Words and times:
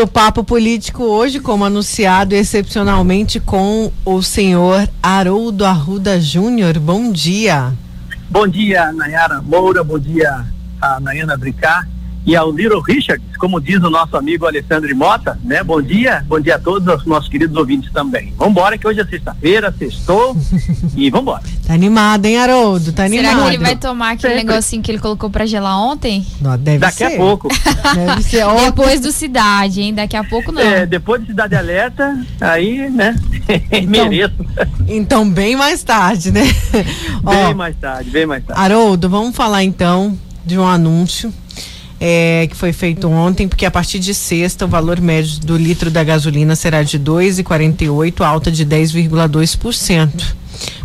O 0.00 0.06
papo 0.06 0.42
político 0.42 1.04
hoje, 1.04 1.40
como 1.40 1.62
anunciado 1.62 2.34
excepcionalmente 2.34 3.38
com 3.38 3.92
o 4.02 4.22
senhor 4.22 4.88
Haroldo 5.02 5.62
Arruda 5.62 6.18
Júnior. 6.18 6.78
Bom 6.78 7.12
dia. 7.12 7.74
Bom 8.30 8.48
dia, 8.48 8.90
Nayara 8.92 9.42
Moura. 9.42 9.84
Bom 9.84 9.98
dia, 9.98 10.46
a 10.80 10.98
Nayana 11.00 11.36
Bricá 11.36 11.86
e 12.26 12.36
ao 12.36 12.52
Little 12.52 12.80
Richard, 12.80 13.22
como 13.38 13.60
diz 13.60 13.82
o 13.82 13.90
nosso 13.90 14.16
amigo 14.16 14.46
Alessandro 14.46 14.94
Mota, 14.94 15.38
né? 15.42 15.62
Bom 15.62 15.80
dia, 15.80 16.24
bom 16.28 16.38
dia 16.38 16.56
a 16.56 16.58
todos 16.58 16.86
os 16.94 17.06
nossos 17.06 17.28
queridos 17.28 17.56
ouvintes 17.56 17.90
também. 17.92 18.32
Vambora 18.36 18.76
que 18.76 18.86
hoje 18.86 19.00
é 19.00 19.04
sexta-feira, 19.04 19.74
sextou 19.76 20.36
e 20.96 21.10
vambora. 21.10 21.42
Tá 21.70 21.74
animado, 21.74 22.26
hein, 22.26 22.36
Haroldo? 22.36 22.92
Tá 22.92 23.04
animado. 23.04 23.28
Será 23.28 23.42
que 23.42 23.54
ele 23.54 23.62
vai 23.62 23.76
tomar 23.76 24.10
aquele 24.14 24.34
Sempre. 24.34 24.48
negocinho 24.48 24.82
que 24.82 24.90
ele 24.90 24.98
colocou 24.98 25.30
pra 25.30 25.46
gelar 25.46 25.78
ontem? 25.80 26.26
Não, 26.40 26.58
deve 26.58 26.78
Daqui 26.78 26.96
ser. 26.96 27.04
a 27.04 27.16
pouco. 27.16 27.46
deve 27.94 28.22
ser 28.24 28.44
ontem. 28.44 28.64
Depois 28.74 29.00
do 29.00 29.12
Cidade, 29.12 29.80
hein? 29.80 29.94
Daqui 29.94 30.16
a 30.16 30.24
pouco 30.24 30.50
não. 30.50 30.60
É, 30.60 30.84
depois 30.84 31.20
do 31.20 31.28
Cidade 31.28 31.54
Alerta, 31.54 32.18
aí, 32.40 32.90
né? 32.90 33.14
Então, 33.70 33.88
Mereço. 33.88 34.34
Então, 34.88 35.30
bem 35.30 35.54
mais 35.54 35.84
tarde, 35.84 36.32
né? 36.32 36.42
Bem 36.72 36.84
Ó, 37.24 37.54
mais 37.54 37.76
tarde, 37.76 38.10
bem 38.10 38.26
mais 38.26 38.44
tarde. 38.44 38.60
Haroldo, 38.60 39.08
vamos 39.08 39.36
falar 39.36 39.62
então 39.62 40.18
de 40.44 40.58
um 40.58 40.66
anúncio 40.66 41.32
é, 42.00 42.46
que 42.48 42.56
foi 42.56 42.72
feito 42.72 43.06
ontem, 43.08 43.46
porque 43.46 43.66
a 43.66 43.70
partir 43.70 43.98
de 43.98 44.14
sexta 44.14 44.64
o 44.64 44.68
valor 44.68 45.00
médio 45.00 45.38
do 45.40 45.56
litro 45.56 45.90
da 45.90 46.02
gasolina 46.02 46.56
será 46.56 46.82
de 46.82 46.98
2,48, 46.98 48.22
alta 48.22 48.50
de 48.50 48.64
10,2%. 48.64 50.34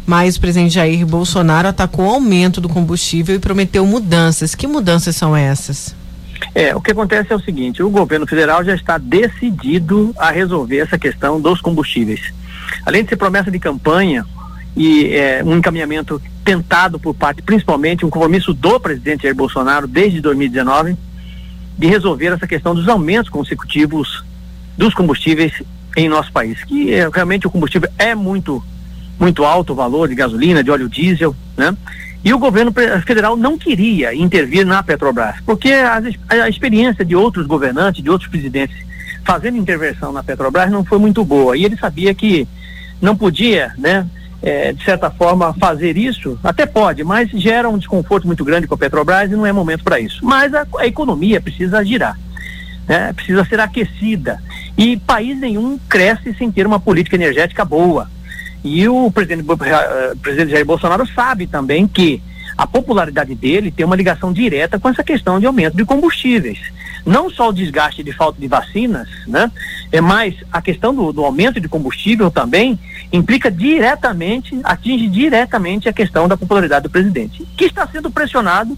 Mas 0.05 0.35
o 0.35 0.41
presidente 0.41 0.73
Jair 0.75 1.05
Bolsonaro 1.05 1.69
atacou 1.69 2.05
o 2.05 2.09
aumento 2.09 2.59
do 2.59 2.69
combustível 2.69 3.35
e 3.35 3.39
prometeu 3.39 3.85
mudanças. 3.85 4.53
Que 4.53 4.67
mudanças 4.67 5.15
são 5.15 5.35
essas? 5.35 5.95
É, 6.53 6.75
o 6.75 6.81
que 6.81 6.91
acontece 6.91 7.31
é 7.31 7.35
o 7.35 7.39
seguinte, 7.39 7.81
o 7.81 7.89
governo 7.89 8.27
federal 8.27 8.63
já 8.63 8.75
está 8.75 8.97
decidido 8.97 10.13
a 10.17 10.31
resolver 10.31 10.77
essa 10.77 10.97
questão 10.97 11.39
dos 11.39 11.61
combustíveis. 11.61 12.33
Além 12.85 13.03
de 13.03 13.09
ser 13.09 13.15
promessa 13.15 13.49
de 13.49 13.57
campanha 13.57 14.25
e 14.75 15.13
é, 15.13 15.43
um 15.43 15.57
encaminhamento 15.57 16.21
tentado 16.43 16.99
por 16.99 17.13
parte, 17.13 17.41
principalmente 17.41 18.05
um 18.05 18.09
compromisso 18.09 18.53
do 18.53 18.79
presidente 18.79 19.23
Jair 19.23 19.35
Bolsonaro 19.35 19.87
desde 19.87 20.21
2019, 20.21 20.95
de 21.77 21.87
resolver 21.87 22.27
essa 22.27 22.47
questão 22.47 22.75
dos 22.75 22.87
aumentos 22.87 23.29
consecutivos 23.29 24.23
dos 24.77 24.93
combustíveis 24.93 25.53
em 25.95 26.09
nosso 26.09 26.31
país, 26.31 26.63
que 26.63 26.93
é, 26.93 27.09
realmente 27.09 27.47
o 27.47 27.49
combustível 27.49 27.89
é 27.97 28.13
muito 28.13 28.63
muito 29.17 29.45
alto 29.45 29.71
o 29.71 29.75
valor 29.75 30.09
de 30.09 30.15
gasolina, 30.15 30.61
de 30.61 30.69
óleo 30.69 30.89
diesel, 30.89 31.33
né? 31.55 31.75
E 32.21 32.33
o 32.33 32.39
governo 32.39 32.73
federal 33.05 33.37
não 33.37 33.57
queria 33.57 34.13
intervir 34.13 34.65
na 34.65 34.81
Petrobras, 34.81 35.35
porque 35.45 35.71
a, 35.71 36.01
a 36.27 36.49
experiência 36.49 37.05
de 37.05 37.15
outros 37.15 37.45
governantes, 37.45 38.03
de 38.03 38.09
outros 38.09 38.29
presidentes 38.29 38.75
fazendo 39.23 39.57
intervenção 39.57 40.11
na 40.11 40.23
Petrobras 40.23 40.71
não 40.71 40.83
foi 40.83 40.97
muito 40.97 41.23
boa. 41.23 41.55
E 41.55 41.63
ele 41.63 41.77
sabia 41.77 42.13
que 42.13 42.47
não 42.99 43.15
podia, 43.15 43.73
né, 43.77 44.07
é, 44.45 44.71
de 44.71 44.85
certa 44.85 45.09
forma, 45.09 45.55
fazer 45.55 45.97
isso, 45.97 46.39
até 46.43 46.67
pode, 46.67 47.03
mas 47.03 47.31
gera 47.31 47.67
um 47.67 47.79
desconforto 47.79 48.27
muito 48.27 48.45
grande 48.45 48.67
com 48.67 48.75
a 48.75 48.77
Petrobras 48.77 49.31
e 49.31 49.35
não 49.35 49.43
é 49.43 49.51
momento 49.51 49.83
para 49.83 49.99
isso. 49.99 50.23
Mas 50.23 50.53
a, 50.53 50.67
a, 50.77 50.85
economia 50.85 51.41
precisa 51.41 51.83
girar, 51.83 52.15
né? 52.87 53.11
precisa 53.13 53.43
ser 53.43 53.59
aquecida. 53.59 54.39
E 54.77 54.97
país 54.97 55.35
nenhum 55.35 55.79
cresce 55.89 56.31
sem 56.35 56.51
ter 56.51 56.67
uma 56.67 56.79
política 56.79 57.15
energética 57.15 57.65
boa. 57.65 58.07
E 58.63 58.87
o 58.87 59.09
presidente, 59.09 59.41
uh, 59.49 60.17
presidente 60.19 60.51
Jair 60.51 60.65
Bolsonaro 60.65 61.07
sabe 61.07 61.47
também 61.47 61.87
que 61.87 62.21
a 62.55 62.67
popularidade 62.67 63.33
dele 63.33 63.71
tem 63.71 63.83
uma 63.83 63.95
ligação 63.95 64.31
direta 64.31 64.79
com 64.79 64.89
essa 64.89 65.03
questão 65.03 65.39
de 65.39 65.47
aumento 65.47 65.75
de 65.75 65.85
combustíveis. 65.85 66.59
Não 67.03 67.31
só 67.31 67.49
o 67.49 67.53
desgaste 67.53 68.03
de 68.03 68.11
falta 68.11 68.39
de 68.39 68.47
vacinas, 68.47 69.07
né? 69.27 69.51
É 69.91 69.99
mais 70.01 70.35
a 70.51 70.61
questão 70.61 70.93
do, 70.93 71.11
do 71.11 71.25
aumento 71.25 71.59
de 71.59 71.67
combustível 71.67 72.29
também 72.29 72.79
implica 73.11 73.49
diretamente, 73.51 74.59
atinge 74.63 75.07
diretamente 75.07 75.87
a 75.87 75.93
questão 75.93 76.27
da 76.27 76.37
popularidade 76.37 76.83
do 76.83 76.89
presidente, 76.89 77.45
que 77.55 77.65
está 77.65 77.87
sendo 77.87 78.09
pressionado 78.09 78.77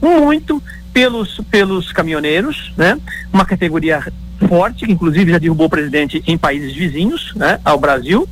muito 0.00 0.62
pelos, 0.92 1.40
pelos 1.50 1.92
caminhoneiros, 1.92 2.72
né? 2.76 2.98
Uma 3.32 3.44
categoria 3.44 4.04
forte, 4.48 4.86
que 4.86 4.92
inclusive 4.92 5.32
já 5.32 5.38
derrubou 5.38 5.66
o 5.66 5.70
presidente 5.70 6.22
em 6.26 6.38
países 6.38 6.72
vizinhos, 6.72 7.32
né? 7.34 7.60
Ao 7.64 7.78
Brasil, 7.78 8.28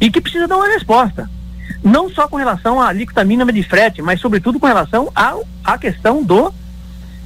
e 0.00 0.10
que 0.10 0.20
precisa 0.20 0.46
dar 0.46 0.56
uma 0.56 0.68
resposta. 0.68 1.28
Não 1.82 2.10
só 2.10 2.26
com 2.26 2.36
relação 2.36 2.80
à 2.80 2.88
alíquota 2.88 3.24
mínima 3.24 3.52
de 3.52 3.62
frete, 3.62 4.02
mas 4.02 4.20
sobretudo 4.20 4.58
com 4.58 4.66
relação 4.66 5.10
ao, 5.14 5.46
à 5.64 5.78
questão 5.78 6.22
do, 6.22 6.52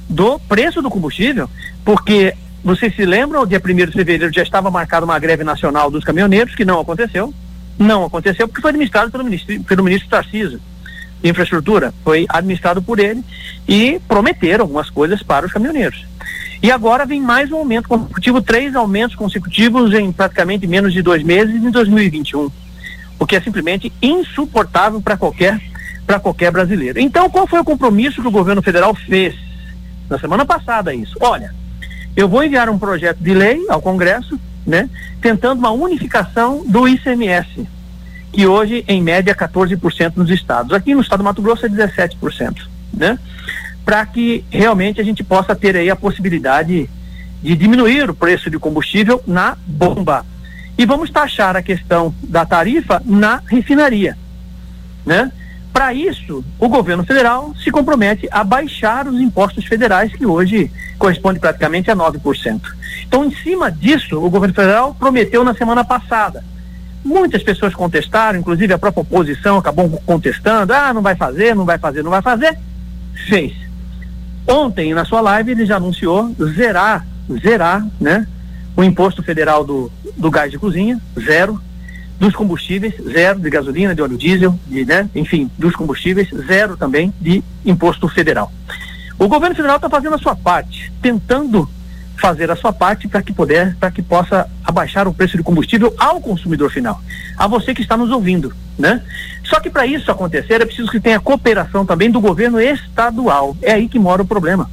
do 0.09 0.39
preço 0.39 0.81
do 0.81 0.89
combustível, 0.89 1.49
porque 1.83 2.35
vocês 2.63 2.95
se 2.95 3.05
lembram, 3.05 3.45
dia 3.45 3.61
1 3.63 3.75
de 3.75 3.87
fevereiro 3.87 4.33
já 4.33 4.41
estava 4.41 4.71
marcada 4.71 5.05
uma 5.05 5.19
greve 5.19 5.43
nacional 5.43 5.91
dos 5.91 6.03
caminhoneiros, 6.03 6.55
que 6.55 6.63
não 6.63 6.79
aconteceu. 6.79 7.33
Não 7.77 8.05
aconteceu 8.05 8.47
porque 8.47 8.61
foi 8.61 8.69
administrado 8.69 9.11
pelo 9.11 9.23
ministro, 9.23 9.63
pelo 9.63 9.83
ministro 9.83 10.09
Tarcísio 10.09 10.61
de 11.21 11.29
Infraestrutura, 11.29 11.93
foi 12.03 12.25
administrado 12.29 12.81
por 12.81 12.99
ele 12.99 13.23
e 13.67 13.99
prometeram 14.07 14.63
algumas 14.63 14.89
coisas 14.89 15.23
para 15.23 15.45
os 15.45 15.51
caminhoneiros. 15.51 16.05
E 16.61 16.71
agora 16.71 17.05
vem 17.05 17.21
mais 17.21 17.51
um 17.51 17.57
aumento 17.57 17.89
consecutivo, 17.89 18.41
três 18.41 18.75
aumentos 18.75 19.15
consecutivos 19.15 19.93
em 19.93 20.11
praticamente 20.11 20.65
menos 20.65 20.93
de 20.93 21.01
dois 21.01 21.23
meses 21.23 21.55
em 21.55 21.69
2021, 21.69 22.49
o 23.19 23.25
que 23.25 23.35
é 23.35 23.41
simplesmente 23.41 23.91
insuportável 24.01 25.01
para 25.01 25.17
qualquer 25.17 25.59
para 26.05 26.19
qualquer 26.19 26.51
brasileiro. 26.51 26.99
Então, 26.99 27.29
qual 27.29 27.47
foi 27.47 27.59
o 27.59 27.63
compromisso 27.63 28.21
que 28.21 28.27
o 28.27 28.31
governo 28.31 28.61
federal 28.61 28.93
fez 28.93 29.35
na 30.09 30.19
semana 30.19 30.45
passada 30.45 30.93
isso? 30.93 31.15
Olha, 31.21 31.53
eu 32.15 32.27
vou 32.27 32.43
enviar 32.43 32.69
um 32.69 32.77
projeto 32.77 33.19
de 33.19 33.33
lei 33.33 33.65
ao 33.69 33.81
Congresso 33.81 34.39
né? 34.65 34.89
Tentando 35.21 35.59
uma 35.59 35.71
unificação 35.71 36.63
do 36.65 36.87
ICMS, 36.87 37.67
que 38.31 38.47
hoje, 38.47 38.83
em 38.87 39.01
média, 39.01 39.31
é 39.31 39.35
14% 39.35 40.13
nos 40.15 40.29
estados. 40.29 40.73
Aqui 40.73 40.95
no 40.95 41.01
estado 41.01 41.19
do 41.19 41.23
Mato 41.23 41.41
Grosso 41.41 41.65
é 41.65 41.69
17%, 41.69 42.67
né? 42.93 43.19
Para 43.85 44.05
que 44.05 44.43
realmente 44.49 44.99
a 44.99 45.03
gente 45.03 45.23
possa 45.23 45.55
ter 45.55 45.75
aí 45.75 45.89
a 45.89 45.95
possibilidade 45.95 46.89
de 47.41 47.55
diminuir 47.55 48.09
o 48.09 48.15
preço 48.15 48.49
de 48.49 48.57
combustível 48.57 49.21
na 49.27 49.57
bomba. 49.67 50.25
E 50.77 50.85
vamos 50.85 51.11
taxar 51.11 51.55
a 51.55 51.61
questão 51.61 52.13
da 52.23 52.45
tarifa 52.45 53.01
na 53.05 53.41
refinaria, 53.45 54.17
né? 55.05 55.31
Para 55.71 55.93
isso, 55.93 56.45
o 56.59 56.69
governo 56.69 57.03
federal 57.03 57.53
se 57.63 57.71
compromete 57.71 58.27
a 58.31 58.43
baixar 58.43 59.07
os 59.07 59.19
impostos 59.19 59.65
federais, 59.65 60.13
que 60.13 60.25
hoje 60.25 60.71
corresponde 61.03 61.37
praticamente 61.37 61.91
a 61.91 61.95
9%. 61.97 62.61
Então, 63.05 63.25
em 63.25 63.35
cima 63.35 63.69
disso, 63.69 64.17
o 64.23 64.29
governo 64.29 64.55
federal 64.55 64.95
prometeu 64.95 65.43
na 65.43 65.53
semana 65.53 65.83
passada. 65.83 66.45
Muitas 67.03 67.43
pessoas 67.43 67.75
contestaram, 67.75 68.39
inclusive 68.39 68.71
a 68.71 68.77
própria 68.77 69.01
oposição 69.01 69.57
acabou 69.57 69.89
contestando: 70.05 70.71
ah, 70.71 70.93
não 70.93 71.01
vai 71.01 71.13
fazer, 71.13 71.53
não 71.53 71.65
vai 71.65 71.77
fazer, 71.77 72.03
não 72.03 72.09
vai 72.11 72.21
fazer. 72.21 72.57
Fez. 73.27 73.51
Ontem, 74.47 74.93
na 74.93 75.03
sua 75.03 75.19
live, 75.19 75.51
ele 75.51 75.65
já 75.65 75.75
anunciou 75.75 76.33
zerar, 76.55 77.05
zerar, 77.41 77.85
né? 77.99 78.25
O 78.73 78.81
imposto 78.81 79.21
federal 79.21 79.65
do, 79.65 79.91
do 80.15 80.31
gás 80.31 80.51
de 80.51 80.57
cozinha, 80.57 80.97
zero 81.19 81.61
dos 82.17 82.33
combustíveis, 82.33 82.93
zero 83.11 83.41
de 83.41 83.49
gasolina, 83.49 83.93
de 83.93 84.01
óleo 84.01 84.17
diesel, 84.17 84.57
de, 84.67 84.85
né, 84.85 85.09
enfim, 85.13 85.51
dos 85.57 85.75
combustíveis, 85.75 86.29
zero 86.47 86.77
também 86.77 87.13
de 87.19 87.43
imposto 87.65 88.07
federal. 88.07 88.49
O 89.23 89.27
governo 89.29 89.55
federal 89.55 89.77
está 89.77 89.89
fazendo 89.89 90.15
a 90.15 90.17
sua 90.17 90.35
parte, 90.35 90.91
tentando 91.01 91.69
fazer 92.17 92.51
a 92.51 92.57
sua 92.57 92.73
parte 92.73 93.07
para 93.07 93.21
que 93.21 93.31
puder, 93.31 93.73
para 93.77 93.89
que 93.89 94.01
possa 94.01 94.49
abaixar 94.65 95.07
o 95.07 95.13
preço 95.13 95.37
de 95.37 95.43
combustível 95.43 95.95
ao 95.97 96.19
consumidor 96.19 96.69
final, 96.69 97.01
a 97.37 97.47
você 97.47 97.73
que 97.73 97.81
está 97.81 97.95
nos 97.95 98.11
ouvindo, 98.11 98.53
né? 98.77 99.01
Só 99.45 99.61
que 99.61 99.69
para 99.69 99.87
isso 99.87 100.11
acontecer 100.11 100.59
é 100.59 100.65
preciso 100.65 100.91
que 100.91 100.99
tenha 100.99 101.21
cooperação 101.21 101.85
também 101.85 102.11
do 102.11 102.19
governo 102.19 102.59
estadual. 102.59 103.55
É 103.61 103.71
aí 103.71 103.87
que 103.87 103.97
mora 103.97 104.21
o 104.21 104.27
problema. 104.27 104.69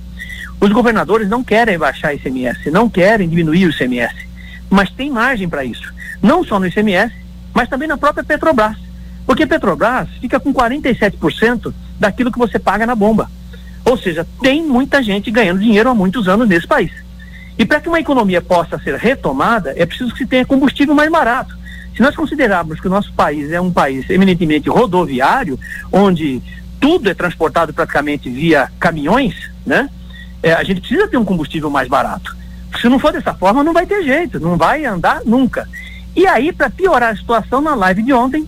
Os 0.61 0.73
governadores 0.73 1.29
não 1.29 1.45
querem 1.45 1.79
baixar 1.79 2.13
ICMS, 2.13 2.73
não 2.73 2.91
querem 2.91 3.29
diminuir 3.29 3.67
o 3.67 3.71
ICMS, 3.71 4.17
mas 4.69 4.91
tem 4.91 5.13
margem 5.13 5.49
para 5.49 5.65
isso. 5.65 5.95
Não 6.21 6.43
só 6.43 6.59
no 6.59 6.67
ICMS, 6.67 7.15
mas 7.55 7.69
também 7.69 7.87
na 7.87 7.97
própria 7.97 8.25
Petrobras. 8.25 8.77
Porque 9.25 9.47
Petrobras 9.47 10.09
fica 10.21 10.41
com 10.41 10.53
47% 10.53 11.73
daquilo 12.01 12.33
que 12.33 12.39
você 12.39 12.59
paga 12.59 12.85
na 12.85 12.97
bomba. 12.97 13.31
Ou 13.91 13.99
seja, 13.99 14.25
tem 14.41 14.65
muita 14.65 15.03
gente 15.03 15.33
ganhando 15.33 15.59
dinheiro 15.59 15.91
há 15.91 15.95
muitos 15.95 16.29
anos 16.29 16.49
nesse 16.49 16.65
país. 16.65 16.93
E 17.59 17.65
para 17.67 17.81
que 17.81 17.89
uma 17.89 17.99
economia 17.99 18.41
possa 18.41 18.79
ser 18.79 18.95
retomada, 18.95 19.75
é 19.77 19.85
preciso 19.85 20.13
que 20.13 20.19
se 20.19 20.27
tenha 20.27 20.47
combustível 20.47 20.95
mais 20.95 21.11
barato. 21.11 21.59
Se 21.97 22.01
nós 22.01 22.15
considerarmos 22.15 22.79
que 22.79 22.87
o 22.87 22.91
nosso 22.91 23.13
país 23.13 23.51
é 23.51 23.61
um 23.61 23.73
país 23.73 24.09
eminentemente 24.09 24.71
rodoviário, 24.71 25.59
onde 25.91 26.41
tudo 26.79 27.11
é 27.11 27.15
transportado 27.15 27.75
praticamente 27.75 28.31
via 28.31 28.71
caminhões, 28.79 29.35
né? 29.67 29.91
É, 30.41 30.53
a 30.53 30.63
gente 30.63 30.81
precisa 30.81 31.09
ter 31.09 31.17
um 31.17 31.25
combustível 31.25 31.69
mais 31.69 31.89
barato. 31.89 32.37
Se 32.81 32.89
não 32.89 33.01
for 33.01 33.13
dessa 33.13 33.35
forma, 33.35 33.65
não 33.65 33.73
vai 33.73 33.87
ter 33.87 34.05
jeito, 34.05 34.39
não 34.39 34.57
vai 34.57 34.85
andar 34.85 35.23
nunca. 35.27 35.69
E 36.15 36.29
aí, 36.29 36.53
para 36.53 36.71
piorar 36.71 37.13
a 37.13 37.17
situação, 37.17 37.61
na 37.61 37.75
live 37.75 38.05
de 38.05 38.13
ontem, 38.13 38.47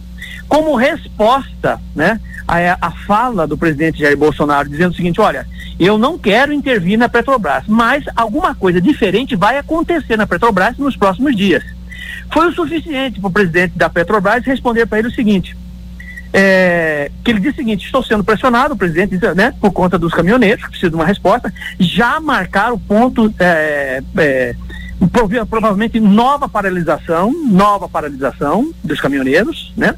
como 0.49 0.77
resposta, 0.77 1.81
né, 1.97 2.21
a, 2.53 2.77
a 2.81 2.91
fala 2.91 3.47
do 3.47 3.57
presidente 3.57 4.01
Jair 4.01 4.17
Bolsonaro 4.17 4.69
dizendo 4.69 4.93
o 4.93 4.95
seguinte: 4.95 5.21
olha, 5.21 5.47
eu 5.81 5.97
não 5.97 6.19
quero 6.19 6.53
intervir 6.53 6.99
na 6.99 7.09
Petrobras, 7.09 7.65
mas 7.67 8.05
alguma 8.15 8.55
coisa 8.55 8.81
diferente 8.81 9.35
vai 9.35 9.57
acontecer 9.57 10.17
na 10.17 10.27
Petrobras 10.27 10.77
nos 10.77 10.97
próximos 10.97 11.35
dias. 11.35 11.65
Foi 12.31 12.49
o 12.49 12.53
suficiente 12.53 13.21
para 13.21 13.29
o 13.29 13.33
presidente 13.33 13.77
da 13.77 13.89
Petrobras 13.89 14.45
responder 14.45 14.87
para 14.87 14.99
ele 14.99 15.09
o 15.09 15.15
seguinte: 15.15 15.57
é, 16.33 17.11
que 17.25 17.31
ele 17.31 17.41
disse 17.41 17.55
o 17.55 17.57
seguinte: 17.57 17.87
estou 17.87 18.03
sendo 18.03 18.23
pressionado, 18.23 18.75
o 18.75 18.77
presidente 18.77 19.19
né, 19.35 19.55
por 19.61 19.73
conta 19.73 19.99
dos 19.99 20.13
caminhoneiros, 20.13 20.65
que 20.65 20.71
precisa 20.71 20.91
de 20.91 20.97
uma 20.97 21.07
resposta, 21.07 21.53
já 21.79 22.21
marcaram 22.21 22.79
ponto, 22.79 23.33
é, 23.39 24.03
é, 24.17 24.55
provavelmente 25.49 25.99
nova 25.99 26.49
paralisação, 26.49 27.33
nova 27.51 27.89
paralisação 27.89 28.73
dos 28.85 29.01
caminhoneiros, 29.01 29.73
né? 29.77 29.95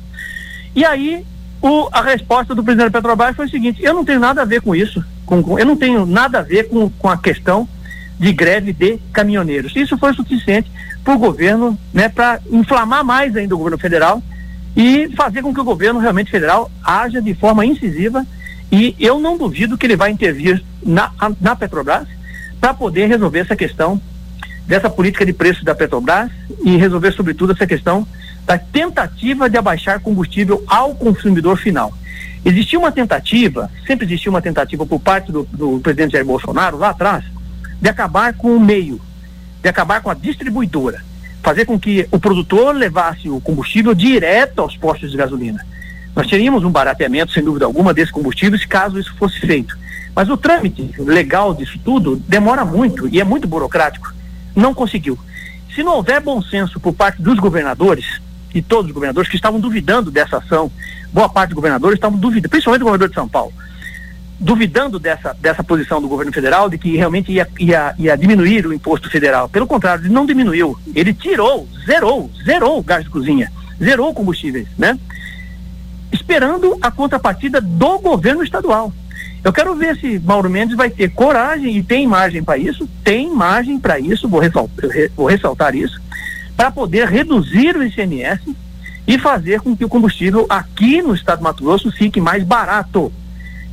E 0.75 0.85
aí 0.85 1.25
o, 1.65 1.89
a 1.91 2.03
resposta 2.03 2.55
do 2.55 2.63
presidente 2.63 2.93
da 2.93 3.01
Petrobras 3.01 3.35
foi 3.35 3.47
o 3.47 3.51
seguinte: 3.51 3.83
eu 3.83 3.95
não 3.95 4.05
tenho 4.05 4.21
nada 4.21 4.43
a 4.43 4.45
ver 4.45 4.61
com 4.61 4.77
isso, 4.77 5.03
com, 5.25 5.43
com, 5.43 5.59
eu 5.59 5.65
não 5.65 5.77
tenho 5.77 6.05
nada 6.05 6.41
a 6.41 6.43
ver 6.43 6.69
com, 6.69 6.91
com 6.91 7.09
a 7.09 7.17
questão 7.17 7.67
de 8.21 8.35
greve 8.35 8.75
de 8.75 8.99
caminhoneiros. 9.11 9.75
Isso 9.75 9.97
foi 9.97 10.13
suficiente 10.13 10.71
para 11.03 11.15
o 11.15 11.19
governo, 11.19 11.79
né, 11.91 12.11
para 12.11 12.39
inflamar 12.51 13.03
mais 13.03 13.35
ainda 13.35 13.55
o 13.55 13.59
governo 13.59 13.79
federal 13.79 14.23
e 14.77 15.09
fazer 15.17 15.41
com 15.41 15.55
que 15.55 15.61
o 15.61 15.65
governo 15.65 16.01
realmente 16.01 16.31
federal 16.31 16.71
haja 16.85 17.23
de 17.23 17.33
forma 17.33 17.65
incisiva 17.65 18.27
e 18.71 18.95
eu 19.01 19.19
não 19.19 19.39
duvido 19.39 19.79
que 19.79 19.87
ele 19.87 19.97
vai 19.97 20.11
intervir 20.11 20.63
na, 20.85 21.13
na 21.41 21.57
Petrobras 21.57 22.07
para 22.61 22.75
poder 22.75 23.07
resolver 23.07 23.39
essa 23.39 23.57
questão 23.57 23.99
dessa 24.67 24.89
política 24.89 25.25
de 25.25 25.33
preço 25.33 25.65
da 25.65 25.75
Petrobras 25.75 26.31
e 26.65 26.77
resolver 26.77 27.13
sobretudo 27.13 27.53
essa 27.53 27.67
questão 27.67 28.07
da 28.47 28.59
tentativa 28.59 29.49
de 29.49 29.57
abaixar 29.57 30.01
combustível 30.01 30.63
ao 30.67 30.95
consumidor 30.95 31.57
final. 31.57 31.93
Existia 32.45 32.79
uma 32.79 32.93
tentativa, 32.93 33.71
sempre 33.87 34.07
existiu 34.07 34.31
uma 34.31 34.43
tentativa 34.43 34.85
por 34.85 35.01
parte 35.01 35.33
do, 35.33 35.45
do 35.45 35.81
presidente 35.81 36.13
Jair 36.13 36.25
Bolsonaro 36.25 36.77
lá 36.77 36.91
atrás, 36.91 37.25
de 37.81 37.89
acabar 37.89 38.35
com 38.35 38.55
o 38.55 38.61
meio, 38.61 39.01
de 39.63 39.69
acabar 39.69 40.03
com 40.03 40.11
a 40.11 40.15
distribuidora 40.15 41.03
fazer 41.45 41.67
com 41.67 41.79
que 41.79 42.09
o 42.11 42.19
produtor 42.19 42.75
levasse 42.75 43.29
o 43.29 43.39
combustível 43.39 43.95
direto 43.95 44.61
aos 44.61 44.75
postos 44.79 45.11
de 45.11 45.17
gasolina. 45.17 45.65
Nós 46.17 46.27
teríamos 46.27 46.65
um 46.65 46.71
barateamento, 46.71 47.33
sem 47.33 47.45
dúvida 47.45 47.67
alguma, 47.67 47.93
desses 47.93 48.11
combustíveis, 48.11 48.65
caso 48.65 48.99
isso 48.99 49.15
fosse 49.17 49.39
feito. 49.41 49.77
Mas 50.17 50.31
o 50.31 50.39
trâmite 50.39 50.91
legal 50.99 51.53
disso 51.53 51.79
tudo 51.85 52.17
demora 52.17 52.65
muito 52.65 53.07
e 53.09 53.21
é 53.21 53.25
muito 53.25 53.47
burocrático. 53.47 54.11
Não 54.55 54.75
conseguiu. 54.75 55.19
Se 55.75 55.83
não 55.83 55.97
houver 55.97 56.21
bom 56.21 56.41
senso 56.43 56.79
por 56.79 56.93
parte 56.93 57.21
dos 57.21 57.39
governadores, 57.39 58.21
e 58.55 58.63
todos 58.63 58.87
os 58.87 58.95
governadores 58.95 59.29
que 59.29 59.37
estavam 59.37 59.59
duvidando 59.59 60.11
dessa 60.11 60.39
ação, 60.39 60.71
boa 61.13 61.29
parte 61.29 61.51
dos 61.51 61.57
governadores 61.57 61.97
estavam 61.97 62.19
duvidando, 62.19 62.49
principalmente 62.49 62.83
o 62.83 62.85
governador 62.85 63.09
de 63.09 63.15
São 63.15 63.29
Paulo, 63.29 63.53
duvidando 64.39 64.99
dessa, 64.99 65.35
dessa 65.35 65.65
posição 65.65 66.01
do 66.01 66.09
governo 66.09 66.33
federal 66.33 66.71
de 66.71 66.79
que 66.79 66.97
realmente 66.97 67.33
ia, 67.33 67.49
ia, 67.59 67.95
ia 67.99 68.17
diminuir 68.17 68.67
o 68.67 68.73
imposto 68.73 69.11
federal. 69.11 69.49
Pelo 69.49 69.67
contrário, 69.67 70.05
ele 70.05 70.15
não 70.15 70.27
diminuiu. 70.27 70.79
Ele 70.95 71.13
tirou, 71.13 71.69
zerou, 71.85 72.31
zerou 72.45 72.79
o 72.79 72.83
gás 72.83 73.05
de 73.05 73.11
cozinha, 73.11 73.51
zerou 73.83 74.15
combustíveis, 74.15 74.69
né? 74.79 74.99
Esperando 76.13 76.79
a 76.81 76.91
contrapartida 76.91 77.61
do 77.61 77.99
governo 77.99 78.45
estadual. 78.45 78.93
Eu 79.45 79.53
quero 79.53 79.75
ver 79.75 79.97
se 79.97 80.19
Mauro 80.19 80.49
Mendes 80.49 80.77
vai 80.77 80.89
ter 80.89 81.11
coragem 81.11 81.77
e 81.77 81.83
tem 81.83 82.07
margem 82.07 82.43
para 82.43 82.57
isso, 82.57 82.89
tem 83.05 83.31
margem 83.31 83.79
para 83.79 84.01
isso, 84.01 84.29
vou 84.29 84.41
ressaltar, 84.41 84.91
vou 85.15 85.27
ressaltar 85.27 85.75
isso, 85.75 86.01
para 86.57 86.71
poder 86.71 87.07
reduzir 87.09 87.77
o 87.77 87.85
ICMS 87.85 88.57
e 89.07 89.19
fazer 89.19 89.61
com 89.61 89.77
que 89.77 89.85
o 89.85 89.89
combustível 89.89 90.47
aqui 90.49 91.03
no 91.03 91.15
estado 91.15 91.39
do 91.39 91.45
Mato 91.45 91.63
Grosso 91.63 91.93
fique 91.93 92.21
mais 92.21 92.43
barato 92.43 93.13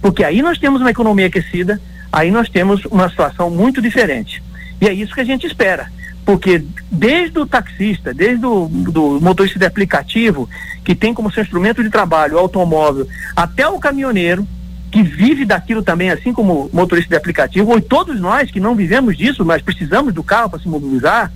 porque 0.01 0.23
aí 0.23 0.41
nós 0.41 0.57
temos 0.57 0.81
uma 0.81 0.89
economia 0.89 1.27
aquecida, 1.27 1.79
aí 2.11 2.31
nós 2.31 2.49
temos 2.49 2.83
uma 2.85 3.07
situação 3.07 3.49
muito 3.49 3.81
diferente. 3.81 4.43
E 4.81 4.87
é 4.87 4.93
isso 4.93 5.13
que 5.13 5.21
a 5.21 5.25
gente 5.25 5.45
espera. 5.45 5.91
Porque 6.25 6.63
desde 6.91 7.37
o 7.39 7.45
taxista, 7.45 8.13
desde 8.13 8.45
o 8.45 8.67
do 8.67 9.19
motorista 9.21 9.59
de 9.59 9.65
aplicativo, 9.65 10.49
que 10.83 10.95
tem 10.95 11.13
como 11.13 11.31
seu 11.31 11.43
instrumento 11.43 11.83
de 11.83 11.89
trabalho 11.89 12.35
o 12.35 12.39
automóvel, 12.39 13.07
até 13.35 13.67
o 13.67 13.79
caminhoneiro, 13.79 14.47
que 14.91 15.01
vive 15.01 15.45
daquilo 15.45 15.81
também, 15.81 16.11
assim 16.11 16.33
como 16.33 16.69
motorista 16.73 17.09
de 17.09 17.15
aplicativo, 17.15 17.71
ou 17.71 17.81
todos 17.81 18.19
nós 18.19 18.51
que 18.51 18.59
não 18.59 18.75
vivemos 18.75 19.17
disso, 19.17 19.45
mas 19.45 19.61
precisamos 19.61 20.13
do 20.13 20.21
carro 20.21 20.49
para 20.49 20.59
se 20.59 20.67
mobilizar, 20.67 21.31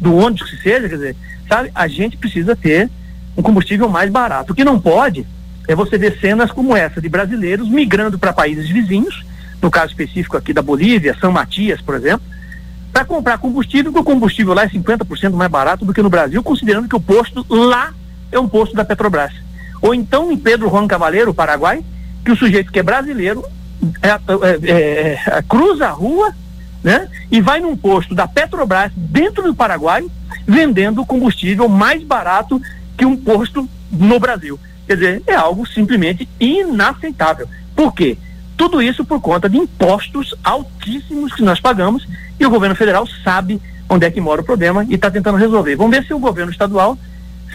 do 0.00 0.16
ônibus 0.16 0.50
que 0.50 0.56
seja, 0.56 0.88
quer 0.88 0.94
dizer, 0.94 1.16
sabe, 1.46 1.70
a 1.74 1.86
gente 1.86 2.16
precisa 2.16 2.56
ter 2.56 2.90
um 3.36 3.42
combustível 3.42 3.88
mais 3.88 4.10
barato. 4.10 4.52
O 4.52 4.56
que 4.56 4.64
não 4.64 4.80
pode 4.80 5.26
é 5.68 5.74
você 5.74 5.98
ver 5.98 6.18
cenas 6.18 6.50
como 6.50 6.74
essa 6.74 7.00
de 7.00 7.08
brasileiros 7.08 7.68
migrando 7.68 8.18
para 8.18 8.32
países 8.32 8.68
vizinhos, 8.70 9.22
no 9.60 9.70
caso 9.70 9.88
específico 9.88 10.36
aqui 10.36 10.52
da 10.52 10.62
Bolívia, 10.62 11.16
São 11.20 11.30
Matias, 11.30 11.80
por 11.82 11.94
exemplo, 11.94 12.26
para 12.92 13.04
comprar 13.04 13.38
combustível, 13.38 13.92
porque 13.92 14.08
o 14.08 14.14
combustível 14.14 14.54
lá 14.54 14.64
é 14.64 14.68
50% 14.68 15.32
mais 15.32 15.50
barato 15.50 15.84
do 15.84 15.92
que 15.92 16.02
no 16.02 16.10
Brasil, 16.10 16.42
considerando 16.42 16.88
que 16.88 16.96
o 16.96 17.00
posto 17.00 17.44
lá 17.50 17.92
é 18.32 18.38
um 18.38 18.48
posto 18.48 18.74
da 18.74 18.84
Petrobras. 18.84 19.32
Ou 19.82 19.94
então 19.94 20.32
em 20.32 20.36
Pedro 20.36 20.70
Juan 20.70 20.86
Cavaleiro, 20.86 21.34
Paraguai, 21.34 21.84
que 22.24 22.32
o 22.32 22.36
sujeito 22.36 22.72
que 22.72 22.78
é 22.78 22.82
brasileiro 22.82 23.44
é, 24.02 24.08
é, 24.08 24.72
é, 24.72 25.20
é, 25.26 25.42
cruza 25.48 25.86
a 25.86 25.90
rua 25.90 26.34
né, 26.82 27.08
e 27.30 27.40
vai 27.40 27.60
num 27.60 27.76
posto 27.76 28.14
da 28.14 28.26
Petrobras 28.26 28.92
dentro 28.96 29.42
do 29.42 29.54
Paraguai 29.54 30.04
vendendo 30.46 31.04
combustível 31.04 31.68
mais 31.68 32.02
barato 32.02 32.60
que 32.96 33.04
um 33.04 33.16
posto 33.16 33.68
no 33.90 34.18
Brasil. 34.18 34.58
Quer 34.86 34.94
dizer, 34.94 35.22
é 35.26 35.34
algo 35.34 35.66
simplesmente 35.66 36.28
inaceitável. 36.38 37.48
Por 37.74 37.92
quê? 37.94 38.18
Tudo 38.56 38.82
isso 38.82 39.04
por 39.04 39.20
conta 39.20 39.48
de 39.48 39.56
impostos 39.56 40.34
altíssimos 40.44 41.32
que 41.32 41.42
nós 41.42 41.60
pagamos 41.60 42.06
e 42.38 42.46
o 42.46 42.50
governo 42.50 42.76
federal 42.76 43.06
sabe 43.22 43.60
onde 43.88 44.06
é 44.06 44.10
que 44.10 44.20
mora 44.20 44.40
o 44.40 44.44
problema 44.44 44.84
e 44.88 44.94
está 44.94 45.10
tentando 45.10 45.38
resolver. 45.38 45.76
Vamos 45.76 45.96
ver 45.96 46.04
se 46.04 46.14
o 46.14 46.18
governo 46.18 46.52
estadual 46.52 46.98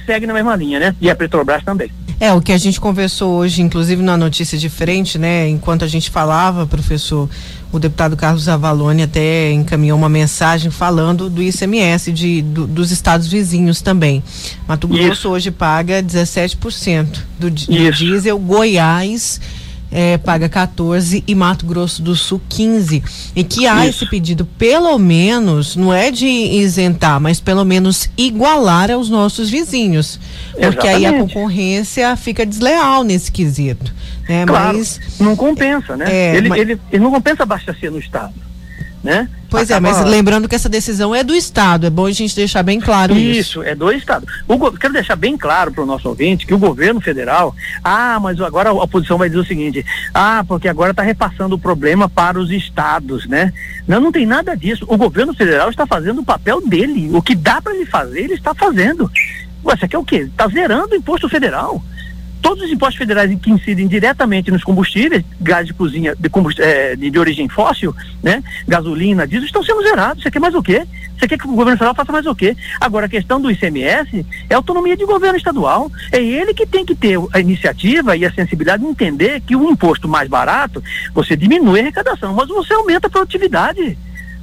segue 0.09 0.25
na 0.25 0.33
mesma 0.33 0.55
linha, 0.55 0.79
né? 0.79 0.95
E 0.99 1.07
a 1.07 1.15
Petrobras 1.15 1.63
também. 1.63 1.91
É, 2.19 2.33
o 2.33 2.41
que 2.41 2.51
a 2.51 2.57
gente 2.57 2.81
conversou 2.81 3.35
hoje, 3.35 3.61
inclusive 3.61 4.01
na 4.01 4.17
notícia 4.17 4.57
de 4.57 4.67
frente, 4.67 5.19
né? 5.19 5.47
Enquanto 5.47 5.85
a 5.85 5.87
gente 5.87 6.09
falava, 6.09 6.65
professor, 6.65 7.29
o 7.71 7.77
deputado 7.77 8.17
Carlos 8.17 8.49
Avalone 8.49 9.03
até 9.03 9.51
encaminhou 9.51 9.97
uma 9.97 10.09
mensagem 10.09 10.71
falando 10.71 11.29
do 11.29 11.43
ICMS 11.43 12.11
de, 12.11 12.41
do, 12.41 12.65
dos 12.65 12.89
estados 12.89 13.27
vizinhos 13.27 13.81
também. 13.81 14.23
Mato 14.67 14.87
Grosso 14.87 15.11
Isso. 15.11 15.29
hoje 15.29 15.51
paga 15.51 16.01
17% 16.01 17.19
do, 17.39 17.51
do 17.51 17.91
diesel, 17.91 18.39
Goiás 18.39 19.39
é, 19.91 20.17
paga 20.17 20.47
14 20.47 21.23
e 21.27 21.35
Mato 21.35 21.65
Grosso 21.65 22.01
do 22.01 22.15
Sul 22.15 22.41
15. 22.49 23.03
E 23.35 23.43
que 23.43 23.67
há 23.67 23.85
Isso. 23.85 24.03
esse 24.03 24.09
pedido, 24.09 24.45
pelo 24.57 24.97
menos, 24.97 25.75
não 25.75 25.93
é 25.93 26.11
de 26.11 26.27
isentar, 26.27 27.19
mas 27.19 27.39
pelo 27.39 27.65
menos 27.65 28.09
igualar 28.17 28.91
aos 28.91 29.09
nossos 29.09 29.49
vizinhos. 29.49 30.19
Porque 30.51 30.87
Exatamente. 30.87 30.87
aí 30.87 31.05
a 31.05 31.13
concorrência 31.13 32.15
fica 32.15 32.45
desleal 32.45 33.03
nesse 33.03 33.31
quesito. 33.31 33.93
Né? 34.27 34.45
Claro, 34.45 34.77
mas, 34.77 34.99
não 35.19 35.35
compensa, 35.35 35.97
né? 35.97 36.05
É, 36.07 36.35
ele, 36.35 36.49
mas... 36.49 36.59
ele, 36.59 36.79
ele 36.91 37.03
não 37.03 37.11
compensa 37.11 37.43
abastecer 37.43 37.91
no 37.91 37.99
Estado 37.99 38.48
né? 39.03 39.29
Pois 39.49 39.71
Acaba... 39.71 39.87
é, 39.87 39.91
mas 39.91 40.05
lembrando 40.05 40.47
que 40.47 40.55
essa 40.55 40.69
decisão 40.69 41.13
é 41.13 41.23
do 41.23 41.33
Estado, 41.33 41.87
é 41.87 41.89
bom 41.89 42.05
a 42.05 42.11
gente 42.11 42.35
deixar 42.35 42.61
bem 42.61 42.79
claro 42.79 43.15
isso. 43.15 43.39
Isso, 43.39 43.63
é 43.63 43.73
do 43.73 43.91
Estado. 43.91 44.27
O, 44.47 44.71
quero 44.73 44.93
deixar 44.93 45.15
bem 45.15 45.37
claro 45.37 45.71
para 45.71 45.83
o 45.83 45.87
nosso 45.87 46.07
ouvinte 46.07 46.45
que 46.45 46.53
o 46.53 46.59
governo 46.59 47.01
federal, 47.01 47.55
ah, 47.83 48.19
mas 48.21 48.39
agora 48.41 48.69
a 48.69 48.73
oposição 48.73 49.17
vai 49.17 49.29
dizer 49.29 49.41
o 49.41 49.45
seguinte, 49.45 49.85
ah, 50.13 50.43
porque 50.47 50.67
agora 50.67 50.91
está 50.91 51.01
repassando 51.01 51.55
o 51.55 51.59
problema 51.59 52.07
para 52.07 52.39
os 52.39 52.51
estados, 52.51 53.25
né? 53.27 53.51
Não, 53.87 53.99
não 53.99 54.11
tem 54.11 54.25
nada 54.25 54.55
disso. 54.55 54.85
O 54.87 54.97
governo 54.97 55.33
federal 55.33 55.69
está 55.69 55.87
fazendo 55.87 56.21
o 56.21 56.25
papel 56.25 56.61
dele. 56.67 57.09
O 57.13 57.21
que 57.21 57.33
dá 57.33 57.61
para 57.61 57.73
ele 57.75 57.85
fazer, 57.85 58.19
ele 58.19 58.33
está 58.33 58.53
fazendo. 58.53 59.09
Você 59.63 59.87
quer 59.87 59.97
o 59.97 60.05
quê? 60.05 60.27
Está 60.31 60.47
zerando 60.47 60.93
o 60.93 60.95
imposto 60.95 61.27
federal 61.27 61.81
todos 62.41 62.63
os 62.63 62.71
impostos 62.71 62.97
federais 62.97 63.33
que 63.39 63.51
incidem 63.51 63.87
diretamente 63.87 64.51
nos 64.51 64.63
combustíveis, 64.63 65.23
gás 65.39 65.67
de 65.67 65.73
cozinha 65.73 66.15
de, 66.15 66.29
é, 66.61 66.95
de, 66.95 67.19
origem 67.19 67.47
fóssil, 67.47 67.95
né? 68.23 68.43
gasolina, 68.67 69.27
diesel, 69.27 69.45
estão 69.45 69.63
sendo 69.63 69.81
zerados. 69.83 70.23
Você 70.23 70.31
quer 70.31 70.39
mais 70.39 70.55
o 70.55 70.63
quê? 70.63 70.85
Você 71.17 71.27
quer 71.27 71.37
que 71.37 71.45
o 71.45 71.51
governo 71.51 71.77
federal 71.77 71.93
faça 71.93 72.11
mais 72.11 72.25
o 72.25 72.33
quê? 72.33 72.55
Agora, 72.79 73.05
a 73.05 73.09
questão 73.09 73.41
do 73.41 73.51
ICMS 73.51 74.25
é 74.49 74.55
autonomia 74.55 74.95
de 74.95 75.05
governo 75.05 75.37
estadual. 75.37 75.91
É 76.11 76.21
ele 76.21 76.53
que 76.53 76.65
tem 76.65 76.85
que 76.85 76.95
ter 76.95 77.17
a 77.33 77.39
iniciativa 77.39 78.15
e 78.15 78.25
a 78.25 78.31
sensibilidade 78.31 78.83
de 78.83 78.89
entender 78.89 79.41
que 79.41 79.55
o 79.55 79.69
imposto 79.69 80.07
mais 80.07 80.29
barato, 80.29 80.81
você 81.13 81.35
diminui 81.35 81.79
a 81.79 81.83
arrecadação, 81.83 82.33
mas 82.33 82.47
você 82.47 82.73
aumenta 82.73 83.07
a 83.07 83.09
produtividade. 83.09 83.97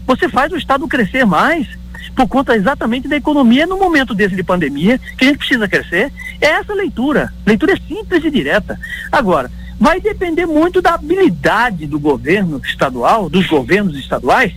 Você 0.06 0.28
faz 0.28 0.52
o 0.52 0.56
Estado 0.56 0.86
crescer 0.86 1.24
mais. 1.24 1.66
Por 2.14 2.28
conta 2.28 2.56
exatamente 2.56 3.08
da 3.08 3.16
economia 3.16 3.66
no 3.66 3.78
momento 3.78 4.14
desse 4.14 4.36
de 4.36 4.42
pandemia, 4.42 4.98
que 5.16 5.24
a 5.24 5.28
gente 5.28 5.38
precisa 5.38 5.68
crescer. 5.68 6.12
É 6.40 6.46
essa 6.46 6.74
leitura. 6.74 7.32
Leitura 7.46 7.72
é 7.72 7.76
simples 7.76 8.24
e 8.24 8.30
direta. 8.30 8.78
Agora, 9.10 9.50
vai 9.78 10.00
depender 10.00 10.46
muito 10.46 10.80
da 10.80 10.94
habilidade 10.94 11.86
do 11.86 11.98
governo 11.98 12.60
estadual, 12.64 13.28
dos 13.28 13.46
governos 13.46 13.96
estaduais, 13.96 14.52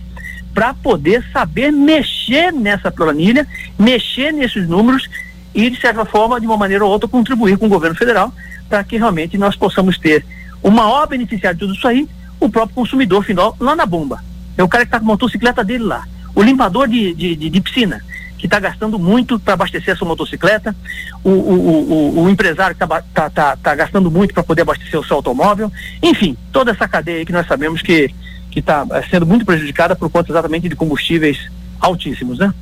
para 0.54 0.74
poder 0.74 1.24
saber 1.32 1.70
mexer 1.70 2.52
nessa 2.52 2.90
planilha, 2.90 3.46
mexer 3.78 4.32
nesses 4.32 4.68
números 4.68 5.08
e, 5.54 5.70
de 5.70 5.80
certa 5.80 6.04
forma, 6.04 6.40
de 6.40 6.46
uma 6.46 6.56
maneira 6.56 6.84
ou 6.84 6.90
outra, 6.90 7.08
contribuir 7.08 7.56
com 7.56 7.66
o 7.66 7.70
governo 7.70 7.96
federal 7.96 8.32
para 8.68 8.84
que 8.84 8.96
realmente 8.96 9.36
nós 9.36 9.56
possamos 9.56 9.98
ter 9.98 10.24
o 10.62 10.70
maior 10.70 11.06
beneficiário 11.06 11.58
de 11.58 11.66
tudo 11.66 11.76
isso 11.76 11.88
aí, 11.88 12.08
o 12.38 12.48
próprio 12.48 12.74
consumidor 12.74 13.24
final, 13.24 13.56
lá 13.58 13.74
na 13.74 13.84
bomba. 13.84 14.22
É 14.56 14.62
o 14.62 14.68
cara 14.68 14.84
que 14.84 14.88
está 14.88 14.98
com 14.98 15.06
a 15.06 15.08
motocicleta 15.08 15.64
dele 15.64 15.84
lá. 15.84 16.06
O 16.34 16.42
limpador 16.42 16.88
de, 16.88 17.14
de, 17.14 17.36
de, 17.36 17.50
de 17.50 17.60
piscina, 17.60 18.02
que 18.38 18.46
está 18.46 18.58
gastando 18.58 18.98
muito 18.98 19.38
para 19.38 19.54
abastecer 19.54 19.94
a 19.94 19.96
sua 19.96 20.08
motocicleta, 20.08 20.74
o, 21.22 21.30
o, 21.30 21.92
o, 21.92 22.24
o 22.24 22.30
empresário 22.30 22.74
que 22.74 22.82
está 22.82 23.02
tá, 23.12 23.30
tá, 23.30 23.56
tá 23.56 23.74
gastando 23.74 24.10
muito 24.10 24.32
para 24.32 24.42
poder 24.42 24.62
abastecer 24.62 24.98
o 24.98 25.04
seu 25.04 25.16
automóvel, 25.16 25.70
enfim, 26.02 26.36
toda 26.50 26.70
essa 26.70 26.88
cadeia 26.88 27.24
que 27.24 27.32
nós 27.32 27.46
sabemos 27.46 27.82
que 27.82 28.10
está 28.54 28.86
eh, 28.92 29.04
sendo 29.10 29.26
muito 29.26 29.44
prejudicada 29.44 29.94
por 29.94 30.08
conta 30.10 30.32
exatamente 30.32 30.68
de 30.68 30.76
combustíveis 30.76 31.50
altíssimos, 31.78 32.38
né? 32.38 32.52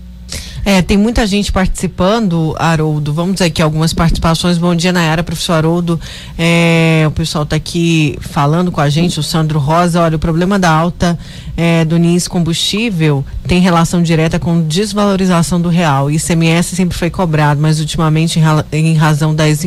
É, 0.64 0.82
tem 0.82 0.96
muita 0.96 1.26
gente 1.26 1.50
participando, 1.50 2.54
Haroldo. 2.58 3.12
Vamos 3.12 3.34
dizer 3.34 3.46
aqui 3.46 3.62
algumas 3.62 3.92
participações. 3.92 4.58
Bom 4.58 4.74
dia, 4.74 4.92
Nayara, 4.92 5.22
professor 5.22 5.54
Haroldo. 5.54 6.00
É, 6.36 7.04
o 7.06 7.10
pessoal 7.10 7.44
está 7.44 7.56
aqui 7.56 8.18
falando 8.20 8.70
com 8.70 8.80
a 8.80 8.88
gente, 8.88 9.18
o 9.18 9.22
Sandro 9.22 9.58
Rosa. 9.58 10.02
Olha, 10.02 10.16
o 10.16 10.18
problema 10.18 10.58
da 10.58 10.70
alta 10.70 11.18
é, 11.56 11.84
do 11.84 11.96
NIS 11.96 12.28
combustível 12.28 13.24
tem 13.46 13.60
relação 13.60 14.02
direta 14.02 14.38
com 14.38 14.62
desvalorização 14.62 15.60
do 15.60 15.68
real. 15.68 16.10
ICMS 16.10 16.76
sempre 16.76 16.96
foi 16.96 17.10
cobrado, 17.10 17.60
mas 17.60 17.80
ultimamente, 17.80 18.38
em, 18.38 18.44
em 18.72 18.94
razão 18.94 19.34
das 19.34 19.64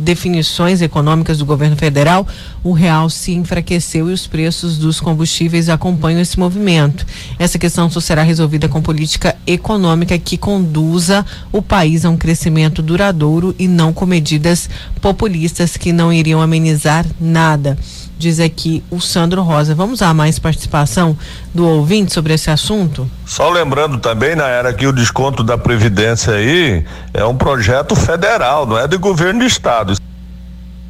definições 0.00 0.82
econômicas 0.82 1.38
do 1.38 1.46
governo 1.46 1.76
federal, 1.76 2.26
o 2.64 2.72
real 2.72 3.08
se 3.08 3.32
enfraqueceu 3.32 4.10
e 4.10 4.12
os 4.12 4.26
preços 4.26 4.78
dos 4.78 5.00
combustíveis 5.00 5.68
acompanham 5.68 6.20
esse 6.20 6.38
movimento. 6.38 7.06
Essa 7.38 7.58
questão 7.58 7.88
só 7.90 8.00
será 8.00 8.22
resolvida 8.22 8.68
com 8.68 8.82
política 8.82 9.36
econômica 9.46 10.18
que 10.18 10.36
conduza 10.36 11.24
o 11.52 11.62
país 11.62 12.04
a 12.04 12.10
um 12.10 12.16
crescimento 12.16 12.82
duradouro 12.82 13.54
e 13.58 13.68
não 13.68 13.92
com 13.92 14.06
medidas 14.06 14.68
populistas 15.00 15.76
que 15.76 15.92
não 15.92 16.12
iriam 16.12 16.40
amenizar 16.40 17.06
nada 17.20 17.76
diz 18.20 18.38
aqui 18.38 18.84
o 18.90 19.00
Sandro 19.00 19.42
Rosa. 19.42 19.74
Vamos 19.74 20.02
a 20.02 20.12
mais 20.12 20.38
participação 20.38 21.16
do 21.54 21.66
ouvinte 21.66 22.12
sobre 22.12 22.34
esse 22.34 22.50
assunto? 22.50 23.10
Só 23.24 23.48
lembrando 23.48 23.98
também, 23.98 24.36
na 24.36 24.46
era 24.46 24.72
que 24.74 24.86
o 24.86 24.92
desconto 24.92 25.42
da 25.42 25.56
Previdência 25.56 26.34
aí 26.34 26.84
é 27.14 27.24
um 27.24 27.34
projeto 27.34 27.96
federal, 27.96 28.66
não 28.66 28.78
é 28.78 28.86
do 28.86 28.98
governo 28.98 29.40
do 29.40 29.46
estado. 29.46 29.96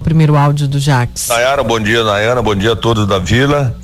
Primeiro 0.02 0.36
áudio 0.36 0.66
do 0.66 0.80
Jax. 0.80 1.28
Nayara, 1.28 1.62
bom 1.62 1.78
dia, 1.78 2.02
Nayara, 2.02 2.42
bom 2.42 2.54
dia 2.54 2.72
a 2.72 2.76
todos 2.76 3.06
da 3.06 3.18
vila. 3.18 3.76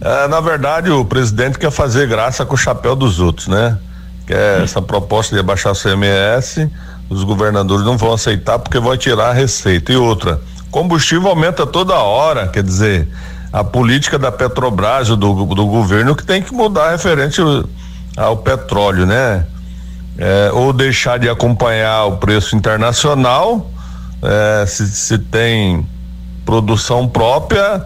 É, 0.00 0.28
na 0.28 0.40
verdade, 0.40 0.90
o 0.90 1.04
presidente 1.04 1.58
quer 1.58 1.72
fazer 1.72 2.06
graça 2.06 2.46
com 2.46 2.54
o 2.54 2.58
chapéu 2.58 2.94
dos 2.94 3.18
outros, 3.18 3.48
né? 3.48 3.76
Quer 4.26 4.62
essa 4.62 4.80
proposta 4.80 5.34
de 5.34 5.40
abaixar 5.40 5.72
o 5.72 5.76
CMS, 5.76 6.68
os 7.08 7.24
governadores 7.24 7.84
não 7.84 7.96
vão 7.96 8.12
aceitar 8.12 8.58
porque 8.58 8.78
vai 8.78 8.96
tirar 8.96 9.30
a 9.30 9.32
receita. 9.32 9.92
E 9.92 9.96
outra, 9.96 10.40
Combustível 10.74 11.28
aumenta 11.28 11.64
toda 11.64 11.94
hora, 11.94 12.48
quer 12.48 12.64
dizer, 12.64 13.06
a 13.52 13.62
política 13.62 14.18
da 14.18 14.32
Petrobras, 14.32 15.06
do, 15.06 15.14
do 15.16 15.66
governo, 15.66 16.16
que 16.16 16.24
tem 16.24 16.42
que 16.42 16.52
mudar 16.52 16.90
referente 16.90 17.40
ao 18.16 18.38
petróleo, 18.38 19.06
né? 19.06 19.46
É, 20.18 20.50
ou 20.52 20.72
deixar 20.72 21.16
de 21.20 21.28
acompanhar 21.28 22.06
o 22.06 22.16
preço 22.16 22.56
internacional, 22.56 23.70
é, 24.20 24.66
se, 24.66 24.88
se 24.88 25.16
tem 25.16 25.86
produção 26.44 27.06
própria, 27.06 27.80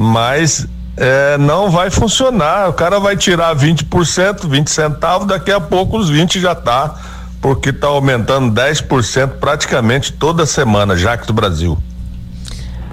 mas 0.00 0.66
é, 0.96 1.36
não 1.36 1.70
vai 1.70 1.90
funcionar. 1.90 2.70
O 2.70 2.72
cara 2.72 2.98
vai 2.98 3.14
tirar 3.14 3.54
20%, 3.54 4.48
20 4.48 4.70
centavos, 4.70 5.26
daqui 5.26 5.52
a 5.52 5.60
pouco 5.60 5.98
os 5.98 6.08
20 6.08 6.40
já 6.40 6.54
tá, 6.54 6.94
porque 7.42 7.68
está 7.68 7.88
aumentando 7.88 8.58
10% 8.58 9.32
praticamente 9.38 10.14
toda 10.14 10.46
semana, 10.46 10.96
Jacques 10.96 11.26
do 11.26 11.34
Brasil. 11.34 11.76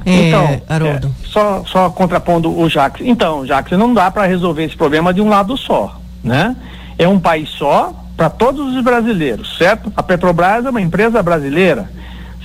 É, 0.06 0.27
então, 0.27 0.62
Haroldo. 0.68 1.08
É, 1.08 1.27
só, 1.27 1.63
só 1.65 1.89
contrapondo 1.89 2.58
o 2.58 2.70
Jacques. 2.70 3.06
Então, 3.06 3.46
Jacques, 3.46 3.77
não 3.77 3.94
dá 3.94 4.10
para 4.10 4.25
resolver 4.25 4.65
esse 4.65 4.75
problema 4.75 5.13
de 5.13 5.22
um 5.22 5.29
lado 5.29 5.58
só, 5.58 6.00
né? 6.24 6.56
É 6.98 7.08
um 7.08 7.20
país 7.20 7.50
só 7.50 7.94
para 8.15 8.29
todos 8.29 8.75
os 8.75 8.84
brasileiros, 8.84 9.58
certo? 9.58 9.91
A 9.96 10.03
Petrobras 10.03 10.65
é 10.65 10.70
uma 10.70 10.82
empresa 10.82 11.24
brasileira, 11.24 11.89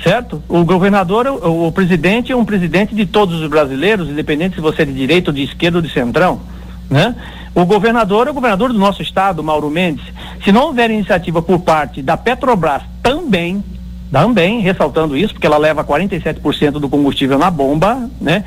certo? 0.02 0.42
O 0.48 0.64
governador, 0.64 1.26
o, 1.26 1.66
o 1.66 1.72
presidente 1.72 2.30
é 2.30 2.36
um 2.36 2.44
presidente 2.44 2.94
de 2.94 3.06
todos 3.06 3.40
os 3.40 3.48
brasileiros, 3.48 4.08
independente 4.08 4.54
se 4.54 4.60
você 4.60 4.82
é 4.82 4.84
de 4.84 4.92
direita 4.92 5.30
ou 5.30 5.34
de 5.34 5.42
esquerda 5.42 5.78
ou 5.78 5.82
de 5.82 5.92
centrão, 5.92 6.40
né? 6.88 7.14
O 7.54 7.64
governador 7.64 8.26
é 8.26 8.30
o 8.30 8.34
governador 8.34 8.72
do 8.72 8.78
nosso 8.78 9.00
estado, 9.00 9.42
Mauro 9.42 9.70
Mendes. 9.70 10.04
Se 10.44 10.50
não 10.50 10.66
houver 10.66 10.90
iniciativa 10.90 11.40
por 11.40 11.60
parte 11.60 12.02
da 12.02 12.16
Petrobras 12.16 12.82
também, 13.02 13.62
também 14.14 14.60
ressaltando 14.60 15.16
isso, 15.16 15.34
porque 15.34 15.46
ela 15.46 15.58
leva 15.58 15.82
47% 15.82 16.70
do 16.74 16.88
combustível 16.88 17.36
na 17.36 17.50
bomba, 17.50 18.08
né? 18.20 18.44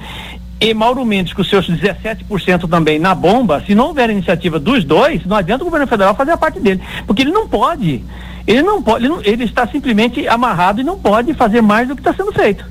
E 0.62 0.74
Mauro 0.74 1.04
Mendes, 1.04 1.34
com 1.34 1.44
seus 1.44 1.70
17% 1.70 2.70
também 2.70 2.98
na 2.98 3.14
bomba, 3.14 3.62
se 3.68 3.76
não 3.76 3.88
houver 3.88 4.10
iniciativa 4.10 4.60
dos 4.60 4.86
dois, 4.86 5.26
não 5.26 5.36
adianta 5.36 5.64
o 5.64 5.66
governo 5.66 5.86
federal 5.86 6.16
fazer 6.16 6.32
a 6.32 6.38
parte 6.38 6.62
dele. 6.62 6.82
Porque 7.06 7.22
ele 7.22 7.34
não 7.34 7.50
pode. 7.50 8.02
Ele 8.48 8.62
não 8.62 8.82
pode, 8.82 9.04
ele, 9.04 9.14
não, 9.14 9.22
ele 9.22 9.44
está 9.44 9.68
simplesmente 9.68 10.26
amarrado 10.26 10.80
e 10.80 10.86
não 10.86 10.98
pode 10.98 11.34
fazer 11.34 11.62
mais 11.62 11.86
do 11.86 11.96
que 11.96 12.02
está 12.02 12.14
sendo 12.14 12.32
feito. 12.32 12.66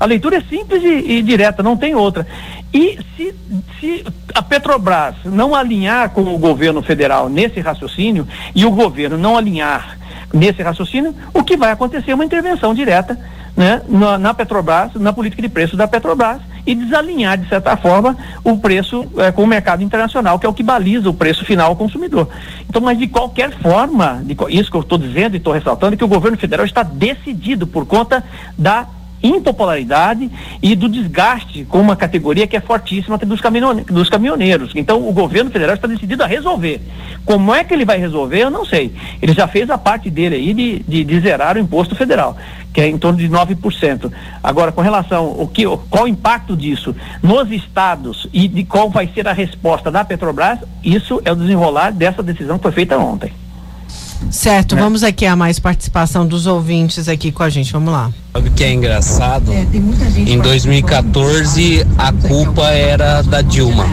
A 0.00 0.06
leitura 0.06 0.38
é 0.38 0.40
simples 0.40 0.82
e, 0.82 1.18
e, 1.18 1.22
direta, 1.22 1.62
não 1.62 1.76
tem 1.76 1.94
outra. 1.94 2.26
E 2.72 2.98
se, 3.18 3.34
se 3.78 4.04
a 4.34 4.40
Petrobras 4.40 5.14
não 5.26 5.54
alinhar 5.54 6.08
com 6.08 6.22
o 6.22 6.38
governo 6.38 6.80
federal 6.80 7.28
nesse 7.28 7.60
raciocínio 7.60 8.26
e 8.54 8.64
o 8.64 8.70
governo 8.70 9.18
não 9.18 9.36
alinhar 9.36 9.99
nesse 10.32 10.62
raciocínio, 10.62 11.14
o 11.34 11.42
que 11.42 11.56
vai 11.56 11.72
acontecer 11.72 12.10
é 12.10 12.14
uma 12.14 12.24
intervenção 12.24 12.74
direta 12.74 13.18
né, 13.56 13.82
na, 13.88 14.18
na, 14.18 14.34
Petrobras, 14.34 14.94
na 14.94 15.12
política 15.12 15.42
de 15.42 15.48
preço 15.48 15.76
da 15.76 15.88
Petrobras 15.88 16.40
e 16.66 16.74
desalinhar, 16.74 17.38
de 17.38 17.48
certa 17.48 17.76
forma, 17.76 18.16
o 18.44 18.58
preço 18.58 19.06
é, 19.16 19.32
com 19.32 19.42
o 19.42 19.46
mercado 19.46 19.82
internacional, 19.82 20.38
que 20.38 20.46
é 20.46 20.48
o 20.48 20.54
que 20.54 20.62
baliza 20.62 21.08
o 21.08 21.14
preço 21.14 21.44
final 21.44 21.70
ao 21.70 21.76
consumidor. 21.76 22.28
Então, 22.68 22.80
mas 22.80 22.98
de 22.98 23.08
qualquer 23.08 23.50
forma, 23.58 24.22
de, 24.24 24.36
isso 24.50 24.70
que 24.70 24.76
eu 24.76 24.82
estou 24.82 24.98
dizendo 24.98 25.34
e 25.34 25.38
estou 25.38 25.52
ressaltando, 25.52 25.94
é 25.94 25.96
que 25.96 26.04
o 26.04 26.08
governo 26.08 26.38
federal 26.38 26.64
está 26.64 26.82
decidido 26.82 27.66
por 27.66 27.86
conta 27.86 28.22
da 28.56 28.86
impopularidade 29.22 30.30
e 30.62 30.74
do 30.74 30.88
desgaste 30.88 31.64
com 31.64 31.80
uma 31.80 31.96
categoria 31.96 32.46
que 32.46 32.56
é 32.56 32.60
fortíssima 32.60 33.18
dos, 33.18 33.40
dos 33.86 34.08
caminhoneiros. 34.08 34.72
Então, 34.74 35.06
o 35.06 35.12
governo 35.12 35.50
federal 35.50 35.74
está 35.74 35.86
decidido 35.86 36.22
a 36.22 36.26
resolver. 36.26 36.80
Como 37.24 37.54
é 37.54 37.62
que 37.62 37.74
ele 37.74 37.84
vai 37.84 37.98
resolver, 37.98 38.42
eu 38.42 38.50
não 38.50 38.64
sei. 38.64 38.92
Ele 39.20 39.32
já 39.32 39.46
fez 39.46 39.68
a 39.70 39.78
parte 39.78 40.10
dele 40.10 40.36
aí 40.36 40.54
de, 40.54 40.78
de, 40.80 41.04
de 41.04 41.20
zerar 41.20 41.56
o 41.56 41.60
imposto 41.60 41.94
federal, 41.94 42.36
que 42.72 42.80
é 42.80 42.88
em 42.88 42.98
torno 42.98 43.18
de 43.18 43.28
9%. 43.28 44.12
Agora, 44.42 44.72
com 44.72 44.80
relação 44.80 45.36
ao 45.38 45.46
que, 45.46 45.64
qual 45.90 46.04
o 46.04 46.08
impacto 46.08 46.56
disso 46.56 46.94
nos 47.22 47.50
estados 47.50 48.28
e 48.32 48.48
de 48.48 48.64
qual 48.64 48.90
vai 48.90 49.08
ser 49.14 49.28
a 49.28 49.32
resposta 49.32 49.90
da 49.90 50.04
Petrobras, 50.04 50.60
isso 50.82 51.20
é 51.24 51.32
o 51.32 51.36
desenrolar 51.36 51.92
dessa 51.92 52.22
decisão 52.22 52.56
que 52.56 52.62
foi 52.62 52.72
feita 52.72 52.98
ontem. 52.98 53.32
Certo, 54.30 54.76
é. 54.76 54.78
vamos 54.80 55.02
aqui 55.02 55.26
a 55.26 55.34
mais 55.34 55.58
participação 55.58 56.26
dos 56.26 56.46
ouvintes 56.46 57.08
aqui 57.08 57.32
com 57.32 57.42
a 57.42 57.48
gente. 57.48 57.72
Vamos 57.72 57.92
lá. 57.92 58.10
Sabe 58.32 58.48
o 58.48 58.52
que 58.52 58.64
é 58.64 58.72
engraçado? 58.72 59.52
É, 59.52 59.66
em 60.16 60.38
2014 60.38 61.86
a 61.98 62.12
culpa 62.12 62.68
era 62.68 63.22
da 63.22 63.42
Dilma, 63.42 63.86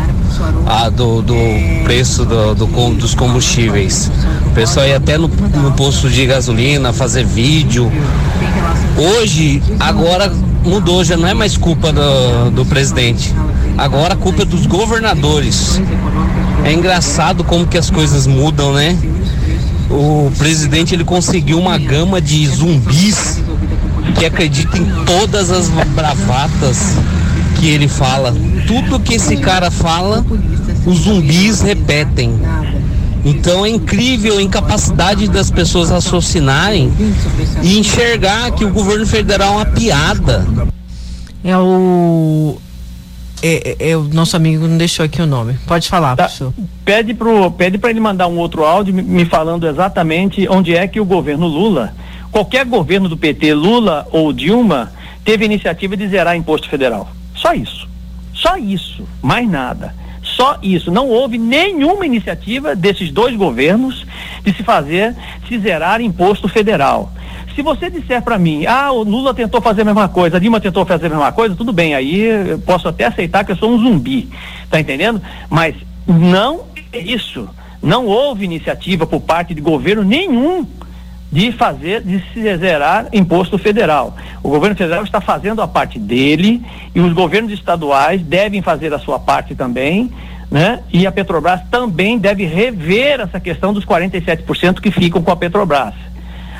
a 0.65 0.89
do, 0.89 1.21
do 1.21 1.35
preço 1.83 2.23
do, 2.25 2.53
do, 2.53 2.65
dos 2.95 3.15
combustíveis. 3.15 4.11
O 4.45 4.51
pessoal 4.51 4.85
ia 4.85 4.97
até 4.97 5.17
no, 5.17 5.27
no 5.27 5.71
posto 5.71 6.09
de 6.09 6.25
gasolina 6.25 6.93
fazer 6.93 7.25
vídeo. 7.25 7.91
Hoje, 8.95 9.61
agora 9.79 10.31
mudou, 10.63 11.03
já 11.03 11.17
não 11.17 11.27
é 11.27 11.33
mais 11.33 11.57
culpa 11.57 11.91
do, 11.91 12.51
do 12.51 12.65
presidente. 12.65 13.33
Agora 13.77 14.13
a 14.13 14.17
culpa 14.17 14.41
é 14.41 14.45
dos 14.45 14.65
governadores. 14.65 15.81
É 16.63 16.73
engraçado 16.73 17.43
como 17.43 17.65
que 17.65 17.77
as 17.77 17.89
coisas 17.89 18.27
mudam, 18.27 18.73
né? 18.73 18.97
O 19.89 20.31
presidente 20.37 20.93
ele 20.93 21.03
conseguiu 21.03 21.59
uma 21.59 21.77
gama 21.77 22.19
de 22.21 22.45
zumbis 22.47 23.41
que 24.17 24.25
acreditam 24.25 24.81
em 24.81 25.05
todas 25.05 25.51
as 25.51 25.69
bravatas 25.69 26.95
que 27.59 27.67
ele 27.69 27.87
fala. 27.87 28.33
Tudo 28.67 28.99
que 28.99 29.15
esse 29.15 29.37
cara 29.37 29.71
fala, 29.71 30.25
os 30.85 30.99
zumbis 30.99 31.61
repetem. 31.61 32.39
Então 33.23 33.65
é 33.65 33.69
incrível 33.69 34.37
a 34.37 34.41
incapacidade 34.41 35.27
das 35.27 35.51
pessoas 35.51 35.89
raciocinarem 35.89 36.91
e 37.61 37.77
enxergar 37.77 38.51
que 38.51 38.63
o 38.63 38.69
governo 38.69 39.05
federal 39.05 39.53
é 39.53 39.55
uma 39.57 39.65
piada. 39.65 40.45
É 41.43 41.57
o 41.57 42.57
é, 43.41 43.75
é, 43.79 43.89
é, 43.91 43.97
o 43.97 44.03
nosso 44.03 44.35
amigo 44.35 44.67
não 44.67 44.77
deixou 44.77 45.05
aqui 45.05 45.21
o 45.21 45.27
nome. 45.27 45.53
Pode 45.67 45.87
falar, 45.87 46.15
tá. 46.15 46.23
professor. 46.23 46.53
Pede 46.83 47.13
para 47.13 47.51
pede 47.51 47.79
ele 47.83 47.99
mandar 47.99 48.27
um 48.27 48.37
outro 48.37 48.65
áudio 48.65 48.93
me, 48.93 49.01
me 49.01 49.25
falando 49.25 49.67
exatamente 49.67 50.47
onde 50.49 50.75
é 50.75 50.87
que 50.87 50.99
o 50.99 51.05
governo 51.05 51.47
Lula, 51.47 51.93
qualquer 52.31 52.65
governo 52.65 53.07
do 53.07 53.17
PT, 53.17 53.53
Lula 53.53 54.07
ou 54.11 54.33
Dilma, 54.33 54.91
teve 55.23 55.43
a 55.43 55.45
iniciativa 55.45 55.95
de 55.95 56.07
zerar 56.07 56.35
imposto 56.35 56.69
federal. 56.69 57.09
Só 57.35 57.53
isso. 57.53 57.87
Só 58.33 58.57
isso. 58.57 59.07
Mais 59.21 59.47
nada. 59.49 59.93
Só 60.23 60.57
isso. 60.61 60.91
Não 60.91 61.07
houve 61.07 61.37
nenhuma 61.37 62.05
iniciativa 62.05 62.75
desses 62.75 63.11
dois 63.11 63.35
governos 63.35 64.05
de 64.43 64.53
se 64.53 64.63
fazer, 64.63 65.15
se 65.47 65.59
zerar 65.59 66.01
imposto 66.01 66.47
federal. 66.47 67.11
Se 67.57 67.63
você 67.63 67.89
disser 67.89 68.21
para 68.21 68.37
mim, 68.37 68.67
ah, 68.67 68.91
o 68.91 69.01
Lula 69.01 69.33
tentou 69.33 69.59
fazer 69.59 69.81
a 69.81 69.85
mesma 69.85 70.07
coisa, 70.07 70.37
a 70.37 70.39
Dilma 70.39 70.59
tentou 70.59 70.85
fazer 70.85 71.07
a 71.07 71.09
mesma 71.09 71.31
coisa, 71.31 71.55
tudo 71.55 71.73
bem, 71.73 71.95
aí 71.95 72.21
eu 72.21 72.59
posso 72.59 72.87
até 72.87 73.05
aceitar 73.05 73.43
que 73.43 73.51
eu 73.51 73.55
sou 73.55 73.71
um 73.71 73.79
zumbi, 73.79 74.29
tá 74.69 74.79
entendendo? 74.79 75.19
Mas 75.49 75.73
não 76.05 76.65
é 76.93 76.99
isso. 76.99 77.49
Não 77.81 78.05
houve 78.05 78.45
iniciativa 78.45 79.07
por 79.07 79.21
parte 79.21 79.55
de 79.55 79.61
governo 79.61 80.03
nenhum 80.03 80.67
de 81.31 81.51
fazer, 81.51 82.03
de 82.03 82.23
se 82.31 82.57
zerar 82.57 83.07
imposto 83.11 83.57
federal. 83.57 84.15
O 84.43 84.49
governo 84.49 84.75
federal 84.75 85.03
está 85.03 85.19
fazendo 85.19 85.59
a 85.59 85.67
parte 85.67 85.97
dele 85.97 86.63
e 86.93 86.99
os 86.99 87.11
governos 87.11 87.51
estaduais 87.51 88.21
devem 88.21 88.61
fazer 88.61 88.93
a 88.93 88.99
sua 88.99 89.17
parte 89.17 89.55
também, 89.55 90.11
né? 90.51 90.81
E 90.93 91.07
a 91.07 91.11
Petrobras 91.11 91.61
também 91.71 92.19
deve 92.19 92.45
rever 92.45 93.19
essa 93.19 93.39
questão 93.39 93.73
dos 93.73 93.83
47% 93.83 94.79
que 94.79 94.91
ficam 94.91 95.23
com 95.23 95.31
a 95.31 95.35
Petrobras. 95.35 95.95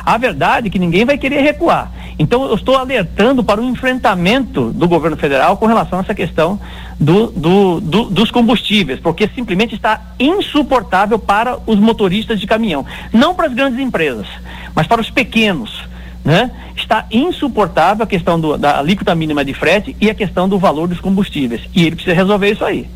A 0.07 0.17
verdade 0.17 0.67
é 0.67 0.69
que 0.69 0.79
ninguém 0.79 1.03
vai 1.03 1.17
querer 1.17 1.41
recuar. 1.41 1.91
Então, 2.17 2.45
eu 2.45 2.55
estou 2.55 2.77
alertando 2.77 3.43
para 3.43 3.59
o 3.59 3.65
enfrentamento 3.65 4.71
do 4.71 4.87
governo 4.87 5.17
federal 5.17 5.57
com 5.57 5.65
relação 5.65 5.99
a 5.99 6.01
essa 6.01 6.15
questão 6.15 6.57
do, 6.97 7.27
do, 7.27 7.81
do, 7.81 8.03
dos 8.05 8.31
combustíveis, 8.31 9.01
porque 9.01 9.29
simplesmente 9.35 9.75
está 9.75 9.99
insuportável 10.17 11.19
para 11.19 11.59
os 11.67 11.77
motoristas 11.77 12.39
de 12.39 12.47
caminhão. 12.47 12.85
Não 13.11 13.35
para 13.35 13.47
as 13.47 13.53
grandes 13.53 13.81
empresas, 13.81 14.27
mas 14.73 14.87
para 14.87 15.01
os 15.01 15.09
pequenos. 15.09 15.83
Né? 16.23 16.51
Está 16.77 17.05
insuportável 17.11 18.05
a 18.05 18.07
questão 18.07 18.39
do, 18.39 18.57
da 18.57 18.79
alíquota 18.79 19.13
mínima 19.13 19.43
de 19.43 19.53
frete 19.53 19.93
e 19.99 20.09
a 20.09 20.15
questão 20.15 20.47
do 20.47 20.57
valor 20.57 20.87
dos 20.87 21.01
combustíveis. 21.01 21.63
E 21.75 21.85
ele 21.85 21.97
precisa 21.97 22.15
resolver 22.15 22.49
isso 22.49 22.63
aí. 22.63 22.87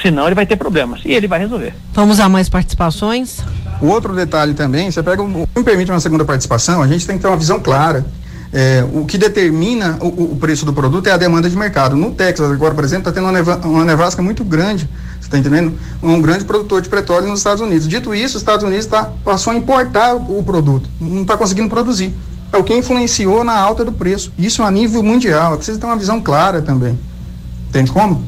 Senão 0.00 0.26
ele 0.26 0.34
vai 0.34 0.46
ter 0.46 0.56
problemas. 0.56 1.00
E 1.04 1.12
ele 1.12 1.26
vai 1.26 1.40
resolver. 1.40 1.74
Vamos 1.92 2.20
a 2.20 2.28
mais 2.28 2.48
participações? 2.48 3.40
O 3.80 3.86
outro 3.86 4.14
detalhe 4.14 4.54
também, 4.54 4.90
você 4.90 5.02
pega, 5.02 5.22
me 5.22 5.64
permite 5.64 5.90
uma 5.90 6.00
segunda 6.00 6.24
participação, 6.24 6.82
a 6.82 6.86
gente 6.86 7.06
tem 7.06 7.16
que 7.16 7.22
ter 7.22 7.28
uma 7.28 7.36
visão 7.36 7.60
clara. 7.60 8.04
É, 8.50 8.82
o 8.94 9.04
que 9.04 9.18
determina 9.18 9.98
o, 10.00 10.32
o, 10.32 10.36
preço 10.36 10.64
do 10.64 10.72
produto 10.72 11.06
é 11.06 11.10
a 11.12 11.16
demanda 11.16 11.50
de 11.50 11.56
mercado. 11.56 11.94
No 11.94 12.12
Texas, 12.12 12.50
agora, 12.50 12.74
por 12.74 12.82
exemplo, 12.82 13.08
está 13.08 13.12
tendo 13.12 13.24
uma, 13.24 13.32
neva, 13.32 13.60
uma 13.64 13.84
nevasca 13.84 14.22
muito 14.22 14.42
grande, 14.42 14.88
você 15.20 15.26
está 15.26 15.38
entendendo? 15.38 15.78
Um 16.02 16.20
grande 16.22 16.46
produtor 16.46 16.80
de 16.80 16.88
petróleo 16.88 17.28
nos 17.28 17.40
Estados 17.40 17.60
Unidos. 17.60 17.86
Dito 17.86 18.14
isso, 18.14 18.36
os 18.36 18.42
Estados 18.42 18.64
Unidos 18.64 18.86
tá, 18.86 19.10
passou 19.22 19.52
a 19.52 19.56
importar 19.56 20.14
o, 20.14 20.38
o 20.38 20.42
produto, 20.42 20.88
não 20.98 21.22
está 21.22 21.36
conseguindo 21.36 21.68
produzir. 21.68 22.14
É 22.50 22.56
o 22.56 22.64
que 22.64 22.74
influenciou 22.74 23.44
na 23.44 23.54
alta 23.54 23.84
do 23.84 23.92
preço. 23.92 24.32
Isso 24.38 24.62
a 24.62 24.70
nível 24.70 25.02
mundial. 25.02 25.52
É 25.52 25.56
preciso 25.56 25.78
ter 25.78 25.84
uma 25.84 25.96
visão 25.96 26.18
clara 26.20 26.62
também. 26.62 26.98
Entende 27.68 27.92
como? 27.92 28.24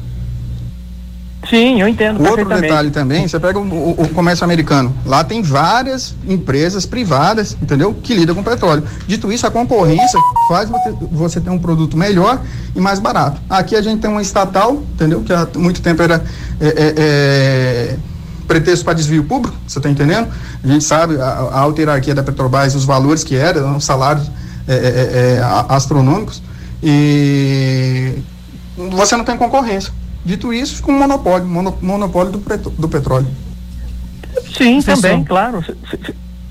Sim, 1.51 1.81
eu 1.81 1.87
entendo. 1.89 2.25
Outro 2.25 2.47
detalhe 2.47 2.91
também, 2.91 3.27
você 3.27 3.37
pega 3.37 3.59
o, 3.59 3.61
o, 3.61 4.03
o, 4.03 4.09
comércio 4.13 4.45
americano. 4.45 4.95
Lá 5.05 5.21
tem 5.21 5.41
várias 5.41 6.15
empresas 6.25 6.85
privadas, 6.85 7.57
entendeu? 7.61 7.93
Que 7.93 8.13
lidam 8.13 8.33
com 8.33 8.41
petróleo. 8.41 8.85
Dito 9.05 9.29
isso, 9.29 9.45
a 9.45 9.51
concorrência 9.51 10.17
faz 10.47 10.69
você, 11.11 11.41
ter 11.41 11.49
um 11.49 11.59
produto 11.59 11.97
melhor 11.97 12.41
e 12.73 12.79
mais 12.79 12.99
barato. 12.99 13.41
Aqui 13.49 13.75
a 13.75 13.81
gente 13.81 13.99
tem 13.99 14.09
uma 14.09 14.21
estatal, 14.21 14.81
entendeu? 14.93 15.23
Que 15.23 15.33
há 15.33 15.45
muito 15.57 15.81
tempo 15.81 16.01
era 16.01 16.23
é, 16.61 16.67
é, 16.67 16.93
é, 16.97 17.97
pretexto 18.47 18.85
para 18.85 18.93
desvio 18.93 19.25
público, 19.25 19.53
você 19.67 19.77
está 19.79 19.89
entendendo? 19.89 20.29
A 20.63 20.67
gente 20.67 20.85
sabe 20.85 21.19
a, 21.19 21.25
a 21.25 21.59
alta 21.59 21.81
hierarquia 21.81 22.15
da 22.15 22.23
Petrobras, 22.23 22.75
os 22.75 22.85
valores 22.85 23.25
que 23.25 23.35
eram, 23.35 23.75
os 23.75 23.83
salários 23.83 24.31
é, 24.69 24.73
é, 24.73 24.77
é, 24.77 25.41
astronômicos. 25.67 26.41
E 26.81 28.19
você 28.89 29.17
não 29.17 29.25
tem 29.25 29.35
concorrência. 29.35 29.91
Dito 30.23 30.53
isso, 30.53 30.75
fica 30.75 30.91
um 30.91 30.99
monopólio, 30.99 31.47
monopólio 31.47 32.31
do, 32.31 32.69
do 32.69 32.89
petróleo. 32.89 33.27
Sim, 34.55 34.81
Professor. 34.81 35.01
também, 35.01 35.23
claro. 35.23 35.63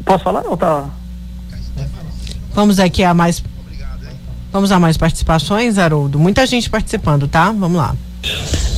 Posso 0.04 0.24
falar 0.24 0.44
ou 0.46 0.56
tá? 0.56 0.87
Vamos 2.52 2.80
aqui 2.80 3.04
a 3.04 3.14
mais. 3.14 3.42
Vamos 4.52 4.72
a 4.72 4.80
mais 4.80 4.96
participações, 4.96 5.78
Haroldo. 5.78 6.18
Muita 6.18 6.44
gente 6.44 6.68
participando, 6.68 7.28
tá? 7.28 7.52
Vamos 7.52 7.78
lá. 7.78 7.94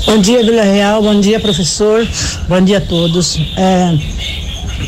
Bom 0.04 0.18
dia, 0.18 0.44
Vila 0.44 0.62
Real. 0.62 1.02
Bom 1.02 1.18
dia, 1.18 1.40
professor. 1.40 2.06
Bom 2.46 2.60
dia 2.60 2.78
a 2.78 2.80
todos. 2.80 3.38
É, 3.56 3.98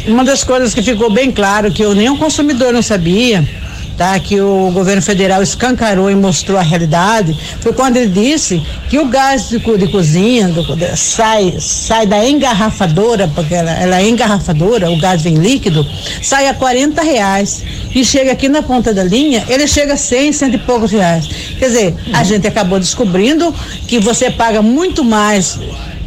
uma 0.06 0.24
das 0.24 0.44
coisas 0.44 0.74
que 0.74 0.82
ficou 0.82 1.10
bem 1.10 1.32
claro 1.32 1.72
que 1.72 1.82
eu 1.82 1.94
nem 1.94 2.10
o 2.10 2.18
consumidor 2.18 2.72
não 2.72 2.82
sabia 2.82 3.48
tá? 3.96 4.18
Que 4.18 4.40
o 4.40 4.70
governo 4.70 5.02
federal 5.02 5.42
escancarou 5.42 6.10
e 6.10 6.14
mostrou 6.14 6.58
a 6.58 6.62
realidade, 6.62 7.36
foi 7.60 7.72
quando 7.72 7.96
ele 7.96 8.10
disse 8.10 8.62
que 8.88 8.98
o 8.98 9.06
gás 9.06 9.48
de, 9.48 9.58
de 9.58 9.88
cozinha 9.88 10.48
do, 10.48 10.64
sai, 10.96 11.54
sai 11.58 12.06
da 12.06 12.26
engarrafadora, 12.28 13.30
porque 13.34 13.54
ela, 13.54 13.70
ela, 13.72 14.00
é 14.00 14.08
engarrafadora, 14.08 14.90
o 14.90 14.98
gás 14.98 15.22
vem 15.22 15.34
líquido, 15.34 15.86
sai 16.22 16.48
a 16.48 16.54
40 16.54 17.02
reais. 17.02 17.62
E 17.94 18.04
chega 18.04 18.32
aqui 18.32 18.48
na 18.48 18.62
ponta 18.62 18.92
da 18.92 19.04
linha, 19.04 19.44
ele 19.48 19.68
chega 19.68 19.94
a 19.94 19.96
100, 19.96 20.32
cento 20.32 20.54
e 20.54 20.58
poucos 20.58 20.90
reais. 20.90 21.28
Quer 21.58 21.66
dizer, 21.66 21.94
a 22.12 22.24
gente 22.24 22.46
acabou 22.46 22.80
descobrindo 22.80 23.54
que 23.86 24.00
você 24.00 24.30
paga 24.30 24.60
muito 24.60 25.04
mais 25.04 25.58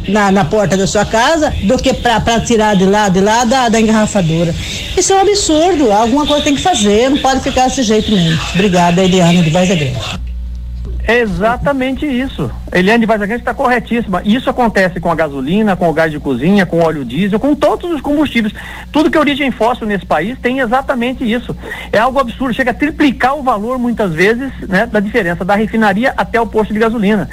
na, 0.08 0.30
na 0.30 0.44
porta 0.44 0.76
da 0.76 0.86
sua 0.86 1.04
casa 1.04 1.52
do 1.64 1.76
que 1.78 1.92
para 1.94 2.40
tirar 2.40 2.76
de 2.76 2.84
lá, 2.84 3.08
de 3.08 3.20
lá 3.20 3.44
da, 3.44 3.68
da 3.68 3.80
engarrafadora. 3.80 4.54
Isso 4.96 5.12
é 5.12 5.16
um 5.16 5.20
absurdo, 5.20 5.92
alguma 5.92 6.26
coisa 6.26 6.44
tem 6.44 6.54
que 6.54 6.62
fazer, 6.62 7.10
não 7.10 7.18
pode 7.18 7.40
ficar 7.40 7.68
desse 7.68 7.82
jeito 7.82 8.10
mesmo. 8.10 8.40
Obrigada, 8.54 9.02
Eliane 9.02 9.42
de 9.42 9.50
Vaz 9.50 9.68
é 11.08 11.20
exatamente 11.20 12.04
isso. 12.04 12.50
Eliane 12.70 13.00
de 13.00 13.06
Vaz 13.06 13.22
está 13.22 13.54
corretíssima. 13.54 14.20
Isso 14.26 14.50
acontece 14.50 15.00
com 15.00 15.10
a 15.10 15.14
gasolina, 15.14 15.74
com 15.74 15.88
o 15.88 15.92
gás 15.92 16.12
de 16.12 16.20
cozinha, 16.20 16.66
com 16.66 16.76
o 16.76 16.84
óleo 16.84 17.02
diesel, 17.02 17.40
com 17.40 17.54
todos 17.54 17.90
os 17.90 18.02
combustíveis. 18.02 18.52
Tudo 18.92 19.10
que 19.10 19.16
é 19.16 19.20
origem 19.20 19.50
fóssil 19.50 19.86
nesse 19.86 20.04
país 20.04 20.38
tem 20.38 20.58
exatamente 20.58 21.24
isso. 21.24 21.56
É 21.90 21.98
algo 21.98 22.18
absurdo, 22.18 22.52
chega 22.52 22.72
a 22.72 22.74
triplicar 22.74 23.34
o 23.38 23.42
valor 23.42 23.78
muitas 23.78 24.12
vezes 24.12 24.52
né, 24.68 24.84
da 24.84 25.00
diferença 25.00 25.46
da 25.46 25.54
refinaria 25.54 26.12
até 26.14 26.38
o 26.38 26.46
posto 26.46 26.74
de 26.74 26.78
gasolina. 26.78 27.30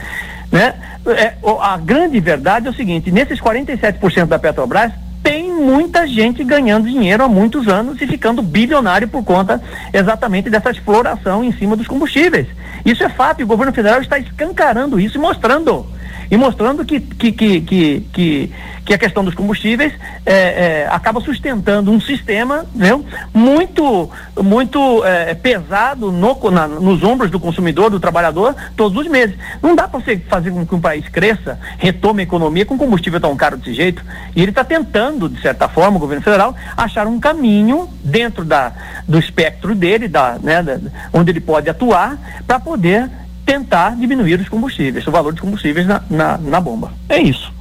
Né? 0.56 0.74
É, 1.08 1.34
a 1.60 1.76
grande 1.76 2.18
verdade 2.22 2.68
é 2.68 2.70
o 2.70 2.74
seguinte: 2.74 3.12
nesses 3.12 3.42
47% 3.42 4.28
da 4.28 4.40
Petrobras, 4.40 4.94
tem 5.22 5.52
muita 5.52 6.08
gente 6.08 6.46
ganhando 6.46 6.88
dinheiro 6.88 7.26
há 7.26 7.28
muitos 7.28 7.68
anos 7.68 8.02
e 8.02 8.08
ficando 8.08 8.42
bilionário 8.42 9.06
por 9.06 9.22
conta 9.22 9.62
exatamente 9.92 10.50
dessa 10.50 10.72
exploração 10.72 11.44
em 11.44 11.52
cima 11.52 11.76
dos 11.76 11.88
combustíveis. 11.88 12.48
Isso 12.86 13.04
é 13.04 13.10
fato, 13.10 13.42
e 13.42 13.44
o 13.44 13.48
governo 13.48 13.74
federal 13.74 14.00
está 14.00 14.18
escancarando 14.18 14.98
isso 14.98 15.18
e 15.18 15.20
mostrando 15.20 15.86
e 16.30 16.38
mostrando 16.38 16.84
que, 16.84 17.00
que, 17.00 17.32
que, 17.32 17.62
que, 17.62 18.52
que, 18.86 18.94
a 18.94 18.98
questão 18.98 19.24
dos 19.24 19.34
combustíveis 19.34 19.94
é, 20.26 20.34
é, 20.34 20.88
acaba 20.90 21.20
sustentando 21.22 21.92
um 21.92 22.00
sistema 22.00 22.66
viu, 22.74 23.06
muito, 23.34 24.10
muito 24.42 25.04
é, 25.06 25.34
pesado 25.34 26.12
no, 26.12 26.52
na, 26.52 26.68
nos 26.68 27.04
ombros 27.04 27.32
do 27.32 27.40
consumidor, 27.40 27.90
do 27.90 28.00
trabalhador, 28.00 28.56
todos 28.76 28.98
os 28.98 29.08
meses. 29.08 29.36
Não 29.62 29.76
dá 29.76 29.88
para 29.88 30.00
você 30.00 30.18
fazer 30.18 30.52
com 30.52 30.66
que 30.66 30.76
um 30.76 30.82
país 30.82 31.08
cresça, 31.10 31.60
retome 31.78 32.22
a 32.22 32.24
economia 32.24 32.66
com 32.66 32.78
combustível 32.78 33.20
tão 33.20 33.36
caro 33.36 33.58
desse 33.58 33.74
jeito. 33.74 34.04
E 34.36 34.42
ele 34.42 34.52
está 34.52 34.64
tentando, 34.64 35.30
de 35.30 35.42
certa 35.42 35.68
forma, 35.68 35.98
o 35.98 36.00
governo 36.00 36.24
federal, 36.24 36.56
achar 36.76 37.08
um 37.08 37.20
caminho 37.20 37.90
dentro 38.04 38.44
da, 38.46 38.72
do 39.08 39.20
espectro 39.20 39.76
dele, 39.76 40.08
da, 40.08 40.38
né, 40.42 40.62
da, 40.62 40.80
onde 41.14 41.32
ele 41.32 41.42
pode 41.42 41.70
atuar, 41.70 42.18
para 42.46 42.60
poder 42.60 43.10
tentar 43.46 43.96
diminuir 43.96 44.40
os 44.40 44.50
combustíveis, 44.50 45.06
o 45.06 45.12
valor 45.12 45.32
dos 45.32 45.42
combustíveis 45.42 45.86
na, 45.86 46.02
na, 46.10 46.38
na 46.38 46.60
bomba. 46.60 46.92
É 47.08 47.22
isso. 47.22 47.54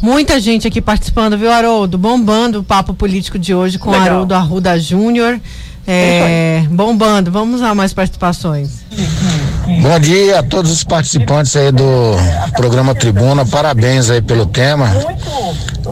Muita 0.00 0.38
gente 0.38 0.68
aqui 0.68 0.80
participando, 0.80 1.36
viu, 1.36 1.50
Haroldo? 1.50 1.98
Bombando 1.98 2.60
o 2.60 2.64
papo 2.64 2.94
político 2.94 3.38
de 3.38 3.52
hoje 3.52 3.78
com 3.78 3.90
Legal. 3.90 4.06
Haroldo 4.06 4.34
Arruda 4.34 4.78
Júnior. 4.78 5.40
É, 5.86 6.62
é 6.64 6.68
bombando. 6.70 7.32
Vamos 7.32 7.62
a 7.62 7.74
mais 7.74 7.92
participações. 7.92 8.84
Bom 9.80 9.98
dia 10.00 10.40
a 10.40 10.42
todos 10.42 10.70
os 10.70 10.82
participantes 10.82 11.54
aí 11.54 11.70
do 11.70 12.16
programa 12.56 12.94
Tribuna. 12.94 13.46
Parabéns 13.46 14.10
aí 14.10 14.20
pelo 14.20 14.46
tema. 14.46 14.88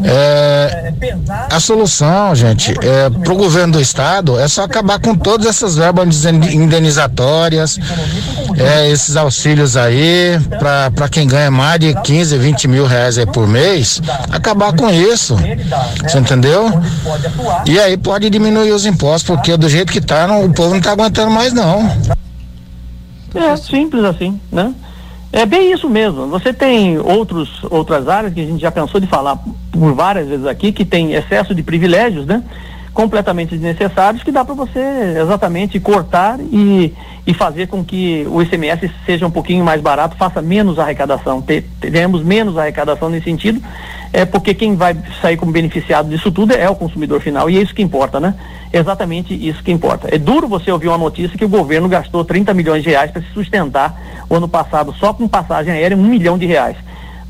É, 0.05 0.93
a 1.51 1.59
solução, 1.59 2.35
gente, 2.35 2.73
é, 2.83 3.09
para 3.09 3.33
o 3.33 3.37
governo 3.37 3.75
do 3.75 3.81
estado 3.81 4.39
é 4.39 4.47
só 4.47 4.65
acabar 4.65 4.99
com 4.99 5.15
todas 5.15 5.47
essas 5.47 5.77
verbas 5.77 6.25
indenizatórias, 6.25 7.79
é, 8.59 8.91
esses 8.91 9.17
auxílios 9.17 9.77
aí, 9.77 10.39
para 10.59 11.09
quem 11.09 11.27
ganha 11.27 11.51
mais 11.51 11.81
de 11.81 11.95
15, 11.95 12.37
20 12.37 12.69
mil 12.69 12.87
reais 12.87 13.17
aí 13.17 13.27
por 13.27 13.47
mês, 13.47 14.03
acabar 14.31 14.75
com 14.75 14.91
isso. 14.91 15.37
Você 16.03 16.19
entendeu? 16.19 16.71
E 17.65 17.79
aí 17.79 17.97
pode 17.97 18.29
diminuir 18.29 18.73
os 18.73 18.85
impostos, 18.85 19.23
porque 19.23 19.57
do 19.57 19.69
jeito 19.69 19.93
que 19.93 20.01
tá, 20.01 20.27
não, 20.27 20.45
o 20.45 20.53
povo 20.53 20.75
não 20.75 20.81
tá 20.81 20.93
aguentando 20.93 21.31
mais 21.31 21.53
não. 21.53 21.91
É 23.37 23.57
simples 23.57 24.05
assim, 24.05 24.41
né? 24.51 24.75
É 25.33 25.45
bem 25.45 25.73
isso 25.73 25.89
mesmo. 25.89 26.27
Você 26.29 26.53
tem 26.53 26.99
outros, 26.99 27.63
outras 27.65 28.09
áreas 28.09 28.33
que 28.33 28.41
a 28.41 28.47
gente 28.47 28.61
já 28.61 28.71
cansou 28.71 29.01
de 29.01 29.07
falar 29.07 29.37
por 29.71 29.93
várias 29.93 30.29
vezes 30.29 30.47
aqui, 30.47 30.73
que 30.73 30.85
tem 30.85 31.13
excesso 31.13 31.55
de 31.55 31.63
privilégios, 31.63 32.25
né? 32.25 32.43
Completamente 32.97 33.51
desnecessários, 33.51 34.23
que 34.23 34.33
dá 34.33 34.43
para 34.43 34.55
você 34.55 34.81
exatamente 35.21 35.79
cortar 35.79 36.41
e, 36.41 36.95
e 37.27 37.35
fazer 37.35 37.67
com 37.67 37.85
que 37.85 38.27
o 38.27 38.41
ICMS 38.41 38.91
seja 39.05 39.27
um 39.27 39.31
pouquinho 39.31 39.63
mais 39.63 39.83
barato, 39.83 40.17
faça 40.17 40.41
menos 40.41 40.79
arrecadação. 40.79 41.45
Teremos 41.79 42.23
menos 42.23 42.57
arrecadação 42.57 43.11
nesse 43.11 43.27
sentido, 43.27 43.61
é 44.15 44.25
porque 44.25 44.55
quem 44.55 44.77
vai 44.77 44.97
sair 45.21 45.37
como 45.37 45.53
beneficiado 45.53 46.09
disso 46.09 46.33
tudo 46.33 46.55
é 46.55 46.71
o 46.71 46.75
consumidor 46.75 47.21
final, 47.21 47.51
e 47.51 47.59
é 47.59 47.61
isso 47.61 47.75
que 47.75 47.83
importa, 47.83 48.19
né? 48.19 48.35
exatamente 48.73 49.35
isso 49.35 49.63
que 49.63 49.71
importa. 49.71 50.09
É 50.11 50.19
duro 50.19 50.49
você 50.49 50.71
ouvir 50.71 50.89
uma 50.89 50.99
notícia 50.99 51.37
que 51.37 51.45
o 51.45 51.49
governo 51.49 51.89
gastou 51.89 52.25
30 52.25 52.55
milhões 52.55 52.83
de 52.83 52.89
reais 52.89 53.11
para 53.11 53.21
se 53.21 53.29
sustentar 53.33 54.25
o 54.29 54.35
ano 54.35 54.49
passado 54.49 54.95
só 54.95 55.13
com 55.13 55.29
passagem 55.29 55.73
aérea 55.73 55.97
um 55.97 56.03
milhão 56.03 56.39
de 56.39 56.47
reais. 56.47 56.77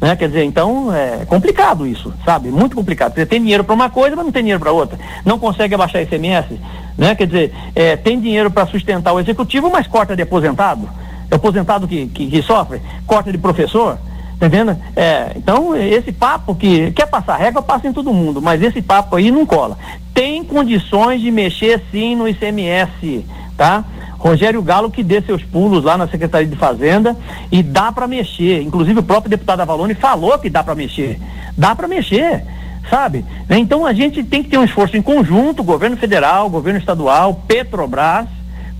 Né? 0.01 0.15
Quer 0.15 0.29
dizer, 0.29 0.45
então 0.45 0.95
é 0.95 1.25
complicado 1.25 1.87
isso, 1.87 2.13
sabe? 2.25 2.51
Muito 2.51 2.77
complicado. 2.77 3.15
Você 3.15 3.25
tem 3.25 3.41
dinheiro 3.41 3.65
para 3.65 3.75
uma 3.75 3.89
coisa, 3.89 4.15
mas 4.15 4.25
não 4.25 4.33
tem 4.33 4.43
dinheiro 4.43 4.61
para 4.61 4.73
outra. 4.73 4.99
Não 5.25 5.39
consegue 5.39 5.75
abaixar 5.75 6.03
ICMS, 6.03 6.61
né? 6.99 7.15
Quer 7.15 7.27
dizer, 7.27 7.55
é, 7.75 7.97
tem 7.97 8.21
dinheiro 8.21 8.51
para 8.51 8.67
sustentar 8.67 9.13
o 9.13 9.21
executivo, 9.21 9.71
mas 9.71 9.87
corta 9.87 10.15
de 10.15 10.23
aposentado. 10.23 10.89
É 11.31 11.35
o 11.35 11.37
aposentado 11.37 11.89
que, 11.89 12.07
que, 12.09 12.27
que 12.29 12.43
sofre, 12.43 12.81
corta 13.07 13.33
de 13.33 13.39
professor. 13.39 13.99
Tá 14.39 14.49
vendo? 14.49 14.77
É, 14.95 15.33
então, 15.35 15.75
esse 15.75 16.13
papo 16.13 16.55
que 16.55 16.91
quer 16.91 17.07
passar 17.07 17.37
régua, 17.37 17.63
passa 17.63 17.89
em 17.89 17.93
todo 17.93 18.13
mundo, 18.13 18.43
mas 18.43 18.63
esse 18.63 18.83
papo 18.83 19.17
aí 19.17 19.31
não 19.31 19.47
cola. 19.47 19.79
Tem 20.13 20.45
condições 20.45 21.23
de 21.23 21.31
mexer 21.31 21.83
sim 21.91 22.15
no 22.15 22.29
ICMS, 22.29 23.25
tá? 23.57 23.85
Rogério 24.19 24.63
Galo 24.63 24.91
que 24.91 25.03
dê 25.03 25.21
seus 25.23 25.43
pulos 25.43 25.85
lá 25.85 25.97
na 25.97 26.09
Secretaria 26.09 26.49
de 26.49 26.57
Fazenda 26.57 27.17
e 27.51 27.63
dá 27.63 27.93
para 27.93 28.07
mexer. 28.07 28.63
Inclusive 28.63 29.01
o 29.01 29.03
próprio 29.03 29.31
deputado 29.31 29.61
Avalone 29.61 29.95
falou 29.95 30.39
que 30.39 30.51
dá 30.51 30.63
para 30.65 30.75
mexer. 30.75 31.19
Dá 31.57 31.75
para 31.75 31.89
mexer, 31.89 32.43
sabe? 32.91 33.25
Então 33.49 33.87
a 33.87 33.93
gente 33.93 34.23
tem 34.23 34.43
que 34.43 34.51
ter 34.51 34.59
um 34.59 34.65
esforço 34.65 34.97
em 34.97 35.03
conjunto, 35.03 35.63
governo 35.63 35.97
federal, 35.97 36.51
governo 36.51 36.79
estadual, 36.79 37.43
Petrobras, 37.47 38.27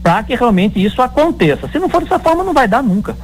para 0.03 0.23
que 0.23 0.35
realmente 0.35 0.83
isso 0.83 1.01
aconteça. 1.01 1.69
Se 1.69 1.79
não 1.79 1.89
for 1.89 2.03
dessa 2.03 2.19
forma, 2.19 2.45
não 2.45 2.53
vai 2.53 2.69
dar 2.69 2.83
nunca. 2.83 3.17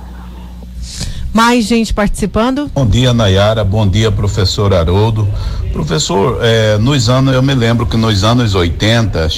Mais 1.32 1.64
gente 1.64 1.94
participando? 1.94 2.70
Bom 2.74 2.86
dia, 2.86 3.14
Nayara. 3.14 3.64
Bom 3.64 3.88
dia, 3.88 4.12
professor 4.12 4.74
Haroldo. 4.74 5.26
Professor, 5.72 6.38
eh, 6.42 6.76
nos 6.78 7.08
anos, 7.08 7.32
eu 7.32 7.42
me 7.42 7.54
lembro 7.54 7.86
que 7.86 7.96
nos 7.96 8.22
anos 8.22 8.54
80 8.54 9.28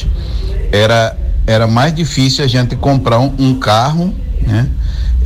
era, 0.72 1.16
era 1.46 1.66
mais 1.66 1.94
difícil 1.94 2.44
a 2.44 2.48
gente 2.48 2.76
comprar 2.76 3.18
um, 3.18 3.32
um 3.38 3.54
carro, 3.58 4.14
né? 4.40 4.68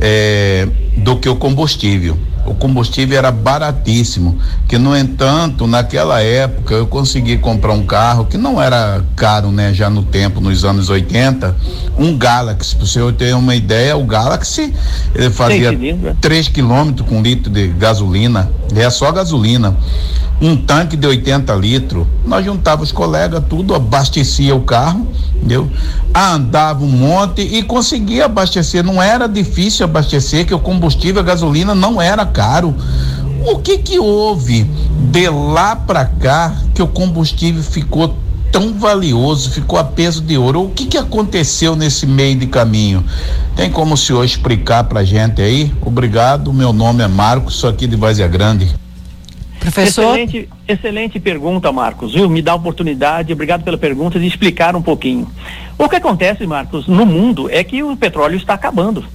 Eh, 0.01 0.67
do 0.97 1.17
que 1.17 1.27
o 1.27 1.35
combustível. 1.35 2.17
O 2.45 2.53
combustível 2.53 3.17
era 3.17 3.31
baratíssimo, 3.31 4.39
que 4.67 4.77
no 4.77 4.95
entanto, 4.95 5.67
naquela 5.67 6.21
época 6.21 6.73
eu 6.73 6.87
consegui 6.87 7.37
comprar 7.37 7.73
um 7.73 7.85
carro 7.85 8.25
que 8.25 8.37
não 8.37 8.61
era 8.61 9.03
caro, 9.15 9.51
né, 9.51 9.73
já 9.73 9.89
no 9.89 10.01
tempo, 10.01 10.39
nos 10.39 10.63
anos 10.63 10.89
80, 10.89 11.55
um 11.97 12.17
Galaxy, 12.17 12.75
para 12.75 12.87
você 12.87 13.11
ter 13.11 13.35
uma 13.35 13.55
ideia, 13.55 13.95
o 13.95 14.05
Galaxy 14.05 14.73
ele 15.13 15.29
fazia 15.29 15.77
3 16.21 16.47
quilômetros 16.47 17.07
com 17.07 17.21
litro 17.21 17.51
de 17.51 17.67
gasolina, 17.67 18.49
é 18.73 18.89
só 18.89 19.11
gasolina 19.11 19.75
um 20.41 20.55
tanque 20.55 20.95
de 20.95 21.05
80 21.05 21.53
litros. 21.55 22.07
Nós 22.25 22.45
juntávamos 22.45 22.89
os 22.89 22.93
colegas, 22.93 23.43
tudo, 23.49 23.75
abastecia 23.75 24.55
o 24.55 24.61
carro, 24.61 25.07
entendeu? 25.35 25.69
Andava 26.13 26.83
um 26.83 26.89
monte 26.89 27.41
e 27.41 27.61
conseguia 27.63 28.25
abastecer. 28.25 28.83
Não 28.83 29.01
era 29.01 29.27
difícil 29.27 29.85
abastecer, 29.85 30.45
que 30.45 30.53
o 30.53 30.59
combustível, 30.59 31.21
a 31.21 31.25
gasolina 31.25 31.75
não 31.75 32.01
era 32.01 32.25
caro. 32.25 32.73
O 33.45 33.57
que 33.59 33.77
que 33.77 33.99
houve 33.99 34.63
de 35.11 35.29
lá 35.29 35.75
para 35.75 36.05
cá 36.05 36.53
que 36.73 36.81
o 36.81 36.87
combustível 36.87 37.63
ficou 37.63 38.15
tão 38.51 38.73
valioso, 38.73 39.49
ficou 39.49 39.77
a 39.77 39.83
peso 39.83 40.21
de 40.21 40.37
ouro? 40.37 40.63
O 40.63 40.69
que 40.69 40.85
que 40.85 40.97
aconteceu 40.97 41.75
nesse 41.75 42.05
meio 42.05 42.37
de 42.37 42.47
caminho? 42.47 43.03
Tem 43.55 43.69
como 43.69 43.93
o 43.93 43.97
senhor 43.97 44.23
explicar 44.23 44.85
pra 44.85 45.03
gente 45.03 45.41
aí? 45.41 45.73
Obrigado, 45.81 46.51
meu 46.53 46.73
nome 46.73 47.03
é 47.03 47.07
Marcos, 47.07 47.55
sou 47.55 47.69
aqui 47.69 47.87
de 47.87 47.95
Vazia 47.95 48.27
Grande. 48.27 48.78
Professor. 49.59 50.17
Excelente, 50.17 50.49
excelente 50.67 51.19
pergunta, 51.19 51.71
Marcos. 51.71 52.13
Viu? 52.13 52.29
Me 52.29 52.41
dá 52.41 52.53
a 52.53 52.55
oportunidade, 52.55 53.33
obrigado 53.33 53.63
pela 53.63 53.77
pergunta, 53.77 54.19
de 54.19 54.25
explicar 54.25 54.75
um 54.75 54.81
pouquinho. 54.81 55.29
O 55.77 55.87
que 55.87 55.95
acontece, 55.95 56.47
Marcos, 56.47 56.87
no 56.87 57.05
mundo 57.05 57.49
é 57.49 57.63
que 57.63 57.83
o 57.83 57.95
petróleo 57.95 58.37
está 58.37 58.53
acabando. 58.53 59.05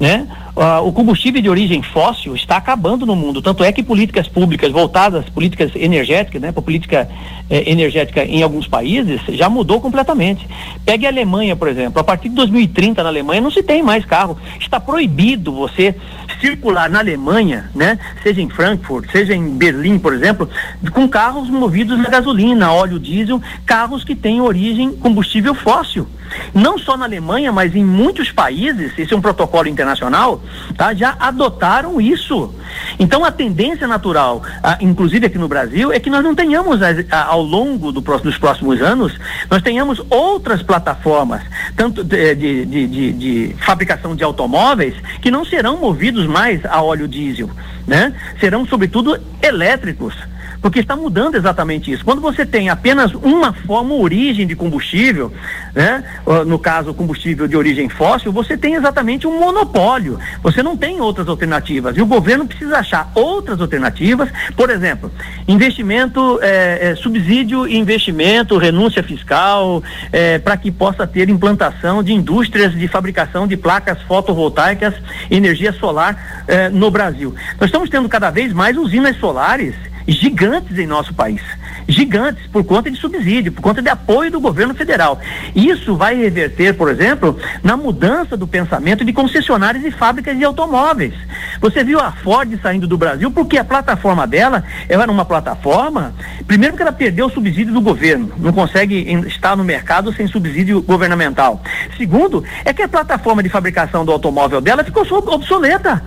Né? 0.00 0.26
Uh, 0.56 0.86
o 0.86 0.92
combustível 0.92 1.40
de 1.40 1.48
origem 1.48 1.80
fóssil 1.80 2.34
está 2.34 2.56
acabando 2.56 3.06
no 3.06 3.14
mundo. 3.14 3.40
Tanto 3.40 3.62
é 3.62 3.70
que 3.70 3.82
políticas 3.82 4.26
públicas 4.26 4.72
voltadas, 4.72 5.28
políticas 5.28 5.70
energéticas, 5.76 6.42
né, 6.42 6.50
para 6.50 6.60
política 6.60 7.08
eh, 7.48 7.70
energética 7.70 8.24
em 8.24 8.42
alguns 8.42 8.66
países, 8.66 9.20
já 9.28 9.48
mudou 9.48 9.80
completamente. 9.80 10.46
Pegue 10.84 11.06
a 11.06 11.08
Alemanha, 11.08 11.54
por 11.54 11.68
exemplo. 11.68 12.00
A 12.00 12.04
partir 12.04 12.28
de 12.28 12.34
2030 12.34 13.02
na 13.02 13.08
Alemanha 13.08 13.40
não 13.40 13.50
se 13.50 13.62
tem 13.62 13.82
mais 13.82 14.04
carro. 14.04 14.36
Está 14.60 14.80
proibido 14.80 15.52
você 15.52 15.94
circular 16.42 16.90
na 16.90 16.98
Alemanha, 16.98 17.70
né, 17.72 17.96
seja 18.20 18.42
em 18.42 18.50
Frankfurt, 18.50 19.10
seja 19.12 19.32
em 19.32 19.56
Berlim, 19.56 19.96
por 19.96 20.12
exemplo, 20.12 20.50
com 20.90 21.08
carros 21.08 21.48
movidos 21.48 22.04
a 22.04 22.10
gasolina, 22.10 22.72
óleo 22.72 22.98
diesel, 22.98 23.40
carros 23.64 24.02
que 24.02 24.16
têm 24.16 24.40
origem 24.40 24.92
combustível 24.92 25.54
fóssil. 25.54 26.06
Não 26.54 26.78
só 26.78 26.96
na 26.96 27.04
Alemanha, 27.04 27.50
mas 27.50 27.74
em 27.74 27.84
muitos 27.84 28.30
países, 28.30 28.92
esse 28.98 29.12
é 29.12 29.16
um 29.16 29.20
protocolo 29.20 29.68
internacional, 29.68 30.42
tá, 30.76 30.94
já 30.94 31.16
adotaram 31.18 32.00
isso. 32.00 32.54
Então 32.98 33.24
a 33.24 33.30
tendência 33.30 33.86
natural, 33.86 34.42
a, 34.62 34.78
inclusive 34.80 35.26
aqui 35.26 35.38
no 35.38 35.48
Brasil, 35.48 35.92
é 35.92 35.98
que 35.98 36.10
nós 36.10 36.22
não 36.22 36.34
tenhamos 36.34 36.80
a, 36.82 36.88
a, 37.10 37.24
ao 37.24 37.42
longo 37.42 37.90
do 37.90 38.02
dos 38.02 38.36
próximos 38.36 38.82
anos, 38.82 39.18
nós 39.50 39.62
tenhamos 39.62 40.02
outras 40.10 40.62
plataformas, 40.62 41.42
tanto 41.76 42.04
de, 42.04 42.34
de, 42.34 42.66
de, 42.66 43.12
de 43.12 43.56
fabricação 43.60 44.14
de 44.14 44.22
automóveis, 44.22 44.94
que 45.20 45.30
não 45.30 45.44
serão 45.44 45.78
movidos 45.78 46.26
mais 46.26 46.64
a 46.66 46.82
óleo 46.82 47.08
diesel, 47.08 47.48
né? 47.86 48.14
Serão 48.38 48.66
sobretudo 48.66 49.18
elétricos 49.40 50.14
porque 50.62 50.78
está 50.78 50.94
mudando 50.94 51.34
exatamente 51.34 51.90
isso. 51.90 52.04
Quando 52.04 52.22
você 52.22 52.46
tem 52.46 52.70
apenas 52.70 53.12
uma 53.14 53.52
forma, 53.52 53.94
origem 53.94 54.46
de 54.46 54.54
combustível, 54.54 55.32
né? 55.74 56.04
no 56.46 56.58
caso 56.58 56.94
combustível 56.94 57.48
de 57.48 57.56
origem 57.56 57.88
fóssil, 57.88 58.30
você 58.30 58.56
tem 58.56 58.74
exatamente 58.74 59.26
um 59.26 59.40
monopólio. 59.40 60.18
Você 60.40 60.62
não 60.62 60.76
tem 60.76 61.00
outras 61.00 61.26
alternativas. 61.28 61.96
E 61.96 62.00
o 62.00 62.06
governo 62.06 62.46
precisa 62.46 62.78
achar 62.78 63.10
outras 63.14 63.60
alternativas, 63.60 64.30
por 64.56 64.70
exemplo, 64.70 65.10
investimento, 65.48 66.38
é, 66.40 66.90
é, 66.90 66.94
subsídio 66.94 67.66
e 67.66 67.76
investimento, 67.76 68.56
renúncia 68.56 69.02
fiscal, 69.02 69.82
é, 70.12 70.38
para 70.38 70.56
que 70.56 70.70
possa 70.70 71.06
ter 71.06 71.28
implantação 71.28 72.02
de 72.02 72.12
indústrias 72.12 72.72
de 72.72 72.86
fabricação 72.86 73.48
de 73.48 73.56
placas 73.56 74.00
fotovoltaicas, 74.02 74.94
energia 75.28 75.72
solar 75.72 76.44
é, 76.46 76.68
no 76.68 76.90
Brasil. 76.90 77.34
Nós 77.60 77.68
estamos 77.68 77.90
tendo 77.90 78.08
cada 78.08 78.30
vez 78.30 78.52
mais 78.52 78.76
usinas 78.76 79.16
solares 79.16 79.74
gigantes 80.06 80.78
em 80.78 80.86
nosso 80.86 81.12
país. 81.14 81.42
Gigantes, 81.88 82.46
por 82.46 82.64
conta 82.64 82.90
de 82.90 82.98
subsídio, 82.98 83.52
por 83.52 83.62
conta 83.62 83.82
de 83.82 83.88
apoio 83.88 84.30
do 84.30 84.40
governo 84.40 84.74
federal. 84.74 85.20
Isso 85.54 85.96
vai 85.96 86.14
reverter, 86.14 86.74
por 86.74 86.88
exemplo, 86.88 87.36
na 87.62 87.76
mudança 87.76 88.36
do 88.36 88.46
pensamento 88.46 89.04
de 89.04 89.12
concessionárias 89.12 89.84
e 89.84 89.90
fábricas 89.90 90.36
de 90.36 90.44
automóveis. 90.44 91.14
Você 91.60 91.82
viu 91.82 91.98
a 91.98 92.12
Ford 92.12 92.56
saindo 92.62 92.86
do 92.86 92.96
Brasil 92.96 93.30
porque 93.30 93.58
a 93.58 93.64
plataforma 93.64 94.26
dela 94.26 94.62
ela 94.88 95.04
era 95.04 95.12
uma 95.12 95.24
plataforma, 95.24 96.14
primeiro 96.46 96.76
que 96.76 96.82
ela 96.82 96.92
perdeu 96.92 97.26
o 97.26 97.30
subsídio 97.30 97.72
do 97.72 97.80
governo, 97.80 98.32
não 98.36 98.52
consegue 98.52 98.96
estar 99.26 99.56
no 99.56 99.64
mercado 99.64 100.12
sem 100.12 100.26
subsídio 100.26 100.82
governamental. 100.82 101.62
Segundo, 101.96 102.44
é 102.64 102.72
que 102.72 102.82
a 102.82 102.88
plataforma 102.88 103.42
de 103.42 103.48
fabricação 103.48 104.04
do 104.04 104.12
automóvel 104.12 104.60
dela 104.60 104.84
ficou 104.84 105.02
obsoleta 105.28 106.02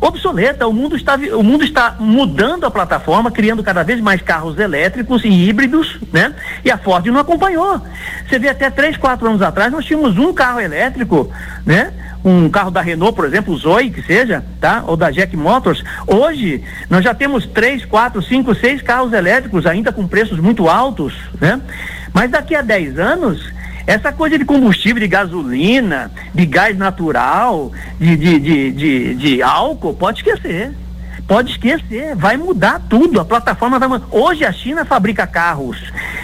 obsoleta. 0.00 0.66
O 0.66 0.72
mundo 0.72 0.96
está, 0.96 1.16
o 1.16 1.42
mundo 1.42 1.64
está 1.64 1.96
mudando 1.98 2.64
a 2.64 2.70
plataforma, 2.70 3.30
criando 3.30 3.62
cada 3.62 3.82
vez 3.82 4.00
mais 4.00 4.22
carros 4.22 4.58
elétricos 4.58 5.24
e 5.24 5.28
híbridos, 5.28 5.98
né? 6.12 6.34
E 6.64 6.70
a 6.70 6.78
Ford 6.78 7.06
não 7.06 7.20
acompanhou. 7.20 7.80
Você 8.28 8.38
vê 8.38 8.48
até 8.48 8.70
três, 8.70 8.96
quatro 8.96 9.28
anos 9.28 9.42
atrás 9.42 9.72
nós 9.72 9.84
tínhamos 9.84 10.18
um 10.18 10.32
carro 10.32 10.60
elétrico, 10.60 11.30
né? 11.64 11.92
Um 12.24 12.48
carro 12.48 12.70
da 12.70 12.80
Renault, 12.80 13.14
por 13.14 13.24
exemplo, 13.24 13.54
o 13.54 13.56
Zoe, 13.56 13.90
que 13.90 14.02
seja, 14.02 14.44
tá? 14.60 14.82
Ou 14.86 14.96
da 14.96 15.10
Jack 15.10 15.36
Motors. 15.36 15.84
Hoje 16.06 16.62
nós 16.90 17.04
já 17.04 17.14
temos 17.14 17.46
três, 17.46 17.84
quatro, 17.84 18.20
cinco, 18.22 18.54
seis 18.54 18.82
carros 18.82 19.12
elétricos 19.12 19.66
ainda 19.66 19.92
com 19.92 20.06
preços 20.06 20.38
muito 20.38 20.68
altos, 20.68 21.14
né? 21.40 21.60
Mas 22.12 22.30
daqui 22.30 22.54
a 22.54 22.62
10 22.62 22.98
anos 22.98 23.57
essa 23.88 24.12
coisa 24.12 24.38
de 24.38 24.44
combustível, 24.44 25.00
de 25.00 25.08
gasolina, 25.08 26.10
de 26.34 26.44
gás 26.44 26.76
natural, 26.76 27.72
de, 27.98 28.16
de, 28.18 28.38
de, 28.38 28.70
de, 28.70 29.14
de 29.14 29.42
álcool, 29.42 29.94
pode 29.94 30.18
esquecer. 30.18 30.74
Pode 31.26 31.52
esquecer, 31.52 32.14
vai 32.14 32.36
mudar 32.36 32.82
tudo. 32.88 33.18
A 33.18 33.24
plataforma 33.24 33.78
vai 33.78 33.88
mudar. 33.88 34.06
Hoje 34.10 34.44
a 34.44 34.52
China 34.52 34.84
fabrica 34.84 35.26
carros 35.26 35.78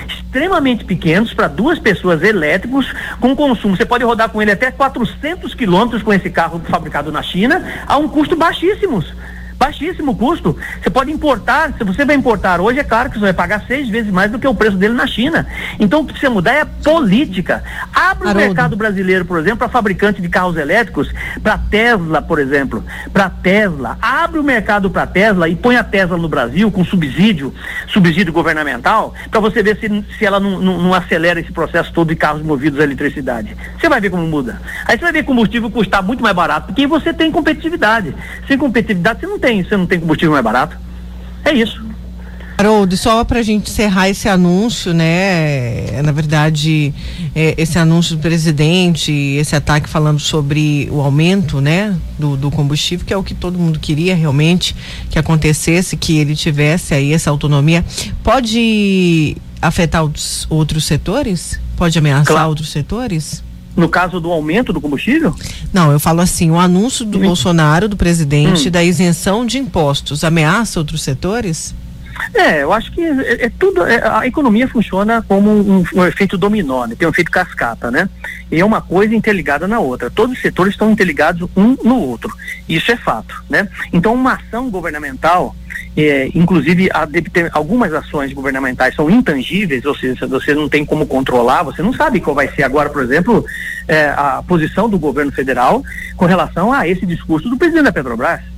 extremamente 0.07 0.85
pequenos 0.85 1.33
para 1.33 1.49
duas 1.49 1.79
pessoas 1.79 2.23
elétricos 2.23 2.93
com 3.19 3.35
consumo. 3.35 3.75
Você 3.75 3.87
pode 3.87 4.05
rodar 4.05 4.29
com 4.29 4.43
ele 4.43 4.51
até 4.51 4.71
400 4.71 5.55
quilômetros 5.55 6.03
com 6.03 6.13
esse 6.13 6.29
carro 6.29 6.61
fabricado 6.69 7.11
na 7.11 7.23
China 7.23 7.65
a 7.87 7.97
um 7.97 8.09
custo 8.09 8.37
baixíssimos 8.37 9.11
baixíssimo 9.59 10.17
custo. 10.17 10.57
Você 10.83 10.91
pode 10.91 11.11
importar, 11.11 11.73
se 11.77 11.85
você 11.85 12.05
vai 12.05 12.17
importar 12.17 12.61
hoje, 12.61 12.81
é 12.81 12.85
claro 12.85 13.11
que 13.11 13.17
você 13.17 13.27
vai 13.27 13.33
pagar 13.33 13.65
seis 13.67 13.89
vezes 13.89 14.13
mais 14.13 14.31
do 14.31 14.39
que 14.39 14.47
o 14.47 14.55
preço 14.55 14.77
dele 14.77 14.95
na 14.95 15.07
China. 15.07 15.47
Então 15.79 16.01
o 16.01 16.05
que 16.05 16.13
precisa 16.13 16.31
mudar 16.31 16.53
é 16.53 16.61
a 16.63 16.67
política. 16.67 17.63
Abre 17.93 18.29
Haroldo. 18.29 18.39
o 18.39 18.49
mercado 18.49 18.77
brasileiro, 18.77 19.25
por 19.25 19.39
exemplo, 19.39 19.59
para 19.59 19.69
fabricante 19.69 20.21
de 20.21 20.29
carros 20.29 20.57
elétricos, 20.57 21.13
para 21.43 21.59
Tesla, 21.59 22.21
por 22.21 22.39
exemplo, 22.39 22.85
para 23.13 23.31
Tesla. 23.31 23.99
Abre 24.01 24.39
o 24.39 24.45
mercado 24.45 24.91
para 24.91 25.07
Tesla 25.07 25.49
e 25.49 25.57
põe 25.57 25.77
a 25.77 25.85
Tesla 25.85 26.17
no 26.17 26.29
Brasil 26.29 26.71
com 26.71 26.85
subsídio, 26.85 27.55
subsídio 27.89 28.33
governamental, 28.33 29.15
para 29.31 29.41
você 29.41 29.63
ver 29.63 29.79
se, 29.79 30.05
se 30.19 30.25
ela 30.25 30.41
não, 30.41 30.61
não, 30.61 30.83
não 30.83 30.95
acelera 30.95 31.41
esse 31.41 31.53
processo 31.53 31.93
todo 31.93 32.09
de 32.09 32.17
carros 32.17 32.43
movidos 32.43 32.81
à 32.81 32.85
eletricidade. 32.85 33.57
Você 33.79 33.89
vai 33.89 34.01
ver 34.01 34.11
como 34.11 34.27
muda. 34.27 34.61
Aí 34.87 34.97
você 34.97 35.05
vai 35.05 35.13
ver 35.13 35.25
combustível 35.25 35.71
custar 35.71 36.03
muito 36.03 36.23
mais 36.23 36.35
barato, 36.35 36.67
porque 36.69 36.87
você 36.87 37.13
tem 37.13 37.31
competitividade. 37.31 38.15
Sem 38.47 38.59
competitividade 38.59 39.21
você 39.21 39.27
não 39.27 39.39
tem, 39.39 39.54
você 39.63 39.77
não 39.77 39.87
tem 39.87 40.01
combustível 40.01 40.33
mais 40.33 40.45
barato. 40.45 40.77
É 41.45 41.53
isso. 41.53 41.85
Haroldo, 42.57 42.97
só 42.97 43.25
para 43.25 43.41
a 43.41 43.43
gente 43.43 43.69
encerrar 43.69 44.09
esse 44.09 44.29
anúncio, 44.29 44.95
né? 44.95 46.01
Na 46.03 46.13
verdade, 46.13 46.95
é, 47.35 47.55
esse 47.59 47.79
anúncio 47.79 48.17
do 48.17 48.23
presidente, 48.23 49.11
esse 49.13 49.57
ataque 49.57 49.89
falando 49.89 50.21
sobre 50.21 50.89
o 50.93 51.01
aumento, 51.01 51.61
né, 51.61 51.97
do, 52.17 52.37
do, 52.37 52.51
combustível, 52.53 53.05
que 53.05 53.13
é 53.13 53.17
o 53.17 53.25
que 53.25 53.35
todo 53.35 53.59
mundo 53.59 53.81
queria 53.81 54.15
realmente 54.15 54.75
que 55.11 55.19
acontecesse, 55.19 55.97
que 55.97 56.17
ele 56.17 56.37
tivesse 56.37 56.95
aí 56.95 57.13
essa 57.13 57.29
autonomia, 57.29 57.85
pode 58.23 59.37
afetar 59.61 60.03
outros, 60.03 60.47
outros 60.49 60.85
setores? 60.85 61.59
Pode 61.77 61.99
ameaçar 61.99 62.27
claro. 62.27 62.49
outros 62.51 62.71
setores? 62.71 63.43
No 63.77 63.89
caso 63.89 64.21
do 64.21 64.31
aumento 64.31 64.73
do 64.73 64.81
combustível? 64.81 65.35
Não, 65.73 65.91
eu 65.91 65.99
falo 65.99 66.21
assim, 66.21 66.51
o 66.51 66.59
anúncio 66.59 67.05
do 67.05 67.19
Sim. 67.19 67.25
Bolsonaro, 67.25 67.89
do 67.89 67.97
presidente, 67.97 68.69
hum. 68.69 68.71
da 68.71 68.85
isenção 68.85 69.45
de 69.45 69.59
impostos, 69.59 70.23
ameaça 70.23 70.79
outros 70.79 71.03
setores? 71.03 71.75
É, 72.33 72.63
eu 72.63 72.73
acho 72.73 72.93
que 72.93 73.03
é, 73.03 73.47
é 73.47 73.49
tudo. 73.59 73.85
É, 73.87 74.07
a 74.07 74.27
economia 74.27 74.69
funciona 74.69 75.23
como 75.27 75.51
um, 75.51 75.85
um, 75.95 76.07
efeito 76.07 76.37
dominó, 76.37 76.87
né? 76.87 76.95
tem 76.99 77.07
um 77.07 77.11
efeito 77.11 77.31
cascata, 77.31 77.91
né? 77.91 78.09
E 78.51 78.61
é 78.61 78.65
uma 78.65 78.81
coisa 78.81 79.15
interligada 79.15 79.67
na 79.67 79.81
outra. 79.81 80.11
Todos 80.11 80.37
os 80.37 80.43
setores 80.43 80.75
estão 80.75 80.91
interligados 80.91 81.49
um 81.57 81.77
no 81.83 81.97
outro. 81.97 82.33
Isso 82.69 82.91
é 82.93 82.97
fato, 82.97 83.43
né? 83.49 83.69
Então, 83.93 84.15
uma 84.15 84.35
ação 84.35 84.71
governamental, 84.71 85.55
é, 85.97 86.31
inclusive 86.35 86.89
a, 86.93 87.09
algumas 87.53 87.93
ações 87.93 88.33
governamentais 88.33 88.95
são 88.95 89.11
intangíveis, 89.11 89.85
ou 89.85 89.95
seja, 89.95 90.27
você 90.27 90.55
não 90.55 90.69
tem 90.69 90.85
como 90.85 91.07
controlar, 91.07 91.63
você 91.63 91.83
não 91.83 91.93
sabe 91.93 92.21
qual 92.21 92.35
vai 92.35 92.49
ser 92.49 92.63
agora, 92.63 92.91
por 92.91 93.03
exemplo, 93.03 93.45
é, 93.89 94.07
a 94.09 94.43
posição 94.47 94.89
do 94.89 94.99
governo 94.99 95.33
federal 95.33 95.83
com 96.17 96.27
relação 96.27 96.73
a 96.73 96.87
esse 96.89 97.05
discurso 97.07 97.49
do 97.49 97.57
presidente 97.57 97.85
da 97.85 97.93
Petrobras 97.93 98.54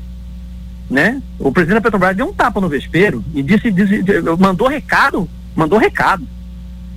né? 0.90 1.20
O 1.38 1.52
presidente 1.52 1.76
da 1.76 1.80
Petrobras 1.80 2.16
deu 2.16 2.26
um 2.26 2.32
tapa 2.32 2.60
no 2.60 2.68
vespeiro 2.68 3.24
e 3.34 3.42
disse, 3.42 3.70
disse 3.70 4.02
mandou 4.38 4.68
recado, 4.68 5.28
mandou 5.54 5.78
recado, 5.78 6.26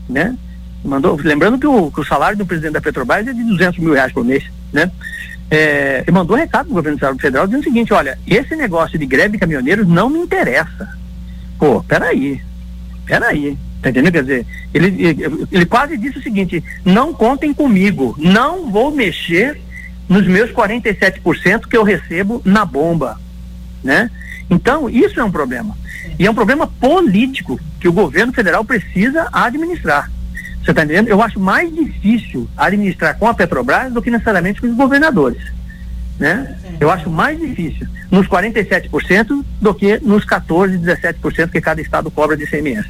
né? 0.08 0.38
Mandou, 0.84 1.20
lembrando 1.22 1.58
que 1.58 1.68
o, 1.68 1.92
que 1.92 2.00
o 2.00 2.06
salário 2.06 2.38
do 2.38 2.46
presidente 2.46 2.74
da 2.74 2.82
Petrobras 2.82 3.28
é 3.28 3.34
de 3.34 3.44
200 3.44 3.80
mil 3.80 3.94
reais 3.94 4.14
por 4.14 4.24
mês, 4.24 4.44
né? 4.72 4.92
É, 5.52 6.04
e 6.08 6.12
mandou 6.12 6.38
recado 6.38 6.68
para 6.68 6.72
o 6.72 6.76
governo 6.76 7.20
federal 7.20 7.48
dizendo 7.48 7.62
o 7.62 7.64
seguinte, 7.64 7.92
olha, 7.92 8.20
esse 8.28 8.56
negócio 8.56 9.00
de 9.00 9.06
greve 9.06 9.30
de 9.32 9.40
caminhoneiros 9.40 9.88
não 9.88 10.08
me 10.08 10.20
interessa. 10.20 10.88
Pô, 11.58 11.84
peraí, 11.84 12.40
peraí, 13.06 13.58
tá 13.82 13.90
entendendo? 13.90 14.14
Quer 14.14 14.22
dizer, 14.22 14.46
ele, 14.72 14.88
ele, 15.04 15.48
ele 15.52 15.66
quase 15.66 15.98
disse 15.98 16.20
o 16.20 16.24
seguinte, 16.24 16.64
não 16.86 17.12
contem 17.12 17.52
comigo, 17.52 18.16
não 18.20 18.70
vou 18.70 18.92
mexer 18.92 19.60
nos 20.08 20.28
meus 20.28 20.52
47% 20.52 21.68
que 21.68 21.76
eu 21.76 21.84
recebo 21.84 22.42
na 22.46 22.64
bomba 22.64 23.20
né? 23.84 24.10
Então, 24.50 24.90
isso 24.90 25.20
é 25.20 25.24
um 25.24 25.32
problema. 25.32 25.78
E 26.18 26.26
é 26.26 26.32
um 26.32 26.36
problema 26.36 26.68
político 26.68 27.60
que 27.80 27.88
o 27.88 27.94
governo 27.94 28.34
federal 28.34 28.66
precisa 28.66 29.28
administrar. 29.32 30.12
Você 30.64 30.72
está 30.72 30.84
entendendo? 30.84 31.08
Eu 31.08 31.22
acho 31.22 31.40
mais 31.40 31.74
difícil 31.74 32.50
administrar 32.58 33.18
com 33.18 33.28
a 33.28 33.34
Petrobras 33.34 33.94
do 33.94 34.02
que 34.02 34.12
necessariamente 34.12 34.60
com 34.60 34.68
os 34.68 34.76
governadores. 34.76 35.42
Né? 36.20 36.58
Eu 36.80 36.92
acho 36.92 37.10
mais 37.10 37.40
difícil 37.40 37.88
nos 38.12 38.28
47% 38.28 39.46
do 39.62 39.74
que 39.74 40.00
nos 40.00 40.26
14, 40.26 40.78
17% 40.78 41.50
que 41.50 41.62
cada 41.62 41.82
estado 41.82 42.12
cobra 42.12 42.36
de 42.36 42.44
ICMS. 42.44 42.90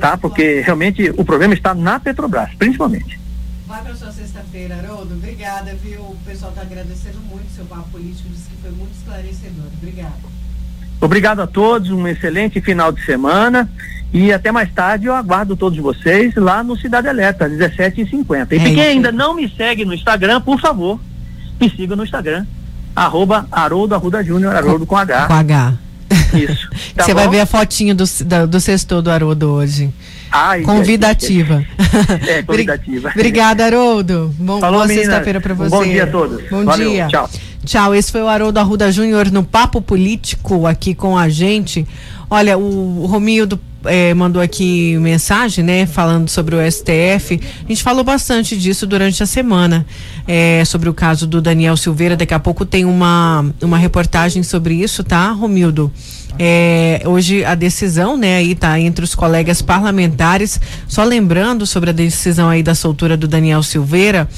Tá? 0.00 0.16
Porque 0.16 0.60
realmente 0.60 1.12
o 1.16 1.24
problema 1.24 1.54
está 1.54 1.74
na 1.74 2.00
Petrobras, 2.00 2.52
principalmente. 2.54 3.20
Vai 3.66 3.82
para 3.82 3.94
sua 3.94 4.10
sexta-feira, 4.10 4.76
Haroldo. 4.76 5.14
Obrigada, 5.14 5.74
viu? 5.74 6.00
O 6.00 6.16
pessoal 6.26 6.50
está 6.50 6.62
agradecendo 6.62 7.18
muito 7.30 7.54
seu 7.54 7.64
papo 7.66 7.88
político, 7.90 8.28
que 8.28 8.49
foi 8.60 8.70
muito 8.70 8.92
esclarecedor. 8.96 9.66
Obrigada. 9.80 10.30
Obrigado 11.00 11.40
a 11.40 11.46
todos, 11.46 11.90
um 11.90 12.06
excelente 12.06 12.60
final 12.60 12.92
de 12.92 13.04
semana. 13.04 13.70
E 14.12 14.32
até 14.32 14.50
mais 14.50 14.72
tarde 14.72 15.06
eu 15.06 15.14
aguardo 15.14 15.56
todos 15.56 15.78
vocês 15.78 16.34
lá 16.34 16.64
no 16.64 16.76
Cidade 16.76 17.08
Alerta, 17.08 17.48
17h50. 17.48 18.52
E 18.52 18.56
é 18.56 18.58
quem 18.58 18.80
ainda 18.80 19.12
não 19.12 19.34
me 19.34 19.48
segue 19.48 19.84
no 19.84 19.94
Instagram, 19.94 20.40
por 20.40 20.60
favor, 20.60 21.00
me 21.60 21.70
siga 21.70 21.94
no 21.94 22.04
Instagram. 22.04 22.44
Arroba 22.94 23.46
Haroldo 23.52 23.94
Arruda 23.94 24.22
Júnior, 24.22 24.54
Haroldo 24.54 24.84
com 24.84 24.96
H. 24.96 25.26
Com 25.26 25.34
H. 25.34 25.74
Isso. 26.34 26.68
Tá 26.94 27.04
Você 27.04 27.14
vai 27.14 27.28
ver 27.28 27.40
a 27.40 27.46
fotinho 27.46 27.94
do, 27.94 28.04
do, 28.04 28.46
do 28.48 28.60
sexto 28.60 29.00
do 29.00 29.10
Haroldo 29.10 29.52
hoje. 29.52 29.90
Ai, 30.30 30.62
convidativa. 30.62 31.64
É, 32.28 32.42
convidativa. 32.46 33.10
Obrigada, 33.10 33.64
Haroldo. 33.64 34.34
Bom, 34.38 34.60
Falou, 34.60 34.80
boa 34.80 34.88
sexta-feira 34.88 35.40
para 35.40 35.54
você. 35.54 35.70
Bom 35.70 35.84
dia 35.84 36.04
a 36.04 36.06
todos. 36.06 36.42
Bom 36.48 36.64
Valeu, 36.64 36.90
dia. 36.90 37.08
Tchau. 37.08 37.30
Tchau. 37.64 37.94
Esse 37.94 38.12
foi 38.12 38.22
o 38.22 38.28
Haroldo 38.28 38.58
Arruda 38.58 38.90
Júnior 38.92 39.30
no 39.30 39.42
Papo 39.42 39.82
Político 39.82 40.66
aqui 40.66 40.94
com 40.94 41.18
a 41.18 41.28
gente. 41.28 41.86
Olha, 42.30 42.56
o 42.56 43.06
Romildo 43.06 43.60
é, 43.84 44.12
mandou 44.14 44.40
aqui 44.40 44.96
mensagem, 44.98 45.64
né, 45.64 45.86
falando 45.86 46.28
sobre 46.28 46.54
o 46.54 46.70
STF. 46.70 47.40
A 47.64 47.68
gente 47.68 47.82
falou 47.82 48.04
bastante 48.04 48.56
disso 48.56 48.86
durante 48.86 49.22
a 49.22 49.26
semana, 49.26 49.86
é, 50.26 50.64
sobre 50.64 50.88
o 50.88 50.94
caso 50.94 51.26
do 51.26 51.40
Daniel 51.40 51.76
Silveira. 51.76 52.16
Daqui 52.16 52.34
a 52.34 52.38
pouco 52.38 52.64
tem 52.64 52.84
uma, 52.84 53.44
uma 53.60 53.78
reportagem 53.78 54.42
sobre 54.42 54.74
isso, 54.74 55.02
tá, 55.02 55.30
Romildo? 55.30 55.92
É, 56.38 57.02
hoje 57.04 57.44
a 57.44 57.54
decisão, 57.54 58.16
né, 58.16 58.36
aí 58.36 58.54
tá 58.54 58.78
entre 58.78 59.04
os 59.04 59.14
colegas 59.14 59.60
parlamentares. 59.60 60.60
Só 60.88 61.04
lembrando 61.04 61.66
sobre 61.66 61.90
a 61.90 61.92
decisão 61.92 62.48
aí 62.48 62.62
da 62.62 62.74
soltura 62.74 63.16
do 63.16 63.28
Daniel 63.28 63.62
Silveira, 63.62 64.28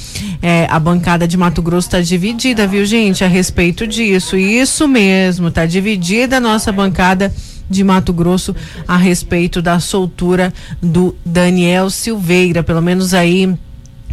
é, 0.40 0.66
a 0.68 0.78
bancada 0.78 1.26
de 1.26 1.36
Mato 1.36 1.62
Grosso 1.62 1.88
está 1.88 2.00
dividida, 2.00 2.66
viu, 2.66 2.84
gente, 2.84 3.24
a 3.24 3.28
respeito 3.28 3.86
disso. 3.86 4.36
Isso 4.36 4.88
mesmo, 4.88 5.50
tá 5.50 5.66
dividida 5.66 6.36
a 6.36 6.40
nossa 6.40 6.72
bancada 6.72 7.32
de 7.68 7.82
Mato 7.82 8.12
Grosso 8.12 8.54
a 8.86 8.96
respeito 8.96 9.62
da 9.62 9.80
soltura 9.80 10.52
do 10.80 11.16
Daniel 11.24 11.88
Silveira, 11.88 12.62
pelo 12.62 12.82
menos 12.82 13.14
aí 13.14 13.54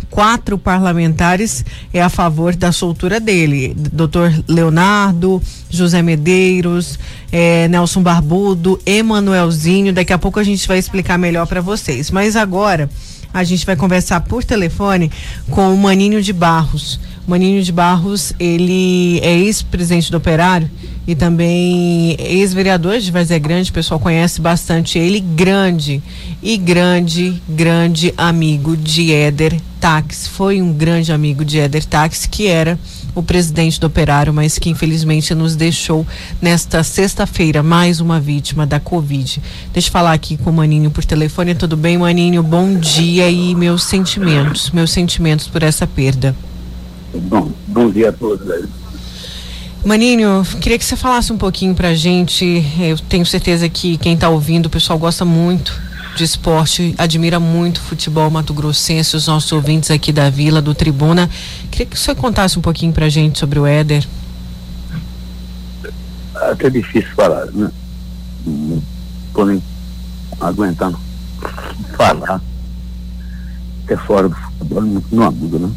quatro 0.09 0.57
parlamentares 0.57 1.63
é 1.93 2.01
a 2.01 2.09
favor 2.09 2.55
da 2.55 2.71
soltura 2.71 3.19
dele. 3.19 3.73
Doutor 3.75 4.33
Leonardo, 4.47 5.41
José 5.69 6.01
Medeiros, 6.01 6.99
é, 7.31 7.67
Nelson 7.67 8.01
Barbudo, 8.01 8.79
Emanuelzinho. 8.85 9.93
Daqui 9.93 10.13
a 10.13 10.17
pouco 10.17 10.39
a 10.39 10.43
gente 10.43 10.67
vai 10.67 10.77
explicar 10.77 11.17
melhor 11.17 11.45
para 11.47 11.61
vocês. 11.61 12.11
Mas 12.11 12.35
agora 12.35 12.89
a 13.33 13.43
gente 13.43 13.65
vai 13.65 13.75
conversar 13.75 14.21
por 14.21 14.43
telefone 14.43 15.11
com 15.49 15.73
o 15.73 15.77
Maninho 15.77 16.21
de 16.21 16.33
Barros. 16.33 16.99
Maninho 17.27 17.61
de 17.61 17.71
Barros, 17.71 18.33
ele 18.39 19.19
é 19.19 19.37
ex-presidente 19.37 20.09
do 20.09 20.17
Operário 20.17 20.69
e 21.05 21.15
também 21.15 22.15
ex-vereador 22.19 22.99
de 22.99 23.11
Vazé 23.11 23.37
Grande, 23.37 23.69
o 23.69 23.73
pessoal 23.73 23.99
conhece 23.99 24.41
bastante 24.41 24.97
ele, 24.97 25.19
grande 25.19 26.01
e 26.41 26.57
grande, 26.57 27.41
grande 27.47 28.13
amigo 28.17 28.75
de 28.75 29.13
Éder 29.13 29.59
Tax. 29.79 30.27
Foi 30.27 30.61
um 30.61 30.73
grande 30.73 31.11
amigo 31.11 31.45
de 31.45 31.59
Éder 31.59 31.85
Tax, 31.85 32.25
que 32.25 32.47
era 32.47 32.79
o 33.15 33.23
presidente 33.23 33.79
do 33.79 33.87
Operário, 33.87 34.33
mas 34.33 34.57
que 34.57 34.69
infelizmente 34.69 35.33
nos 35.35 35.55
deixou 35.55 36.05
nesta 36.41 36.83
sexta-feira, 36.83 37.63
mais 37.63 37.99
uma 37.99 38.19
vítima 38.19 38.65
da 38.65 38.79
Covid. 38.79 39.41
Deixa 39.73 39.87
eu 39.87 39.91
falar 39.91 40.13
aqui 40.13 40.37
com 40.37 40.49
o 40.49 40.53
Maninho 40.53 40.91
por 40.91 41.03
telefone. 41.03 41.55
Tudo 41.55 41.75
bem, 41.75 41.97
Maninho? 41.97 42.43
Bom 42.43 42.75
dia 42.75 43.29
e 43.29 43.55
meus 43.55 43.83
sentimentos, 43.83 44.71
meus 44.71 44.91
sentimentos 44.91 45.47
por 45.47 45.63
essa 45.63 45.85
perda. 45.85 46.35
Bom, 47.13 47.51
bom 47.67 47.89
dia 47.89 48.09
a 48.09 48.13
todos. 48.13 48.47
Maninho, 49.83 50.45
queria 50.61 50.77
que 50.77 50.85
você 50.85 50.95
falasse 50.95 51.31
um 51.31 51.37
pouquinho 51.37 51.73
pra 51.73 51.95
gente. 51.95 52.63
Eu 52.79 52.97
tenho 52.97 53.25
certeza 53.25 53.67
que 53.67 53.97
quem 53.97 54.13
está 54.13 54.29
ouvindo, 54.29 54.67
o 54.67 54.69
pessoal 54.69 54.99
gosta 54.99 55.23
muito 55.25 55.88
de 56.19 56.25
esporte, 56.25 56.93
admira 56.97 57.39
muito 57.39 57.77
o 57.77 57.81
futebol 57.81 58.29
mato-grossense, 58.29 59.15
os 59.15 59.27
nossos 59.27 59.49
ouvintes 59.53 59.89
aqui 59.89 60.11
da 60.11 60.29
Vila, 60.29 60.61
do 60.61 60.75
Tribuna. 60.75 61.29
Queria 61.71 61.85
que 61.85 61.97
você 61.97 62.13
contasse 62.13 62.59
um 62.59 62.61
pouquinho 62.61 62.91
pra 62.91 63.07
gente 63.07 63.39
sobre 63.39 63.57
o 63.57 63.65
Éder. 63.65 64.05
É 66.35 66.51
até 66.51 66.69
difícil 66.69 67.09
falar, 67.15 67.45
né? 67.47 67.71
Não 68.45 68.83
tô 69.33 69.45
nem 69.45 69.63
aguentando 70.41 70.99
falar. 71.95 72.41
Até 73.85 73.95
fora 73.95 74.27
do 74.27 74.35
futebol, 74.35 75.03
não 75.11 75.23
amigo, 75.23 75.57
né? 75.57 75.71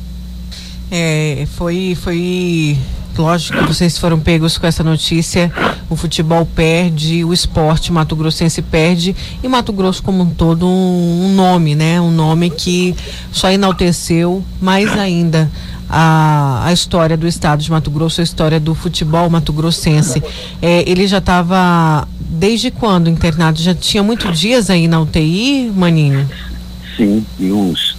É, 0.90 1.46
foi, 1.55 1.96
foi 2.00 2.76
lógico 3.16 3.59
que 3.59 3.64
vocês 3.66 3.98
foram 3.98 4.18
pegos 4.18 4.57
com 4.59 4.66
essa 4.66 4.83
notícia. 4.83 5.53
O 5.90 5.96
futebol 5.96 6.46
perde, 6.46 7.25
o 7.25 7.33
esporte 7.33 7.92
Mato 7.92 8.16
Grossense 8.16 8.62
perde 8.62 9.14
e 9.42 9.48
Mato 9.48 9.72
Grosso 9.72 10.03
como 10.03 10.22
um 10.22 10.31
todo 10.31 10.66
um, 10.66 11.33
nome, 11.35 11.75
né? 11.75 12.01
Um 12.01 12.11
nome 12.11 12.51
que 12.51 12.94
só 13.31 13.51
enalteceu 13.51 14.42
mais 14.61 14.96
ainda 14.96 15.51
a, 15.88 16.62
a 16.64 16.72
história 16.72 17.16
do 17.16 17.29
estado 17.29 17.62
de 17.62 17.70
Mato 17.70 17.90
Grosso, 17.90 18.22
a 18.22 18.25
história 18.25 18.59
do 18.59 18.75
futebol 18.75 19.29
mato-grossense. 19.29 20.22
É, 20.62 20.88
ele 20.88 21.07
já 21.07 21.18
estava 21.18 22.09
desde 22.18 22.70
quando 22.70 23.11
internado? 23.11 23.61
Já 23.61 23.75
tinha 23.75 24.03
muitos 24.03 24.38
dias 24.38 24.70
aí 24.70 24.88
na 24.88 25.01
UTI, 25.01 25.70
Maninho? 25.75 26.29
Sim, 26.96 27.25
e 27.38 27.53
uns, 27.53 27.96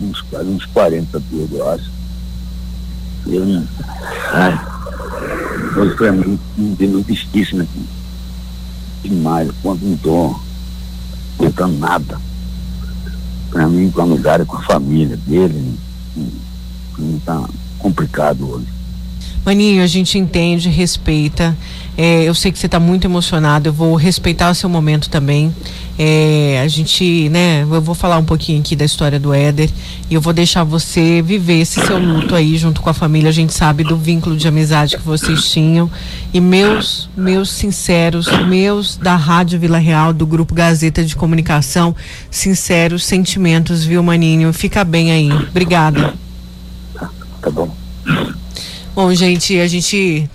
uns, 0.00 0.22
uns 0.32 0.66
40 0.66 1.20
dias, 1.30 1.48
eu 1.50 1.68
acho. 1.70 1.99
Eu 3.26 3.46
não. 3.46 3.64
Ai, 4.32 4.58
foi 5.74 5.94
pra 5.94 6.12
mim 6.12 6.38
um 6.58 6.74
dia 6.74 6.88
difícil, 7.02 7.58
né? 7.58 7.66
Demais, 9.02 9.50
quando 9.62 9.82
não 9.82 9.96
tô 9.96 10.40
contando 11.38 11.78
nada. 11.78 12.20
Pra 13.50 13.66
mim, 13.66 13.90
com 13.90 14.00
a 14.00 14.04
lugar 14.04 14.44
com 14.44 14.56
a 14.56 14.62
família 14.62 15.16
dele, 15.16 15.74
não 16.98 17.18
tá 17.20 17.48
complicado 17.78 18.48
hoje. 18.48 18.66
Maninho, 19.44 19.82
a 19.82 19.86
gente 19.86 20.18
entende, 20.18 20.68
respeita. 20.68 21.56
É, 21.96 22.24
eu 22.24 22.34
sei 22.34 22.52
que 22.52 22.58
você 22.58 22.66
está 22.66 22.78
muito 22.78 23.06
emocionado, 23.06 23.68
eu 23.68 23.72
vou 23.72 23.94
respeitar 23.94 24.50
o 24.50 24.54
seu 24.54 24.68
momento 24.68 25.08
também. 25.08 25.54
É, 26.02 26.58
a 26.64 26.66
gente, 26.66 27.28
né, 27.28 27.60
eu 27.60 27.82
vou 27.82 27.94
falar 27.94 28.16
um 28.16 28.24
pouquinho 28.24 28.58
aqui 28.58 28.74
da 28.74 28.86
história 28.86 29.20
do 29.20 29.34
Éder 29.34 29.68
e 30.08 30.14
eu 30.14 30.20
vou 30.22 30.32
deixar 30.32 30.64
você 30.64 31.20
viver 31.20 31.60
esse 31.60 31.78
seu 31.78 31.98
luto 31.98 32.34
aí 32.34 32.56
junto 32.56 32.80
com 32.80 32.88
a 32.88 32.94
família. 32.94 33.28
A 33.28 33.32
gente 33.32 33.52
sabe 33.52 33.84
do 33.84 33.98
vínculo 33.98 34.34
de 34.34 34.48
amizade 34.48 34.96
que 34.96 35.02
vocês 35.02 35.50
tinham. 35.50 35.90
E 36.32 36.40
meus, 36.40 37.10
meus 37.14 37.50
sinceros, 37.50 38.28
meus 38.46 38.96
da 38.96 39.14
Rádio 39.14 39.60
Vila 39.60 39.76
Real, 39.76 40.14
do 40.14 40.26
Grupo 40.26 40.54
Gazeta 40.54 41.04
de 41.04 41.14
Comunicação, 41.14 41.94
sinceros 42.30 43.04
sentimentos, 43.04 43.84
viu, 43.84 44.02
Maninho? 44.02 44.54
Fica 44.54 44.82
bem 44.84 45.12
aí. 45.12 45.30
Obrigada. 45.30 46.14
Tá 47.42 47.50
bom. 47.50 47.76
Bom, 48.94 49.14
gente, 49.14 49.58
a 49.60 49.68
gente 49.68 50.28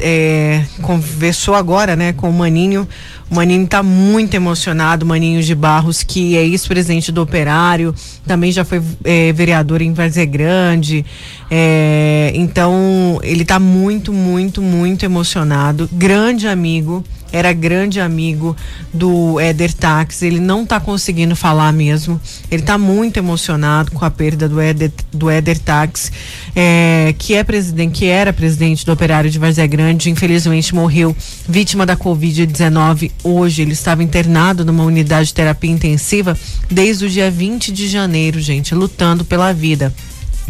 é, 0.00 0.64
conversou 0.82 1.54
agora, 1.54 1.96
né, 1.96 2.12
com 2.12 2.28
o 2.28 2.32
Maninho. 2.32 2.86
O 3.32 3.34
Maninho 3.34 3.64
está 3.64 3.82
muito 3.82 4.34
emocionado, 4.34 5.06
Maninho 5.06 5.42
de 5.42 5.54
Barros, 5.54 6.02
que 6.02 6.36
é 6.36 6.44
ex-presidente 6.44 7.10
do 7.10 7.22
Operário, 7.22 7.94
também 8.26 8.52
já 8.52 8.62
foi 8.62 8.82
é, 9.04 9.32
vereador 9.32 9.80
em 9.80 9.94
Varzé 9.94 10.26
Grande. 10.26 11.02
É, 11.50 12.30
então, 12.34 13.18
ele 13.22 13.40
está 13.40 13.58
muito, 13.58 14.12
muito, 14.12 14.60
muito 14.60 15.06
emocionado. 15.06 15.88
Grande 15.90 16.46
amigo 16.46 17.02
era 17.32 17.52
grande 17.52 17.98
amigo 17.98 18.54
do 18.92 19.40
Éder 19.40 19.72
Tax, 19.72 20.22
ele 20.22 20.38
não 20.38 20.62
está 20.62 20.78
conseguindo 20.78 21.34
falar 21.34 21.72
mesmo, 21.72 22.20
ele 22.50 22.62
está 22.62 22.76
muito 22.76 23.16
emocionado 23.16 23.90
com 23.92 24.04
a 24.04 24.10
perda 24.10 24.48
do 24.48 24.60
Éder, 24.60 24.92
do 25.12 25.30
Éder 25.30 25.58
Tax, 25.58 26.12
é, 26.54 27.14
que 27.18 27.34
é 27.34 27.42
presidente, 27.42 27.98
que 27.98 28.06
era 28.06 28.32
presidente 28.32 28.84
do 28.84 28.92
Operário 28.92 29.30
de 29.30 29.38
Varzé 29.38 29.66
Grande, 29.66 30.10
infelizmente 30.10 30.74
morreu 30.74 31.16
vítima 31.48 31.86
da 31.86 31.96
Covid-19 31.96 33.10
hoje, 33.24 33.62
ele 33.62 33.72
estava 33.72 34.02
internado 34.02 34.64
numa 34.64 34.84
unidade 34.84 35.28
de 35.28 35.34
terapia 35.34 35.70
intensiva 35.70 36.36
desde 36.70 37.06
o 37.06 37.08
dia 37.08 37.30
20 37.30 37.72
de 37.72 37.88
janeiro, 37.88 38.40
gente, 38.40 38.74
lutando 38.74 39.24
pela 39.24 39.52
vida. 39.52 39.92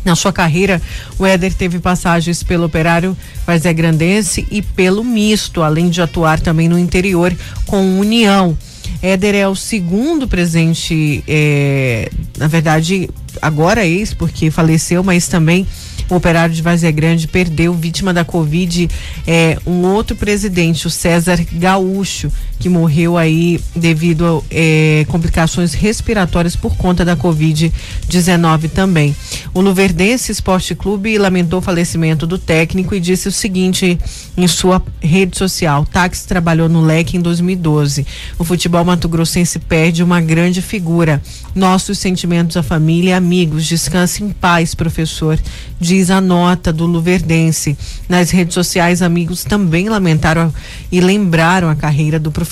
Na 0.04 0.16
sua 0.16 0.32
carreira, 0.32 0.82
o 1.18 1.24
Éder 1.24 1.54
teve 1.54 1.78
passagens 1.78 2.42
pelo 2.42 2.64
Operário 2.64 3.16
Varzé 3.46 3.72
Grandense 3.72 4.46
e 4.50 4.60
pelo 4.60 5.04
Misto, 5.04 5.62
além 5.62 5.88
de 5.88 6.02
atuar 6.02 6.40
também 6.40 6.68
no 6.68 6.78
interior 6.78 7.32
com 7.66 7.98
União. 8.00 8.56
Éder 9.00 9.34
é 9.34 9.48
o 9.48 9.54
segundo 9.54 10.28
presidente, 10.28 11.24
é, 11.26 12.10
na 12.38 12.46
verdade, 12.46 13.08
agora 13.40 13.84
ex, 13.84 14.14
porque 14.14 14.50
faleceu, 14.50 15.02
mas 15.02 15.26
também 15.26 15.66
o 16.08 16.16
operário 16.16 16.54
de 16.54 16.62
Vazia 16.62 16.90
Grande 16.90 17.26
perdeu, 17.26 17.74
vítima 17.74 18.12
da 18.12 18.24
Covid, 18.24 18.88
é, 19.26 19.58
um 19.66 19.82
outro 19.82 20.14
presidente, 20.14 20.86
o 20.86 20.90
César 20.90 21.44
Gaúcho, 21.52 22.30
que 22.62 22.68
morreu 22.68 23.18
aí 23.18 23.60
devido 23.74 24.24
a 24.24 24.42
é, 24.48 25.04
complicações 25.08 25.74
respiratórias 25.74 26.54
por 26.54 26.76
conta 26.76 27.04
da 27.04 27.16
Covid-19 27.16 28.70
também. 28.70 29.16
O 29.52 29.60
Luverdense 29.60 30.30
Esporte 30.30 30.72
Clube 30.72 31.18
lamentou 31.18 31.58
o 31.58 31.62
falecimento 31.62 32.24
do 32.24 32.38
técnico 32.38 32.94
e 32.94 33.00
disse 33.00 33.26
o 33.26 33.32
seguinte 33.32 33.98
em 34.36 34.46
sua 34.46 34.80
rede 35.00 35.36
social: 35.36 35.84
Táxi 35.84 36.28
trabalhou 36.28 36.68
no 36.68 36.82
leque 36.82 37.16
em 37.16 37.20
2012. 37.20 38.06
O 38.38 38.44
futebol 38.44 38.84
mato-grossense 38.84 39.58
perde 39.58 40.04
uma 40.04 40.20
grande 40.20 40.62
figura. 40.62 41.20
Nossos 41.56 41.98
sentimentos 41.98 42.56
à 42.56 42.62
família 42.62 43.10
e 43.10 43.12
amigos. 43.12 43.66
Descanse 43.66 44.22
em 44.22 44.30
paz, 44.30 44.72
professor, 44.72 45.36
diz 45.80 46.10
a 46.10 46.20
nota 46.20 46.72
do 46.72 46.86
Luverdense. 46.86 47.76
Nas 48.08 48.30
redes 48.30 48.54
sociais, 48.54 49.02
amigos 49.02 49.42
também 49.42 49.88
lamentaram 49.88 50.54
e 50.92 51.00
lembraram 51.00 51.68
a 51.68 51.74
carreira 51.74 52.20
do 52.20 52.30
professor 52.30 52.51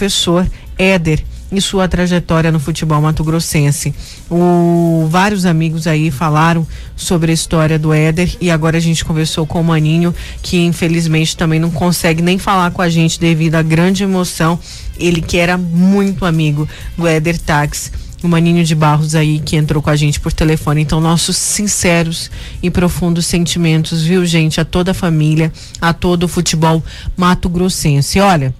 Éder 0.78 1.22
e 1.52 1.60
sua 1.60 1.88
trajetória 1.88 2.52
no 2.52 2.60
futebol 2.60 3.00
mato-grossense. 3.00 3.94
O, 4.30 5.06
vários 5.10 5.44
amigos 5.44 5.86
aí 5.86 6.10
falaram 6.10 6.66
sobre 6.94 7.32
a 7.32 7.34
história 7.34 7.78
do 7.78 7.92
Éder 7.92 8.36
e 8.40 8.50
agora 8.50 8.76
a 8.76 8.80
gente 8.80 9.04
conversou 9.04 9.44
com 9.46 9.60
o 9.60 9.64
Maninho, 9.64 10.14
que 10.42 10.58
infelizmente 10.58 11.36
também 11.36 11.58
não 11.58 11.70
consegue 11.70 12.22
nem 12.22 12.38
falar 12.38 12.70
com 12.70 12.82
a 12.82 12.88
gente 12.88 13.18
devido 13.18 13.56
à 13.56 13.62
grande 13.62 14.04
emoção. 14.04 14.58
Ele 14.98 15.20
que 15.20 15.38
era 15.38 15.58
muito 15.58 16.24
amigo 16.24 16.68
do 16.96 17.06
Éder 17.06 17.38
Tax 17.38 17.90
o 18.22 18.28
Maninho 18.28 18.62
de 18.64 18.74
Barros 18.74 19.14
aí 19.14 19.38
que 19.38 19.56
entrou 19.56 19.82
com 19.82 19.88
a 19.88 19.96
gente 19.96 20.20
por 20.20 20.32
telefone. 20.32 20.82
Então, 20.82 21.00
nossos 21.00 21.36
sinceros 21.36 22.30
e 22.62 22.70
profundos 22.70 23.26
sentimentos, 23.26 24.02
viu, 24.02 24.26
gente, 24.26 24.60
a 24.60 24.64
toda 24.64 24.90
a 24.90 24.94
família, 24.94 25.50
a 25.80 25.92
todo 25.94 26.24
o 26.24 26.28
futebol 26.28 26.84
mato-grossense. 27.16 28.20
Olha, 28.20 28.54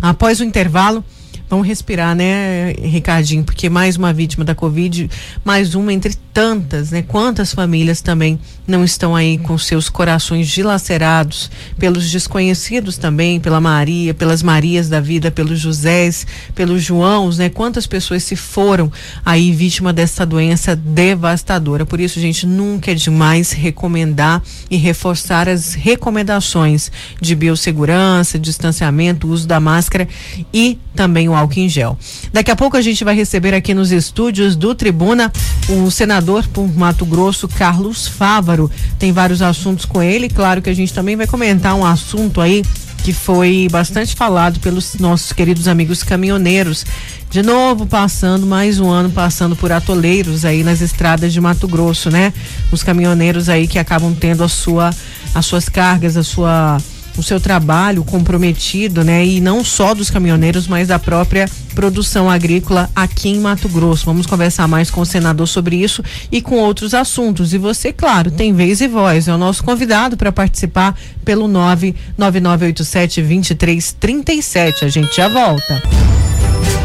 após 0.00 0.40
o 0.40 0.44
intervalo, 0.44 1.04
vamos 1.48 1.66
respirar, 1.66 2.14
né, 2.14 2.72
Ricardinho? 2.72 3.44
Porque 3.44 3.68
mais 3.68 3.96
uma 3.96 4.12
vítima 4.12 4.44
da 4.44 4.54
Covid, 4.54 5.08
mais 5.44 5.74
uma 5.74 5.92
entre 5.92 6.14
tantas, 6.34 6.90
né? 6.90 7.02
Quantas 7.02 7.54
famílias 7.54 8.00
também 8.00 8.38
não 8.66 8.84
estão 8.84 9.14
aí 9.14 9.38
com 9.38 9.56
seus 9.56 9.88
corações 9.88 10.48
dilacerados 10.48 11.50
pelos 11.78 12.10
desconhecidos 12.10 12.98
também, 12.98 13.40
pela 13.40 13.60
Maria, 13.60 14.12
pelas 14.12 14.42
Marias 14.42 14.88
da 14.88 15.00
vida, 15.00 15.30
pelos 15.30 15.58
Josés, 15.60 16.26
pelos 16.54 16.82
Joãos, 16.82 17.38
né? 17.38 17.48
Quantas 17.48 17.86
pessoas 17.86 18.22
se 18.24 18.36
foram 18.36 18.90
aí 19.24 19.52
vítima 19.52 19.92
dessa 19.92 20.26
doença 20.26 20.74
devastadora. 20.74 21.86
Por 21.86 22.00
isso, 22.00 22.20
gente, 22.20 22.46
nunca 22.46 22.90
é 22.90 22.94
demais 22.94 23.52
recomendar 23.52 24.42
e 24.68 24.76
reforçar 24.76 25.48
as 25.48 25.74
recomendações 25.74 26.90
de 27.20 27.34
biossegurança, 27.34 28.38
distanciamento, 28.38 29.28
uso 29.28 29.46
da 29.46 29.60
máscara 29.60 30.08
e 30.52 30.78
também 30.94 31.28
o 31.28 31.35
álcool 31.36 31.60
em 31.60 31.68
gel. 31.68 31.98
Daqui 32.32 32.50
a 32.50 32.56
pouco 32.56 32.76
a 32.76 32.82
gente 32.82 33.04
vai 33.04 33.14
receber 33.14 33.54
aqui 33.54 33.74
nos 33.74 33.92
estúdios 33.92 34.56
do 34.56 34.74
Tribuna 34.74 35.32
o 35.68 35.90
senador 35.90 36.46
por 36.48 36.66
Mato 36.74 37.04
Grosso, 37.04 37.46
Carlos 37.48 38.06
Fávaro. 38.06 38.70
Tem 38.98 39.12
vários 39.12 39.42
assuntos 39.42 39.84
com 39.84 40.02
ele. 40.02 40.28
Claro 40.28 40.62
que 40.62 40.70
a 40.70 40.74
gente 40.74 40.92
também 40.92 41.16
vai 41.16 41.26
comentar 41.26 41.74
um 41.74 41.84
assunto 41.84 42.40
aí 42.40 42.62
que 43.02 43.12
foi 43.12 43.68
bastante 43.70 44.16
falado 44.16 44.58
pelos 44.58 44.96
nossos 44.96 45.32
queridos 45.32 45.68
amigos 45.68 46.02
caminhoneiros. 46.02 46.84
De 47.30 47.40
novo, 47.42 47.86
passando 47.86 48.46
mais 48.46 48.80
um 48.80 48.90
ano 48.90 49.10
passando 49.10 49.54
por 49.54 49.70
atoleiros 49.70 50.44
aí 50.44 50.64
nas 50.64 50.80
estradas 50.80 51.32
de 51.32 51.40
Mato 51.40 51.68
Grosso, 51.68 52.10
né? 52.10 52.32
Os 52.72 52.82
caminhoneiros 52.82 53.48
aí 53.48 53.68
que 53.68 53.78
acabam 53.78 54.12
tendo 54.12 54.42
a 54.42 54.48
sua, 54.48 54.90
as 55.34 55.46
suas 55.46 55.68
cargas, 55.68 56.16
a 56.16 56.24
sua 56.24 56.78
o 57.16 57.22
seu 57.22 57.40
trabalho 57.40 58.04
comprometido, 58.04 59.02
né? 59.04 59.24
E 59.24 59.40
não 59.40 59.64
só 59.64 59.94
dos 59.94 60.10
caminhoneiros, 60.10 60.66
mas 60.66 60.88
da 60.88 60.98
própria 60.98 61.48
produção 61.74 62.30
agrícola 62.30 62.88
aqui 62.94 63.28
em 63.28 63.38
Mato 63.38 63.68
Grosso. 63.68 64.06
Vamos 64.06 64.26
conversar 64.26 64.66
mais 64.66 64.90
com 64.90 65.00
o 65.00 65.06
senador 65.06 65.46
sobre 65.46 65.76
isso 65.76 66.02
e 66.32 66.40
com 66.40 66.56
outros 66.56 66.94
assuntos. 66.94 67.52
E 67.52 67.58
você, 67.58 67.92
claro, 67.92 68.30
tem 68.30 68.52
vez 68.52 68.80
e 68.80 68.88
voz. 68.88 69.28
É 69.28 69.34
o 69.34 69.38
nosso 69.38 69.62
convidado 69.62 70.16
para 70.16 70.32
participar 70.32 70.98
pelo 71.24 71.46
99987 71.46 73.22
2337. 73.22 74.84
A 74.84 74.88
gente 74.88 75.16
já 75.16 75.28
volta. 75.28 75.82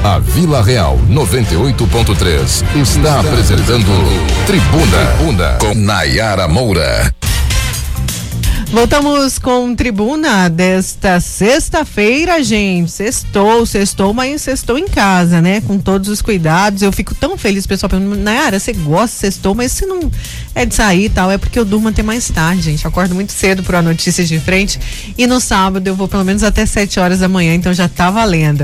A 0.03 0.17
Vila 0.17 0.63
Real 0.63 0.99
98.3 1.09 2.81
está 2.81 3.19
apresentando 3.19 3.85
Tribuna, 4.47 5.05
Tribuna 5.17 5.57
com 5.59 5.75
Nayara 5.75 6.47
Moura. 6.47 7.13
Voltamos 8.71 9.37
com 9.37 9.75
tribuna 9.75 10.49
desta 10.49 11.19
sexta-feira, 11.19 12.41
gente. 12.41 12.89
Sextou, 12.89 13.65
sextou, 13.65 14.13
mas 14.13 14.41
sextou 14.41 14.77
em 14.77 14.87
casa, 14.87 15.41
né? 15.41 15.59
Com 15.59 15.77
todos 15.77 16.07
os 16.07 16.21
cuidados. 16.21 16.81
Eu 16.81 16.91
fico 16.93 17.13
tão 17.13 17.37
feliz, 17.37 17.67
pessoal. 17.67 17.91
Nayara, 17.99 18.61
você 18.61 18.71
gosta 18.71 19.07
de 19.07 19.19
sextou, 19.19 19.53
mas 19.53 19.73
se 19.73 19.85
não 19.85 20.09
é 20.55 20.65
de 20.65 20.73
sair 20.73 21.05
e 21.05 21.09
tal, 21.09 21.29
é 21.29 21.37
porque 21.37 21.59
eu 21.59 21.65
durmo 21.65 21.89
até 21.89 22.01
mais 22.01 22.29
tarde, 22.29 22.61
gente. 22.61 22.87
acordo 22.87 23.13
muito 23.13 23.33
cedo 23.33 23.61
para 23.61 23.81
notícias 23.81 24.29
de 24.29 24.39
frente. 24.39 24.79
E 25.17 25.27
no 25.27 25.41
sábado 25.41 25.85
eu 25.85 25.95
vou 25.95 26.07
pelo 26.07 26.23
menos 26.23 26.41
até 26.41 26.65
7 26.65 26.97
horas 26.97 27.19
da 27.19 27.27
manhã, 27.27 27.53
então 27.53 27.73
já 27.73 27.89
tá 27.89 28.09
valendo. 28.09 28.63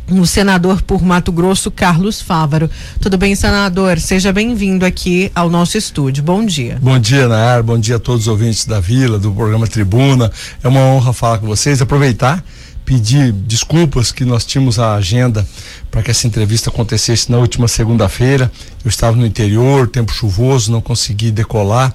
o 0.09 0.25
senador 0.25 0.81
por 0.81 1.01
Mato 1.01 1.31
Grosso, 1.31 1.71
Carlos 1.71 2.21
Fávaro. 2.21 2.69
Tudo 2.99 3.17
bem, 3.17 3.35
senador? 3.35 3.99
Seja 3.99 4.33
bem-vindo 4.33 4.85
aqui 4.85 5.31
ao 5.33 5.49
nosso 5.49 5.77
estúdio. 5.77 6.23
Bom 6.23 6.45
dia. 6.45 6.77
Bom 6.81 6.99
dia, 6.99 7.27
Nair. 7.27 7.63
Bom 7.63 7.79
dia 7.79 7.95
a 7.95 7.99
todos 7.99 8.23
os 8.23 8.27
ouvintes 8.27 8.65
da 8.65 8.79
Vila, 8.79 9.17
do 9.17 9.31
programa 9.31 9.67
Tribuna. 9.67 10.31
É 10.63 10.67
uma 10.67 10.81
honra 10.81 11.13
falar 11.13 11.37
com 11.39 11.47
vocês. 11.47 11.81
Aproveitar, 11.81 12.43
pedir 12.85 13.31
desculpas 13.31 14.11
que 14.11 14.25
nós 14.25 14.45
tínhamos 14.45 14.77
a 14.77 14.95
agenda 14.95 15.47
para 15.89 16.03
que 16.03 16.11
essa 16.11 16.27
entrevista 16.27 16.69
acontecesse 16.69 17.31
na 17.31 17.37
última 17.37 17.67
segunda-feira. 17.67 18.51
Eu 18.83 18.89
estava 18.89 19.15
no 19.15 19.25
interior, 19.25 19.87
tempo 19.87 20.11
chuvoso, 20.11 20.71
não 20.71 20.81
consegui 20.81 21.31
decolar. 21.31 21.93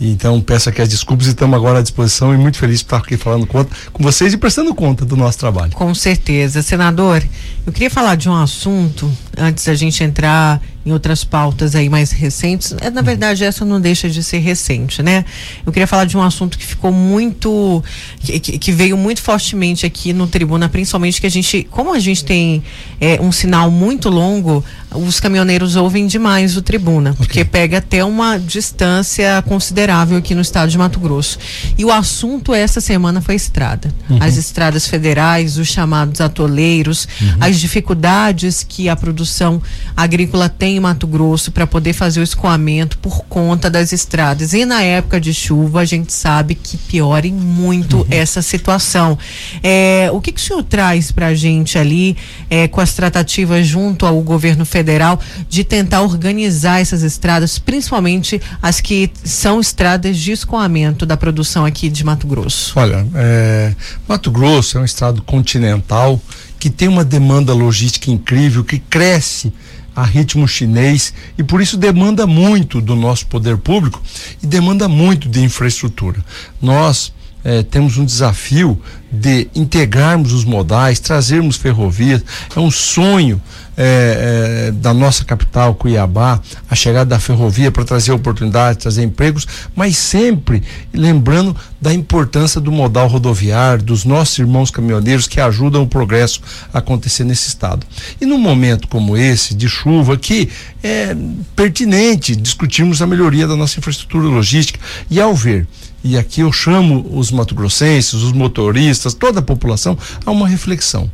Então 0.00 0.40
peço 0.40 0.68
aqui 0.68 0.82
as 0.82 0.88
desculpas 0.88 1.26
e 1.26 1.30
estamos 1.30 1.56
agora 1.56 1.78
à 1.78 1.82
disposição 1.82 2.34
e 2.34 2.36
muito 2.36 2.58
feliz 2.58 2.82
por 2.82 2.96
estar 2.96 3.06
aqui 3.06 3.16
falando 3.16 3.46
conta, 3.46 3.74
com 3.92 4.02
vocês 4.02 4.32
e 4.34 4.36
prestando 4.36 4.74
conta 4.74 5.04
do 5.04 5.16
nosso 5.16 5.38
trabalho. 5.38 5.72
Com 5.72 5.94
certeza. 5.94 6.62
Senador, 6.62 7.22
eu 7.66 7.72
queria 7.72 7.90
falar 7.90 8.14
de 8.16 8.28
um 8.28 8.34
assunto 8.34 9.10
antes 9.36 9.64
da 9.64 9.74
gente 9.74 10.02
entrar 10.04 10.60
em 10.86 10.92
outras 10.92 11.24
pautas 11.24 11.74
aí 11.74 11.88
mais 11.88 12.12
recentes. 12.12 12.74
É, 12.80 12.88
na 12.88 13.02
verdade, 13.02 13.42
essa 13.42 13.64
não 13.64 13.80
deixa 13.80 14.08
de 14.08 14.22
ser 14.22 14.38
recente, 14.38 15.02
né? 15.02 15.24
Eu 15.66 15.72
queria 15.72 15.86
falar 15.86 16.04
de 16.04 16.16
um 16.16 16.22
assunto 16.22 16.56
que 16.56 16.64
ficou 16.64 16.92
muito. 16.92 17.82
que, 18.20 18.38
que 18.38 18.72
veio 18.72 18.96
muito 18.96 19.20
fortemente 19.20 19.84
aqui 19.84 20.12
no 20.12 20.28
tribuna, 20.28 20.68
principalmente 20.68 21.20
que 21.20 21.26
a 21.26 21.30
gente, 21.30 21.66
como 21.70 21.92
a 21.92 21.98
gente 21.98 22.24
tem 22.24 22.62
é, 23.00 23.20
um 23.20 23.32
sinal 23.32 23.68
muito 23.68 24.08
longo, 24.08 24.64
os 24.94 25.18
caminhoneiros 25.18 25.74
ouvem 25.74 26.06
demais 26.06 26.56
o 26.56 26.62
tribuna, 26.62 27.10
okay. 27.10 27.26
porque 27.26 27.44
pega 27.44 27.78
até 27.78 28.04
uma 28.04 28.38
distância 28.38 29.42
considerável 29.42 30.16
aqui 30.16 30.34
no 30.34 30.40
estado 30.40 30.70
de 30.70 30.78
Mato 30.78 31.00
Grosso. 31.00 31.38
E 31.76 31.84
o 31.84 31.90
assunto 31.90 32.54
essa 32.54 32.80
semana 32.80 33.20
foi 33.20 33.34
a 33.34 33.36
estrada. 33.36 33.92
Uhum. 34.08 34.18
As 34.20 34.36
estradas 34.36 34.86
federais, 34.86 35.58
os 35.58 35.66
chamados 35.66 36.20
atoleiros, 36.20 37.08
uhum. 37.20 37.36
as 37.40 37.58
dificuldades 37.58 38.64
que 38.66 38.88
a 38.88 38.94
produção 38.94 39.60
agrícola 39.96 40.48
tem 40.48 40.75
em 40.76 40.80
Mato 40.80 41.06
Grosso 41.06 41.50
para 41.50 41.66
poder 41.66 41.92
fazer 41.92 42.20
o 42.20 42.22
escoamento 42.22 42.98
por 42.98 43.24
conta 43.24 43.68
das 43.68 43.92
estradas. 43.92 44.52
E 44.52 44.64
na 44.64 44.82
época 44.82 45.20
de 45.20 45.32
chuva, 45.34 45.80
a 45.80 45.84
gente 45.84 46.12
sabe 46.12 46.54
que 46.54 46.76
piora 46.76 47.26
muito 47.32 47.98
uhum. 47.98 48.06
essa 48.10 48.42
situação. 48.42 49.18
É, 49.62 50.10
o 50.12 50.20
que, 50.20 50.32
que 50.32 50.40
o 50.40 50.44
senhor 50.44 50.62
traz 50.62 51.10
para 51.10 51.28
a 51.28 51.34
gente 51.34 51.78
ali 51.78 52.16
é, 52.50 52.68
com 52.68 52.80
as 52.80 52.92
tratativas 52.94 53.66
junto 53.66 54.06
ao 54.06 54.20
governo 54.20 54.64
federal 54.64 55.18
de 55.48 55.64
tentar 55.64 56.02
organizar 56.02 56.80
essas 56.80 57.02
estradas, 57.02 57.58
principalmente 57.58 58.40
as 58.62 58.80
que 58.80 59.10
são 59.24 59.60
estradas 59.60 60.18
de 60.18 60.32
escoamento 60.32 61.06
da 61.06 61.16
produção 61.16 61.64
aqui 61.64 61.88
de 61.88 62.04
Mato 62.04 62.26
Grosso? 62.26 62.72
Olha, 62.76 63.06
é, 63.14 63.74
Mato 64.06 64.30
Grosso 64.30 64.78
é 64.78 64.80
um 64.80 64.84
estado 64.84 65.22
continental 65.22 66.20
que 66.58 66.70
tem 66.70 66.88
uma 66.88 67.04
demanda 67.04 67.52
logística 67.52 68.10
incrível, 68.10 68.64
que 68.64 68.78
cresce 68.78 69.52
a 69.96 70.04
ritmo 70.04 70.46
chinês 70.46 71.14
e 71.38 71.42
por 71.42 71.62
isso 71.62 71.78
demanda 71.78 72.26
muito 72.26 72.80
do 72.82 72.94
nosso 72.94 73.26
poder 73.26 73.56
público 73.56 74.02
e 74.42 74.46
demanda 74.46 74.86
muito 74.86 75.26
de 75.26 75.42
infraestrutura. 75.42 76.22
Nós 76.60 77.14
eh, 77.42 77.62
temos 77.62 77.96
um 77.96 78.04
desafio 78.04 78.80
de 79.10 79.48
integrarmos 79.54 80.32
os 80.32 80.44
modais, 80.44 81.00
trazermos 81.00 81.56
ferrovias. 81.56 82.22
É 82.54 82.60
um 82.60 82.70
sonho 82.70 83.40
é, 83.76 84.68
é, 84.68 84.72
da 84.72 84.94
nossa 84.94 85.24
capital, 85.24 85.74
Cuiabá, 85.74 86.40
a 86.68 86.74
chegada 86.74 87.10
da 87.10 87.20
ferrovia 87.20 87.70
para 87.70 87.84
trazer 87.84 88.12
oportunidades, 88.12 88.82
trazer 88.82 89.02
empregos, 89.02 89.46
mas 89.74 89.96
sempre 89.96 90.62
lembrando 90.92 91.54
da 91.80 91.92
importância 91.92 92.60
do 92.60 92.72
modal 92.72 93.06
rodoviário, 93.06 93.82
dos 93.82 94.04
nossos 94.04 94.38
irmãos 94.38 94.70
caminhoneiros 94.70 95.28
que 95.28 95.40
ajudam 95.40 95.82
o 95.82 95.86
progresso 95.86 96.40
a 96.72 96.78
acontecer 96.78 97.24
nesse 97.24 97.48
estado. 97.48 97.86
E 98.20 98.24
num 98.24 98.38
momento 98.38 98.88
como 98.88 99.16
esse, 99.16 99.54
de 99.54 99.68
chuva, 99.68 100.16
que 100.16 100.48
é 100.82 101.14
pertinente 101.54 102.34
discutirmos 102.34 103.02
a 103.02 103.06
melhoria 103.06 103.46
da 103.46 103.56
nossa 103.56 103.78
infraestrutura 103.78 104.26
logística. 104.26 104.80
E 105.10 105.20
ao 105.20 105.34
ver 105.34 105.66
e 106.02 106.16
aqui 106.16 106.40
eu 106.40 106.52
chamo 106.52 107.04
os 107.18 107.32
mato-grossenses, 107.32 108.14
os 108.14 108.30
motoristas, 108.30 109.12
toda 109.12 109.40
a 109.40 109.42
população 109.42 109.98
a 110.24 110.30
uma 110.30 110.46
reflexão. 110.46 111.10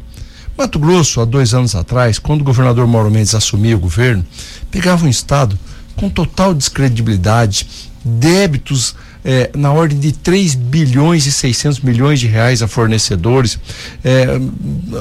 Mato 0.56 0.78
Grosso, 0.78 1.20
há 1.20 1.24
dois 1.24 1.54
anos 1.54 1.74
atrás, 1.74 2.18
quando 2.18 2.42
o 2.42 2.44
governador 2.44 2.86
Mauro 2.86 3.10
Mendes 3.10 3.34
assumiu 3.34 3.78
o 3.78 3.80
governo, 3.80 4.24
pegava 4.70 5.06
um 5.06 5.08
estado 5.08 5.58
com 5.96 6.08
total 6.08 6.54
descredibilidade, 6.54 7.66
débitos 8.04 8.94
eh, 9.24 9.50
na 9.54 9.72
ordem 9.72 9.98
de 9.98 10.12
3 10.12 10.54
bilhões 10.54 11.26
e 11.26 11.32
600 11.32 11.80
milhões 11.80 12.18
de 12.18 12.26
reais 12.26 12.60
a 12.60 12.68
fornecedores, 12.68 13.58
eh, 14.04 14.26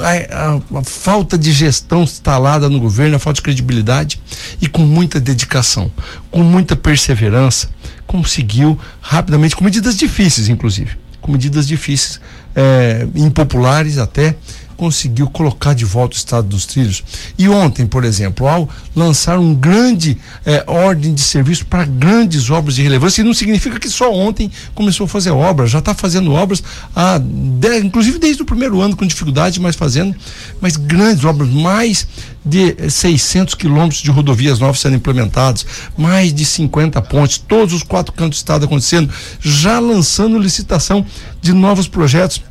a, 0.00 0.54
a, 0.54 0.78
a, 0.78 0.84
falta 0.84 1.36
de 1.36 1.52
gestão 1.52 2.04
instalada 2.04 2.68
no 2.68 2.78
governo, 2.78 3.16
a 3.16 3.18
falta 3.18 3.36
de 3.36 3.42
credibilidade 3.42 4.20
e 4.60 4.68
com 4.68 4.82
muita 4.82 5.18
dedicação, 5.18 5.90
com 6.30 6.42
muita 6.42 6.76
perseverança, 6.76 7.68
conseguiu 8.06 8.78
rapidamente, 9.00 9.56
com 9.56 9.64
medidas 9.64 9.96
difíceis, 9.96 10.48
inclusive, 10.48 10.96
com 11.20 11.32
medidas 11.32 11.66
difíceis, 11.66 12.20
eh, 12.54 13.08
impopulares 13.16 13.98
até, 13.98 14.36
conseguiu 14.76 15.28
colocar 15.28 15.74
de 15.74 15.84
volta 15.84 16.14
o 16.14 16.18
estado 16.18 16.48
dos 16.48 16.66
trilhos. 16.66 17.02
E 17.38 17.48
ontem, 17.48 17.86
por 17.86 18.04
exemplo, 18.04 18.46
ao 18.46 18.68
lançar 18.94 19.38
um 19.38 19.54
grande 19.54 20.18
eh, 20.44 20.64
ordem 20.66 21.14
de 21.14 21.20
serviço 21.20 21.66
para 21.66 21.84
grandes 21.84 22.50
obras 22.50 22.74
de 22.74 22.82
relevância, 22.82 23.22
e 23.22 23.24
não 23.24 23.34
significa 23.34 23.78
que 23.78 23.88
só 23.88 24.12
ontem 24.12 24.50
começou 24.74 25.04
a 25.04 25.08
fazer 25.08 25.30
obras, 25.30 25.70
já 25.70 25.78
está 25.78 25.94
fazendo 25.94 26.32
obras, 26.32 26.62
há, 26.94 27.18
de, 27.18 27.78
inclusive 27.78 28.18
desde 28.18 28.42
o 28.42 28.46
primeiro 28.46 28.80
ano 28.80 28.96
com 28.96 29.06
dificuldade, 29.06 29.60
mas 29.60 29.76
fazendo, 29.76 30.14
mas 30.60 30.76
grandes 30.76 31.24
obras, 31.24 31.48
mais 31.48 32.06
de 32.44 32.90
600 32.90 33.54
quilômetros 33.54 34.02
de 34.02 34.10
rodovias 34.10 34.58
novas 34.58 34.80
sendo 34.80 34.96
implementadas, 34.96 35.64
mais 35.96 36.34
de 36.34 36.44
50 36.44 37.00
pontes, 37.02 37.38
todos 37.38 37.72
os 37.72 37.82
quatro 37.82 38.12
cantos 38.12 38.38
do 38.38 38.42
estado 38.42 38.64
acontecendo, 38.64 39.12
já 39.40 39.78
lançando 39.78 40.38
licitação 40.38 41.06
de 41.40 41.52
novos 41.52 41.86
projetos 41.86 42.42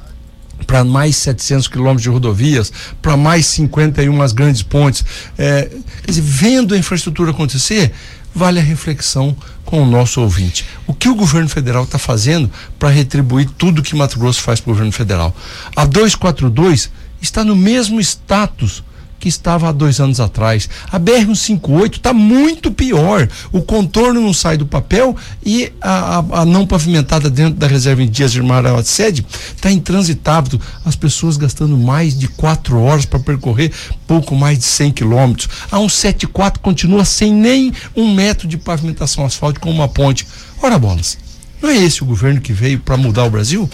para 0.66 0.84
mais 0.84 1.16
700 1.18 1.68
quilômetros 1.68 2.04
de 2.04 2.10
rodovias, 2.10 2.72
para 3.02 3.18
mais 3.18 3.46
51 3.48 4.22
as 4.22 4.32
grandes 4.32 4.62
pontes. 4.62 5.04
É, 5.38 5.70
quer 6.04 6.12
dizer, 6.12 6.22
vendo 6.22 6.74
a 6.74 6.78
infraestrutura 6.78 7.32
acontecer, 7.32 7.92
vale 8.34 8.60
a 8.60 8.64
reflexão 8.64 9.36
com 9.66 9.84
o 9.84 9.86
nosso 9.86 10.22
ouvinte. 10.22 10.66
O 10.88 10.94
que 10.94 11.10
o 11.10 11.16
governo 11.16 11.50
federal 11.50 11.84
está 11.84 11.98
fazendo 11.98 12.50
para 12.80 12.90
retribuir 12.90 13.50
tudo 13.58 13.82
que 13.82 13.96
Mato 13.96 14.20
Grosso 14.20 14.42
faz 14.42 14.60
para 14.60 14.72
o 14.72 14.74
governo 14.74 14.92
federal? 14.92 15.36
A 15.76 15.86
242 15.86 16.90
está 17.22 17.44
no 17.44 17.56
mesmo 17.56 18.00
status 18.00 18.84
que 19.22 19.30
estava 19.30 19.70
há 19.70 19.72
dois 19.72 20.00
anos 20.00 20.20
atrás. 20.20 20.68
A 20.92 21.00
BR-158 21.00 21.98
está 21.98 22.12
muito 22.12 22.72
pior. 22.72 23.30
O 23.52 23.62
contorno 23.62 24.20
não 24.20 24.34
sai 24.34 24.58
do 24.58 24.66
papel 24.66 25.16
e 25.46 25.72
a, 25.80 26.18
a, 26.18 26.42
a 26.42 26.46
não 26.46 26.66
pavimentada 26.66 27.30
dentro 27.30 27.54
da 27.54 27.68
reserva 27.68 28.02
em 28.02 28.10
Dias 28.10 28.32
de 28.32 28.42
Maravilha 28.42 28.84
Sede 28.84 29.24
está 29.56 29.72
intransitável. 29.72 30.60
As 30.84 30.96
pessoas 30.96 31.38
gastando 31.38 31.78
mais 31.78 32.18
de 32.18 32.28
quatro 32.28 32.82
horas 32.82 33.06
para 33.06 33.20
percorrer 33.20 33.72
pouco 34.08 34.36
mais 34.36 34.58
de 34.58 34.66
100 34.66 34.92
quilômetros. 34.92 35.48
A 35.72 35.78
174 35.78 36.60
continua 36.60 37.06
sem 37.06 37.32
nem 37.32 37.72
um 37.96 38.14
metro 38.14 38.48
de 38.48 38.58
pavimentação 38.58 39.24
asfáltica 39.24 39.64
com 39.64 39.72
uma 39.72 39.88
ponte. 39.88 40.28
Ora 40.64 40.80
bolas, 40.80 41.18
não 41.62 41.70
é 41.70 41.78
esse 41.78 42.02
o 42.02 42.08
governo 42.08 42.42
que 42.42 42.54
veio 42.54 42.80
para 42.80 42.98
mudar 42.98 43.26
o 43.26 43.30
Brasil? 43.30 43.70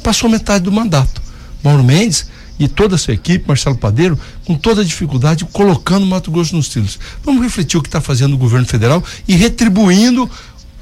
Passou 0.00 0.30
metade 0.30 0.62
do 0.62 0.70
mandato. 0.70 1.20
Mauro 1.62 1.82
Mendes 1.82 2.26
e 2.58 2.68
toda 2.68 2.94
a 2.94 2.98
sua 2.98 3.14
equipe, 3.14 3.44
Marcelo 3.46 3.76
Padeiro, 3.76 4.18
com 4.44 4.54
toda 4.54 4.82
a 4.82 4.84
dificuldade, 4.84 5.44
colocando 5.46 6.04
o 6.04 6.06
Mato 6.06 6.30
Grosso 6.30 6.54
nos 6.54 6.68
trilhos. 6.68 6.98
Vamos 7.24 7.42
refletir 7.42 7.76
o 7.76 7.82
que 7.82 7.88
está 7.88 8.00
fazendo 8.00 8.34
o 8.34 8.38
governo 8.38 8.66
federal 8.66 9.02
e 9.26 9.34
retribuindo 9.34 10.30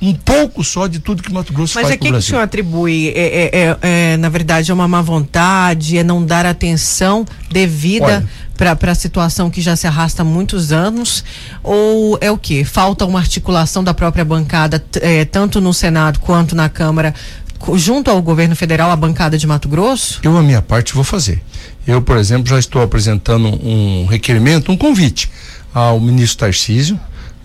um 0.02 0.14
pouco 0.14 0.64
só 0.64 0.86
de 0.86 0.98
tudo 0.98 1.22
que 1.22 1.32
Mato 1.32 1.52
Grosso 1.52 1.74
Mas 1.74 1.82
faz 1.82 1.94
a 1.94 1.98
que, 1.98 2.10
que 2.10 2.16
o 2.16 2.22
senhor 2.22 2.40
atribui? 2.40 3.08
É, 3.08 3.20
é, 3.20 3.50
é, 3.52 3.78
é, 3.82 4.16
na 4.16 4.28
verdade, 4.28 4.70
é 4.70 4.74
uma 4.74 4.88
má 4.88 5.02
vontade, 5.02 5.98
é 5.98 6.04
não 6.04 6.24
dar 6.24 6.46
atenção 6.46 7.26
devida 7.50 8.26
para 8.56 8.92
a 8.92 8.94
situação 8.94 9.50
que 9.50 9.60
já 9.60 9.76
se 9.76 9.86
arrasta 9.86 10.22
há 10.22 10.24
muitos 10.24 10.72
anos? 10.72 11.22
Ou 11.62 12.16
é 12.20 12.30
o 12.30 12.38
que? 12.38 12.64
Falta 12.64 13.04
uma 13.04 13.18
articulação 13.18 13.84
da 13.84 13.92
própria 13.92 14.24
bancada, 14.24 14.82
é, 15.00 15.24
tanto 15.24 15.60
no 15.60 15.74
Senado 15.74 16.18
quanto 16.20 16.54
na 16.54 16.68
Câmara, 16.68 17.14
junto 17.74 18.10
ao 18.10 18.22
governo 18.22 18.56
federal, 18.56 18.90
a 18.90 18.96
bancada 18.96 19.36
de 19.36 19.46
Mato 19.46 19.68
Grosso? 19.68 20.20
Eu, 20.22 20.36
a 20.36 20.42
minha 20.42 20.62
parte, 20.62 20.94
vou 20.94 21.04
fazer. 21.04 21.42
Eu, 21.90 22.00
por 22.00 22.16
exemplo, 22.16 22.48
já 22.48 22.56
estou 22.56 22.82
apresentando 22.82 23.48
um 23.48 24.06
requerimento, 24.06 24.70
um 24.70 24.76
convite 24.76 25.28
ao 25.74 25.98
ministro 25.98 26.38
Tarcísio, 26.38 26.98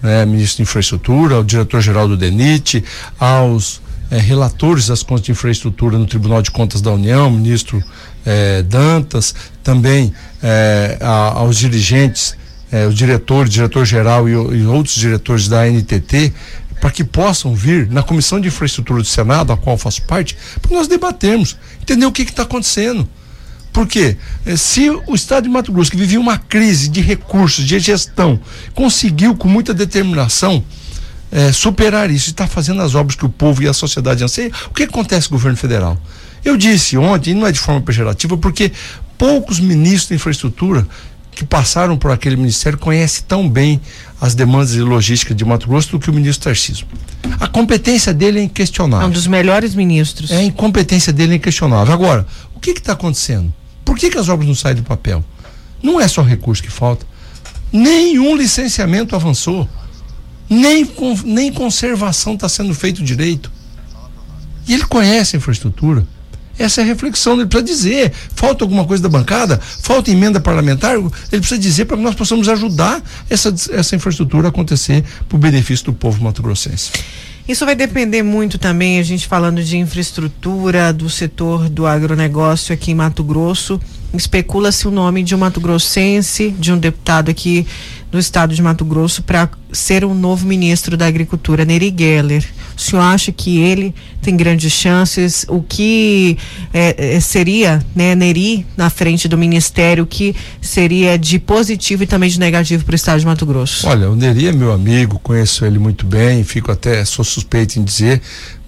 né, 0.03 0.23
ministro 0.23 0.57
de 0.57 0.61
Infraestrutura, 0.69 1.37
ao 1.37 1.43
diretor-geral 1.43 2.07
do 2.07 2.15
DENIT, 2.15 2.83
aos 3.19 3.81
eh, 4.11 4.19
relatores 4.19 4.85
das 4.85 5.01
contas 5.01 5.25
de 5.25 5.31
infraestrutura 5.31 5.97
no 5.97 6.05
Tribunal 6.05 6.43
de 6.43 6.51
Contas 6.51 6.79
da 6.79 6.91
União, 6.91 7.31
ministro 7.31 7.83
eh, 8.23 8.61
Dantas, 8.61 9.33
também 9.63 10.13
eh, 10.43 10.99
a, 11.01 11.39
aos 11.39 11.57
dirigentes, 11.57 12.37
o 12.89 12.93
diretor, 12.93 13.47
diretor-geral 13.47 14.27
e, 14.27 14.33
e 14.33 14.65
outros 14.65 14.95
diretores 14.95 15.47
da 15.47 15.65
NTT, 15.65 16.33
para 16.81 16.91
que 16.91 17.03
possam 17.03 17.55
vir 17.55 17.89
na 17.89 18.03
Comissão 18.03 18.39
de 18.39 18.49
Infraestrutura 18.49 19.01
do 19.01 19.07
Senado, 19.07 19.53
a 19.53 19.57
qual 19.57 19.77
faço 19.77 20.03
parte, 20.03 20.37
para 20.61 20.75
nós 20.75 20.87
debatermos, 20.87 21.57
entender 21.81 22.05
o 22.05 22.11
que 22.11 22.23
está 22.23 22.43
acontecendo. 22.43 23.07
Porque 23.75 24.15
eh, 24.45 24.55
se 24.55 24.89
o 24.89 25.13
estado 25.13 25.43
de 25.43 25.49
Mato 25.49 25.69
Grosso, 25.69 25.91
que 25.91 25.97
vivia 25.97 26.17
uma 26.17 26.37
crise 26.37 26.87
de 26.87 27.01
recursos, 27.01 27.65
de 27.65 27.77
gestão, 27.77 28.39
conseguiu 28.73 29.35
com 29.35 29.49
muita 29.49 29.73
determinação 29.73 30.63
eh, 31.29 31.51
superar 31.51 32.09
isso 32.09 32.29
e 32.29 32.31
está 32.31 32.47
fazendo 32.47 32.81
as 32.81 32.95
obras 32.95 33.17
que 33.17 33.25
o 33.25 33.29
povo 33.29 33.61
e 33.61 33.67
a 33.67 33.73
sociedade 33.73 34.23
anseiam, 34.23 34.49
o 34.67 34.73
que 34.73 34.83
acontece 34.83 35.27
com 35.27 35.35
o 35.35 35.37
governo 35.37 35.57
federal? 35.57 36.01
Eu 36.45 36.55
disse 36.55 36.97
ontem, 36.97 37.31
e 37.31 37.33
não 37.33 37.45
é 37.45 37.51
de 37.51 37.59
forma 37.59 37.81
pejorativa, 37.81 38.37
porque 38.37 38.71
poucos 39.17 39.59
ministros 39.59 40.07
de 40.07 40.15
infraestrutura 40.15 40.87
que 41.31 41.43
passaram 41.43 41.97
por 41.97 42.11
aquele 42.11 42.37
ministério 42.37 42.79
conhecem 42.79 43.25
tão 43.27 43.49
bem 43.49 43.81
as 44.21 44.33
demandas 44.33 44.71
de 44.71 44.79
logística 44.79 45.35
de 45.35 45.43
Mato 45.43 45.67
Grosso 45.67 45.91
do 45.91 45.99
que 45.99 46.09
o 46.09 46.13
ministro 46.13 46.45
Tarcísio. 46.45 46.87
A 47.41 47.47
competência 47.47 48.13
dele 48.13 48.39
é 48.39 48.43
inquestionável. 48.43 49.05
É 49.05 49.09
um 49.09 49.11
dos 49.11 49.27
melhores 49.27 49.75
ministros. 49.75 50.31
É, 50.31 50.37
a 50.37 50.43
incompetência 50.43 51.11
dele 51.11 51.33
é 51.33 51.35
inquestionável. 51.35 51.93
Agora, 51.93 52.25
o 52.55 52.59
que 52.61 52.71
está 52.71 52.93
acontecendo? 52.93 53.51
Por 53.85 53.97
que, 53.97 54.09
que 54.09 54.17
as 54.17 54.27
obras 54.27 54.47
não 54.47 54.55
saem 54.55 54.75
do 54.75 54.83
papel? 54.83 55.23
Não 55.81 56.01
é 56.01 56.07
só 56.07 56.23
recurso 56.23 56.63
que 56.63 56.71
falta. 56.71 57.05
Nenhum 57.71 58.35
licenciamento 58.35 59.15
avançou. 59.15 59.69
Nem, 60.49 60.89
nem 61.23 61.53
conservação 61.53 62.33
está 62.33 62.49
sendo 62.49 62.73
feito 62.73 63.03
direito. 63.03 63.51
E 64.67 64.73
ele 64.73 64.85
conhece 64.85 65.35
a 65.35 65.37
infraestrutura. 65.37 66.05
Essa 66.57 66.81
é 66.81 66.83
a 66.83 66.87
reflexão. 66.87 67.33
Ele 67.33 67.45
precisa 67.45 67.67
dizer: 67.67 68.13
falta 68.35 68.63
alguma 68.63 68.85
coisa 68.85 69.03
da 69.03 69.09
bancada, 69.09 69.59
falta 69.61 70.09
emenda 70.09 70.39
parlamentar. 70.39 70.95
Ele 70.95 71.11
precisa 71.29 71.59
dizer 71.59 71.85
para 71.85 71.97
que 71.97 72.03
nós 72.03 72.15
possamos 72.15 72.47
ajudar 72.49 73.03
essa, 73.29 73.53
essa 73.71 73.95
infraestrutura 73.95 74.47
a 74.47 74.49
acontecer 74.49 75.03
para 75.27 75.35
o 75.35 75.39
benefício 75.39 75.85
do 75.85 75.93
povo 75.93 76.23
mato-grossense. 76.23 76.91
Isso 77.47 77.63
vai 77.63 77.75
depender 77.75 78.23
muito 78.23 78.57
também, 78.57 78.97
a 78.97 79.03
gente 79.03 79.27
falando 79.27 79.63
de 79.63 79.77
infraestrutura, 79.77 80.91
do 80.91 81.07
setor 81.07 81.69
do 81.69 81.85
agronegócio 81.85 82.73
aqui 82.73 82.89
em 82.91 82.95
Mato 82.95 83.23
Grosso. 83.23 83.79
Especula-se 84.11 84.87
o 84.87 84.91
nome 84.91 85.21
de 85.21 85.35
um 85.35 85.37
Mato 85.37 85.61
Grossense, 85.61 86.49
de 86.49 86.71
um 86.71 86.77
deputado 86.77 87.29
aqui 87.29 87.67
do 88.15 88.19
estado 88.19 88.55
de 88.55 88.61
Mato 88.61 88.85
Grosso, 88.85 89.21
para 89.21 89.49
ser 89.71 90.05
o 90.05 90.13
novo 90.13 90.47
ministro 90.47 90.95
da 90.95 91.05
Agricultura, 91.05 91.65
Neri 91.65 91.93
Geller. 91.95 92.45
O 92.75 92.79
senhor 92.79 93.01
acha 93.01 93.31
que 93.31 93.59
ele 93.59 93.93
tem 94.21 94.35
grandes 94.35 94.71
chances? 94.71 95.45
O 95.49 95.61
que 95.61 96.37
é, 96.73 97.15
é, 97.15 97.19
seria, 97.19 97.85
né, 97.93 98.15
Neri, 98.15 98.65
na 98.77 98.89
frente 98.89 99.27
do 99.27 99.37
ministério, 99.37 100.05
o 100.05 100.07
que 100.07 100.33
seria 100.61 101.17
de 101.17 101.37
positivo 101.39 102.03
e 102.03 102.07
também 102.07 102.29
de 102.29 102.39
negativo 102.39 102.85
para 102.85 102.93
o 102.93 102.95
estado 102.95 103.19
de 103.19 103.25
Mato 103.25 103.45
Grosso? 103.45 103.85
Olha, 103.87 104.09
o 104.09 104.15
Neri 104.15 104.47
é 104.47 104.51
meu 104.53 104.71
amigo, 104.71 105.19
conheço 105.19 105.65
ele 105.65 105.77
muito 105.77 106.05
bem, 106.05 106.43
fico 106.43 106.71
até, 106.71 107.03
sou 107.03 107.25
suspeito 107.25 107.77
em 107.77 107.83
dizer, 107.83 108.21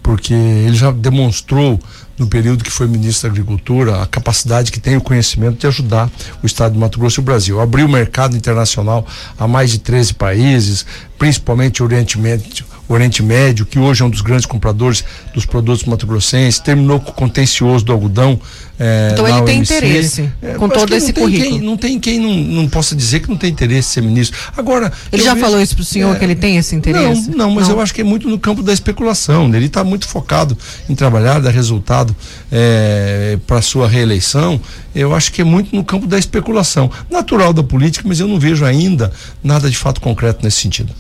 porque 0.04 0.34
ele 0.34 0.76
já 0.76 0.92
demonstrou 0.92 1.80
no 2.18 2.28
período 2.28 2.64
que 2.64 2.72
foi 2.72 2.88
ministro 2.88 3.28
da 3.28 3.34
Agricultura, 3.34 4.02
a 4.02 4.08
capacidade 4.08 4.72
que 4.72 4.80
tem 4.80 4.98
o 4.98 5.02
conhecimento 5.02 5.60
de 5.60 5.68
ajudar 5.68 6.10
o 6.42 6.46
Estado 6.46 6.74
de 6.74 6.80
Mato 6.80 7.00
Grosso 7.00 7.20
e 7.20 7.22
o 7.22 7.26
Brasil. 7.26 7.62
Abriu 7.62 7.86
o 7.86 7.90
mercado 7.90 8.36
internacional 8.36 9.06
a 9.38 9.48
mais 9.48 9.70
de 9.72 9.80
13 9.80 10.14
países, 10.16 10.86
principalmente 11.18 11.84
Oriente 11.84 12.18
Médio, 12.20 12.66
Oriente 12.88 13.22
Médio, 13.22 13.66
que 13.66 13.78
hoje 13.78 14.02
é 14.02 14.06
um 14.06 14.10
dos 14.10 14.22
grandes 14.22 14.46
compradores 14.46 15.04
dos 15.34 15.46
produtos 15.46 15.84
mato-grossenses, 15.84 16.60
terminou 16.60 17.00
com 17.00 17.12
o 17.12 17.14
contencioso 17.14 17.84
do 17.84 17.92
algodão. 17.92 18.40
É, 18.80 19.10
então 19.12 19.28
ele 19.28 19.42
tem 19.42 19.60
interesse 19.60 20.30
é, 20.42 20.54
com 20.54 20.70
todo 20.70 20.94
esse 20.96 21.12
currículo. 21.12 21.50
Quem, 21.50 21.62
não 21.62 21.76
tem 21.76 22.00
quem 22.00 22.20
não, 22.20 22.62
não 22.62 22.70
possa 22.70 22.96
dizer 22.96 23.22
que 23.22 23.30
não 23.30 23.36
tem 23.36 23.50
interesse 23.50 23.90
em 23.90 23.94
ser 23.94 24.02
ministro. 24.02 24.40
Agora. 24.56 24.92
Ele 25.12 25.24
já 25.24 25.34
vejo, 25.34 25.46
falou 25.46 25.62
isso 25.62 25.76
para 25.76 25.82
o 25.82 25.86
senhor, 25.86 26.16
é, 26.16 26.20
que 26.20 26.24
ele 26.24 26.36
tem 26.36 26.58
esse 26.58 26.76
interesse? 26.76 27.30
Não, 27.32 27.38
não 27.38 27.52
mas 27.56 27.68
não. 27.68 27.76
eu 27.76 27.82
acho 27.82 27.94
que 27.94 28.02
é 28.02 28.04
muito 28.04 28.30
no 28.30 28.40
campo 28.40 28.64
da 28.64 28.72
especulação. 28.72 29.54
Ele 29.54 29.66
está 29.66 29.84
muito 29.84 30.08
focado 30.08 30.58
em 30.88 30.96
trabalhar, 30.96 31.40
dar 31.40 31.52
resultado 31.52 32.16
é, 32.52 33.38
para 33.48 33.62
sua 33.62 33.88
reeleição. 33.88 34.62
Eu 34.96 35.14
acho 35.14 35.32
que 35.32 35.42
é 35.42 35.44
muito 35.44 35.76
no 35.76 35.84
campo 35.84 36.08
da 36.08 36.18
especulação. 36.18 36.90
Natural 37.10 37.52
da 37.52 37.64
política, 37.64 38.08
mas 38.08 38.20
eu 38.20 38.28
não 38.28 38.40
vejo 38.40 38.64
ainda 38.64 39.12
nada 39.44 39.70
de 39.70 39.78
fato 39.78 40.00
concreto 40.00 40.44
nesse 40.44 40.62
sentido. 40.62 40.94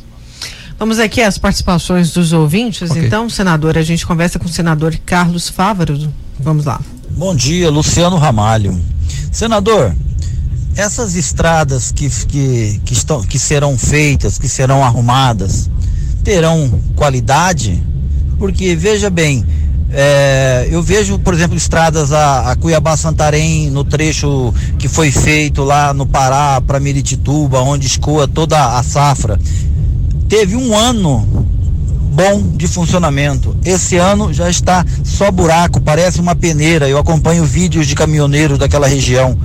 Vamos 0.79 0.99
aqui 0.99 1.21
às 1.21 1.39
participações 1.39 2.11
dos 2.11 2.33
ouvintes. 2.33 2.91
Okay. 2.91 3.05
Então, 3.05 3.27
senador, 3.27 3.77
a 3.79 3.81
gente 3.81 4.05
conversa 4.05 4.37
com 4.37 4.45
o 4.45 4.49
senador 4.49 4.95
Carlos 5.03 5.49
Fávaro. 5.49 5.97
Vamos 6.39 6.65
lá. 6.65 6.79
Bom 7.09 7.35
dia, 7.35 7.71
Luciano 7.71 8.15
Ramalho. 8.15 8.79
Senador, 9.31 9.95
essas 10.75 11.15
estradas 11.15 11.91
que, 11.91 12.07
que, 12.27 12.79
que, 12.85 12.93
estão, 12.93 13.23
que 13.23 13.39
serão 13.39 13.75
feitas, 13.75 14.37
que 14.37 14.47
serão 14.47 14.83
arrumadas, 14.83 15.67
terão 16.23 16.79
qualidade? 16.95 17.81
Porque, 18.37 18.75
veja 18.75 19.09
bem, 19.09 19.43
é, 19.89 20.67
eu 20.69 20.83
vejo, 20.83 21.17
por 21.17 21.33
exemplo, 21.33 21.57
estradas 21.57 22.11
a, 22.11 22.51
a 22.51 22.55
Cuiabá-Santarém, 22.55 23.71
no 23.71 23.83
trecho 23.83 24.53
que 24.77 24.87
foi 24.87 25.09
feito 25.09 25.63
lá 25.63 25.91
no 25.91 26.05
Pará 26.05 26.61
para 26.61 26.79
Miritituba, 26.79 27.61
onde 27.61 27.87
escoa 27.87 28.27
toda 28.27 28.77
a 28.77 28.83
safra 28.83 29.39
teve 30.27 30.55
um 30.55 30.75
ano 30.75 31.25
bom 32.11 32.41
de 32.55 32.67
funcionamento. 32.67 33.55
Esse 33.63 33.95
ano 33.97 34.33
já 34.33 34.49
está 34.49 34.85
só 35.03 35.29
buraco, 35.31 35.79
parece 35.79 36.19
uma 36.19 36.35
peneira. 36.35 36.89
Eu 36.89 36.97
acompanho 36.97 37.45
vídeos 37.45 37.87
de 37.87 37.95
caminhoneiros 37.95 38.57
daquela 38.57 38.87
região. 38.87 39.37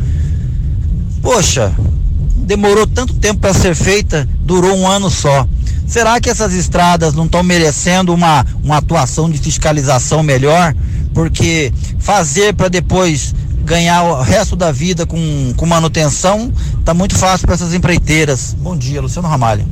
Poxa, 1.21 1.73
demorou 2.37 2.87
tanto 2.87 3.15
tempo 3.15 3.41
para 3.41 3.55
ser 3.55 3.75
feita, 3.75 4.29
durou 4.41 4.77
um 4.77 4.89
ano 4.89 5.11
só. 5.11 5.47
Será 5.87 6.19
que 6.21 6.31
essas 6.31 6.55
estradas 6.55 7.15
não 7.15 7.27
estão 7.27 7.43
merecendo 7.43 8.15
uma, 8.15 8.47
uma 8.65 8.79
atuação 8.79 9.31
de 9.31 9.39
fiscalização 9.39 10.23
melhor? 10.23 10.75
Porque 11.13 11.71
fazer 11.99 12.55
para 12.55 12.69
depois 12.69 13.35
ganhar 13.65 14.03
o 14.03 14.23
resto 14.23 14.57
da 14.57 14.73
vida 14.73 15.05
com, 15.05 15.53
com 15.57 15.67
manutenção 15.67 16.51
está 16.79 16.95
muito 16.95 17.17
fácil 17.17 17.47
para 17.47 17.55
essas 17.55 17.75
empreiteiras. 17.75 18.57
Bom 18.59 18.77
dia, 18.77 19.03
Luciano 19.03 19.29
Ramalho. 19.29 19.67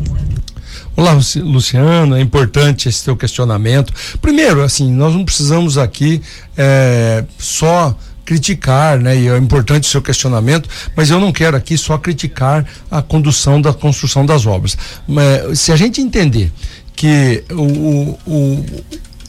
Olá, 0.96 1.18
Luciano, 1.36 2.16
é 2.16 2.20
importante 2.20 2.88
esse 2.88 3.04
teu 3.04 3.16
questionamento. 3.16 3.92
Primeiro, 4.20 4.62
assim, 4.62 4.92
nós 4.92 5.14
não 5.14 5.24
precisamos 5.24 5.78
aqui 5.78 6.20
é, 6.56 7.24
só 7.38 7.96
criticar, 8.24 8.98
né? 8.98 9.16
E 9.16 9.28
é 9.28 9.36
importante 9.38 9.88
o 9.88 9.90
seu 9.90 10.02
questionamento, 10.02 10.68
mas 10.94 11.10
eu 11.10 11.18
não 11.18 11.32
quero 11.32 11.56
aqui 11.56 11.78
só 11.78 11.96
criticar 11.96 12.66
a 12.90 13.00
condução 13.00 13.60
da 13.60 13.72
construção 13.72 14.26
das 14.26 14.46
obras. 14.46 14.76
Mas, 15.08 15.60
se 15.60 15.72
a 15.72 15.76
gente 15.76 16.00
entender 16.00 16.52
que 16.94 17.42
o, 17.50 18.18
o, 18.26 18.66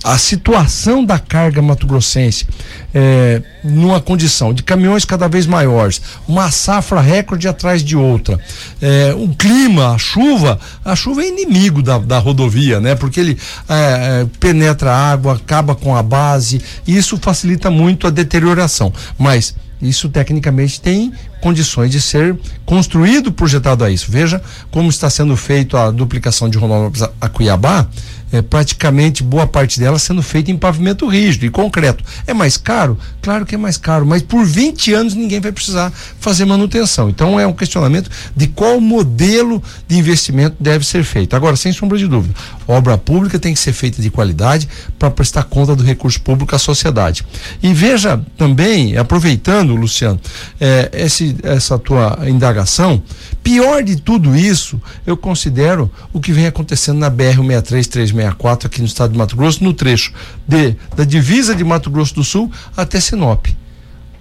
a 0.04 0.18
situação 0.18 1.06
da 1.06 1.20
carga 1.20 1.62
mato-grossense 1.62 2.48
é, 2.94 3.42
numa 3.64 4.02
condição 4.02 4.54
de 4.54 4.64
caminhões 4.64 5.06
cada 5.06 5.28
vez 5.28 5.46
maiores, 5.46 6.02
uma 6.28 6.50
safra 6.50 7.00
recorde 7.00 7.48
atrás 7.48 7.84
de 7.84 7.96
outra, 7.96 8.40
é, 8.82 9.14
o 9.16 9.30
clima, 9.30 9.94
a 9.94 9.98
chuva, 9.98 10.60
a 10.84 10.96
chuva 10.96 11.22
é 11.22 11.28
inimigo 11.28 11.84
da, 11.84 12.00
da 12.00 12.18
rodovia, 12.18 12.80
né? 12.80 12.96
Porque 12.96 13.20
ele 13.20 13.38
é, 13.70 14.22
é 14.24 14.28
penetra 14.40 14.92
água, 14.92 15.36
acaba 15.36 15.76
com 15.76 15.96
a 15.96 16.02
base 16.02 16.62
e 16.88 16.98
isso 16.98 17.18
facilita 17.18 17.70
muito 17.70 18.08
a 18.08 18.10
deterioração. 18.10 18.92
Mas 19.18 19.56
Isso 19.82 20.08
tecnicamente 20.10 20.80
tem 20.80 21.12
condições 21.42 21.90
de 21.90 22.00
ser 22.00 22.38
construído, 22.66 23.32
projetado 23.32 23.84
a 23.84 23.90
isso. 23.90 24.12
Veja 24.12 24.40
como 24.70 24.90
está 24.90 25.10
sendo 25.10 25.36
feito 25.36 25.76
a 25.76 25.90
duplicação 25.90 26.48
de 26.48 26.58
Rondonópolis 26.58 27.10
a 27.20 27.28
Cuiabá, 27.28 27.88
é, 28.32 28.42
praticamente 28.42 29.24
boa 29.24 29.46
parte 29.46 29.80
dela 29.80 30.00
sendo 30.00 30.22
feita 30.22 30.52
em 30.52 30.58
pavimento 30.58 31.08
rígido 31.08 31.46
e 31.46 31.50
concreto. 31.50 32.04
É 32.26 32.34
mais 32.34 32.58
caro? 32.58 32.98
Claro 33.22 33.46
que 33.46 33.56
é 33.56 33.58
mais 33.58 33.78
caro, 33.78 34.06
mas 34.06 34.22
por 34.22 34.46
20 34.46 34.94
anos 34.94 35.14
ninguém 35.14 35.40
vai 35.40 35.52
precisar 35.52 35.92
fazer 36.20 36.46
manutenção. 36.46 37.10
Então 37.10 37.40
é 37.40 37.46
um 37.46 37.54
questionamento 37.54 38.10
de 38.36 38.48
qual 38.48 38.80
modelo 38.80 39.62
de 39.88 39.98
investimento 39.98 40.56
deve 40.60 40.86
ser 40.86 41.04
feito. 41.04 41.36
Agora, 41.36 41.56
sem 41.56 41.72
sombra 41.72 41.98
de 41.98 42.08
dúvida, 42.08 42.34
obra 42.68 42.98
pública 42.98 43.38
tem 43.38 43.54
que 43.54 43.60
ser 43.60 43.74
feita 43.74 44.02
de 44.02 44.10
qualidade 44.10 44.68
para 44.98 45.12
prestar 45.12 45.44
conta 45.44 45.76
do 45.76 45.84
recurso 45.84 46.22
público 46.22 46.56
à 46.56 46.60
sociedade. 46.60 47.26
E 47.62 47.74
veja 47.74 48.22
também, 48.38 48.98
aproveitando, 48.98 49.76
Luciano, 49.76 50.20
é, 50.60 50.90
esse, 50.94 51.36
essa 51.44 51.78
tua 51.78 52.20
indagação, 52.28 53.02
pior 53.44 53.84
de 53.84 53.96
tudo 53.96 54.36
isso, 54.36 54.82
eu 55.06 55.18
considero 55.18 55.92
o 56.14 56.20
que 56.20 56.32
vem 56.32 56.48
acontecendo 56.48 57.00
na 57.00 57.10
BR-163 57.10 58.14
64 58.22 58.68
aqui 58.68 58.80
no 58.80 58.88
estado 58.88 59.12
de 59.12 59.18
Mato 59.18 59.36
Grosso, 59.36 59.64
no 59.64 59.74
trecho 59.74 60.14
de, 60.48 60.76
da 60.96 61.04
divisa 61.04 61.56
de 61.56 61.64
Mato 61.64 61.90
Grosso 61.90 62.16
do 62.16 62.24
Sul 62.24 62.52
até 62.76 63.00
Sinop. 63.00 63.48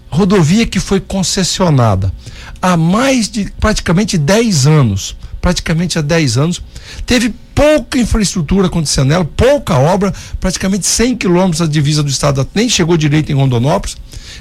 Rodovia 0.09 0.67
que 0.67 0.81
foi 0.81 1.01
concessionada 1.01 2.13
há 2.61 2.77
mais 2.77 3.31
de 3.31 3.51
praticamente 3.61 4.19
10 4.19 4.67
anos. 4.67 5.17
Praticamente 5.41 5.99
há 5.99 6.03
10 6.03 6.37
anos. 6.37 6.63
Teve 7.07 7.35
pouca 7.55 7.99
infraestrutura 7.99 8.67
acontecendo 8.67 9.09
nela, 9.09 9.25
pouca 9.25 9.79
obra, 9.79 10.13
praticamente 10.41 10.87
100 10.87 11.17
quilômetros 11.17 11.61
da 11.61 11.67
divisa 11.67 12.03
do 12.03 12.09
estado, 12.09 12.47
nem 12.55 12.69
chegou 12.69 12.97
direito 12.97 13.31
em 13.31 13.35
Rondonópolis, 13.35 13.97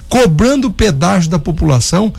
cobrando 0.08 0.72
pedágio 0.72 1.30
da 1.30 1.38
população 1.38 2.14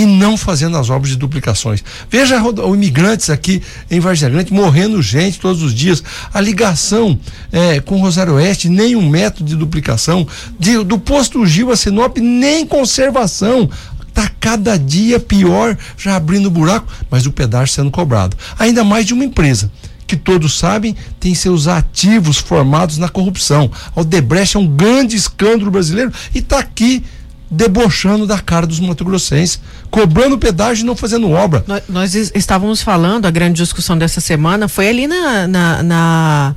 e 0.00 0.06
não 0.06 0.34
fazendo 0.34 0.78
as 0.78 0.88
obras 0.88 1.10
de 1.10 1.18
duplicações. 1.18 1.84
Veja 2.08 2.42
os 2.42 2.74
imigrantes 2.74 3.28
aqui 3.28 3.62
em 3.90 4.00
Vargem 4.00 4.30
Grande 4.30 4.50
morrendo 4.50 5.02
gente 5.02 5.38
todos 5.38 5.62
os 5.62 5.74
dias. 5.74 6.02
A 6.32 6.40
ligação 6.40 7.20
é, 7.52 7.80
com 7.80 8.00
Rosário 8.00 8.34
Oeste, 8.34 8.70
nem 8.70 8.96
um 8.96 9.06
metro 9.06 9.44
de 9.44 9.54
duplicação. 9.54 10.26
De, 10.58 10.82
do 10.82 10.98
posto 10.98 11.44
Gil 11.44 11.70
a 11.70 11.76
Sinop, 11.76 12.16
nem 12.16 12.66
conservação. 12.66 13.68
Está 14.08 14.30
cada 14.40 14.78
dia 14.78 15.20
pior, 15.20 15.76
já 15.98 16.16
abrindo 16.16 16.50
buraco, 16.50 16.90
mas 17.10 17.26
o 17.26 17.32
pedágio 17.32 17.74
sendo 17.74 17.90
cobrado. 17.90 18.34
Ainda 18.58 18.82
mais 18.82 19.04
de 19.04 19.12
uma 19.12 19.24
empresa 19.24 19.70
que 20.06 20.16
todos 20.16 20.58
sabem 20.58 20.96
tem 21.20 21.34
seus 21.34 21.68
ativos 21.68 22.38
formados 22.38 22.96
na 22.96 23.10
corrupção. 23.10 23.70
A 23.94 24.00
Odebrecht 24.00 24.56
é 24.56 24.60
um 24.60 24.66
grande 24.66 25.14
escândalo 25.14 25.70
brasileiro 25.70 26.10
e 26.34 26.38
está 26.38 26.58
aqui 26.58 27.04
debochando 27.50 28.26
da 28.26 28.38
cara 28.38 28.66
dos 28.66 28.78
mato-grossenses, 28.78 29.60
cobrando 29.90 30.38
pedágio 30.38 30.82
e 30.82 30.86
não 30.86 30.94
fazendo 30.94 31.30
obra. 31.30 31.64
Nós, 31.66 31.82
nós, 31.88 32.14
estávamos 32.14 32.80
falando, 32.80 33.26
a 33.26 33.30
grande 33.30 33.60
discussão 33.60 33.98
dessa 33.98 34.20
semana 34.20 34.68
foi 34.68 34.88
ali 34.88 35.06
na, 35.08 35.48
na, 35.48 35.82
na 35.82 36.56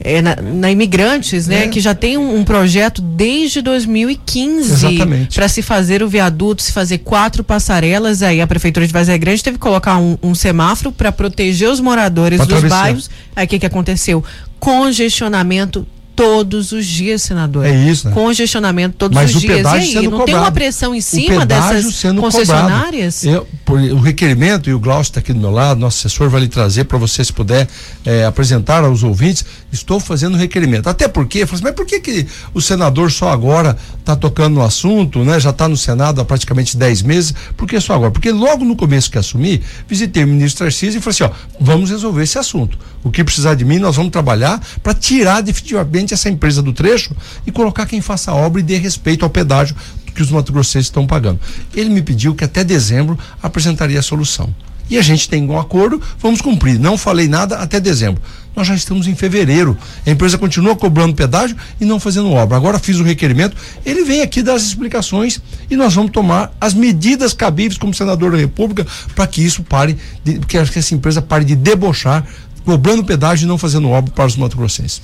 é, 0.00 0.20
na, 0.20 0.36
na, 0.36 0.70
Imigrantes, 0.70 1.46
né? 1.46 1.64
É. 1.64 1.68
Que 1.68 1.80
já 1.80 1.94
tem 1.94 2.16
um, 2.16 2.38
um, 2.38 2.44
projeto 2.44 3.00
desde 3.00 3.60
2015 3.60 4.98
para 5.34 5.48
se 5.48 5.62
fazer 5.62 6.02
o 6.02 6.08
viaduto, 6.08 6.62
se 6.62 6.72
fazer 6.72 6.98
quatro 6.98 7.44
passarelas. 7.44 8.22
Aí 8.22 8.40
a 8.40 8.46
prefeitura 8.46 8.86
de 8.86 8.92
Vazia 8.92 9.16
Grande 9.16 9.42
teve 9.42 9.58
que 9.58 9.62
colocar 9.62 9.98
um, 9.98 10.18
um 10.22 10.34
semáforo 10.34 10.90
para 10.90 11.12
proteger 11.12 11.68
os 11.68 11.78
moradores 11.78 12.38
pra 12.38 12.46
dos 12.46 12.64
bairros. 12.64 13.10
Aí 13.36 13.44
o 13.44 13.48
que, 13.48 13.58
que 13.58 13.66
aconteceu? 13.66 14.24
Congestionamento 14.58 15.86
todos 16.14 16.72
os 16.72 16.86
dias, 16.86 17.22
senador. 17.22 17.64
É 17.64 17.74
isso, 17.74 18.08
né? 18.08 18.14
Congestionamento 18.14 18.96
todos 18.96 19.14
Mas 19.14 19.34
os 19.34 19.40
dias. 19.40 19.64
E 19.64 19.68
aí, 19.68 19.94
não 19.94 20.04
cobrado. 20.04 20.24
tem 20.26 20.34
uma 20.34 20.52
pressão 20.52 20.94
em 20.94 21.00
cima 21.00 21.46
dessas 21.46 22.02
concessionárias? 22.18 23.24
Eu, 23.24 23.46
por, 23.64 23.80
o 23.80 23.98
requerimento, 23.98 24.68
e 24.68 24.74
o 24.74 24.78
Glaucio 24.78 25.10
está 25.10 25.20
aqui 25.20 25.32
do 25.32 25.40
meu 25.40 25.50
lado, 25.50 25.80
nosso 25.80 25.98
assessor 25.98 26.28
vai 26.28 26.42
lhe 26.42 26.48
trazer 26.48 26.84
para 26.84 26.98
você, 26.98 27.24
se 27.24 27.32
puder, 27.32 27.68
é, 28.04 28.24
apresentar 28.24 28.84
aos 28.84 29.02
ouvintes. 29.02 29.44
Estou 29.72 29.98
fazendo 29.98 30.36
requerimento. 30.36 30.88
Até 30.88 31.08
porque, 31.08 31.42
assim, 31.42 31.60
mas 31.62 31.74
por 31.74 31.86
que, 31.86 32.00
que 32.00 32.26
o 32.52 32.60
senador 32.60 33.10
só 33.10 33.30
agora 33.30 33.76
está 33.98 34.14
tocando 34.14 34.54
no 34.54 34.62
assunto, 34.62 35.20
né? 35.20 35.40
Já 35.40 35.50
está 35.50 35.68
no 35.68 35.76
Senado 35.76 36.20
há 36.20 36.24
praticamente 36.24 36.76
10 36.76 37.02
meses. 37.02 37.34
Por 37.56 37.66
que 37.66 37.80
só 37.80 37.94
agora? 37.94 38.10
Porque 38.10 38.30
logo 38.30 38.64
no 38.64 38.76
começo 38.76 39.10
que 39.10 39.18
assumi, 39.18 39.62
visitei 39.88 40.24
o 40.24 40.28
ministro 40.28 40.64
Tarcísio 40.64 40.98
e 40.98 41.00
falei 41.00 41.14
assim: 41.14 41.24
ó, 41.24 41.30
vamos 41.58 41.90
resolver 41.90 42.22
esse 42.22 42.38
assunto. 42.38 42.78
O 43.04 43.10
que 43.10 43.24
precisar 43.24 43.54
de 43.54 43.64
mim, 43.64 43.78
nós 43.78 43.96
vamos 43.96 44.12
trabalhar 44.12 44.60
para 44.82 44.94
tirar 44.94 45.40
definitivamente 45.40 46.01
essa 46.10 46.28
empresa 46.28 46.62
do 46.62 46.72
trecho 46.72 47.14
e 47.46 47.52
colocar 47.52 47.86
quem 47.86 48.00
faça 48.00 48.32
a 48.32 48.34
obra 48.34 48.60
e 48.60 48.64
dê 48.64 48.76
respeito 48.76 49.24
ao 49.24 49.30
pedágio 49.30 49.76
que 50.14 50.22
os 50.22 50.30
mato-grossenses 50.30 50.86
estão 50.86 51.06
pagando. 51.06 51.40
Ele 51.74 51.90
me 51.90 52.02
pediu 52.02 52.34
que 52.34 52.44
até 52.44 52.62
dezembro 52.62 53.18
apresentaria 53.42 53.98
a 53.98 54.02
solução. 54.02 54.54
E 54.90 54.98
a 54.98 55.02
gente 55.02 55.28
tem 55.28 55.48
um 55.48 55.58
acordo, 55.58 56.02
vamos 56.18 56.42
cumprir. 56.42 56.78
Não 56.78 56.98
falei 56.98 57.26
nada 57.26 57.56
até 57.56 57.80
dezembro. 57.80 58.20
Nós 58.54 58.66
já 58.66 58.74
estamos 58.74 59.06
em 59.06 59.14
fevereiro. 59.14 59.74
A 60.06 60.10
empresa 60.10 60.36
continua 60.36 60.76
cobrando 60.76 61.14
pedágio 61.14 61.56
e 61.80 61.86
não 61.86 61.98
fazendo 61.98 62.30
obra. 62.30 62.58
Agora 62.58 62.78
fiz 62.78 62.98
o 62.98 63.02
requerimento, 63.02 63.56
ele 63.86 64.04
vem 64.04 64.20
aqui 64.20 64.42
dar 64.42 64.54
as 64.54 64.62
explicações 64.62 65.40
e 65.70 65.76
nós 65.76 65.94
vamos 65.94 66.12
tomar 66.12 66.52
as 66.60 66.74
medidas 66.74 67.32
cabíveis 67.32 67.78
como 67.78 67.94
senador 67.94 68.32
da 68.32 68.36
República 68.36 68.86
para 69.14 69.26
que 69.26 69.42
isso 69.42 69.62
pare, 69.62 69.96
de, 70.22 70.38
que 70.40 70.58
essa 70.58 70.94
empresa 70.94 71.22
pare 71.22 71.46
de 71.46 71.56
debochar 71.56 72.26
cobrando 72.64 73.04
pedágio 73.04 73.44
e 73.44 73.48
não 73.48 73.58
fazendo 73.58 73.88
obra 73.90 74.12
para 74.12 74.26
os 74.26 74.36
mato-grossenses. 74.36 75.00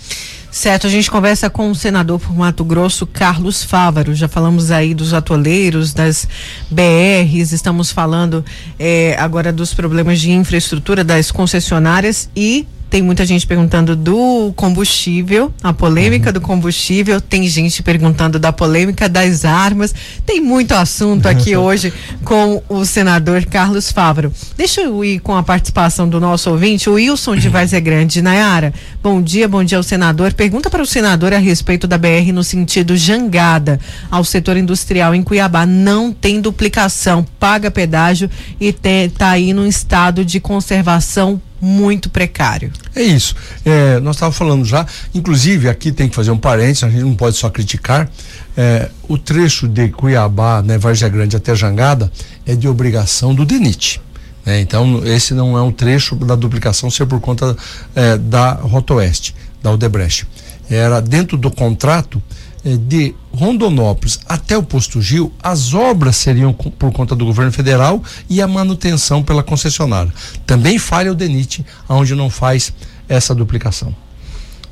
Certo, 0.51 0.87
a 0.87 0.91
gente 0.91 1.11
conversa 1.11 1.51
com 1.51 1.71
o 1.71 1.75
senador 1.75 2.19
por 2.19 2.35
Mato 2.35 2.65
Grosso, 2.65 3.07
Carlos 3.07 3.63
Fávaro. 3.63 4.15
Já 4.15 4.29
falamos 4.29 4.71
aí 4.71 4.95
dos 4.95 5.13
atoleiros, 5.13 5.93
das 5.93 6.27
BRs, 6.71 7.53
estamos 7.53 7.93
falando 7.93 8.45
eh, 8.79 9.15
agora 9.19 9.53
dos 9.53 9.75
problemas 9.75 10.21
de 10.21 10.31
infraestrutura 10.31 11.05
das 11.05 11.31
concessionárias 11.31 12.31
e 12.35 12.67
tem 12.91 13.03
muita 13.03 13.27
gente 13.27 13.47
perguntando 13.47 13.95
do 13.95 14.53
combustível, 14.57 15.53
a 15.63 15.73
polêmica 15.73 16.29
uhum. 16.29 16.33
do 16.33 16.41
combustível. 16.41 17.21
Tem 17.21 17.47
gente 17.47 17.83
perguntando 17.83 18.39
da 18.39 18.51
polêmica 18.51 19.09
das 19.09 19.45
armas. 19.45 19.95
Tem 20.25 20.41
muito 20.41 20.73
assunto 20.73 21.27
aqui 21.27 21.55
hoje 21.57 21.93
com 22.25 22.63
o 22.69 22.85
senador 22.87 23.45
Carlos 23.45 23.93
Fávaro. 23.93 24.33
Deixa 24.57 24.81
eu 24.81 25.05
ir 25.05 25.21
com 25.21 25.37
a 25.37 25.43
participação 25.43 26.09
do 26.09 26.19
nosso 26.19 26.51
ouvinte, 26.51 26.89
o 26.89 26.95
Wilson 26.95 27.37
de 27.37 27.49
Várzea 27.49 27.81
Grande. 27.81 28.23
Nayara, 28.23 28.73
bom 29.03 29.21
dia, 29.21 29.47
bom 29.47 29.63
dia 29.63 29.77
ao 29.77 29.85
senador. 29.85 30.33
Pergunta 30.33 30.71
para 30.71 30.83
o 30.83 30.87
senador 30.87 31.35
a 31.35 31.39
respeito 31.39 31.87
da 31.87 31.99
BR 31.99 32.33
no 32.33 32.43
sentido 32.43 32.97
jangada 32.97 33.79
ao 34.11 34.25
setor 34.25 34.57
industrial 34.57 35.15
em 35.15 35.23
Cuiabá. 35.23 35.67
Não 35.67 36.11
tem 36.11 36.41
duplicação, 36.41 37.27
paga 37.39 37.71
pedágio 37.71 38.31
e 38.59 38.69
está 38.69 39.31
aí 39.31 39.53
num 39.53 39.67
estado 39.67 40.25
de 40.25 40.41
conservação 40.41 41.41
muito 41.61 42.11
precário. 42.11 42.73
É 42.95 43.03
isso. 43.03 43.35
É, 43.65 43.99
nós 44.01 44.17
estávamos 44.17 44.37
falando 44.37 44.65
já, 44.65 44.87
inclusive 45.15 45.69
aqui 45.69 45.93
tem 45.93 46.09
que 46.09 46.15
fazer 46.15 46.31
um 46.31 46.39
parênteses, 46.39 46.85
a 46.85 46.91
gente 46.91 47.03
não 47.03 47.15
pode 47.15 47.37
só 47.37 47.51
criticar. 47.51 48.09
É, 48.57 48.89
o 49.09 49.17
trecho 49.17 49.69
de 49.69 49.89
Cuiabá, 49.89 50.63
né, 50.63 50.79
Vargem 50.79 51.11
Grande 51.11 51.37
até 51.37 51.55
Jangada, 51.55 52.11
é 52.47 52.55
de 52.55 52.69
obrigação 52.69 53.35
do 53.35 53.45
DENIT. 53.45 54.01
Né? 54.45 54.61
Então, 54.61 55.03
esse 55.05 55.35
não 55.35 55.57
é 55.57 55.63
um 55.63 55.71
trecho 55.71 56.17
da 56.17 56.35
duplicação 56.35 56.91
ser 56.91 57.07
por 57.07 57.21
conta 57.21 57.57
é, 57.95 58.17
da 58.17 58.53
Rota 58.53 58.95
Oeste, 58.95 59.35
da 59.63 59.71
Odebrecht. 59.71 60.27
Era 60.71 61.01
dentro 61.01 61.37
do 61.37 61.51
contrato 61.51 62.23
de 62.65 63.15
Rondonópolis 63.33 64.21
até 64.29 64.57
o 64.57 64.63
posto 64.63 65.01
Gil, 65.01 65.33
as 65.43 65.75
obras 65.75 66.17
seriam 66.17 66.53
por 66.53 66.93
conta 66.93 67.15
do 67.15 67.25
governo 67.25 67.53
federal 67.53 68.03
e 68.29 68.43
a 68.43 68.49
manutenção 68.49 69.23
pela 69.23 69.43
concessionária. 69.43 70.13
Também 70.45 70.79
falha 70.79 71.13
o 71.13 71.15
DENIT, 71.15 71.65
onde 71.89 72.15
não 72.15 72.29
faz 72.29 72.73
essa 73.09 73.35
duplicação. 73.35 73.95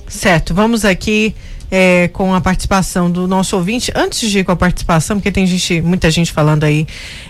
Certo, 0.09 0.55
vamos 0.55 0.85
aqui 0.85 1.35
é, 1.71 2.09
com 2.09 2.35
a 2.35 2.41
participação 2.41 3.11
do 3.11 3.27
nosso 3.27 3.57
ouvinte. 3.57 3.93
Antes 3.95 4.31
de 4.31 4.41
ir 4.41 4.45
com 4.45 4.53
a 4.53 4.57
participação, 4.57 5.17
porque 5.17 5.33
tem 5.33 5.47
gente, 5.47 5.81
muita 5.81 6.11
gente 6.11 6.33
falando 6.33 6.65
aí 6.65 6.87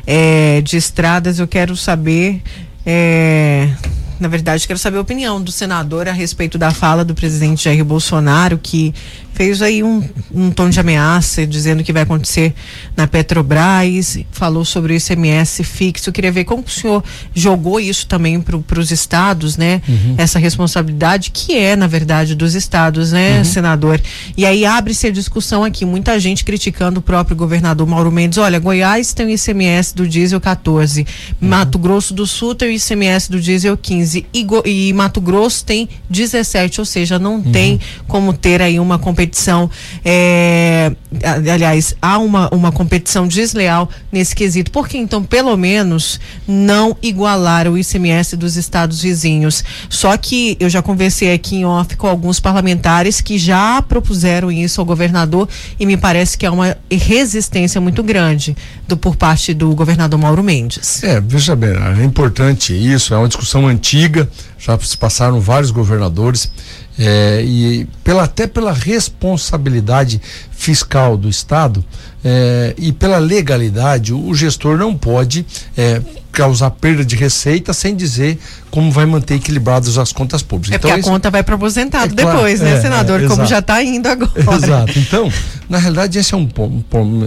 é, 0.07 0.61
de 0.63 0.77
estradas, 0.77 1.39
eu 1.39 1.49
quero 1.49 1.77
saber. 1.77 2.43
É, 2.85 3.71
na 4.19 4.29
verdade, 4.29 4.67
quero 4.67 4.79
saber 4.79 4.97
a 4.97 5.01
opinião 5.01 5.43
do 5.43 5.53
senador 5.53 6.09
a 6.09 6.13
respeito 6.13 6.57
da 6.57 6.71
fala 6.71 7.05
do 7.05 7.15
presidente 7.15 7.65
Jair 7.65 7.85
Bolsonaro, 7.85 8.59
que 8.59 8.95
fez 9.37 9.61
aí 9.61 9.83
um, 9.83 10.03
um 10.35 10.51
tom 10.51 10.71
de 10.71 10.81
ameaça, 10.81 11.47
dizendo 11.47 11.85
que 11.85 11.93
vai 11.93 12.03
acontecer 12.03 12.55
na 12.97 13.07
Petrobras, 13.07 14.19
falou 14.33 14.65
sobre 14.65 14.95
o 14.95 14.97
ICMS 14.97 15.63
fixo. 15.63 16.09
Eu 16.09 16.13
queria 16.13 16.33
ver 16.33 16.45
como 16.45 16.65
o 16.67 16.71
senhor 16.71 17.05
jogou 17.35 17.79
isso 17.79 18.07
também 18.07 18.41
para 18.41 18.81
os 18.81 18.91
estados, 18.91 19.59
né? 19.59 19.83
Uhum. 19.87 20.15
Essa 20.17 20.39
responsabilidade 20.39 21.31
que 21.31 21.55
é, 21.55 21.77
na 21.77 21.87
verdade, 21.87 22.35
dos 22.35 22.55
estados, 22.55 23.13
né, 23.13 23.39
uhum. 23.39 23.45
senador? 23.45 24.01
E 24.39 24.47
aí 24.47 24.65
abre-se 24.65 25.07
a 25.07 25.11
discussão 25.11 25.63
aqui, 25.63 25.85
muita 25.85 26.19
gente 26.19 26.43
criticando 26.43 27.01
o 27.01 27.03
próprio 27.03 27.37
governador 27.37 27.87
Mauro 27.87 28.11
Mendes. 28.11 28.39
Olha, 28.39 28.59
Goiás 28.59 29.13
tem 29.13 29.27
o 29.27 29.31
ICMS 29.31 29.95
do 29.95 30.09
diesel 30.09 30.41
14, 30.41 31.03
uhum. 31.03 31.49
Mato 31.49 31.79
Grosso 31.79 32.15
do 32.15 32.27
Sul 32.27 32.55
tem 32.55 32.71
o 32.71 32.73
ICMS 32.73 33.31
do 33.31 33.39
diesel 33.39 33.77
15 33.77 34.25
e, 34.33 34.47
e 34.65 34.93
Mato 34.95 35.21
Grosso 35.21 35.63
tem 35.63 35.91
17, 36.09 36.81
ou 36.81 36.87
seja, 36.87 37.19
não 37.19 37.35
uhum. 37.35 37.53
tem 37.53 37.79
como 38.09 38.33
ter 38.33 38.63
aí 38.63 38.81
uma 38.81 38.99
competição 38.99 39.26
competição, 39.27 39.69
é, 40.05 40.93
aliás, 41.23 41.95
há 42.01 42.19
uma, 42.19 42.49
uma 42.55 42.71
competição 42.71 43.27
desleal 43.27 43.91
nesse 44.11 44.35
quesito. 44.35 44.71
Por 44.71 44.89
que 44.89 44.97
então, 44.97 45.23
pelo 45.23 45.57
menos, 45.57 46.21
não 46.47 46.97
igualar 47.03 47.69
o 47.69 47.77
ICMS 47.77 48.37
dos 48.37 48.57
estados 48.57 49.03
vizinhos? 49.03 49.65
Só 49.89 50.17
que 50.17 50.57
eu 50.61 50.69
já 50.69 50.81
conversei 50.81 51.33
aqui 51.33 51.57
em 51.57 51.65
off 51.65 51.97
com 51.97 52.07
alguns 52.07 52.39
parlamentares 52.39 53.21
que 53.21 53.39
já 53.39 53.83
propuseram 53.83 54.51
isso 54.51 54.81
ao 54.81 54.87
governador 54.87 55.49
e 55.79 55.85
me 55.85 55.97
parece 55.97 56.39
que 56.39 56.47
há 56.47 56.53
uma 56.53 56.77
resistência 56.91 57.81
muito 57.81 58.03
grande 58.03 58.57
do, 58.87 58.97
por 58.97 59.17
parte 59.17 59.53
do 59.53 59.75
governador 59.75 60.19
Mauro 60.19 60.43
Mendes. 60.43 61.03
É, 61.03 61.21
veja 61.21 61.57
bem, 61.57 61.71
é 61.71 62.05
importante 62.05 62.73
isso, 62.73 63.13
é 63.13 63.19
uma 63.19 63.29
discussão 63.29 63.67
antiga, 63.67 64.29
já 64.59 64.79
se 64.79 64.97
passaram 64.97 65.41
vários 65.41 65.71
governadores. 65.71 66.51
É, 66.99 67.43
e 67.45 67.87
pela, 68.03 68.25
até 68.25 68.47
pela 68.47 68.73
responsabilidade 68.73 70.21
fiscal 70.51 71.17
do 71.17 71.29
Estado 71.29 71.85
é, 72.25 72.75
e 72.79 72.91
pela 72.91 73.19
legalidade, 73.19 74.15
o, 74.15 74.29
o 74.29 74.35
gestor 74.35 74.79
não 74.79 74.97
pode 74.97 75.45
é, 75.77 76.01
causar 76.33 76.71
perda 76.71 77.05
de 77.05 77.15
receita 77.17 77.73
sem 77.73 77.95
dizer 77.95 78.39
como 78.71 78.91
vai 78.91 79.07
manter 79.07 79.37
equilibradas 79.37 79.97
as 79.97 80.13
contas 80.13 80.43
públicas. 80.43 80.73
É 80.73 80.77
então, 80.77 80.91
porque 80.91 81.09
a 81.09 81.13
conta 81.13 81.31
vai 81.31 81.43
para 81.43 81.55
aposentado 81.55 82.13
é 82.13 82.17
depois, 82.17 82.59
claro, 82.61 82.73
né, 82.75 82.79
é, 82.79 82.83
senador? 82.83 83.23
É, 83.23 83.27
como 83.27 83.47
já 83.47 83.61
está 83.61 83.83
indo 83.83 84.07
agora. 84.07 84.33
Exato. 84.55 84.99
Então, 84.99 85.33
na 85.69 85.79
realidade, 85.79 86.19
esse 86.19 86.35
é 86.35 86.37
um, 86.37 86.49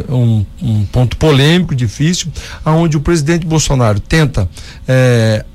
um, 0.09 0.45
um 0.61 0.86
ponto 0.86 1.17
polêmico, 1.17 1.74
difícil, 1.74 2.32
aonde 2.63 2.97
o 2.97 2.99
presidente 2.99 3.45
Bolsonaro 3.45 3.99
tenta 3.99 4.47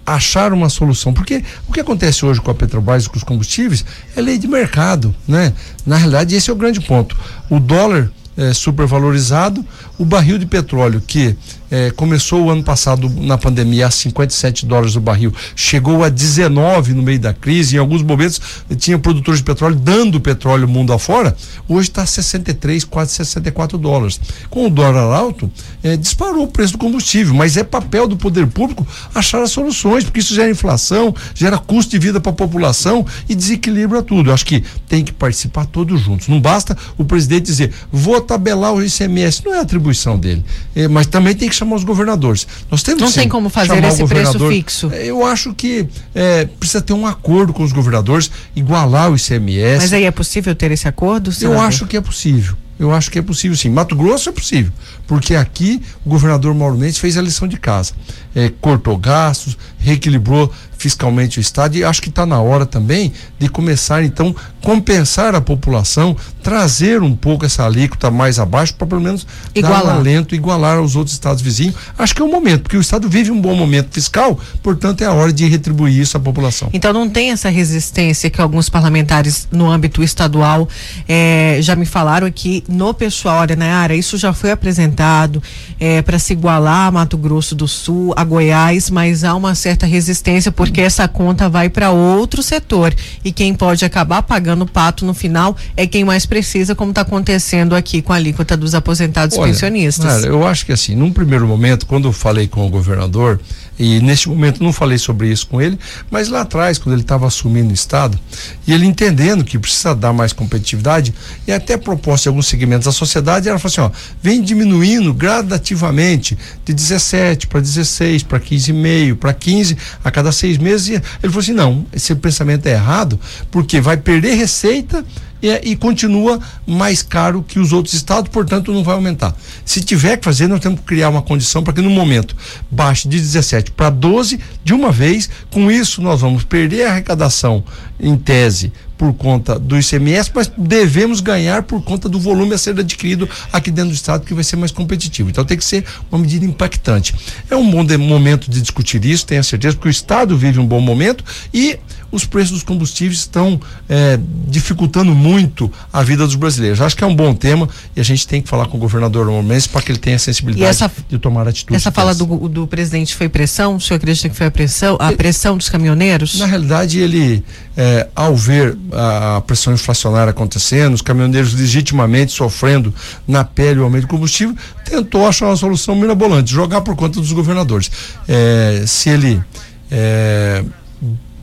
achar 0.06 0.52
uma 0.52 0.68
solução. 0.68 1.12
Porque 1.12 1.42
o 1.68 1.72
que 1.72 1.80
acontece 1.80 2.24
hoje 2.24 2.40
com 2.40 2.50
a 2.50 2.54
Petrobras 2.54 3.04
e 3.04 3.08
com 3.08 3.16
os 3.16 3.24
combustíveis 3.24 3.84
é 4.16 4.20
lei 4.20 4.38
de 4.38 4.46
mercado, 4.46 5.14
né? 5.26 5.52
Na 5.86 5.96
realidade, 5.96 6.34
esse 6.34 6.50
é 6.50 6.52
o 6.52 6.56
grande 6.56 6.80
ponto. 6.80 7.16
O 7.48 7.58
dólar 7.58 8.10
é, 8.36 8.52
supervalorizado, 8.52 9.64
o 9.98 10.04
barril 10.04 10.38
de 10.38 10.46
petróleo 10.46 11.02
que 11.06 11.36
é, 11.70 11.90
começou 11.90 12.44
o 12.44 12.50
ano 12.50 12.62
passado 12.62 13.08
na 13.08 13.36
pandemia 13.36 13.88
a 13.88 13.90
57 13.90 14.64
dólares 14.64 14.94
o 14.94 15.00
barril, 15.00 15.34
chegou 15.56 16.04
a 16.04 16.08
19 16.08 16.94
no 16.94 17.02
meio 17.02 17.18
da 17.18 17.32
crise. 17.32 17.74
Em 17.74 17.78
alguns 17.80 18.02
momentos 18.02 18.40
tinha 18.78 18.96
produtores 18.96 19.40
de 19.40 19.44
petróleo 19.44 19.74
dando 19.74 20.20
petróleo 20.20 20.68
mundo 20.68 20.92
afora. 20.92 21.36
Hoje 21.68 21.88
está 21.88 22.06
63, 22.06 22.84
quase 22.84 23.12
64 23.14 23.76
dólares. 23.76 24.20
Com 24.50 24.66
o 24.66 24.70
dólar 24.70 25.12
alto, 25.14 25.50
é, 25.82 25.96
disparou 25.96 26.44
o 26.44 26.48
preço 26.48 26.74
do 26.74 26.78
combustível, 26.78 27.34
mas 27.34 27.56
é 27.56 27.64
papel 27.64 28.06
do 28.06 28.16
poder 28.16 28.46
público 28.46 28.86
achar 29.12 29.42
as 29.42 29.50
soluções, 29.50 30.04
porque 30.04 30.20
isso 30.20 30.34
gera 30.34 30.50
inflação, 30.50 31.14
gera 31.34 31.58
custo 31.58 31.90
de 31.90 31.98
vida 31.98 32.20
para 32.20 32.30
a 32.30 32.34
população 32.34 33.04
e 33.28 33.34
desequilibra 33.34 34.00
tudo. 34.00 34.30
Eu 34.30 34.34
acho 34.34 34.46
que 34.46 34.62
tem 34.88 35.02
que 35.02 35.12
participar 35.12 35.66
todos 35.66 36.02
juntos. 36.02 36.28
Não 36.28 36.40
basta 36.40 36.76
o 36.96 37.04
presidente 37.04 37.46
dizer, 37.46 37.72
vou 37.90 38.14
tabelar 38.24 38.74
o 38.74 38.82
ICMS, 38.82 39.42
não 39.44 39.54
é 39.54 39.60
atribuição 39.60 40.18
dele, 40.18 40.44
é, 40.74 40.88
mas 40.88 41.06
também 41.06 41.34
tem 41.34 41.48
que 41.48 41.54
chamar 41.54 41.76
os 41.76 41.84
governadores. 41.84 42.46
Nós 42.70 42.82
temos 42.82 43.02
Não 43.02 43.12
tem 43.12 43.28
como 43.28 43.48
fazer 43.48 43.82
esse 43.84 44.04
preço 44.04 44.48
fixo. 44.48 44.90
É, 44.92 45.06
eu 45.06 45.24
acho 45.24 45.54
que 45.54 45.86
é, 46.14 46.46
precisa 46.46 46.80
ter 46.80 46.92
um 46.92 47.06
acordo 47.06 47.52
com 47.52 47.62
os 47.62 47.72
governadores, 47.72 48.30
igualar 48.56 49.10
o 49.10 49.16
ICMS. 49.16 49.82
Mas 49.82 49.92
aí 49.92 50.04
é 50.04 50.10
possível 50.10 50.54
ter 50.54 50.70
esse 50.72 50.88
acordo? 50.88 51.30
Eu 51.40 51.60
acho 51.60 51.86
que 51.86 51.96
é 51.96 52.00
possível. 52.00 52.56
Eu 52.78 52.92
acho 52.92 53.10
que 53.10 53.18
é 53.18 53.22
possível 53.22 53.56
sim. 53.56 53.68
Mato 53.68 53.94
Grosso 53.94 54.28
é 54.28 54.32
possível, 54.32 54.72
porque 55.06 55.36
aqui 55.36 55.80
o 56.04 56.10
governador 56.10 56.52
Mauro 56.54 56.76
Mendes 56.76 56.98
fez 56.98 57.16
a 57.16 57.22
lição 57.22 57.46
de 57.46 57.56
casa. 57.56 57.92
É, 58.34 58.50
cortou 58.60 58.96
gastos, 58.96 59.56
reequilibrou 59.78 60.52
fiscalmente 60.84 61.38
o 61.38 61.40
Estado 61.40 61.76
e 61.76 61.84
acho 61.84 62.02
que 62.02 62.08
está 62.08 62.26
na 62.26 62.40
hora 62.40 62.66
também 62.66 63.12
de 63.38 63.48
começar, 63.48 64.02
então, 64.02 64.34
compensar 64.60 65.34
a 65.34 65.40
população, 65.40 66.16
trazer 66.42 67.02
um 67.02 67.14
pouco 67.14 67.46
essa 67.46 67.64
alíquota 67.64 68.10
mais 68.10 68.38
abaixo 68.38 68.74
para 68.74 68.86
pelo 68.86 69.00
menos 69.00 69.26
igualar. 69.54 69.82
dar 69.82 69.94
um 69.94 69.96
alento, 69.96 70.34
igualar 70.34 70.78
aos 70.78 70.96
outros 70.96 71.14
estados 71.14 71.42
vizinhos. 71.42 71.74
Acho 71.98 72.14
que 72.14 72.20
é 72.20 72.24
o 72.24 72.30
momento, 72.30 72.62
porque 72.62 72.76
o 72.76 72.80
Estado 72.80 73.08
vive 73.08 73.30
um 73.30 73.40
bom 73.40 73.54
momento 73.54 73.92
fiscal, 73.92 74.38
portanto 74.62 75.02
é 75.02 75.06
a 75.06 75.12
hora 75.12 75.32
de 75.32 75.46
retribuir 75.46 76.00
isso 76.00 76.16
à 76.16 76.20
população. 76.20 76.68
Então 76.72 76.92
não 76.92 77.08
tem 77.08 77.30
essa 77.30 77.48
resistência 77.48 78.28
que 78.28 78.40
alguns 78.40 78.68
parlamentares 78.68 79.48
no 79.50 79.70
âmbito 79.70 80.02
estadual 80.02 80.68
eh, 81.08 81.58
já 81.60 81.74
me 81.76 81.86
falaram 81.86 82.26
aqui 82.26 82.64
no 82.68 82.92
pessoal, 82.92 83.40
olha, 83.40 83.56
Nayara, 83.56 83.94
isso 83.94 84.18
já 84.18 84.32
foi 84.32 84.50
apresentado 84.50 85.42
eh, 85.78 86.02
para 86.02 86.18
se 86.18 86.32
igualar 86.32 86.88
a 86.88 86.90
Mato 86.90 87.16
Grosso 87.16 87.54
do 87.54 87.68
Sul, 87.68 88.12
a 88.16 88.23
Goiás, 88.24 88.90
mas 88.90 89.24
há 89.24 89.34
uma 89.34 89.54
certa 89.54 89.86
resistência 89.86 90.52
porque 90.52 90.74
porque 90.74 90.80
essa 90.80 91.06
conta 91.06 91.48
vai 91.48 91.68
para 91.68 91.92
outro 91.92 92.42
setor 92.42 92.92
e 93.24 93.30
quem 93.30 93.54
pode 93.54 93.84
acabar 93.84 94.22
pagando 94.22 94.62
o 94.62 94.66
pato 94.66 95.04
no 95.04 95.14
final 95.14 95.56
é 95.76 95.86
quem 95.86 96.04
mais 96.04 96.26
precisa, 96.26 96.74
como 96.74 96.90
está 96.90 97.02
acontecendo 97.02 97.76
aqui 97.76 98.02
com 98.02 98.12
a 98.12 98.16
alíquota 98.16 98.56
dos 98.56 98.74
aposentados 98.74 99.38
Olha, 99.38 99.52
pensionistas. 99.52 100.04
Cara, 100.04 100.26
eu 100.26 100.44
acho 100.44 100.66
que 100.66 100.72
assim, 100.72 100.96
num 100.96 101.12
primeiro 101.12 101.46
momento, 101.46 101.86
quando 101.86 102.08
eu 102.08 102.12
falei 102.12 102.48
com 102.48 102.66
o 102.66 102.68
governador, 102.68 103.40
e 103.78 104.00
neste 104.00 104.28
momento 104.28 104.62
não 104.62 104.72
falei 104.72 104.98
sobre 104.98 105.30
isso 105.30 105.46
com 105.46 105.60
ele, 105.60 105.78
mas 106.10 106.28
lá 106.28 106.42
atrás, 106.42 106.78
quando 106.78 106.94
ele 106.94 107.02
estava 107.02 107.26
assumindo 107.26 107.70
o 107.70 107.74
Estado, 107.74 108.18
e 108.66 108.72
ele 108.72 108.86
entendendo 108.86 109.44
que 109.44 109.58
precisa 109.58 109.94
dar 109.94 110.12
mais 110.12 110.32
competitividade, 110.32 111.12
e 111.46 111.52
até 111.52 111.76
proposta 111.76 112.24
de 112.24 112.28
alguns 112.28 112.46
segmentos 112.46 112.86
da 112.86 112.92
sociedade, 112.92 113.48
ela 113.48 113.58
falou 113.58 113.72
assim: 113.72 113.80
ó, 113.80 113.90
vem 114.22 114.40
diminuindo 114.42 115.12
gradativamente 115.12 116.38
de 116.64 116.72
17 116.72 117.46
para 117.46 117.60
16, 117.60 118.22
para 118.22 118.38
15,5, 118.38 119.16
para 119.16 119.32
15 119.32 119.76
a 120.04 120.10
cada 120.10 120.30
seis 120.30 120.56
meses. 120.56 120.88
Ele 120.88 121.02
falou 121.22 121.40
assim: 121.40 121.52
não, 121.52 121.86
esse 121.92 122.14
pensamento 122.14 122.66
é 122.66 122.72
errado, 122.72 123.18
porque 123.50 123.80
vai 123.80 123.96
perder 123.96 124.34
receita 124.34 125.04
e, 125.44 125.72
e, 125.72 125.76
continua 125.76 126.40
mais 126.66 127.02
caro 127.02 127.44
que 127.46 127.58
os 127.58 127.70
outros 127.70 127.94
estados, 127.94 128.30
portanto 128.30 128.72
não 128.72 128.82
vai 128.82 128.94
aumentar. 128.94 129.36
Se 129.62 129.82
tiver 129.82 130.16
que 130.16 130.24
fazer, 130.24 130.48
nós 130.48 130.60
temos 130.60 130.80
que 130.80 130.86
criar 130.86 131.10
uma 131.10 131.20
condição 131.20 131.62
para 131.62 131.74
que 131.74 131.82
no 131.82 131.90
momento 131.90 132.34
baixe 132.70 133.06
de 133.06 133.18
17 133.20 133.72
para 133.72 133.90
12 133.90 134.40
de 134.64 134.72
uma 134.72 134.90
vez. 134.90 135.28
Com 135.50 135.70
isso, 135.70 136.00
nós 136.00 136.22
vamos 136.22 136.44
perder 136.44 136.86
a 136.86 136.92
arrecadação 136.92 137.62
em 138.00 138.16
tese 138.16 138.72
por 138.96 139.12
conta 139.12 139.58
do 139.58 139.78
ICMS, 139.78 140.30
mas 140.34 140.50
devemos 140.56 141.20
ganhar 141.20 141.64
por 141.64 141.82
conta 141.82 142.08
do 142.08 142.18
volume 142.18 142.54
a 142.54 142.58
ser 142.58 142.78
adquirido 142.78 143.28
aqui 143.52 143.70
dentro 143.70 143.90
do 143.90 143.94
estado, 143.94 144.24
que 144.24 144.32
vai 144.32 144.44
ser 144.44 144.56
mais 144.56 144.72
competitivo. 144.72 145.28
Então 145.28 145.44
tem 145.44 145.58
que 145.58 145.64
ser 145.64 145.84
uma 146.10 146.20
medida 146.20 146.46
impactante. 146.46 147.14
É 147.50 147.56
um 147.56 147.70
bom 147.70 147.84
de, 147.84 147.98
momento 147.98 148.50
de 148.50 148.62
discutir 148.62 149.04
isso, 149.04 149.26
tenho 149.26 149.44
certeza, 149.44 149.76
porque 149.76 149.88
o 149.88 149.90
estado 149.90 150.38
vive 150.38 150.58
um 150.58 150.66
bom 150.66 150.80
momento 150.80 151.22
e 151.52 151.78
os 152.14 152.24
preços 152.24 152.52
dos 152.52 152.62
combustíveis 152.62 153.18
estão 153.18 153.60
é, 153.88 154.18
dificultando 154.48 155.14
muito 155.14 155.70
a 155.92 156.02
vida 156.02 156.24
dos 156.24 156.36
brasileiros. 156.36 156.80
Acho 156.80 156.96
que 156.96 157.02
é 157.02 157.06
um 157.06 157.14
bom 157.14 157.34
tema 157.34 157.68
e 157.96 158.00
a 158.00 158.04
gente 158.04 158.26
tem 158.26 158.40
que 158.40 158.48
falar 158.48 158.66
com 158.66 158.76
o 158.76 158.80
governador 158.80 159.24
Mendes 159.42 159.66
para 159.66 159.82
que 159.82 159.90
ele 159.90 159.98
tenha 159.98 160.16
a 160.16 160.18
sensibilidade 160.18 160.70
essa, 160.70 160.90
de 161.08 161.18
tomar 161.18 161.48
atitude. 161.48 161.76
Essa 161.76 161.90
fala 161.90 162.14
do, 162.14 162.48
do, 162.48 162.66
presidente 162.66 163.14
foi 163.14 163.28
pressão? 163.28 163.76
O 163.76 163.80
senhor 163.80 163.96
acredita 163.96 164.28
que 164.28 164.36
foi 164.36 164.46
a 164.46 164.50
pressão, 164.50 164.96
a 165.00 165.12
pressão 165.12 165.56
dos 165.56 165.68
caminhoneiros? 165.68 166.38
Na 166.38 166.46
realidade, 166.46 167.00
ele, 167.00 167.44
é, 167.76 168.08
ao 168.14 168.36
ver 168.36 168.76
a 168.92 169.40
pressão 169.40 169.72
inflacionária 169.72 170.30
acontecendo, 170.30 170.94
os 170.94 171.02
caminhoneiros 171.02 171.52
legitimamente 171.52 172.32
sofrendo 172.32 172.94
na 173.26 173.44
pele 173.44 173.80
o 173.80 173.84
aumento 173.84 174.02
do 174.02 174.08
combustível, 174.08 174.54
tentou 174.84 175.26
achar 175.26 175.46
uma 175.46 175.56
solução 175.56 175.96
mirabolante, 175.96 176.52
jogar 176.52 176.80
por 176.82 176.94
conta 176.94 177.20
dos 177.20 177.32
governadores. 177.32 177.90
É, 178.28 178.84
se 178.86 179.10
ele 179.10 179.42
é, 179.90 180.64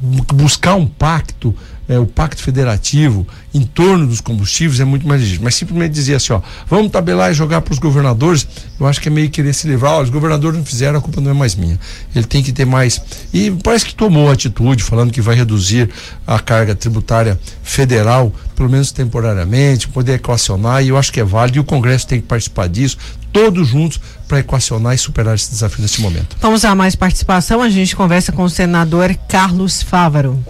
buscar 0.01 0.75
um 0.75 0.87
pacto, 0.87 1.55
é, 1.87 1.99
o 1.99 2.05
pacto 2.05 2.41
federativo 2.41 3.27
em 3.53 3.63
torno 3.63 4.07
dos 4.07 4.21
combustíveis 4.21 4.79
é 4.79 4.85
muito 4.85 5.07
mais 5.07 5.21
legítimo. 5.21 5.43
Mas 5.43 5.55
simplesmente 5.55 5.91
dizer 5.91 6.15
assim, 6.15 6.33
ó, 6.33 6.41
vamos 6.67 6.91
tabelar 6.91 7.31
e 7.31 7.33
jogar 7.33 7.61
para 7.61 7.73
os 7.73 7.79
governadores, 7.79 8.47
eu 8.79 8.87
acho 8.87 8.99
que 8.99 9.09
é 9.09 9.11
meio 9.11 9.29
querer 9.29 9.53
se 9.53 9.67
livrar, 9.67 9.93
ó, 9.93 10.01
os 10.01 10.09
governadores 10.09 10.57
não 10.57 10.65
fizeram, 10.65 10.97
a 10.97 11.01
culpa 11.01 11.21
não 11.21 11.31
é 11.31 11.33
mais 11.33 11.53
minha. 11.53 11.79
Ele 12.15 12.25
tem 12.25 12.41
que 12.41 12.51
ter 12.51 12.65
mais. 12.65 13.01
E 13.33 13.51
parece 13.63 13.85
que 13.85 13.93
tomou 13.93 14.31
atitude, 14.31 14.83
falando 14.83 15.11
que 15.11 15.21
vai 15.21 15.35
reduzir 15.35 15.89
a 16.25 16.39
carga 16.39 16.73
tributária 16.73 17.39
federal, 17.61 18.33
pelo 18.55 18.69
menos 18.69 18.91
temporariamente, 18.91 19.87
poder 19.87 20.13
equacionar, 20.13 20.83
e 20.83 20.89
eu 20.89 20.97
acho 20.97 21.11
que 21.11 21.19
é 21.19 21.23
válido, 21.23 21.57
e 21.57 21.61
o 21.61 21.63
Congresso 21.63 22.07
tem 22.07 22.21
que 22.21 22.27
participar 22.27 22.67
disso, 22.67 22.97
todos 23.31 23.67
juntos 23.67 23.99
para 24.27 24.39
equacionar 24.39 24.93
e 24.93 24.97
superar 24.97 25.35
esse 25.35 25.49
desafio 25.51 25.81
nesse 25.81 26.01
momento. 26.01 26.35
Vamos 26.39 26.63
a 26.63 26.73
mais 26.75 26.95
participação. 26.95 27.61
A 27.61 27.69
gente 27.69 27.95
conversa 27.95 28.31
com 28.31 28.43
o 28.43 28.49
senador 28.49 29.15
Carlos 29.27 29.81
Fávaro. 29.81 30.43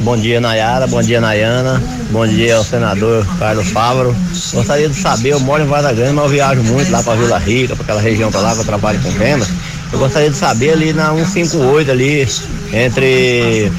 Bom 0.00 0.16
dia, 0.16 0.40
Nayara. 0.40 0.86
Bom 0.86 1.02
dia, 1.02 1.20
Nayana. 1.20 1.82
Bom 2.10 2.26
dia 2.26 2.56
ao 2.56 2.64
senador 2.64 3.26
Carlos 3.38 3.68
Fávaro. 3.68 4.16
Gostaria 4.52 4.88
de 4.88 4.94
saber, 4.94 5.30
eu 5.30 5.40
moro 5.40 5.62
em 5.62 5.66
Varda 5.66 5.92
Grande, 5.92 6.14
mas 6.14 6.24
eu 6.24 6.30
viajo 6.30 6.62
muito 6.62 6.90
lá 6.90 7.02
para 7.02 7.14
Vila 7.14 7.38
Rica, 7.38 7.74
para 7.74 7.84
aquela 7.84 8.00
região 8.00 8.30
para 8.30 8.40
lá 8.40 8.54
que 8.54 8.60
eu 8.60 8.64
trabalho 8.64 9.00
com 9.00 9.10
venda. 9.10 9.46
Eu 9.92 9.98
gostaria 9.98 10.30
de 10.30 10.36
saber 10.36 10.70
ali 10.70 10.92
na 10.92 11.10
158 11.10 11.90
ali, 11.90 12.28
entre. 12.72 13.70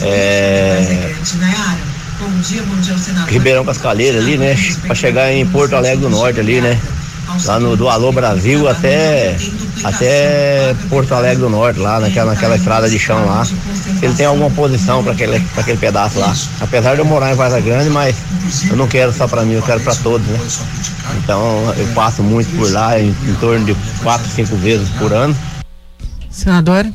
É, 0.00 1.14
Ribeirão 3.28 3.64
Cascaleira 3.64 4.18
ali, 4.18 4.38
né? 4.38 4.56
Para 4.86 4.94
chegar 4.94 5.30
em 5.32 5.44
Porto 5.46 5.74
Alegre 5.74 6.00
do 6.00 6.08
Norte 6.08 6.40
ali, 6.40 6.60
né? 6.60 6.80
Lá 7.44 7.58
no 7.58 7.76
do 7.76 7.88
Alô 7.88 8.12
Brasil 8.12 8.68
até 8.68 9.36
até 9.82 10.74
Porto 10.88 11.12
Alegre 11.12 11.38
do 11.38 11.50
Norte, 11.50 11.78
lá 11.78 12.00
naquela, 12.00 12.32
naquela 12.32 12.56
estrada 12.56 12.88
de 12.88 12.98
chão 12.98 13.24
lá. 13.26 13.46
Ele 14.02 14.14
tem 14.14 14.26
alguma 14.26 14.50
posição 14.50 15.02
para 15.02 15.12
aquele, 15.12 15.44
aquele 15.56 15.78
pedaço 15.78 16.18
lá. 16.18 16.34
Apesar 16.60 16.94
de 16.94 17.00
eu 17.00 17.04
morar 17.04 17.32
em 17.32 17.34
Vaza 17.34 17.60
Grande, 17.60 17.90
mas 17.90 18.16
eu 18.68 18.76
não 18.76 18.88
quero 18.88 19.12
só 19.12 19.26
para 19.26 19.42
mim, 19.42 19.54
eu 19.54 19.62
quero 19.62 19.80
para 19.80 19.94
todos, 19.96 20.26
né? 20.26 20.38
Então 21.22 21.74
eu 21.76 21.86
passo 21.94 22.22
muito 22.22 22.54
por 22.56 22.70
lá, 22.70 22.98
em, 22.98 23.08
em 23.08 23.34
torno 23.40 23.64
de 23.66 23.76
quatro, 24.02 24.28
cinco 24.30 24.56
vezes 24.56 24.88
por 24.90 25.12
ano. 25.12 25.36
Senador? 26.30 26.86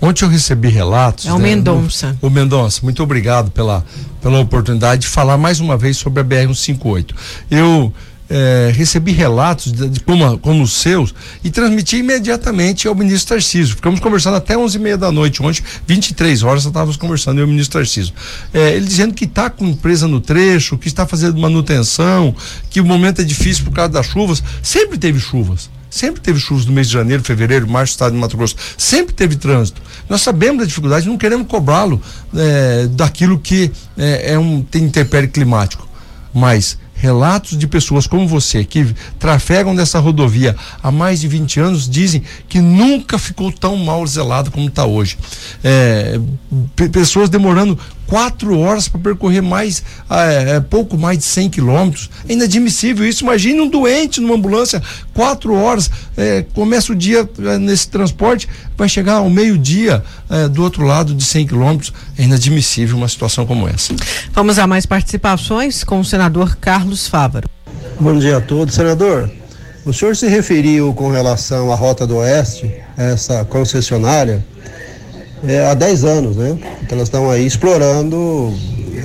Ontem 0.00 0.24
eu 0.24 0.28
recebi 0.28 0.68
relatos. 0.68 1.26
É 1.26 1.32
o 1.32 1.38
né, 1.38 1.54
Mendonça. 1.54 2.16
O 2.22 2.30
Mendonça, 2.30 2.80
muito 2.82 3.02
obrigado 3.02 3.50
pela, 3.50 3.84
pela 4.22 4.38
oportunidade 4.38 5.02
de 5.02 5.08
falar 5.08 5.36
mais 5.36 5.60
uma 5.60 5.76
vez 5.76 5.96
sobre 5.96 6.20
a 6.20 6.24
BR-158. 6.24 7.14
Eu 7.50 7.92
é, 8.30 8.70
recebi 8.74 9.12
relatos 9.12 9.72
de, 9.72 9.88
de, 9.88 10.00
como, 10.00 10.38
como 10.38 10.62
os 10.62 10.72
seus 10.74 11.14
e 11.42 11.50
transmiti 11.50 11.98
imediatamente 11.98 12.86
ao 12.86 12.94
ministro 12.94 13.34
Tarcísio. 13.34 13.76
Ficamos 13.76 14.00
conversando 14.00 14.36
até 14.36 14.56
11 14.56 14.76
e 14.76 14.80
meia 14.80 14.98
da 14.98 15.10
noite, 15.10 15.42
ontem, 15.42 15.62
23 15.86 16.42
horas, 16.42 16.64
estávamos 16.64 16.96
conversando, 16.96 17.38
eu 17.38 17.42
e 17.42 17.44
o 17.44 17.48
ministro 17.48 17.78
Tarcísio. 17.78 18.12
É, 18.52 18.74
ele 18.74 18.86
dizendo 18.86 19.14
que 19.14 19.24
está 19.24 19.48
com 19.48 19.66
empresa 19.66 20.06
no 20.06 20.20
trecho, 20.20 20.76
que 20.76 20.88
está 20.88 21.06
fazendo 21.06 21.38
manutenção, 21.40 22.34
que 22.70 22.80
o 22.80 22.84
momento 22.84 23.20
é 23.20 23.24
difícil 23.24 23.64
por 23.64 23.72
causa 23.72 23.92
das 23.92 24.06
chuvas. 24.06 24.42
Sempre 24.62 24.98
teve 24.98 25.18
chuvas. 25.18 25.70
Sempre 25.90 26.20
teve 26.20 26.38
chuvas 26.38 26.66
no 26.66 26.72
mês 26.72 26.86
de 26.86 26.92
janeiro, 26.92 27.22
fevereiro, 27.22 27.66
março, 27.66 27.92
estado 27.92 28.12
de 28.12 28.18
Mato 28.18 28.36
Grosso. 28.36 28.56
Sempre 28.76 29.14
teve 29.14 29.36
trânsito. 29.36 29.80
Nós 30.08 30.20
sabemos 30.20 30.58
da 30.58 30.64
dificuldade, 30.66 31.08
não 31.08 31.16
queremos 31.16 31.46
cobrá-lo 31.46 32.00
é, 32.36 32.86
daquilo 32.88 33.38
que 33.38 33.70
é, 33.96 34.32
é 34.34 34.38
um 34.38 34.62
tem 34.62 34.84
interpério 34.84 35.28
climático. 35.30 35.88
Mas 36.32 36.78
relatos 36.98 37.56
de 37.56 37.66
pessoas 37.66 38.06
como 38.06 38.26
você 38.26 38.64
que 38.64 38.94
trafegam 39.18 39.74
dessa 39.74 39.98
rodovia 39.98 40.56
há 40.82 40.90
mais 40.90 41.20
de 41.20 41.28
20 41.28 41.60
anos 41.60 41.88
dizem 41.88 42.22
que 42.48 42.60
nunca 42.60 43.18
ficou 43.18 43.52
tão 43.52 43.76
mal 43.76 44.06
zelado 44.06 44.50
como 44.50 44.68
está 44.68 44.84
hoje. 44.84 45.16
É, 45.62 46.20
pessoas 46.92 47.30
demorando 47.30 47.78
quatro 48.08 48.58
horas 48.58 48.88
para 48.88 48.98
percorrer 48.98 49.42
mais 49.42 49.82
é, 50.10 50.56
é, 50.56 50.60
pouco 50.60 50.96
mais 50.96 51.18
de 51.18 51.24
100 51.24 51.50
quilômetros. 51.50 52.10
É 52.28 52.32
inadmissível 52.32 53.06
isso. 53.06 53.22
Imagine 53.22 53.60
um 53.60 53.68
doente 53.68 54.20
numa 54.20 54.34
ambulância, 54.34 54.82
quatro 55.14 55.54
horas, 55.54 55.90
é, 56.16 56.44
começa 56.54 56.92
o 56.92 56.96
dia 56.96 57.28
é, 57.44 57.58
nesse 57.58 57.88
transporte, 57.88 58.48
vai 58.76 58.88
chegar 58.88 59.14
ao 59.14 59.30
meio-dia 59.30 60.02
é, 60.30 60.48
do 60.48 60.62
outro 60.62 60.84
lado 60.84 61.14
de 61.14 61.24
100 61.24 61.46
quilômetros. 61.46 61.92
É 62.18 62.22
inadmissível 62.22 62.96
uma 62.96 63.08
situação 63.08 63.46
como 63.46 63.68
essa. 63.68 63.94
Vamos 64.32 64.58
a 64.58 64.66
mais 64.66 64.86
participações 64.86 65.84
com 65.84 66.00
o 66.00 66.04
senador 66.04 66.56
Carlos 66.56 67.06
Fávaro. 67.06 67.48
Bom 68.00 68.18
dia 68.18 68.38
a 68.38 68.40
todos, 68.40 68.74
senador. 68.74 69.30
O 69.84 69.92
senhor 69.92 70.16
se 70.16 70.28
referiu 70.28 70.92
com 70.94 71.10
relação 71.10 71.70
à 71.72 71.74
Rota 71.74 72.06
do 72.06 72.16
Oeste, 72.16 72.70
essa 72.96 73.44
concessionária 73.44 74.44
é, 75.46 75.66
há 75.66 75.74
10 75.74 76.04
anos, 76.04 76.36
né? 76.36 76.58
Então 76.82 76.96
elas 76.96 77.08
estão 77.08 77.30
aí 77.30 77.46
explorando, 77.46 78.52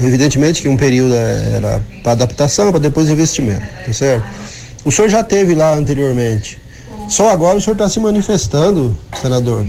evidentemente 0.01 0.61
que 0.61 0.67
um 0.67 0.77
período 0.77 1.13
era 1.13 1.81
para 2.01 2.13
adaptação, 2.13 2.71
para 2.71 2.79
depois 2.79 3.09
investimento, 3.09 3.65
tá 3.85 3.93
certo? 3.93 4.25
O 4.85 4.91
senhor 4.91 5.09
já 5.09 5.23
teve 5.23 5.55
lá 5.55 5.73
anteriormente. 5.73 6.61
Só 7.07 7.29
agora 7.29 7.57
o 7.57 7.61
senhor 7.61 7.73
está 7.73 7.89
se 7.89 7.99
manifestando, 7.99 8.97
senador. 9.21 9.65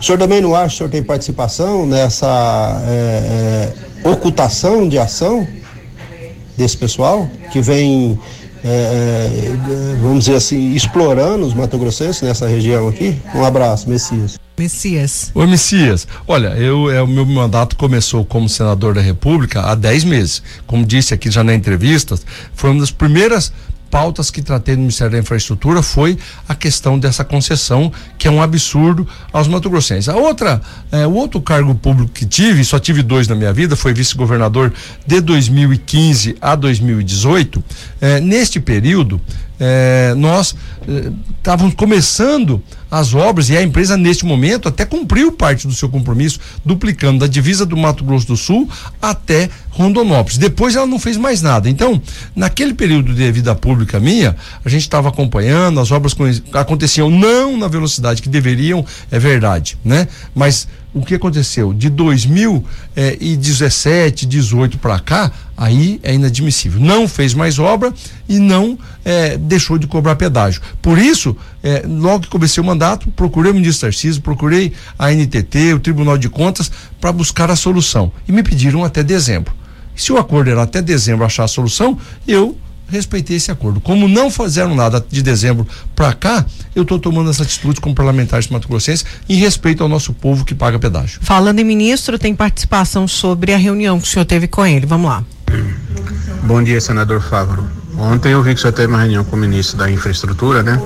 O 0.00 0.04
senhor 0.04 0.18
também 0.18 0.40
não 0.40 0.54
acha 0.54 0.68
que 0.68 0.74
o 0.74 0.78
senhor 0.78 0.90
tem 0.90 1.02
participação 1.02 1.86
nessa 1.86 2.82
é, 2.86 3.72
é, 4.04 4.08
ocultação 4.08 4.88
de 4.88 4.98
ação 4.98 5.46
desse 6.56 6.76
pessoal 6.76 7.28
que 7.50 7.60
vem, 7.60 8.18
é, 8.64 8.68
é 8.68 9.96
vamos 10.00 10.24
dizer 10.24 10.36
assim, 10.36 10.74
explorando 10.74 11.46
os 11.46 11.54
matogrossenses 11.54 12.22
nessa 12.22 12.46
região 12.46 12.88
aqui? 12.88 13.16
Um 13.34 13.44
abraço, 13.44 13.88
Messias. 13.88 14.38
Messias. 14.58 15.30
Ô 15.34 15.46
Messias, 15.46 16.06
olha, 16.28 16.48
eu, 16.48 16.90
é, 16.90 17.00
o 17.00 17.06
meu 17.06 17.24
mandato 17.24 17.76
começou 17.76 18.24
como 18.24 18.46
senador 18.48 18.94
da 18.94 19.00
República 19.00 19.62
há 19.62 19.74
10 19.74 20.04
meses. 20.04 20.42
Como 20.66 20.84
disse 20.84 21.14
aqui 21.14 21.30
já 21.30 21.42
na 21.42 21.54
entrevista, 21.54 22.18
foi 22.52 22.70
uma 22.70 22.80
das 22.80 22.90
primeiras 22.90 23.50
pautas 23.90 24.30
que 24.30 24.40
tratei 24.40 24.76
no 24.76 24.82
Ministério 24.82 25.12
da 25.12 25.18
Infraestrutura 25.18 25.82
foi 25.82 26.16
a 26.48 26.54
questão 26.54 26.98
dessa 26.98 27.24
concessão, 27.24 27.92
que 28.16 28.28
é 28.28 28.30
um 28.30 28.40
absurdo 28.40 29.06
aos 29.32 29.48
matogrossenses. 29.48 30.08
A 30.08 30.16
outra, 30.16 30.62
é, 30.92 31.06
o 31.06 31.12
outro 31.12 31.40
cargo 31.40 31.74
público 31.74 32.12
que 32.12 32.24
tive, 32.24 32.64
só 32.64 32.78
tive 32.78 33.02
dois 33.02 33.26
na 33.26 33.34
minha 33.34 33.52
vida, 33.52 33.74
foi 33.74 33.92
vice-governador 33.92 34.72
de 35.06 35.20
2015 35.20 36.36
a 36.40 36.54
2018. 36.54 37.62
É, 38.00 38.20
neste 38.20 38.60
período, 38.60 39.20
é, 39.60 40.14
nós 40.16 40.56
estávamos 41.38 41.74
começando 41.74 42.62
as 42.90 43.14
obras 43.14 43.50
e 43.50 43.56
a 43.56 43.62
empresa 43.62 43.96
neste 43.96 44.24
momento 44.24 44.68
até 44.68 44.84
cumpriu 44.84 45.30
parte 45.30 45.66
do 45.66 45.72
seu 45.72 45.88
compromisso, 45.88 46.40
duplicando 46.64 47.20
da 47.20 47.26
divisa 47.26 47.64
do 47.64 47.76
Mato 47.76 48.02
Grosso 48.02 48.26
do 48.26 48.36
Sul 48.36 48.68
até 49.00 49.48
Rondonópolis. 49.70 50.38
Depois 50.38 50.74
ela 50.74 50.86
não 50.86 50.98
fez 50.98 51.16
mais 51.16 51.40
nada. 51.40 51.68
Então, 51.68 52.00
naquele 52.34 52.74
período 52.74 53.14
de 53.14 53.30
vida 53.30 53.54
pública 53.54 54.00
minha, 54.00 54.34
a 54.64 54.68
gente 54.68 54.82
estava 54.82 55.08
acompanhando, 55.08 55.78
as 55.78 55.92
obras 55.92 56.16
aconteciam 56.52 57.10
não 57.10 57.56
na 57.56 57.68
velocidade 57.68 58.22
que 58.22 58.28
deveriam, 58.28 58.84
é 59.10 59.18
verdade, 59.18 59.78
né? 59.84 60.08
Mas 60.34 60.66
o 60.92 61.04
que 61.04 61.14
aconteceu 61.14 61.72
de 61.72 61.88
2017, 61.88 64.26
18 64.26 64.78
para 64.78 64.98
cá, 64.98 65.30
aí 65.56 66.00
é 66.02 66.12
inadmissível. 66.14 66.80
Não 66.80 67.06
fez 67.06 67.32
mais 67.34 67.56
obra 67.58 67.92
e 68.28 68.38
não 68.38 68.78
é, 69.04 69.36
deixou 69.36 69.78
de 69.78 69.86
cobrar 69.86 70.16
pedágio. 70.16 70.60
Por 70.82 70.98
isso, 70.98 71.36
é, 71.62 71.84
logo 71.86 72.24
que 72.24 72.28
comecei 72.28 72.60
o 72.62 72.66
mandato, 72.66 73.10
procurei 73.12 73.52
o 73.52 73.54
ministro 73.54 73.88
Tarcísio, 73.88 74.22
procurei 74.22 74.72
a 74.98 75.12
NTT, 75.12 75.74
o 75.74 75.80
Tribunal 75.80 76.18
de 76.18 76.28
Contas, 76.28 76.70
para 77.00 77.12
buscar 77.12 77.50
a 77.50 77.56
solução. 77.56 78.12
E 78.26 78.32
me 78.32 78.42
pediram 78.42 78.84
até 78.84 79.02
dezembro. 79.02 79.54
Se 79.94 80.12
o 80.12 80.18
acordo 80.18 80.50
era 80.50 80.62
até 80.62 80.82
dezembro 80.82 81.24
achar 81.24 81.44
a 81.44 81.48
solução, 81.48 81.96
eu 82.26 82.58
respeitei 82.90 83.36
esse 83.36 83.50
acordo. 83.50 83.80
Como 83.80 84.08
não 84.08 84.30
fizeram 84.30 84.74
nada 84.74 85.04
de 85.08 85.22
dezembro 85.22 85.66
para 85.94 86.12
cá, 86.12 86.44
eu 86.74 86.82
estou 86.82 86.98
tomando 86.98 87.30
essa 87.30 87.42
atitude 87.42 87.80
como 87.80 87.94
parlamentar 87.94 88.40
de 88.40 88.52
Mato 88.52 88.68
Grossense 88.68 89.04
em 89.28 89.36
respeito 89.36 89.82
ao 89.82 89.88
nosso 89.88 90.12
povo 90.12 90.44
que 90.44 90.54
paga 90.54 90.78
pedágio. 90.78 91.20
Falando 91.22 91.60
em 91.60 91.64
ministro, 91.64 92.18
tem 92.18 92.34
participação 92.34 93.06
sobre 93.06 93.54
a 93.54 93.56
reunião 93.56 94.00
que 94.00 94.06
o 94.06 94.10
senhor 94.10 94.24
teve 94.24 94.48
com 94.48 94.66
ele. 94.66 94.86
Vamos 94.86 95.08
lá. 95.08 95.24
Bom 96.42 96.62
dia, 96.62 96.80
senador 96.80 97.20
Fávaro. 97.20 97.64
Ontem 97.96 98.32
eu 98.32 98.42
vi 98.42 98.54
que 98.54 98.58
o 98.58 98.60
senhor 98.60 98.72
teve 98.72 98.88
uma 98.88 99.00
reunião 99.00 99.24
com 99.24 99.36
o 99.36 99.38
ministro 99.38 99.76
da 99.76 99.90
Infraestrutura, 99.90 100.62
né? 100.62 100.80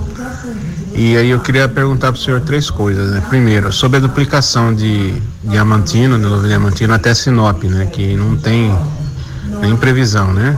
E 0.95 1.17
aí 1.17 1.31
eu 1.31 1.41
queria 1.41 1.69
perguntar 1.69 2.13
para 2.13 2.21
o 2.21 2.23
senhor 2.23 2.41
três 2.41 2.71
coisas, 2.71 3.11
né? 3.11 3.23
Primeiro, 3.29 3.73
sobre 3.73 3.99
a 3.99 4.01
duplicação 4.01 4.73
de 4.73 5.15
Diamantino, 5.43 6.17
de 6.17 6.25
Novo 6.25 6.47
Diamantino 6.47 6.95
até 6.95 7.13
Sinop, 7.15 7.65
né? 7.65 7.87
Que 7.87 8.15
não 8.17 8.37
tem 8.37 8.73
nem 9.61 9.77
previsão, 9.77 10.33
né? 10.33 10.57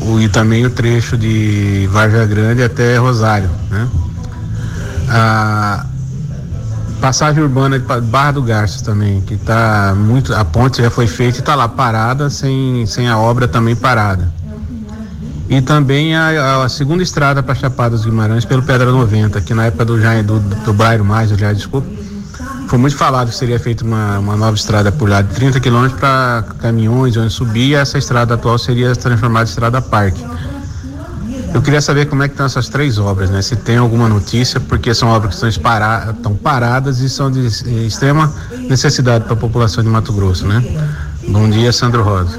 O, 0.00 0.20
e 0.20 0.28
também 0.28 0.64
o 0.64 0.70
trecho 0.70 1.16
de 1.16 1.88
Varja 1.90 2.24
Grande 2.26 2.62
até 2.62 2.96
Rosário, 2.96 3.50
né? 3.70 3.88
A 5.08 5.86
passagem 7.00 7.42
urbana 7.42 7.78
de 7.78 7.84
Barra 8.02 8.32
do 8.32 8.42
Garças 8.42 8.82
também, 8.82 9.20
que 9.20 9.34
está 9.34 9.94
muito, 9.96 10.34
a 10.34 10.44
ponte 10.44 10.82
já 10.82 10.90
foi 10.90 11.06
feita 11.06 11.38
e 11.38 11.40
está 11.40 11.54
lá 11.54 11.68
parada, 11.68 12.28
sem, 12.28 12.84
sem 12.86 13.08
a 13.08 13.16
obra 13.18 13.46
também 13.46 13.76
parada. 13.76 14.32
E 15.48 15.60
também 15.60 16.16
a, 16.16 16.64
a 16.64 16.68
segunda 16.68 17.02
estrada 17.02 17.42
para 17.42 17.54
Chapada 17.54 17.90
dos 17.90 18.04
Guimarães 18.04 18.44
pelo 18.44 18.62
Pedra 18.62 18.90
90, 18.90 19.40
que 19.40 19.54
na 19.54 19.66
época 19.66 19.84
do, 19.84 19.96
do, 19.96 20.40
do 20.40 20.72
Brairo 20.72 21.04
Mais, 21.04 21.30
já 21.30 21.52
desculpa, 21.52 21.86
foi 22.66 22.78
muito 22.78 22.96
falado 22.96 23.30
que 23.30 23.36
seria 23.36 23.58
feita 23.58 23.84
uma, 23.84 24.18
uma 24.18 24.36
nova 24.36 24.56
estrada 24.56 24.90
por 24.90 25.08
lá 25.08 25.22
de 25.22 25.32
30 25.34 25.60
quilômetros 25.60 25.98
para 26.00 26.44
caminhões, 26.58 27.16
onde 27.16 27.32
subir, 27.32 27.70
e 27.70 27.74
essa 27.74 27.98
estrada 27.98 28.34
atual 28.34 28.58
seria 28.58 28.94
transformada 28.94 29.44
em 29.44 29.48
estrada 29.48 29.80
parque. 29.80 30.24
Eu 31.54 31.62
queria 31.62 31.80
saber 31.80 32.06
como 32.06 32.22
é 32.22 32.28
que 32.28 32.34
estão 32.34 32.44
essas 32.44 32.68
três 32.68 32.98
obras, 32.98 33.30
né? 33.30 33.40
Se 33.40 33.56
tem 33.56 33.78
alguma 33.78 34.08
notícia, 34.08 34.60
porque 34.60 34.92
são 34.92 35.08
obras 35.08 35.38
que 35.38 35.46
estão, 35.46 36.10
estão 36.10 36.34
paradas 36.34 36.98
e 36.98 37.08
são 37.08 37.30
de 37.30 37.46
extrema 37.86 38.32
necessidade 38.68 39.24
para 39.24 39.32
a 39.32 39.36
população 39.36 39.82
de 39.82 39.88
Mato 39.88 40.12
Grosso, 40.12 40.46
né? 40.46 40.62
Bom 41.28 41.48
dia, 41.48 41.72
Sandro 41.72 42.02
Rosa. 42.02 42.38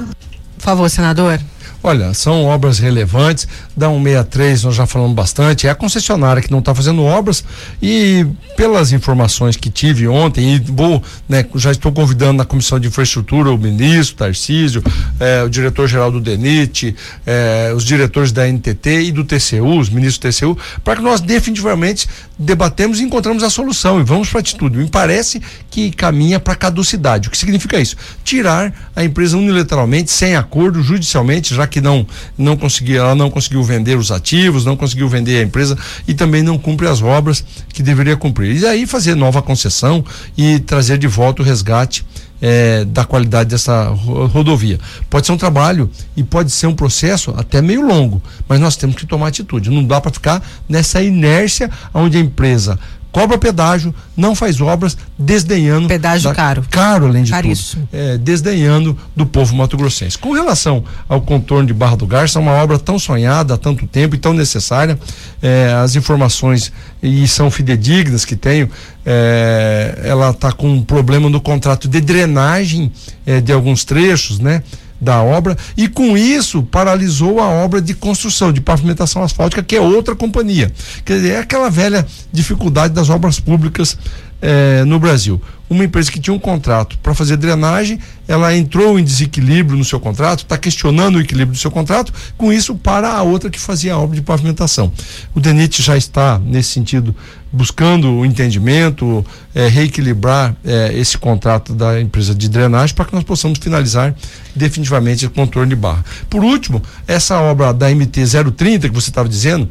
Por 0.58 0.62
favor, 0.62 0.88
senador. 0.88 1.40
Olha, 1.82 2.12
são 2.12 2.44
obras 2.44 2.78
relevantes. 2.78 3.46
Da 3.76 3.88
163 3.88 4.64
nós 4.64 4.74
já 4.74 4.86
falamos 4.86 5.14
bastante. 5.14 5.66
É 5.66 5.70
a 5.70 5.74
concessionária 5.74 6.42
que 6.42 6.50
não 6.50 6.58
está 6.58 6.74
fazendo 6.74 7.04
obras 7.04 7.44
e 7.80 8.26
pelas 8.56 8.92
informações 8.92 9.56
que 9.56 9.70
tive 9.70 10.08
ontem 10.08 10.56
e 10.56 10.58
vou, 10.58 11.02
né, 11.28 11.46
já 11.54 11.70
estou 11.70 11.92
convidando 11.92 12.38
na 12.38 12.44
comissão 12.44 12.80
de 12.80 12.88
infraestrutura 12.88 13.50
o 13.50 13.58
ministro 13.58 14.16
Tarcísio, 14.16 14.82
eh, 15.20 15.44
o 15.44 15.48
diretor-geral 15.48 16.10
do 16.10 16.20
DENIT, 16.20 16.96
eh, 17.24 17.72
os 17.76 17.84
diretores 17.84 18.32
da 18.32 18.48
NTT 18.48 19.02
e 19.02 19.12
do 19.12 19.22
TCU, 19.22 19.78
os 19.78 19.88
ministros 19.88 20.18
do 20.18 20.56
TCU, 20.56 20.58
para 20.82 20.96
que 20.96 21.02
nós 21.02 21.20
definitivamente 21.20 22.08
debatemos 22.36 22.98
e 22.98 23.04
encontramos 23.04 23.44
a 23.44 23.50
solução 23.50 24.00
e 24.00 24.02
vamos 24.02 24.28
para 24.28 24.38
a 24.38 24.40
atitude. 24.40 24.76
Me 24.76 24.88
parece 24.88 25.40
que 25.70 25.92
caminha 25.92 26.40
para 26.40 26.56
caducidade. 26.56 27.28
O 27.28 27.30
que 27.30 27.38
significa 27.38 27.78
isso? 27.78 27.96
Tirar 28.24 28.72
a 28.96 29.04
empresa 29.04 29.36
unilateralmente, 29.36 30.10
sem 30.10 30.34
acordo, 30.34 30.82
judicialmente, 30.82 31.54
já 31.54 31.67
que 31.68 31.80
não 31.80 32.06
não 32.36 32.56
conseguiu, 32.56 33.00
ela 33.00 33.14
não 33.14 33.30
conseguiu 33.30 33.62
vender 33.62 33.96
os 33.96 34.10
ativos, 34.10 34.64
não 34.64 34.76
conseguiu 34.76 35.08
vender 35.08 35.40
a 35.40 35.42
empresa 35.42 35.76
e 36.06 36.14
também 36.14 36.42
não 36.42 36.58
cumpre 36.58 36.86
as 36.88 37.02
obras 37.02 37.44
que 37.72 37.82
deveria 37.82 38.16
cumprir. 38.16 38.56
E 38.56 38.66
aí 38.66 38.86
fazer 38.86 39.14
nova 39.14 39.42
concessão 39.42 40.04
e 40.36 40.58
trazer 40.58 40.98
de 40.98 41.06
volta 41.06 41.42
o 41.42 41.44
resgate 41.44 42.04
é, 42.40 42.84
da 42.84 43.04
qualidade 43.04 43.50
dessa 43.50 43.88
rodovia. 43.88 44.78
Pode 45.10 45.26
ser 45.26 45.32
um 45.32 45.36
trabalho 45.36 45.90
e 46.16 46.22
pode 46.22 46.50
ser 46.50 46.66
um 46.66 46.74
processo 46.74 47.32
até 47.36 47.60
meio 47.60 47.86
longo, 47.86 48.22
mas 48.48 48.60
nós 48.60 48.76
temos 48.76 48.96
que 48.96 49.06
tomar 49.06 49.28
atitude. 49.28 49.70
Não 49.70 49.84
dá 49.84 50.00
para 50.00 50.12
ficar 50.12 50.42
nessa 50.68 51.02
inércia 51.02 51.70
onde 51.92 52.16
a 52.16 52.20
empresa 52.20 52.78
cobra 53.10 53.38
pedágio, 53.38 53.94
não 54.16 54.34
faz 54.34 54.60
obras, 54.60 54.96
desdenhando. 55.18 55.88
Pedágio 55.88 56.28
da, 56.30 56.34
caro. 56.34 56.64
Caro, 56.70 57.06
além 57.06 57.22
de 57.22 57.30
Caríssimo. 57.30 57.88
tudo. 57.90 58.00
É, 58.00 58.18
desdenhando 58.18 58.96
do 59.16 59.26
povo 59.26 59.54
mato-grossense. 59.56 60.18
Com 60.18 60.32
relação 60.32 60.84
ao 61.08 61.20
contorno 61.20 61.66
de 61.66 61.74
Barra 61.74 61.96
do 61.96 62.06
Garça, 62.06 62.38
é 62.38 62.42
uma 62.42 62.52
obra 62.52 62.78
tão 62.78 62.98
sonhada 62.98 63.54
há 63.54 63.56
tanto 63.56 63.86
tempo 63.86 64.14
e 64.14 64.18
tão 64.18 64.32
necessária. 64.32 64.98
É, 65.42 65.72
as 65.82 65.96
informações 65.96 66.72
e 67.02 67.26
são 67.28 67.50
fidedignas 67.50 68.24
que 68.24 68.36
tenho. 68.36 68.68
É, 69.04 70.02
ela 70.04 70.30
está 70.30 70.52
com 70.52 70.68
um 70.68 70.82
problema 70.82 71.30
no 71.30 71.40
contrato 71.40 71.88
de 71.88 72.00
drenagem 72.00 72.92
é, 73.24 73.40
de 73.40 73.52
alguns 73.52 73.84
trechos, 73.84 74.38
né? 74.38 74.62
Da 75.00 75.22
obra 75.22 75.56
e 75.76 75.88
com 75.88 76.16
isso 76.16 76.62
paralisou 76.62 77.40
a 77.40 77.48
obra 77.48 77.80
de 77.80 77.94
construção 77.94 78.52
de 78.52 78.60
pavimentação 78.60 79.22
asfáltica 79.22 79.62
que 79.62 79.76
é 79.76 79.80
outra 79.80 80.14
companhia. 80.16 80.72
Quer 81.04 81.14
dizer 81.14 81.28
é 81.30 81.38
aquela 81.38 81.70
velha 81.70 82.06
dificuldade 82.32 82.94
das 82.94 83.08
obras 83.08 83.38
públicas 83.38 83.96
eh, 84.42 84.84
no 84.84 84.98
Brasil 84.98 85.40
uma 85.68 85.84
empresa 85.84 86.10
que 86.10 86.20
tinha 86.20 86.34
um 86.34 86.38
contrato 86.38 86.98
para 86.98 87.14
fazer 87.14 87.36
drenagem, 87.36 87.98
ela 88.26 88.54
entrou 88.54 88.98
em 88.98 89.04
desequilíbrio 89.04 89.76
no 89.76 89.84
seu 89.84 90.00
contrato, 90.00 90.40
está 90.40 90.56
questionando 90.56 91.16
o 91.16 91.20
equilíbrio 91.20 91.52
do 91.52 91.58
seu 91.58 91.70
contrato, 91.70 92.12
com 92.36 92.52
isso 92.52 92.74
para 92.74 93.12
a 93.12 93.22
outra 93.22 93.50
que 93.50 93.60
fazia 93.60 93.94
a 93.94 93.98
obra 93.98 94.16
de 94.16 94.22
pavimentação. 94.22 94.92
O 95.34 95.40
DENIT 95.40 95.82
já 95.82 95.96
está, 95.96 96.38
nesse 96.38 96.70
sentido, 96.70 97.14
buscando 97.52 98.10
o 98.10 98.26
entendimento, 98.26 99.24
é, 99.54 99.68
reequilibrar 99.68 100.54
é, 100.64 100.92
esse 100.98 101.16
contrato 101.16 101.74
da 101.74 102.00
empresa 102.00 102.34
de 102.34 102.48
drenagem 102.48 102.94
para 102.94 103.06
que 103.06 103.14
nós 103.14 103.24
possamos 103.24 103.58
finalizar 103.58 104.14
definitivamente 104.54 105.26
o 105.26 105.30
contorno 105.30 105.68
de 105.68 105.76
barra. 105.76 106.04
Por 106.28 106.44
último, 106.44 106.82
essa 107.06 107.40
obra 107.40 107.72
da 107.72 107.88
MT 107.88 108.24
030 108.56 108.88
que 108.88 108.94
você 108.94 109.10
estava 109.10 109.28
dizendo, 109.28 109.68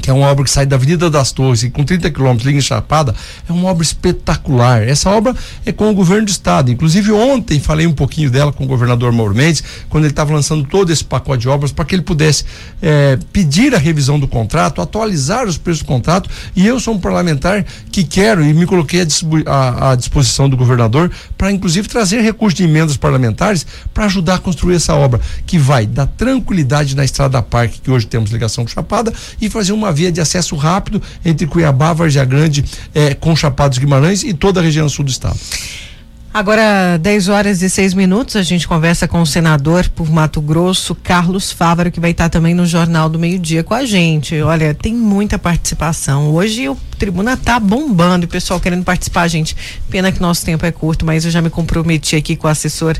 que 0.00 0.10
é 0.10 0.12
uma 0.12 0.26
obra 0.26 0.44
que 0.44 0.50
sai 0.50 0.66
da 0.66 0.76
Avenida 0.76 1.08
das 1.08 1.32
Torres 1.32 1.62
e 1.62 1.70
com 1.70 1.84
30 1.84 2.10
quilômetros 2.10 2.46
liga 2.46 2.58
em 2.58 2.62
Chapada, 2.62 3.14
é 3.48 3.52
uma 3.52 3.68
obra 3.70 3.82
espetacular. 3.82 4.82
Essa 4.86 5.10
obra 5.10 5.34
é 5.64 5.72
com 5.72 5.90
o 5.90 5.94
governo 5.94 6.26
do 6.26 6.30
estado. 6.30 6.70
Inclusive 6.70 7.12
ontem 7.12 7.58
falei 7.58 7.86
um 7.86 7.92
pouquinho 7.92 8.30
dela 8.30 8.52
com 8.52 8.64
o 8.64 8.66
governador 8.66 9.12
Mauro 9.12 9.34
Mendes, 9.34 9.62
quando 9.88 10.04
ele 10.04 10.12
estava 10.12 10.32
lançando 10.32 10.64
todo 10.64 10.92
esse 10.92 11.04
pacote 11.04 11.42
de 11.42 11.48
obras 11.48 11.72
para 11.72 11.84
que 11.84 11.94
ele 11.94 12.02
pudesse 12.02 12.44
é, 12.82 13.18
pedir 13.32 13.74
a 13.74 13.78
revisão 13.78 14.18
do 14.18 14.28
contrato, 14.28 14.80
atualizar 14.80 15.46
os 15.46 15.56
preços 15.56 15.82
do 15.82 15.86
contrato. 15.86 16.28
E 16.54 16.66
eu 16.66 16.78
sou 16.78 16.94
um 16.94 17.00
parlamentar 17.00 17.64
que 17.90 18.04
quero 18.04 18.44
e 18.44 18.52
me 18.52 18.66
coloquei 18.66 19.06
à, 19.46 19.94
disposição 19.94 20.48
do 20.48 20.56
governador 20.56 21.10
para 21.36 21.50
inclusive 21.50 21.88
trazer 21.88 22.20
recursos 22.20 22.56
de 22.56 22.64
emendas 22.64 22.96
parlamentares 22.96 23.66
para 23.92 24.04
ajudar 24.06 24.34
a 24.34 24.38
construir 24.38 24.76
essa 24.76 24.94
obra 24.94 25.20
que 25.46 25.58
vai 25.58 25.86
dar 25.86 26.06
tranquilidade 26.06 26.94
na 26.94 27.04
estrada 27.04 27.40
Parque 27.42 27.80
que 27.80 27.90
hoje 27.90 28.06
temos 28.06 28.30
ligação 28.30 28.64
com 28.64 28.70
Chapada 28.70 29.12
e 29.40 29.48
fazer 29.48 29.72
uma 29.72 29.83
uma 29.84 29.92
via 29.92 30.10
de 30.10 30.20
acesso 30.20 30.56
rápido 30.56 31.00
entre 31.24 31.46
Cuiabá, 31.46 31.92
Vargem 31.92 32.26
Grande, 32.26 32.64
eh, 32.94 33.14
com 33.14 33.36
Chapados 33.36 33.78
Guimarães 33.78 34.22
e 34.22 34.32
toda 34.32 34.60
a 34.60 34.62
região 34.62 34.88
sul 34.88 35.04
do 35.04 35.10
estado. 35.10 35.38
Agora, 36.34 36.98
10 37.00 37.28
horas 37.28 37.62
e 37.62 37.70
6 37.70 37.94
minutos, 37.94 38.34
a 38.34 38.42
gente 38.42 38.66
conversa 38.66 39.06
com 39.06 39.22
o 39.22 39.26
senador 39.26 39.88
por 39.90 40.10
Mato 40.10 40.40
Grosso, 40.40 40.92
Carlos 40.92 41.52
Fávaro, 41.52 41.92
que 41.92 42.00
vai 42.00 42.10
estar 42.10 42.28
também 42.28 42.52
no 42.52 42.66
Jornal 42.66 43.08
do 43.08 43.20
Meio 43.20 43.38
Dia 43.38 43.62
com 43.62 43.72
a 43.72 43.86
gente. 43.86 44.42
Olha, 44.42 44.74
tem 44.74 44.92
muita 44.92 45.38
participação. 45.38 46.34
Hoje 46.34 46.68
o 46.68 46.76
Tribuna 46.98 47.36
tá 47.36 47.60
bombando 47.60 48.24
e 48.24 48.26
o 48.26 48.28
pessoal 48.28 48.58
querendo 48.58 48.82
participar, 48.82 49.28
gente. 49.28 49.56
Pena 49.88 50.10
que 50.10 50.20
nosso 50.20 50.44
tempo 50.44 50.66
é 50.66 50.72
curto, 50.72 51.06
mas 51.06 51.24
eu 51.24 51.30
já 51.30 51.40
me 51.40 51.50
comprometi 51.50 52.16
aqui 52.16 52.34
com 52.34 52.48
o 52.48 52.50
assessor 52.50 52.96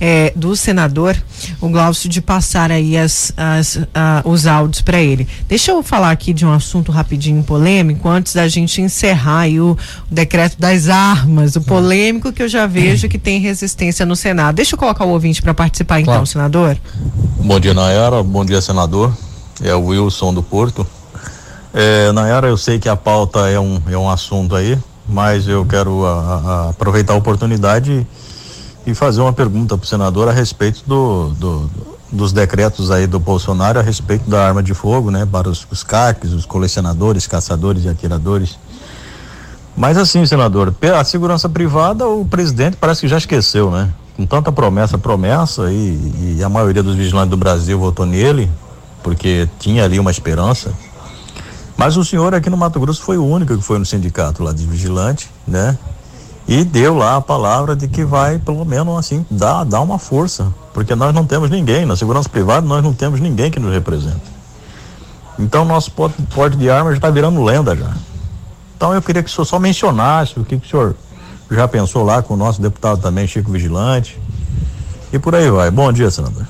eh, 0.00 0.32
do 0.36 0.54
senador, 0.54 1.16
o 1.60 1.68
Glaucio, 1.68 2.08
de 2.08 2.20
passar 2.20 2.70
aí 2.70 2.96
as, 2.96 3.32
as, 3.36 3.80
os 4.24 4.46
áudios 4.46 4.80
para 4.80 5.00
ele. 5.00 5.26
Deixa 5.48 5.72
eu 5.72 5.82
falar 5.82 6.12
aqui 6.12 6.32
de 6.32 6.46
um 6.46 6.52
assunto 6.52 6.92
rapidinho 6.92 7.42
polêmico, 7.42 8.08
antes 8.08 8.32
da 8.32 8.46
gente 8.46 8.80
encerrar 8.80 9.40
aí 9.40 9.60
o, 9.60 9.76
o 10.08 10.14
decreto 10.14 10.56
das 10.56 10.88
armas, 10.88 11.56
o 11.56 11.60
polêmico 11.60 12.32
que 12.32 12.44
eu 12.44 12.48
já 12.48 12.64
vi 12.66 12.75
vejo 12.82 13.08
que 13.08 13.18
tem 13.18 13.40
resistência 13.40 14.04
no 14.04 14.16
Senado. 14.16 14.56
Deixa 14.56 14.74
eu 14.74 14.78
colocar 14.78 15.04
o 15.04 15.10
ouvinte 15.10 15.42
para 15.42 15.54
participar 15.54 16.00
então, 16.00 16.14
claro. 16.14 16.26
senador. 16.26 16.76
Bom 17.38 17.60
dia, 17.60 17.74
Nayara. 17.74 18.22
Bom 18.22 18.44
dia, 18.44 18.60
senador. 18.60 19.12
É 19.62 19.74
o 19.74 19.86
Wilson 19.86 20.34
do 20.34 20.42
Porto. 20.42 20.86
É, 21.72 22.10
Nayara, 22.12 22.48
eu 22.48 22.56
sei 22.56 22.78
que 22.78 22.88
a 22.88 22.96
pauta 22.96 23.48
é 23.48 23.60
um, 23.60 23.80
é 23.86 23.98
um 23.98 24.08
assunto 24.08 24.56
aí, 24.56 24.78
mas 25.06 25.46
eu 25.46 25.64
quero 25.66 26.06
a, 26.06 26.10
a, 26.10 26.70
aproveitar 26.70 27.12
a 27.12 27.16
oportunidade 27.16 28.06
e, 28.86 28.90
e 28.90 28.94
fazer 28.94 29.20
uma 29.20 29.32
pergunta 29.32 29.76
para 29.76 29.84
o 29.84 29.86
senador 29.86 30.28
a 30.28 30.32
respeito 30.32 30.82
do, 30.86 31.30
do, 31.30 31.70
dos 32.10 32.32
decretos 32.32 32.90
aí 32.90 33.06
do 33.06 33.18
Bolsonaro 33.18 33.78
a 33.78 33.82
respeito 33.82 34.28
da 34.28 34.46
arma 34.46 34.62
de 34.62 34.72
fogo, 34.72 35.10
né, 35.10 35.26
para 35.30 35.48
os, 35.48 35.66
os 35.70 35.82
CACs, 35.82 36.32
os 36.32 36.46
colecionadores, 36.46 37.26
caçadores 37.26 37.84
e 37.84 37.88
atiradores. 37.88 38.58
Mas 39.76 39.98
assim, 39.98 40.24
senador, 40.24 40.74
a 40.98 41.04
segurança 41.04 41.48
privada, 41.48 42.08
o 42.08 42.24
presidente 42.24 42.78
parece 42.80 43.02
que 43.02 43.08
já 43.08 43.18
esqueceu, 43.18 43.70
né? 43.70 43.90
Com 44.16 44.24
tanta 44.24 44.50
promessa, 44.50 44.96
promessa, 44.96 45.70
e, 45.70 46.36
e 46.38 46.42
a 46.42 46.48
maioria 46.48 46.82
dos 46.82 46.96
vigilantes 46.96 47.30
do 47.30 47.36
Brasil 47.36 47.78
votou 47.78 48.06
nele, 48.06 48.50
porque 49.02 49.46
tinha 49.58 49.84
ali 49.84 50.00
uma 50.00 50.10
esperança. 50.10 50.72
Mas 51.76 51.98
o 51.98 52.04
senhor 52.04 52.34
aqui 52.34 52.48
no 52.48 52.56
Mato 52.56 52.80
Grosso 52.80 53.02
foi 53.02 53.18
o 53.18 53.26
único 53.26 53.54
que 53.54 53.62
foi 53.62 53.78
no 53.78 53.84
sindicato 53.84 54.42
lá 54.42 54.50
de 54.52 54.64
vigilante, 54.64 55.30
né? 55.46 55.76
E 56.48 56.64
deu 56.64 56.96
lá 56.96 57.16
a 57.16 57.20
palavra 57.20 57.76
de 57.76 57.86
que 57.86 58.02
vai, 58.02 58.38
pelo 58.38 58.64
menos 58.64 58.96
assim, 58.96 59.26
dar, 59.30 59.64
dar 59.64 59.82
uma 59.82 59.98
força. 59.98 60.46
Porque 60.72 60.94
nós 60.94 61.12
não 61.12 61.26
temos 61.26 61.50
ninguém, 61.50 61.84
na 61.84 61.96
segurança 61.96 62.30
privada 62.30 62.66
nós 62.66 62.82
não 62.82 62.94
temos 62.94 63.20
ninguém 63.20 63.50
que 63.50 63.60
nos 63.60 63.74
represente. 63.74 64.22
Então 65.38 65.66
nosso 65.66 65.90
porte 65.90 66.56
de 66.56 66.70
armas 66.70 66.94
já 66.94 66.98
está 66.98 67.10
virando 67.10 67.44
lenda 67.44 67.76
já. 67.76 67.92
Então 68.76 68.92
eu 68.92 69.00
queria 69.00 69.22
que 69.22 69.30
o 69.30 69.32
senhor 69.32 69.46
só 69.46 69.58
mencionasse 69.58 70.38
o 70.38 70.44
que, 70.44 70.58
que 70.58 70.66
o 70.66 70.70
senhor 70.70 70.94
já 71.50 71.66
pensou 71.66 72.04
lá 72.04 72.22
com 72.22 72.34
o 72.34 72.36
nosso 72.36 72.60
deputado 72.60 73.00
também, 73.00 73.26
Chico 73.26 73.50
Vigilante. 73.50 74.20
E 75.12 75.18
por 75.18 75.34
aí 75.34 75.50
vai. 75.50 75.70
Bom 75.70 75.92
dia, 75.92 76.10
senador. 76.10 76.46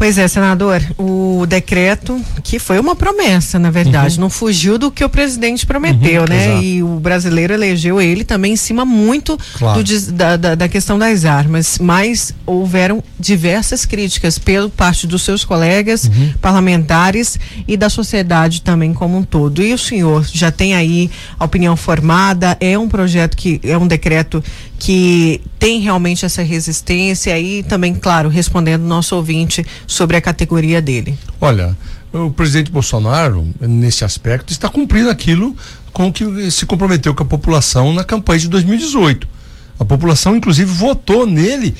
Pois 0.00 0.16
é, 0.16 0.26
senador, 0.26 0.80
o 0.96 1.44
decreto, 1.46 2.18
que 2.42 2.58
foi 2.58 2.80
uma 2.80 2.96
promessa, 2.96 3.58
na 3.58 3.70
verdade, 3.70 4.14
uhum. 4.14 4.22
não 4.22 4.30
fugiu 4.30 4.78
do 4.78 4.90
que 4.90 5.04
o 5.04 5.10
presidente 5.10 5.66
prometeu, 5.66 6.22
uhum, 6.22 6.28
né? 6.28 6.44
Exato. 6.46 6.62
E 6.62 6.82
o 6.82 6.98
brasileiro 6.98 7.52
elegeu 7.52 8.00
ele 8.00 8.24
também 8.24 8.54
em 8.54 8.56
cima 8.56 8.86
muito 8.86 9.38
claro. 9.58 9.84
do, 9.84 10.12
da, 10.12 10.36
da, 10.38 10.54
da, 10.54 10.68
questão 10.68 10.98
das 10.98 11.26
armas, 11.26 11.78
mas 11.78 12.34
houveram 12.46 13.04
diversas 13.18 13.84
críticas 13.84 14.38
pelo 14.38 14.70
parte 14.70 15.06
dos 15.06 15.20
seus 15.20 15.44
colegas 15.44 16.04
uhum. 16.04 16.32
parlamentares 16.40 17.38
e 17.68 17.76
da 17.76 17.90
sociedade 17.90 18.62
também 18.62 18.94
como 18.94 19.18
um 19.18 19.22
todo. 19.22 19.62
E 19.62 19.74
o 19.74 19.78
senhor 19.78 20.24
já 20.32 20.50
tem 20.50 20.74
aí 20.74 21.10
a 21.38 21.44
opinião 21.44 21.76
formada, 21.76 22.56
é 22.58 22.78
um 22.78 22.88
projeto 22.88 23.36
que, 23.36 23.60
é 23.62 23.76
um 23.76 23.86
decreto 23.86 24.42
que 24.80 25.42
tem 25.58 25.78
realmente 25.78 26.24
essa 26.24 26.42
resistência 26.42 27.38
e 27.38 27.62
também, 27.62 27.94
claro, 27.94 28.30
respondendo 28.30 28.80
nosso 28.82 29.14
ouvinte 29.14 29.64
sobre 29.86 30.16
a 30.16 30.22
categoria 30.22 30.80
dele. 30.80 31.16
Olha, 31.38 31.76
o 32.10 32.30
presidente 32.30 32.70
Bolsonaro, 32.72 33.46
nesse 33.60 34.06
aspecto, 34.06 34.50
está 34.50 34.70
cumprindo 34.70 35.10
aquilo 35.10 35.54
com 35.92 36.10
que 36.10 36.50
se 36.50 36.64
comprometeu 36.64 37.14
com 37.14 37.22
a 37.22 37.26
população 37.26 37.92
na 37.92 38.02
campanha 38.02 38.40
de 38.40 38.48
2018. 38.48 39.28
A 39.78 39.84
população, 39.84 40.34
inclusive, 40.34 40.72
votou 40.72 41.26
nele 41.26 41.74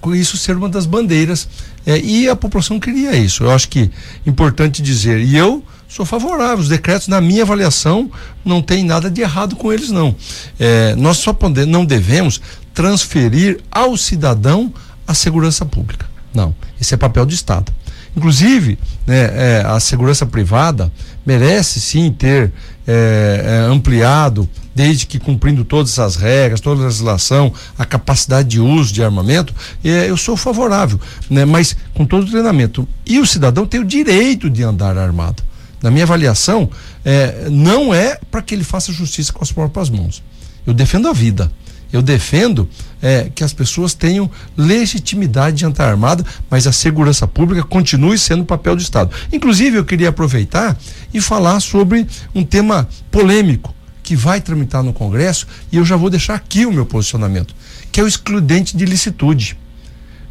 por 0.00 0.14
isso 0.14 0.36
ser 0.36 0.56
uma 0.56 0.68
das 0.68 0.84
bandeiras. 0.84 1.48
É, 1.86 1.98
e 1.98 2.28
a 2.28 2.36
população 2.36 2.78
queria 2.78 3.16
isso. 3.16 3.44
Eu 3.44 3.50
acho 3.50 3.68
que 3.68 3.90
é 4.24 4.30
importante 4.30 4.82
dizer. 4.82 5.18
E 5.18 5.34
eu 5.34 5.64
sou 5.92 6.06
favorável. 6.06 6.58
Os 6.58 6.68
decretos, 6.68 7.06
na 7.06 7.20
minha 7.20 7.42
avaliação, 7.42 8.10
não 8.44 8.62
tem 8.62 8.82
nada 8.82 9.10
de 9.10 9.20
errado 9.20 9.54
com 9.54 9.72
eles, 9.72 9.90
não. 9.90 10.14
É, 10.58 10.94
nós 10.96 11.18
só 11.18 11.32
podemos, 11.32 11.70
não 11.70 11.84
devemos 11.84 12.40
transferir 12.72 13.60
ao 13.70 13.96
cidadão 13.96 14.72
a 15.06 15.12
segurança 15.12 15.66
pública. 15.66 16.06
Não. 16.34 16.54
Esse 16.80 16.94
é 16.94 16.96
papel 16.96 17.26
do 17.26 17.34
Estado. 17.34 17.70
Inclusive, 18.16 18.78
né, 19.06 19.30
é, 19.34 19.64
a 19.66 19.78
segurança 19.80 20.24
privada 20.24 20.90
merece 21.26 21.80
sim 21.80 22.10
ter 22.10 22.52
é, 22.86 23.42
é, 23.44 23.72
ampliado, 23.72 24.48
desde 24.74 25.06
que 25.06 25.18
cumprindo 25.18 25.64
todas 25.64 25.98
as 25.98 26.16
regras, 26.16 26.60
toda 26.60 26.82
a 26.82 26.84
legislação, 26.86 27.52
a 27.78 27.84
capacidade 27.84 28.48
de 28.48 28.60
uso 28.60 28.92
de 28.92 29.02
armamento, 29.02 29.54
é, 29.84 30.08
eu 30.08 30.16
sou 30.16 30.36
favorável, 30.36 30.98
né, 31.28 31.44
mas 31.44 31.76
com 31.94 32.06
todo 32.06 32.24
o 32.24 32.30
treinamento. 32.30 32.88
E 33.04 33.18
o 33.18 33.26
cidadão 33.26 33.66
tem 33.66 33.80
o 33.80 33.84
direito 33.84 34.48
de 34.48 34.62
andar 34.62 34.96
armado 34.96 35.42
na 35.82 35.90
minha 35.90 36.04
avaliação, 36.04 36.70
é, 37.04 37.48
não 37.50 37.92
é 37.92 38.18
para 38.30 38.40
que 38.40 38.54
ele 38.54 38.64
faça 38.64 38.92
justiça 38.92 39.32
com 39.32 39.42
as 39.42 39.50
próprias 39.50 39.90
mãos. 39.90 40.22
Eu 40.66 40.72
defendo 40.72 41.08
a 41.08 41.12
vida. 41.12 41.50
Eu 41.92 42.00
defendo 42.00 42.66
é, 43.02 43.30
que 43.34 43.44
as 43.44 43.52
pessoas 43.52 43.92
tenham 43.92 44.30
legitimidade 44.56 45.58
de 45.58 45.66
andar 45.66 45.90
armada, 45.90 46.24
mas 46.48 46.66
a 46.66 46.72
segurança 46.72 47.26
pública 47.26 47.62
continue 47.64 48.16
sendo 48.16 48.46
papel 48.46 48.74
do 48.74 48.80
Estado. 48.80 49.10
Inclusive, 49.30 49.76
eu 49.76 49.84
queria 49.84 50.08
aproveitar 50.08 50.78
e 51.12 51.20
falar 51.20 51.60
sobre 51.60 52.06
um 52.34 52.42
tema 52.42 52.88
polêmico 53.10 53.74
que 54.02 54.16
vai 54.16 54.40
tramitar 54.40 54.82
no 54.82 54.92
Congresso 54.92 55.46
e 55.70 55.76
eu 55.76 55.84
já 55.84 55.96
vou 55.96 56.08
deixar 56.08 56.34
aqui 56.34 56.64
o 56.64 56.72
meu 56.72 56.86
posicionamento, 56.86 57.54
que 57.90 58.00
é 58.00 58.02
o 58.02 58.08
excludente 58.08 58.74
de 58.74 58.86
licitude. 58.86 59.58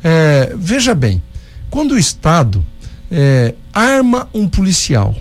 É, 0.03 0.53
veja 0.57 0.95
bem, 0.95 1.21
quando 1.69 1.91
o 1.91 1.99
Estado 1.99 2.65
é, 3.11 3.53
arma 3.71 4.27
um 4.33 4.47
policial 4.47 5.15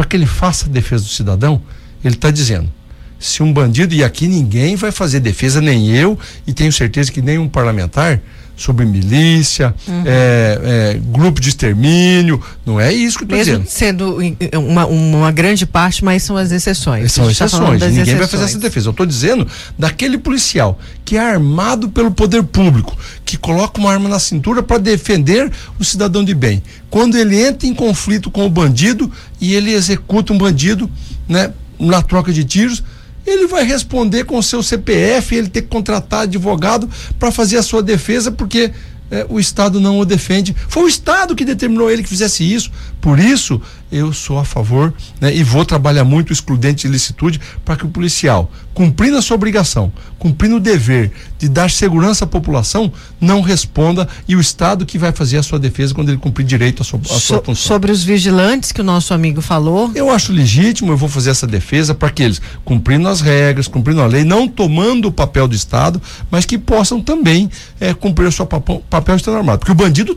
para 0.00 0.08
que 0.08 0.16
ele 0.16 0.24
faça 0.24 0.64
a 0.64 0.68
defesa 0.70 1.04
do 1.04 1.10
cidadão, 1.10 1.60
ele 2.02 2.14
está 2.14 2.30
dizendo: 2.30 2.72
se 3.18 3.42
um 3.42 3.52
bandido, 3.52 3.94
e 3.94 4.02
aqui 4.02 4.26
ninguém 4.26 4.74
vai 4.74 4.90
fazer 4.90 5.20
defesa, 5.20 5.60
nem 5.60 5.94
eu, 5.94 6.18
e 6.46 6.54
tenho 6.54 6.72
certeza 6.72 7.12
que 7.12 7.20
nenhum 7.20 7.46
parlamentar, 7.46 8.18
sobre 8.60 8.84
milícia, 8.84 9.74
uhum. 9.88 10.02
é, 10.04 10.60
é, 10.62 11.00
grupo 11.02 11.40
de 11.40 11.48
extermínio, 11.48 12.42
não 12.64 12.78
é 12.78 12.92
isso 12.92 13.16
que 13.16 13.24
eu 13.24 13.38
estou 13.38 13.38
dizendo. 13.38 13.66
sendo 13.66 14.18
uma, 14.58 14.84
uma 14.84 15.32
grande 15.32 15.64
parte, 15.64 16.04
mas 16.04 16.22
são 16.22 16.36
as 16.36 16.52
exceções. 16.52 17.10
São 17.10 17.24
tá 17.24 17.30
exceções, 17.30 17.80
ninguém 17.80 18.02
exceções. 18.02 18.18
vai 18.18 18.28
fazer 18.28 18.44
essa 18.44 18.58
defesa. 18.58 18.88
Eu 18.88 18.90
estou 18.90 19.06
dizendo 19.06 19.48
daquele 19.78 20.18
policial 20.18 20.78
que 21.06 21.16
é 21.16 21.20
armado 21.20 21.88
pelo 21.88 22.10
poder 22.10 22.42
público, 22.42 22.94
que 23.24 23.38
coloca 23.38 23.80
uma 23.80 23.90
arma 23.90 24.10
na 24.10 24.18
cintura 24.18 24.62
para 24.62 24.76
defender 24.76 25.50
o 25.78 25.84
cidadão 25.84 26.22
de 26.22 26.34
bem. 26.34 26.62
Quando 26.90 27.16
ele 27.16 27.40
entra 27.40 27.66
em 27.66 27.74
conflito 27.74 28.30
com 28.30 28.44
o 28.44 28.50
bandido 28.50 29.10
e 29.40 29.54
ele 29.54 29.72
executa 29.72 30.34
um 30.34 30.38
bandido, 30.38 30.90
né, 31.26 31.50
na 31.78 32.02
troca 32.02 32.30
de 32.30 32.44
tiros, 32.44 32.82
ele 33.26 33.46
vai 33.46 33.64
responder 33.64 34.24
com 34.24 34.38
o 34.38 34.42
seu 34.42 34.62
CPF, 34.62 35.34
ele 35.34 35.48
ter 35.48 35.62
que 35.62 35.68
contratar 35.68 36.22
advogado 36.22 36.88
para 37.18 37.30
fazer 37.30 37.56
a 37.56 37.62
sua 37.62 37.82
defesa, 37.82 38.30
porque 38.30 38.72
é, 39.10 39.26
o 39.28 39.40
Estado 39.40 39.80
não 39.80 39.98
o 39.98 40.04
defende. 40.04 40.54
Foi 40.68 40.84
o 40.84 40.88
Estado 40.88 41.34
que 41.34 41.44
determinou 41.44 41.90
ele 41.90 42.02
que 42.02 42.08
fizesse 42.08 42.44
isso. 42.44 42.70
Por 43.00 43.18
isso, 43.18 43.60
eu 43.90 44.12
sou 44.12 44.38
a 44.38 44.44
favor 44.44 44.92
né, 45.20 45.34
e 45.34 45.42
vou 45.42 45.64
trabalhar 45.64 46.04
muito 46.04 46.30
o 46.30 46.32
excludente 46.32 46.86
de 46.86 46.92
licitude 46.92 47.40
para 47.64 47.76
que 47.76 47.84
o 47.84 47.88
policial, 47.88 48.50
cumprindo 48.72 49.16
a 49.16 49.22
sua 49.22 49.34
obrigação, 49.34 49.92
cumprindo 50.18 50.56
o 50.56 50.60
dever 50.60 51.10
de 51.38 51.48
dar 51.48 51.70
segurança 51.70 52.24
à 52.24 52.28
população, 52.28 52.92
não 53.20 53.40
responda 53.40 54.06
e 54.28 54.36
o 54.36 54.40
Estado 54.40 54.86
que 54.86 54.98
vai 54.98 55.12
fazer 55.12 55.38
a 55.38 55.42
sua 55.42 55.58
defesa 55.58 55.94
quando 55.94 56.10
ele 56.10 56.18
cumprir 56.18 56.44
direito 56.44 56.82
à 56.82 56.84
sua, 56.84 57.00
à 57.00 57.18
sua 57.18 57.38
função. 57.38 57.54
Sobre 57.54 57.90
os 57.90 58.04
vigilantes 58.04 58.70
que 58.70 58.80
o 58.80 58.84
nosso 58.84 59.12
amigo 59.12 59.40
falou. 59.40 59.90
Eu 59.94 60.10
acho 60.10 60.32
legítimo, 60.32 60.92
eu 60.92 60.96
vou 60.96 61.08
fazer 61.08 61.30
essa 61.30 61.46
defesa 61.46 61.94
para 61.94 62.10
que 62.10 62.22
eles, 62.22 62.40
cumprindo 62.64 63.08
as 63.08 63.20
regras, 63.20 63.66
cumprindo 63.66 64.02
a 64.02 64.06
lei, 64.06 64.24
não 64.24 64.46
tomando 64.46 65.08
o 65.08 65.12
papel 65.12 65.48
do 65.48 65.54
Estado, 65.54 66.00
mas 66.30 66.44
que 66.44 66.58
possam 66.58 67.00
também 67.00 67.50
é, 67.80 67.94
cumprir 67.94 68.26
o 68.26 68.32
seu 68.32 68.46
papel, 68.46 68.84
papel 68.88 69.16
estando 69.16 69.38
armado. 69.38 69.60
Porque 69.60 69.72
o 69.72 69.74
bandido 69.74 70.14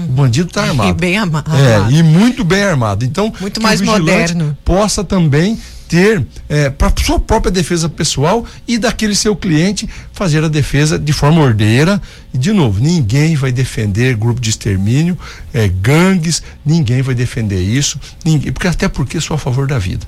está. 0.00 0.12
O 0.12 0.14
bandido 0.14 0.48
está 0.48 0.64
armado. 0.68 0.90
E 0.90 0.92
bem 0.92 1.18
armado. 1.18 1.50
É, 1.54 1.92
e 1.92 2.02
muito 2.02 2.44
bem 2.44 2.62
armado. 2.62 3.04
Então, 3.04 3.32
muito 3.40 3.62
mais 3.62 3.80
moderno. 3.80 4.56
Possa 4.64 5.04
também 5.04 5.58
ter 5.88 6.26
é, 6.48 6.70
para 6.70 6.92
sua 7.02 7.20
própria 7.20 7.52
defesa 7.52 7.88
pessoal 7.88 8.44
e 8.66 8.78
daquele 8.78 9.14
seu 9.14 9.36
cliente 9.36 9.88
fazer 10.12 10.42
a 10.42 10.48
defesa 10.48 10.98
de 10.98 11.12
forma 11.12 11.40
ordeira. 11.40 12.00
E 12.32 12.38
de 12.38 12.52
novo, 12.52 12.80
ninguém 12.80 13.36
vai 13.36 13.52
defender 13.52 14.16
grupo 14.16 14.40
de 14.40 14.50
extermínio, 14.50 15.18
é, 15.52 15.68
gangues, 15.68 16.42
ninguém 16.64 17.02
vai 17.02 17.14
defender 17.14 17.60
isso, 17.60 17.98
ninguém, 18.24 18.52
porque 18.52 18.68
até 18.68 18.88
porque 18.88 19.20
sou 19.20 19.34
a 19.34 19.38
favor 19.38 19.66
da 19.66 19.78
vida. 19.78 20.06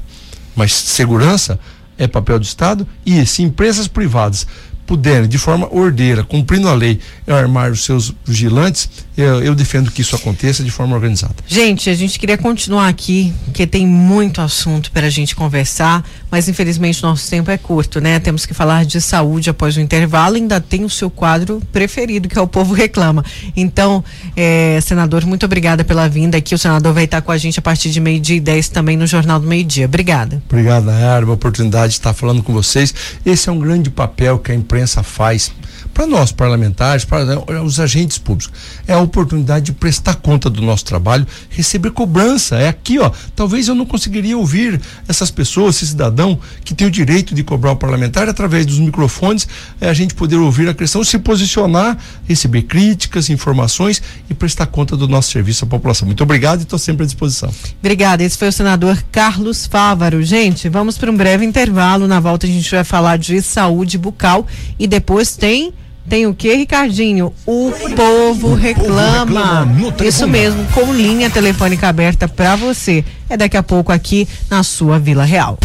Mas 0.54 0.74
segurança 0.74 1.60
é 1.98 2.06
papel 2.06 2.38
do 2.38 2.44
Estado 2.44 2.86
e 3.04 3.24
se 3.26 3.42
empresas 3.42 3.86
privadas 3.86 4.46
puderem, 4.86 5.28
de 5.28 5.38
forma 5.38 5.68
ordeira, 5.74 6.22
cumprindo 6.22 6.68
a 6.68 6.74
lei, 6.74 7.00
armar 7.26 7.72
os 7.72 7.84
seus 7.84 8.14
vigilantes, 8.24 8.88
eu, 9.16 9.42
eu, 9.42 9.54
defendo 9.54 9.90
que 9.90 10.02
isso 10.02 10.14
aconteça 10.14 10.62
de 10.62 10.70
forma 10.70 10.94
organizada. 10.94 11.34
Gente, 11.46 11.90
a 11.90 11.94
gente 11.94 12.18
queria 12.18 12.38
continuar 12.38 12.88
aqui, 12.88 13.32
porque 13.44 13.66
tem 13.66 13.86
muito 13.86 14.40
assunto 14.40 14.90
para 14.92 15.06
a 15.06 15.10
gente 15.10 15.34
conversar, 15.34 16.04
mas 16.36 16.50
infelizmente 16.50 17.02
nosso 17.02 17.30
tempo 17.30 17.50
é 17.50 17.56
curto, 17.56 17.98
né? 17.98 18.20
Temos 18.20 18.44
que 18.44 18.52
falar 18.52 18.84
de 18.84 19.00
saúde 19.00 19.48
após 19.48 19.74
o 19.78 19.80
intervalo. 19.80 20.36
Ainda 20.36 20.60
tem 20.60 20.84
o 20.84 20.90
seu 20.90 21.08
quadro 21.08 21.62
preferido, 21.72 22.28
que 22.28 22.38
é 22.38 22.42
o 22.42 22.46
Povo 22.46 22.74
Reclama. 22.74 23.24
Então, 23.56 24.04
é, 24.36 24.78
senador, 24.82 25.24
muito 25.24 25.46
obrigada 25.46 25.82
pela 25.82 26.06
vinda 26.10 26.36
aqui. 26.36 26.54
O 26.54 26.58
senador 26.58 26.92
vai 26.92 27.04
estar 27.04 27.22
com 27.22 27.32
a 27.32 27.38
gente 27.38 27.58
a 27.58 27.62
partir 27.62 27.88
de 27.88 28.00
meio-dia 28.00 28.36
e 28.36 28.40
dez 28.40 28.68
também 28.68 28.98
no 28.98 29.06
Jornal 29.06 29.40
do 29.40 29.46
Meio 29.46 29.64
Dia. 29.64 29.86
Obrigada. 29.86 30.42
Obrigado, 30.46 30.84
Nayara. 30.84 31.24
Uma 31.24 31.32
oportunidade 31.32 31.94
de 31.94 32.00
estar 32.00 32.12
falando 32.12 32.42
com 32.42 32.52
vocês. 32.52 32.94
Esse 33.24 33.48
é 33.48 33.52
um 33.52 33.58
grande 33.58 33.88
papel 33.88 34.38
que 34.38 34.52
a 34.52 34.54
imprensa 34.54 35.02
faz 35.02 35.50
para 35.96 36.06
nós 36.06 36.30
parlamentares, 36.30 37.06
para 37.06 37.24
né, 37.24 37.36
os 37.64 37.80
agentes 37.80 38.18
públicos. 38.18 38.52
É 38.86 38.92
a 38.92 38.98
oportunidade 38.98 39.64
de 39.64 39.72
prestar 39.72 40.16
conta 40.16 40.50
do 40.50 40.60
nosso 40.60 40.84
trabalho, 40.84 41.26
receber 41.48 41.90
cobrança. 41.90 42.56
É 42.56 42.68
aqui, 42.68 42.98
ó. 42.98 43.10
Talvez 43.34 43.66
eu 43.66 43.74
não 43.74 43.86
conseguiria 43.86 44.36
ouvir 44.36 44.78
essas 45.08 45.30
pessoas, 45.30 45.76
esse 45.76 45.86
cidadão 45.86 46.38
que 46.62 46.74
tem 46.74 46.86
o 46.86 46.90
direito 46.90 47.34
de 47.34 47.42
cobrar 47.42 47.72
o 47.72 47.76
parlamentar 47.76 48.28
através 48.28 48.66
dos 48.66 48.78
microfones, 48.78 49.48
é 49.80 49.88
a 49.88 49.94
gente 49.94 50.14
poder 50.14 50.36
ouvir 50.36 50.68
a 50.68 50.74
questão, 50.74 51.02
se 51.02 51.18
posicionar, 51.18 51.96
receber 52.28 52.64
críticas, 52.64 53.30
informações 53.30 54.02
e 54.28 54.34
prestar 54.34 54.66
conta 54.66 54.98
do 54.98 55.08
nosso 55.08 55.32
serviço 55.32 55.64
à 55.64 55.66
população. 55.66 56.04
Muito 56.04 56.22
obrigado 56.22 56.60
e 56.60 56.64
estou 56.64 56.78
sempre 56.78 57.04
à 57.04 57.06
disposição. 57.06 57.48
Obrigada. 57.80 58.22
Esse 58.22 58.36
foi 58.36 58.48
o 58.48 58.52
senador 58.52 59.02
Carlos 59.10 59.66
Fávaro. 59.66 60.22
Gente, 60.22 60.68
vamos 60.68 60.98
para 60.98 61.10
um 61.10 61.16
breve 61.16 61.46
intervalo. 61.46 62.06
Na 62.06 62.20
volta 62.20 62.46
a 62.46 62.50
gente 62.50 62.70
vai 62.70 62.84
falar 62.84 63.16
de 63.16 63.40
saúde 63.40 63.96
bucal 63.96 64.46
e 64.78 64.86
depois 64.86 65.34
tem 65.38 65.72
tem 66.08 66.26
o 66.26 66.34
que, 66.34 66.54
Ricardinho? 66.54 67.32
O 67.46 67.72
povo 67.96 68.54
reclama. 68.54 69.26
Povo 69.26 69.84
reclama 69.84 69.94
Isso 70.04 70.26
mesmo, 70.26 70.64
com 70.72 70.92
linha 70.92 71.28
telefônica 71.30 71.88
aberta 71.88 72.28
para 72.28 72.56
você. 72.56 73.04
É 73.28 73.36
daqui 73.36 73.56
a 73.56 73.62
pouco 73.62 73.92
aqui 73.92 74.28
na 74.48 74.62
sua 74.62 74.98
Vila 74.98 75.24
Real. 75.24 75.58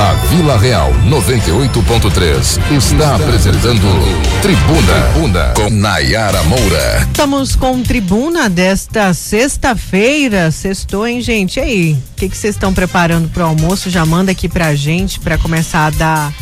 A 0.00 0.12
Vila 0.28 0.56
Real 0.56 0.92
98.3 1.08 2.76
está 2.76 3.16
apresentando 3.16 3.82
Tribuna, 4.40 5.10
Tribuna 5.12 5.52
com 5.56 5.70
Nayara 5.70 6.40
Moura. 6.44 7.00
Estamos 7.02 7.56
com 7.56 7.82
Tribuna 7.82 8.48
desta 8.48 9.12
sexta-feira. 9.12 10.52
Sextou, 10.52 11.04
hein, 11.04 11.20
gente? 11.20 11.56
E 11.56 11.60
aí? 11.60 11.92
O 12.12 12.14
que 12.14 12.28
vocês 12.28 12.54
estão 12.54 12.72
preparando 12.72 13.28
para 13.28 13.42
o 13.42 13.48
almoço? 13.48 13.90
Já 13.90 14.06
manda 14.06 14.30
aqui 14.30 14.48
pra 14.48 14.72
gente 14.76 15.18
para 15.18 15.36
começar 15.36 15.86
a 15.86 15.90
dar 15.90 16.32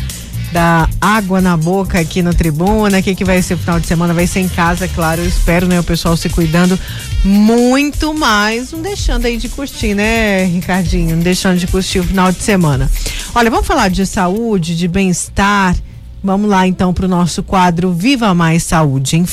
da 0.51 0.87
água 1.01 1.41
na 1.41 1.57
boca 1.57 1.99
aqui 1.99 2.21
no 2.21 2.33
Tribuna. 2.33 2.99
O 2.99 3.03
que, 3.03 3.15
que 3.15 3.25
vai 3.25 3.41
ser 3.41 3.55
o 3.55 3.57
final 3.57 3.79
de 3.79 3.87
semana? 3.87 4.13
Vai 4.13 4.27
ser 4.27 4.39
em 4.39 4.47
casa, 4.47 4.87
claro. 4.87 5.21
Eu 5.21 5.27
espero, 5.27 5.67
né? 5.67 5.79
O 5.79 5.83
pessoal 5.83 6.15
se 6.15 6.29
cuidando 6.29 6.79
muito 7.23 8.13
mais. 8.13 8.71
Não 8.71 8.81
deixando 8.81 9.25
aí 9.25 9.37
de 9.37 9.49
curtir, 9.49 9.93
né, 9.93 10.45
Ricardinho? 10.45 11.15
Não 11.15 11.23
deixando 11.23 11.57
de 11.57 11.67
curtir 11.67 11.99
o 11.99 12.03
final 12.03 12.31
de 12.31 12.41
semana. 12.41 12.89
Olha, 13.35 13.49
vamos 13.49 13.67
falar 13.67 13.89
de 13.89 14.05
saúde, 14.05 14.75
de 14.75 14.87
bem-estar. 14.87 15.75
Vamos 16.23 16.49
lá 16.49 16.67
então 16.67 16.93
para 16.93 17.05
o 17.05 17.09
nosso 17.09 17.43
quadro 17.43 17.93
Viva 17.93 18.33
Mais 18.33 18.63
Saúde. 18.63 19.23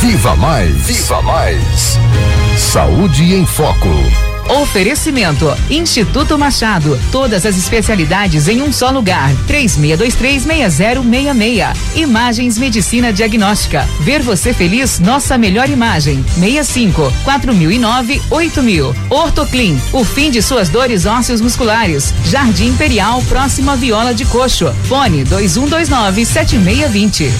Viva 0.00 0.34
Mais! 0.36 0.74
Viva 0.86 1.20
Mais! 1.22 1.98
Saúde 2.56 3.34
em 3.34 3.44
Foco. 3.44 4.29
Oferecimento: 4.48 5.56
Instituto 5.68 6.38
Machado. 6.38 6.98
Todas 7.12 7.44
as 7.46 7.56
especialidades 7.56 8.48
em 8.48 8.62
um 8.62 8.72
só 8.72 8.90
lugar. 8.90 9.30
36236066. 9.48 11.76
Imagens 11.96 12.58
Medicina 12.58 13.12
Diagnóstica. 13.12 13.86
Ver 14.00 14.22
você 14.22 14.52
feliz, 14.52 14.98
nossa 14.98 15.38
melhor 15.38 15.68
imagem. 15.68 16.24
65 16.34 17.12
4009 17.24 18.20
8000. 18.30 18.94
Ortoclin. 19.10 19.80
O 19.92 20.04
fim 20.04 20.30
de 20.30 20.42
suas 20.42 20.68
dores 20.68 21.06
ósseos 21.06 21.40
musculares. 21.40 22.12
Jardim 22.24 22.68
Imperial, 22.68 23.22
próxima 23.28 23.76
Viola 23.76 24.14
de 24.14 24.24
Coxo. 24.24 24.72
Fone 24.88 25.24
2129 25.24 26.24
7620. 26.24 27.30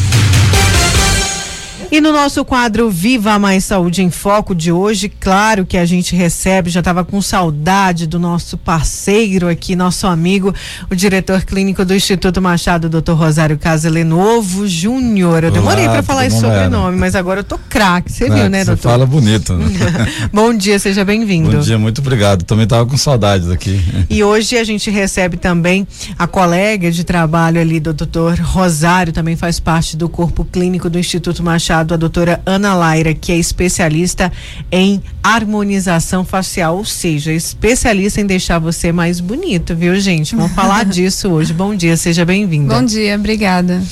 E 1.93 2.01
no 2.01 2.13
nosso 2.13 2.45
quadro 2.45 2.89
Viva 2.89 3.37
Mais 3.37 3.65
Saúde 3.65 4.01
em 4.01 4.11
Foco 4.11 4.55
de 4.55 4.71
hoje, 4.71 5.09
claro 5.09 5.67
que 5.67 5.77
a 5.77 5.85
gente 5.85 6.15
recebe, 6.15 6.71
já 6.71 6.79
estava 6.79 7.05
com 7.05 7.21
saudade 7.21 8.07
do 8.07 8.17
nosso 8.17 8.57
parceiro 8.57 9.49
aqui, 9.49 9.75
nosso 9.75 10.07
amigo, 10.07 10.55
o 10.89 10.95
diretor 10.95 11.43
clínico 11.43 11.85
do 11.85 11.93
Instituto 11.93 12.41
Machado, 12.41 12.89
Dr. 12.89 13.15
Rosário 13.15 13.59
Casalenovo 13.59 14.69
Júnior. 14.69 15.43
Eu 15.43 15.51
demorei 15.51 15.89
para 15.89 16.01
falar 16.01 16.27
esse 16.27 16.39
sobrenome, 16.39 16.97
mas 16.97 17.17
agora 17.17 17.41
eu 17.41 17.45
tô 17.45 17.59
craque. 17.59 18.13
Você 18.13 18.31
viu, 18.31 18.49
né, 18.49 18.65
doutor? 18.65 18.83
Você 18.83 18.89
fala 18.89 19.05
bonito. 19.05 19.55
Né? 19.55 19.67
Bom 20.33 20.55
dia, 20.55 20.79
seja 20.79 21.05
bem-vindo. 21.05 21.51
Bom 21.51 21.59
dia, 21.59 21.77
muito 21.77 22.01
obrigado. 22.01 22.45
Também 22.45 22.65
estava 22.65 22.87
com 22.87 22.97
saudades 22.97 23.51
aqui. 23.51 23.83
E 24.09 24.23
hoje 24.23 24.57
a 24.57 24.63
gente 24.63 24.93
recebe 24.93 25.37
também 25.37 25.85
a 26.17 26.29
colega 26.29 26.89
de 26.93 27.03
trabalho 27.03 27.61
ali 27.61 27.81
do 27.81 27.93
Dr. 27.93 28.41
Rosário, 28.43 29.13
também 29.13 29.35
faz 29.35 29.59
parte 29.59 29.97
do 29.97 30.09
corpo 30.09 30.45
clínico 30.45 30.89
do 30.89 30.97
Instituto 30.97 31.43
Machado 31.43 31.80
convidado 31.81 31.95
a 31.95 31.97
doutora 31.97 32.41
Ana 32.45 32.75
Laira, 32.75 33.15
que 33.15 33.33
é 33.33 33.37
especialista 33.37 34.33
em 34.71 35.03
harmonização 35.23 36.25
facial, 36.25 36.77
ou 36.77 36.85
seja, 36.85 37.33
especialista 37.33 38.21
em 38.21 38.27
deixar 38.27 38.59
você 38.59 38.93
mais 38.93 39.21
bonito, 39.21 39.75
viu, 39.75 39.99
gente? 39.99 40.35
Vamos 40.35 40.53
falar 40.53 40.85
disso 40.87 41.29
hoje. 41.29 41.53
Bom 41.53 41.75
dia, 41.75 41.97
seja 41.97 42.25
bem-vinda. 42.25 42.75
Bom 42.75 42.85
dia, 42.85 43.17
obrigada. 43.17 43.83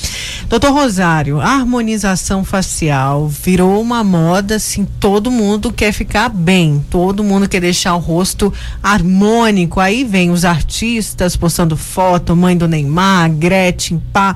Doutor 0.47 0.71
Rosário, 0.71 1.39
a 1.39 1.49
harmonização 1.49 2.43
facial 2.43 3.27
virou 3.27 3.81
uma 3.81 4.03
moda, 4.03 4.55
assim, 4.55 4.87
todo 4.99 5.31
mundo 5.31 5.71
quer 5.71 5.91
ficar 5.91 6.29
bem, 6.29 6.83
todo 6.89 7.23
mundo 7.23 7.47
quer 7.47 7.61
deixar 7.61 7.95
o 7.95 7.99
rosto 7.99 8.53
harmônico. 8.81 9.79
Aí 9.79 10.03
vem 10.03 10.31
os 10.31 10.45
artistas 10.45 11.35
postando 11.35 11.77
foto, 11.77 12.35
mãe 12.35 12.57
do 12.57 12.67
Neymar, 12.67 13.31
Gretchen, 13.31 14.01
pá 14.11 14.35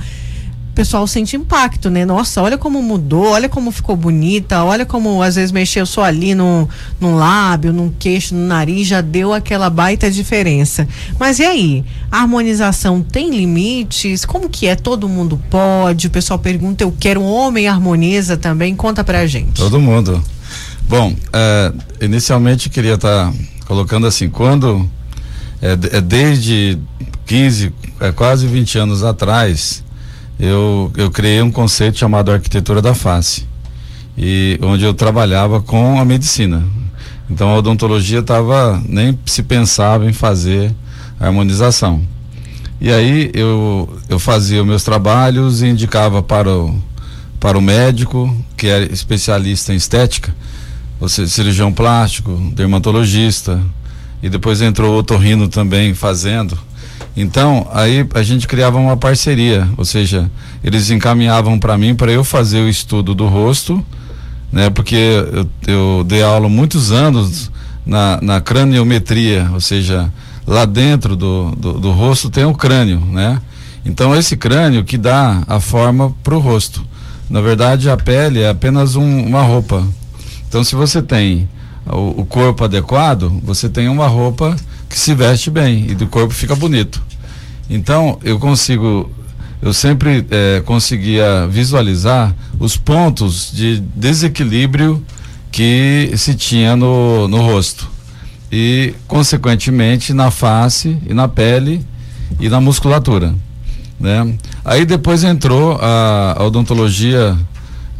o 0.74 0.76
pessoal 0.76 1.06
sente 1.06 1.36
impacto, 1.36 1.88
né? 1.92 2.04
Nossa, 2.04 2.42
olha 2.42 2.58
como 2.58 2.82
mudou, 2.82 3.28
olha 3.28 3.48
como 3.48 3.72
ficou 3.72 3.96
bonita, 3.96 4.64
olha 4.64 4.88
como 4.88 5.22
às 5.22 5.36
vezes 5.36 5.52
mexeu 5.52 5.86
só 5.86 6.04
ali 6.04 6.34
no, 6.34 6.68
no 7.00 7.16
lábio, 7.16 7.72
no 7.72 7.94
queixo, 8.00 8.34
no 8.34 8.48
nariz, 8.48 8.88
já 8.88 9.00
deu 9.00 9.34
aquela 9.34 9.70
baita 9.70 10.10
diferença. 10.10 10.88
Mas 11.20 11.38
e 11.38 11.44
aí? 11.44 11.86
A 12.12 12.22
harmonização 12.22 13.04
tem 13.04 13.30
limites? 13.30 14.26
Como 14.26 14.50
que 14.50 14.66
é? 14.66 14.76
Todo 14.76 15.08
mundo 15.08 15.40
pode? 15.48 16.08
O 16.08 16.10
pessoal 16.10 16.40
pergunta, 16.40 16.84
eu 16.84 16.92
quero 17.00 17.22
um 17.22 17.32
homem 17.32 17.68
harmoniza 17.68 18.36
também? 18.36 18.76
Conta 18.76 19.04
pra 19.04 19.28
gente. 19.28 19.54
Todo 19.54 19.80
mundo. 19.80 20.24
Bom, 20.90 21.16
é, 21.32 21.72
inicialmente 22.02 22.68
queria 22.68 22.96
estar 22.96 23.32
tá 23.32 23.34
colocando 23.68 24.08
assim, 24.08 24.28
quando 24.28 24.90
é, 25.62 25.98
é 25.98 26.02
desde 26.02 26.80
15, 27.28 27.72
é, 28.00 28.12
quase 28.12 28.48
20 28.48 28.80
anos 28.80 29.04
atrás, 29.04 29.83
eu, 30.40 30.92
eu 30.98 31.12
criei 31.12 31.42
um 31.42 31.52
conceito 31.52 31.98
chamado 31.98 32.32
arquitetura 32.32 32.82
da 32.82 32.94
face 32.94 33.46
e 34.18 34.60
onde 34.62 34.84
eu 34.84 34.94
trabalhava 34.94 35.62
com 35.62 36.00
a 36.00 36.06
medicina. 36.06 36.64
Então 37.30 37.50
a 37.50 37.58
odontologia 37.58 38.20
estava 38.20 38.82
nem 38.88 39.18
se 39.26 39.44
pensava 39.44 40.08
em 40.08 40.14
fazer 40.14 40.74
harmonização. 41.20 42.02
E 42.80 42.92
aí 42.92 43.32
eu, 43.34 43.98
eu 44.10 44.20
fazia 44.20 44.62
os 44.62 44.68
meus 44.68 44.84
trabalhos 44.84 45.62
e 45.62 45.68
indicava 45.68 46.22
para 46.22 46.54
o, 46.54 46.76
para 47.40 47.58
o 47.58 47.62
médico, 47.62 48.36
que 48.58 48.68
é 48.68 48.84
especialista 48.84 49.74
em 49.74 49.78
estética, 49.78 50.36
você 51.00 51.28
cirurgião 51.28 51.72
plástico, 51.72 52.32
dermatologista, 52.54 53.62
e 54.22 54.30
depois 54.30 54.62
entrou 54.62 54.96
o 54.96 54.98
otorrino 54.98 55.48
também 55.48 55.94
fazendo. 55.94 56.58
Então, 57.16 57.68
aí 57.72 58.06
a 58.14 58.24
gente 58.24 58.48
criava 58.48 58.78
uma 58.78 58.98
parceria, 58.98 59.68
ou 59.78 59.86
seja, 59.86 60.30
eles 60.64 60.90
encaminhavam 60.90 61.60
para 61.60 61.78
mim 61.78 61.94
para 61.94 62.12
eu 62.12 62.24
fazer 62.24 62.62
o 62.62 62.70
estudo 62.70 63.14
do 63.14 63.28
rosto, 63.28 63.86
né? 64.52 64.70
Porque 64.70 64.96
eu, 64.96 65.48
eu 65.68 66.04
dei 66.04 66.24
aula 66.24 66.50
muitos 66.50 66.92
anos 66.92 67.52
na, 67.86 68.20
na 68.22 68.42
craniometria, 68.42 69.50
ou 69.54 69.62
seja, 69.62 70.12
lá 70.48 70.66
dentro 70.66 71.16
do, 71.16 71.52
do, 71.52 71.74
do 71.80 71.92
rosto 71.92 72.30
tem 72.30 72.46
o 72.46 72.54
crânio, 72.54 73.00
né? 73.00 73.40
Então 73.86 74.16
esse 74.16 74.36
crânio 74.36 74.84
que 74.84 74.98
dá 74.98 75.44
a 75.48 75.60
forma 75.60 76.16
para 76.24 76.36
o 76.36 76.40
rosto. 76.40 76.84
Na 77.30 77.42
verdade, 77.42 77.90
a 77.90 77.98
pele 77.98 78.42
é 78.42 78.50
apenas 78.50 78.96
um, 78.96 79.26
uma 79.26 79.42
roupa. 79.42 79.84
Então, 80.48 80.64
se 80.64 80.76
você 80.76 81.02
tem 81.02 81.50
o, 81.86 82.22
o 82.22 82.26
corpo 82.26 82.64
adequado, 82.64 83.42
você 83.44 83.68
tem 83.68 83.90
uma 83.90 84.08
roupa 84.08 84.56
que 84.94 85.00
se 85.00 85.16
veste 85.16 85.50
bem 85.50 85.88
e 85.90 85.96
do 85.96 86.06
corpo 86.06 86.32
fica 86.32 86.56
bonito. 86.56 87.02
Então, 87.68 88.20
eu 88.24 88.38
consigo, 88.38 89.10
eu 89.60 89.74
sempre 89.74 90.24
é, 90.30 90.62
conseguia 90.64 91.48
visualizar 91.48 92.32
os 92.60 92.78
pontos 92.78 93.52
de 93.52 93.80
desequilíbrio 93.96 95.04
que 95.52 96.14
se 96.16 96.36
tinha 96.36 96.76
no, 96.76 97.28
no 97.28 97.42
rosto 97.42 97.90
e, 98.52 98.94
consequentemente, 99.08 100.14
na 100.14 100.30
face 100.30 100.96
e 101.10 101.12
na 101.12 101.28
pele 101.28 101.84
e 102.40 102.48
na 102.48 102.62
musculatura. 102.62 103.34
Né? 104.00 104.36
Aí 104.64 104.86
depois 104.86 105.24
entrou 105.24 105.76
a, 105.82 106.36
a 106.38 106.44
odontologia 106.44 107.36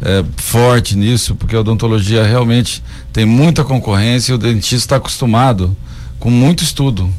é, 0.00 0.24
forte 0.36 0.96
nisso, 0.96 1.34
porque 1.34 1.56
a 1.56 1.60
odontologia 1.60 2.22
realmente 2.22 2.84
tem 3.12 3.24
muita 3.24 3.64
concorrência 3.64 4.30
e 4.30 4.34
o 4.36 4.38
dentista 4.38 4.76
está 4.76 4.96
acostumado 4.96 5.76
com 6.24 6.30
muito 6.30 6.64
estudo. 6.64 7.10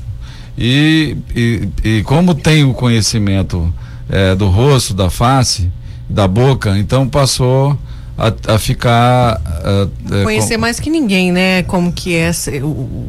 E, 0.58 1.16
e, 1.36 1.70
e 1.84 2.04
como 2.04 2.34
tem 2.34 2.64
o 2.64 2.74
conhecimento 2.74 3.72
é, 4.10 4.34
do 4.34 4.48
rosto, 4.48 4.96
da 4.96 5.12
face, 5.12 5.70
da 6.10 6.28
boca, 6.28 6.76
então 6.76 7.08
passou 7.08 7.78
a, 8.18 8.54
a 8.56 8.58
ficar 8.58 9.40
é, 10.12 10.24
conhecer 10.24 10.56
com... 10.56 10.62
mais 10.62 10.80
que 10.80 10.90
ninguém, 10.90 11.32
né? 11.32 11.62
Como 11.64 11.92
que 11.94 12.16
é, 12.16 12.32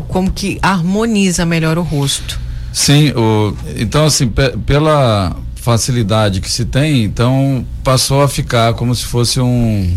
como 0.08 0.30
que 0.30 0.58
harmoniza 0.60 1.46
melhor 1.46 1.78
o 1.78 1.82
rosto. 1.82 2.38
Sim, 2.74 3.12
o, 3.12 3.56
então 3.76 4.04
assim 4.04 4.30
pela 4.66 5.34
facilidade 5.54 6.42
que 6.42 6.50
se 6.50 6.66
tem, 6.66 7.04
então 7.04 7.64
passou 7.82 8.22
a 8.22 8.28
ficar 8.28 8.74
como 8.74 8.94
se 8.94 9.06
fosse 9.06 9.40
um 9.40 9.96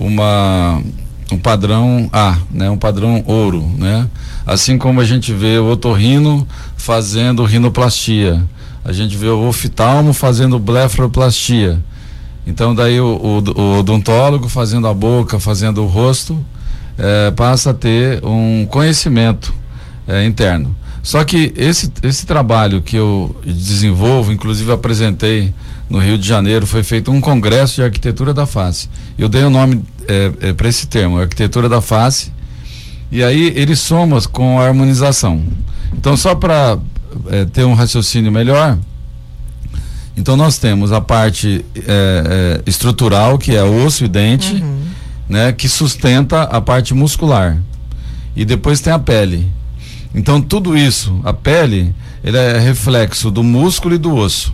uma 0.00 0.82
um 1.30 1.36
padrão 1.36 2.08
A, 2.12 2.38
né? 2.50 2.70
Um 2.70 2.78
padrão 2.78 3.22
ouro, 3.26 3.62
né? 3.76 4.08
Assim 4.48 4.78
como 4.78 4.98
a 4.98 5.04
gente 5.04 5.30
vê 5.30 5.58
o 5.58 5.70
otorrino 5.70 6.48
fazendo 6.74 7.44
rinoplastia, 7.44 8.42
a 8.82 8.92
gente 8.94 9.14
vê 9.14 9.28
o 9.28 9.46
oftalmo 9.46 10.14
fazendo 10.14 10.58
blefaroplastia. 10.58 11.78
Então 12.46 12.74
daí 12.74 12.98
o, 12.98 13.04
o, 13.04 13.60
o, 13.60 13.78
odontólogo 13.80 14.48
fazendo 14.48 14.86
a 14.88 14.94
boca, 14.94 15.38
fazendo 15.38 15.82
o 15.82 15.86
rosto, 15.86 16.42
é, 16.96 17.30
passa 17.32 17.72
a 17.72 17.74
ter 17.74 18.24
um 18.24 18.64
conhecimento 18.64 19.52
é, 20.06 20.24
interno. 20.24 20.74
Só 21.02 21.22
que 21.24 21.52
esse, 21.54 21.92
esse 22.02 22.24
trabalho 22.24 22.80
que 22.80 22.96
eu 22.96 23.36
desenvolvo, 23.44 24.32
inclusive 24.32 24.72
apresentei 24.72 25.52
no 25.90 25.98
Rio 25.98 26.16
de 26.16 26.26
Janeiro, 26.26 26.66
foi 26.66 26.82
feito 26.82 27.10
um 27.10 27.20
congresso 27.20 27.74
de 27.74 27.82
arquitetura 27.82 28.32
da 28.32 28.46
face. 28.46 28.88
Eu 29.18 29.28
dei 29.28 29.44
o 29.44 29.50
nome 29.50 29.84
é, 30.08 30.32
é, 30.40 30.52
para 30.54 30.70
esse 30.70 30.86
termo, 30.86 31.18
arquitetura 31.18 31.68
da 31.68 31.82
face, 31.82 32.32
e 33.10 33.22
aí 33.22 33.52
ele 33.56 33.74
soma 33.74 34.20
com 34.22 34.60
a 34.60 34.66
harmonização. 34.66 35.42
Então, 35.92 36.16
só 36.16 36.34
para 36.34 36.78
é, 37.28 37.44
ter 37.46 37.64
um 37.64 37.74
raciocínio 37.74 38.30
melhor, 38.30 38.78
então 40.18 40.36
nós 40.36 40.58
temos 40.58 40.92
a 40.92 41.00
parte 41.00 41.64
é, 41.76 41.82
é, 41.86 42.62
estrutural, 42.66 43.38
que 43.38 43.54
é 43.54 43.62
osso 43.62 44.04
e 44.04 44.08
dente, 44.08 44.54
uhum. 44.54 44.80
né, 45.28 45.52
que 45.52 45.68
sustenta 45.68 46.42
a 46.42 46.60
parte 46.60 46.92
muscular. 46.92 47.56
E 48.34 48.44
depois 48.44 48.80
tem 48.80 48.92
a 48.92 48.98
pele. 48.98 49.48
Então 50.12 50.40
tudo 50.40 50.76
isso, 50.76 51.20
a 51.24 51.32
pele, 51.32 51.94
ele 52.24 52.36
é 52.36 52.58
reflexo 52.58 53.30
do 53.30 53.44
músculo 53.44 53.94
e 53.94 53.98
do 53.98 54.14
osso. 54.14 54.52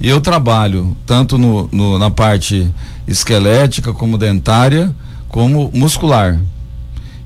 E 0.00 0.08
eu 0.08 0.20
trabalho 0.20 0.96
tanto 1.04 1.36
no, 1.36 1.68
no, 1.70 1.98
na 1.98 2.10
parte 2.10 2.68
esquelética, 3.06 3.92
como 3.92 4.16
dentária, 4.16 4.94
como 5.28 5.70
muscular. 5.74 6.38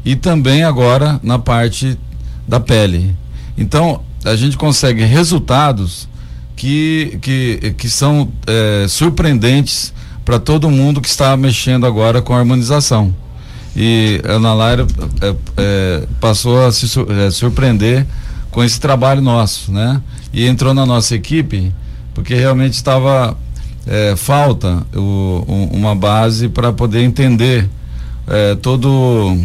E 0.04 0.16
também 0.16 0.64
agora 0.64 1.20
na 1.22 1.38
parte 1.38 1.98
da 2.46 2.58
pele. 2.58 3.14
Então, 3.56 4.00
a 4.24 4.36
gente 4.36 4.56
consegue 4.56 5.04
resultados 5.04 6.08
que, 6.56 7.18
que, 7.20 7.74
que 7.76 7.88
são 7.88 8.30
é, 8.46 8.86
surpreendentes 8.88 9.92
para 10.24 10.38
todo 10.38 10.70
mundo 10.70 11.00
que 11.00 11.08
está 11.08 11.36
mexendo 11.36 11.86
agora 11.86 12.20
com 12.20 12.34
a 12.34 12.38
harmonização. 12.38 13.14
E 13.76 14.20
a 14.26 14.32
Ana 14.32 14.54
Laira 14.54 14.86
é, 15.20 15.34
é, 15.56 16.06
passou 16.20 16.66
a 16.66 16.72
se 16.72 16.86
é, 17.26 17.30
surpreender 17.30 18.06
com 18.50 18.62
esse 18.64 18.80
trabalho 18.80 19.20
nosso, 19.20 19.70
né? 19.70 20.02
E 20.32 20.46
entrou 20.46 20.74
na 20.74 20.84
nossa 20.84 21.14
equipe 21.14 21.72
porque 22.12 22.34
realmente 22.34 22.72
estava 22.72 23.36
é, 23.86 24.16
falta 24.16 24.84
o, 24.94 25.44
um, 25.48 25.64
uma 25.72 25.94
base 25.94 26.48
para 26.48 26.72
poder 26.72 27.02
entender 27.04 27.68
é, 28.26 28.56
todo 28.56 29.38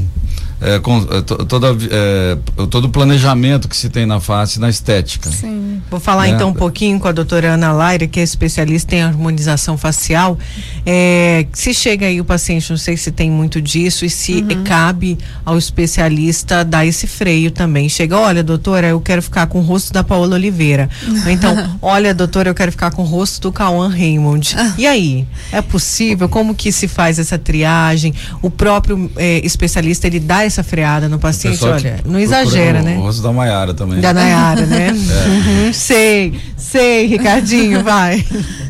é, 0.64 0.80
com, 0.80 1.06
é, 1.12 1.22
toda, 1.22 1.76
é, 1.92 2.38
todo 2.68 2.86
o 2.86 2.90
planejamento 2.90 3.68
que 3.68 3.76
se 3.76 3.90
tem 3.90 4.06
na 4.06 4.20
face, 4.20 4.60
na 4.60 4.70
estética. 4.70 5.30
Sim. 5.30 5.82
Vou 5.90 6.00
falar 6.00 6.30
então 6.30 6.50
um 6.50 6.54
pouquinho 6.54 7.00
com 7.00 7.08
a 7.08 7.12
doutora 7.12 7.54
Ana 7.54 7.72
Laira, 7.72 8.08
que 8.08 8.20
é 8.20 8.24
especialista 8.24 8.96
em 8.96 9.02
harmonização 9.02 9.78
facial. 9.78 10.38
É, 10.86 11.46
se 11.54 11.74
chega 11.74 12.06
aí 12.06 12.22
o 12.22 12.26
paciente, 12.26 12.70
não 12.70 12.78
sei 12.78 12.96
se 12.96 13.12
tem 13.12 13.30
muito 13.30 13.62
disso, 13.62 14.06
e 14.06 14.10
se 14.10 14.36
uhum. 14.36 14.64
cabe 14.64 15.18
ao 15.46 15.58
especialista 15.58 16.64
dar 16.64 16.86
esse 16.86 17.08
freio 17.08 17.52
também. 17.52 17.90
Chega, 17.90 18.18
olha, 18.18 18.44
doutora, 18.44 18.88
eu 18.88 19.02
quero 19.02 19.22
ficar 19.22 19.48
com 19.48 19.60
o 19.60 19.62
rosto 19.62 19.92
da 19.92 20.04
Paola 20.04 20.36
Oliveira. 20.36 20.90
Ou 21.26 21.30
então, 21.30 21.54
olha, 21.82 22.14
doutora, 22.14 22.50
eu 22.50 22.56
quero 22.56 22.72
ficar 22.72 22.92
com 22.92 23.02
o 23.02 23.06
rosto 23.06 23.42
do 23.42 23.52
Cauã 23.52 23.90
Raymond. 23.90 24.56
Ah. 24.58 24.74
E 24.78 24.88
aí? 24.88 25.28
É 25.52 25.62
possível? 25.62 26.30
Como 26.30 26.56
que 26.56 26.72
se 26.72 26.88
faz 26.88 27.20
essa 27.20 27.38
triagem? 27.38 28.14
O 28.42 28.50
próprio 28.50 29.12
é, 29.18 29.46
especialista, 29.46 30.08
ele 30.08 30.20
dá 30.20 30.44
essa 30.44 30.53
essa 30.54 30.64
freada 30.64 31.10
no 31.10 31.18
paciente, 31.18 31.64
olha, 31.66 32.00
não 32.06 32.20
exagera, 32.20 32.80
o, 32.80 32.84
né? 32.84 32.98
O 32.98 33.02
rosto 33.02 33.24
da 33.24 33.34
Maiara 33.34 33.74
também. 33.74 34.00
Da 34.00 34.14
Nayara, 34.14 34.66
né? 34.66 34.88
é. 34.94 34.94
uhum, 34.94 35.74
sei, 35.74 36.40
sei, 36.56 37.08
Ricardinho, 37.08 37.84
vai. 37.84 38.24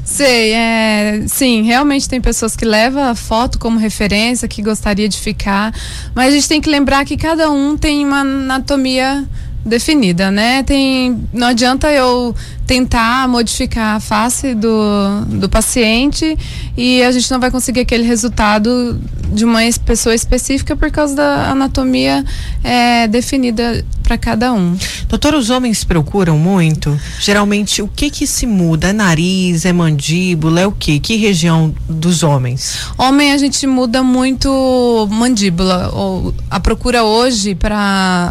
Sei, 0.05 0.53
é, 0.53 1.23
sim, 1.27 1.63
realmente 1.63 2.07
tem 2.07 2.21
pessoas 2.21 2.55
que 2.55 2.63
levam 2.63 3.03
a 3.03 3.15
foto 3.15 3.59
como 3.59 3.77
referência, 3.77 4.47
que 4.47 4.61
gostaria 4.61 5.09
de 5.09 5.19
ficar, 5.19 5.73
mas 6.15 6.33
a 6.33 6.35
gente 6.35 6.47
tem 6.47 6.61
que 6.61 6.69
lembrar 6.69 7.03
que 7.03 7.17
cada 7.17 7.51
um 7.51 7.77
tem 7.77 8.05
uma 8.05 8.21
anatomia 8.21 9.25
definida, 9.65 10.31
né? 10.31 10.63
Tem, 10.63 11.27
não 11.33 11.47
adianta 11.47 11.91
eu 11.91 12.35
tentar 12.65 13.27
modificar 13.27 13.95
a 13.95 13.99
face 13.99 14.55
do, 14.55 15.25
do 15.27 15.49
paciente 15.49 16.37
e 16.77 17.03
a 17.03 17.11
gente 17.11 17.29
não 17.29 17.39
vai 17.39 17.51
conseguir 17.51 17.81
aquele 17.81 18.03
resultado 18.03 18.99
de 19.33 19.43
uma 19.43 19.59
pessoa 19.85 20.15
específica 20.15 20.75
por 20.75 20.91
causa 20.91 21.15
da 21.15 21.51
anatomia 21.51 22.23
é, 22.63 23.07
definida 23.07 23.83
para 24.03 24.17
cada 24.17 24.53
um. 24.53 24.77
Doutor, 25.07 25.33
os 25.33 25.49
homens 25.49 25.83
procuram 25.83 26.37
muito? 26.37 26.99
Geralmente, 27.19 27.81
o 27.81 27.87
que 27.87 28.09
que 28.09 28.27
se 28.27 28.45
muda? 28.45 28.89
É 28.89 28.93
nariz, 28.93 29.65
é 29.65 29.71
mandíbula, 29.71 30.61
é 30.61 30.67
o 30.67 30.71
que? 30.71 30.99
Que 30.99 31.15
região 31.15 31.73
dos 31.87 32.21
homens? 32.21 32.77
Homem, 32.97 33.31
a 33.31 33.37
gente 33.37 33.65
muda 33.65 34.03
muito 34.03 35.07
mandíbula. 35.09 35.89
Ou 35.93 36.33
a 36.49 36.59
procura 36.59 37.03
hoje 37.03 37.55
para 37.55 37.77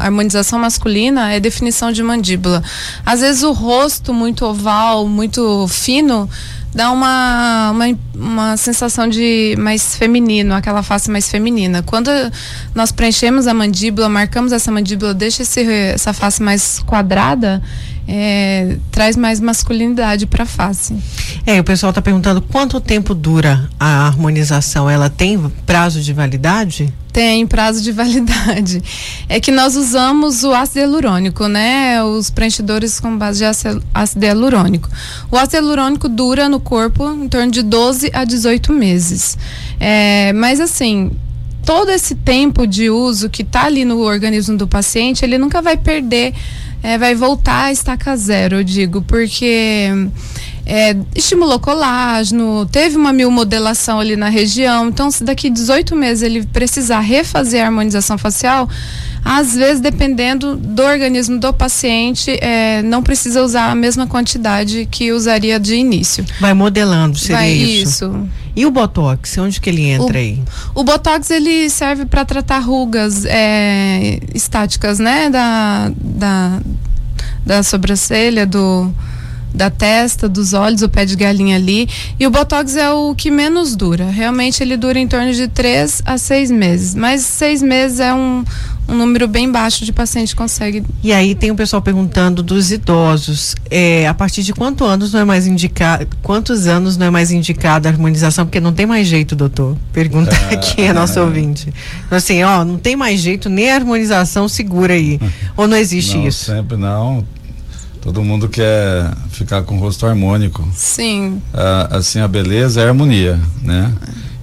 harmonização 0.00 0.58
masculina 0.58 1.32
é 1.32 1.40
definição 1.40 1.90
de 1.90 2.02
mandíbula. 2.02 2.62
Às 3.04 3.20
vezes 3.20 3.42
o 3.42 3.52
rosto 3.52 4.12
muito 4.22 4.44
oval, 4.46 5.08
muito 5.08 5.66
fino, 5.66 6.30
dá 6.72 6.92
uma, 6.92 7.72
uma, 7.72 7.84
uma 8.14 8.56
sensação 8.56 9.08
de 9.08 9.56
mais 9.58 9.96
feminino, 9.96 10.54
aquela 10.54 10.80
face 10.80 11.10
mais 11.10 11.28
feminina. 11.28 11.82
Quando 11.82 12.08
nós 12.72 12.92
preenchemos 12.92 13.48
a 13.48 13.54
mandíbula, 13.54 14.08
marcamos 14.08 14.52
essa 14.52 14.70
mandíbula, 14.70 15.12
deixa 15.12 15.42
esse, 15.42 15.60
essa 15.64 16.12
face 16.12 16.40
mais 16.40 16.78
quadrada, 16.86 17.60
é, 18.06 18.76
traz 18.90 19.16
mais 19.16 19.40
masculinidade 19.40 20.26
para 20.26 20.44
a 20.44 20.46
face. 20.46 20.94
É, 21.46 21.60
o 21.60 21.64
pessoal 21.64 21.90
está 21.90 22.02
perguntando 22.02 22.40
quanto 22.40 22.80
tempo 22.80 23.14
dura 23.14 23.68
a 23.78 24.06
harmonização? 24.06 24.88
Ela 24.88 25.08
tem 25.08 25.38
prazo 25.66 26.00
de 26.00 26.12
validade? 26.12 26.92
Tem 27.12 27.46
prazo 27.46 27.82
de 27.82 27.92
validade. 27.92 28.82
É 29.28 29.38
que 29.38 29.52
nós 29.52 29.76
usamos 29.76 30.44
o 30.44 30.52
ácido 30.52 30.80
hialurônico, 30.80 31.46
né? 31.46 32.02
Os 32.02 32.30
preenchedores 32.30 32.98
com 32.98 33.16
base 33.16 33.38
de 33.38 33.44
ácido 33.44 34.24
hialurônico. 34.24 34.88
O 35.30 35.36
ácido 35.36 35.56
hialurônico 35.56 36.08
dura 36.08 36.48
no 36.48 36.58
corpo 36.58 37.10
em 37.12 37.28
torno 37.28 37.50
de 37.50 37.62
12 37.62 38.10
a 38.12 38.24
18 38.24 38.72
meses. 38.72 39.36
É, 39.78 40.32
mas 40.32 40.60
assim, 40.60 41.10
todo 41.64 41.90
esse 41.90 42.14
tempo 42.14 42.66
de 42.66 42.90
uso 42.90 43.30
que 43.30 43.42
está 43.42 43.64
ali 43.64 43.84
no 43.84 44.00
organismo 44.00 44.56
do 44.56 44.66
paciente, 44.66 45.24
ele 45.24 45.38
nunca 45.38 45.62
vai 45.62 45.76
perder, 45.76 46.34
é, 46.82 46.98
vai 46.98 47.14
voltar 47.14 47.64
a 47.64 47.72
estaca 47.72 48.16
zero, 48.16 48.56
eu 48.56 48.64
digo, 48.64 49.02
porque 49.02 49.88
é, 50.66 50.96
estimulou 51.14 51.58
colágeno, 51.58 52.66
teve 52.66 52.96
uma 52.96 53.12
miomodelação 53.12 54.00
ali 54.00 54.16
na 54.16 54.28
região. 54.28 54.88
Então, 54.88 55.10
se 55.10 55.22
daqui 55.22 55.48
18 55.48 55.94
meses 55.94 56.22
ele 56.22 56.44
precisar 56.46 57.00
refazer 57.00 57.62
a 57.62 57.66
harmonização 57.66 58.18
facial, 58.18 58.68
às 59.24 59.54
vezes, 59.54 59.80
dependendo 59.80 60.56
do 60.56 60.82
organismo 60.82 61.38
do 61.38 61.52
paciente, 61.52 62.36
é, 62.40 62.82
não 62.82 63.02
precisa 63.02 63.42
usar 63.42 63.70
a 63.70 63.74
mesma 63.74 64.06
quantidade 64.06 64.86
que 64.90 65.12
usaria 65.12 65.60
de 65.60 65.74
início. 65.74 66.24
Vai 66.40 66.52
modelando, 66.54 67.16
seria 67.16 67.36
Vai, 67.36 67.52
isso? 67.52 68.04
isso. 68.04 68.28
E 68.54 68.66
o 68.66 68.70
Botox, 68.70 69.38
onde 69.38 69.60
que 69.60 69.70
ele 69.70 69.82
entra 69.82 70.14
o, 70.14 70.20
aí? 70.20 70.42
O 70.74 70.84
Botox, 70.84 71.30
ele 71.30 71.70
serve 71.70 72.04
para 72.04 72.24
tratar 72.24 72.58
rugas 72.58 73.24
é, 73.24 74.18
estáticas, 74.34 74.98
né? 74.98 75.30
Da, 75.30 75.92
da, 75.96 76.60
da 77.46 77.62
sobrancelha, 77.62 78.44
do 78.44 78.92
da 79.54 79.70
testa, 79.70 80.28
dos 80.28 80.52
olhos, 80.52 80.82
o 80.82 80.88
pé 80.88 81.04
de 81.04 81.16
galinha 81.16 81.56
ali. 81.56 81.88
E 82.18 82.26
o 82.26 82.30
Botox 82.30 82.76
é 82.76 82.90
o 82.90 83.14
que 83.14 83.30
menos 83.30 83.76
dura. 83.76 84.06
Realmente 84.10 84.62
ele 84.62 84.76
dura 84.76 84.98
em 84.98 85.06
torno 85.06 85.32
de 85.32 85.48
três 85.48 86.02
a 86.04 86.18
seis 86.18 86.50
meses. 86.50 86.94
Mas 86.94 87.22
seis 87.22 87.62
meses 87.62 88.00
é 88.00 88.12
um, 88.14 88.44
um 88.88 88.94
número 88.94 89.28
bem 89.28 89.50
baixo 89.50 89.84
de 89.84 89.92
paciente 89.92 90.30
que 90.30 90.36
consegue. 90.36 90.82
E 91.02 91.12
aí 91.12 91.34
tem 91.34 91.50
o 91.50 91.54
pessoal 91.54 91.82
perguntando 91.82 92.42
dos 92.42 92.72
idosos. 92.72 93.54
É, 93.70 94.06
a 94.08 94.14
partir 94.14 94.42
de 94.42 94.52
quantos 94.52 94.86
anos 94.86 95.12
não 95.12 95.20
é 95.20 95.24
mais 95.24 95.46
indicado? 95.46 96.06
Quantos 96.22 96.66
anos 96.66 96.96
não 96.96 97.06
é 97.06 97.10
mais 97.10 97.30
indicada 97.30 97.88
a 97.88 97.92
harmonização? 97.92 98.46
Porque 98.46 98.60
não 98.60 98.72
tem 98.72 98.86
mais 98.86 99.06
jeito, 99.06 99.36
doutor. 99.36 99.76
Pergunta 99.92 100.34
é, 100.50 100.54
aqui 100.54 100.86
a 100.86 100.94
nosso 100.94 101.18
é. 101.18 101.22
ouvinte. 101.22 101.72
Então, 102.06 102.18
assim, 102.18 102.42
ó, 102.42 102.64
não 102.64 102.78
tem 102.78 102.96
mais 102.96 103.20
jeito, 103.20 103.48
nem 103.48 103.70
a 103.70 103.74
harmonização 103.74 104.48
segura 104.48 104.94
aí. 104.94 105.20
Ou 105.56 105.68
não 105.68 105.76
existe 105.76 106.16
não, 106.16 106.26
isso? 106.26 106.46
Sempre 106.46 106.76
não 106.76 107.24
Todo 108.02 108.20
mundo 108.24 108.48
quer 108.48 109.14
ficar 109.30 109.62
com 109.62 109.76
o 109.76 109.78
rosto 109.78 110.04
harmônico. 110.04 110.68
Sim. 110.74 111.40
Ah, 111.54 111.98
assim, 111.98 112.18
a 112.18 112.26
beleza 112.26 112.80
é 112.80 112.84
a 112.84 112.88
harmonia, 112.88 113.38
né? 113.62 113.92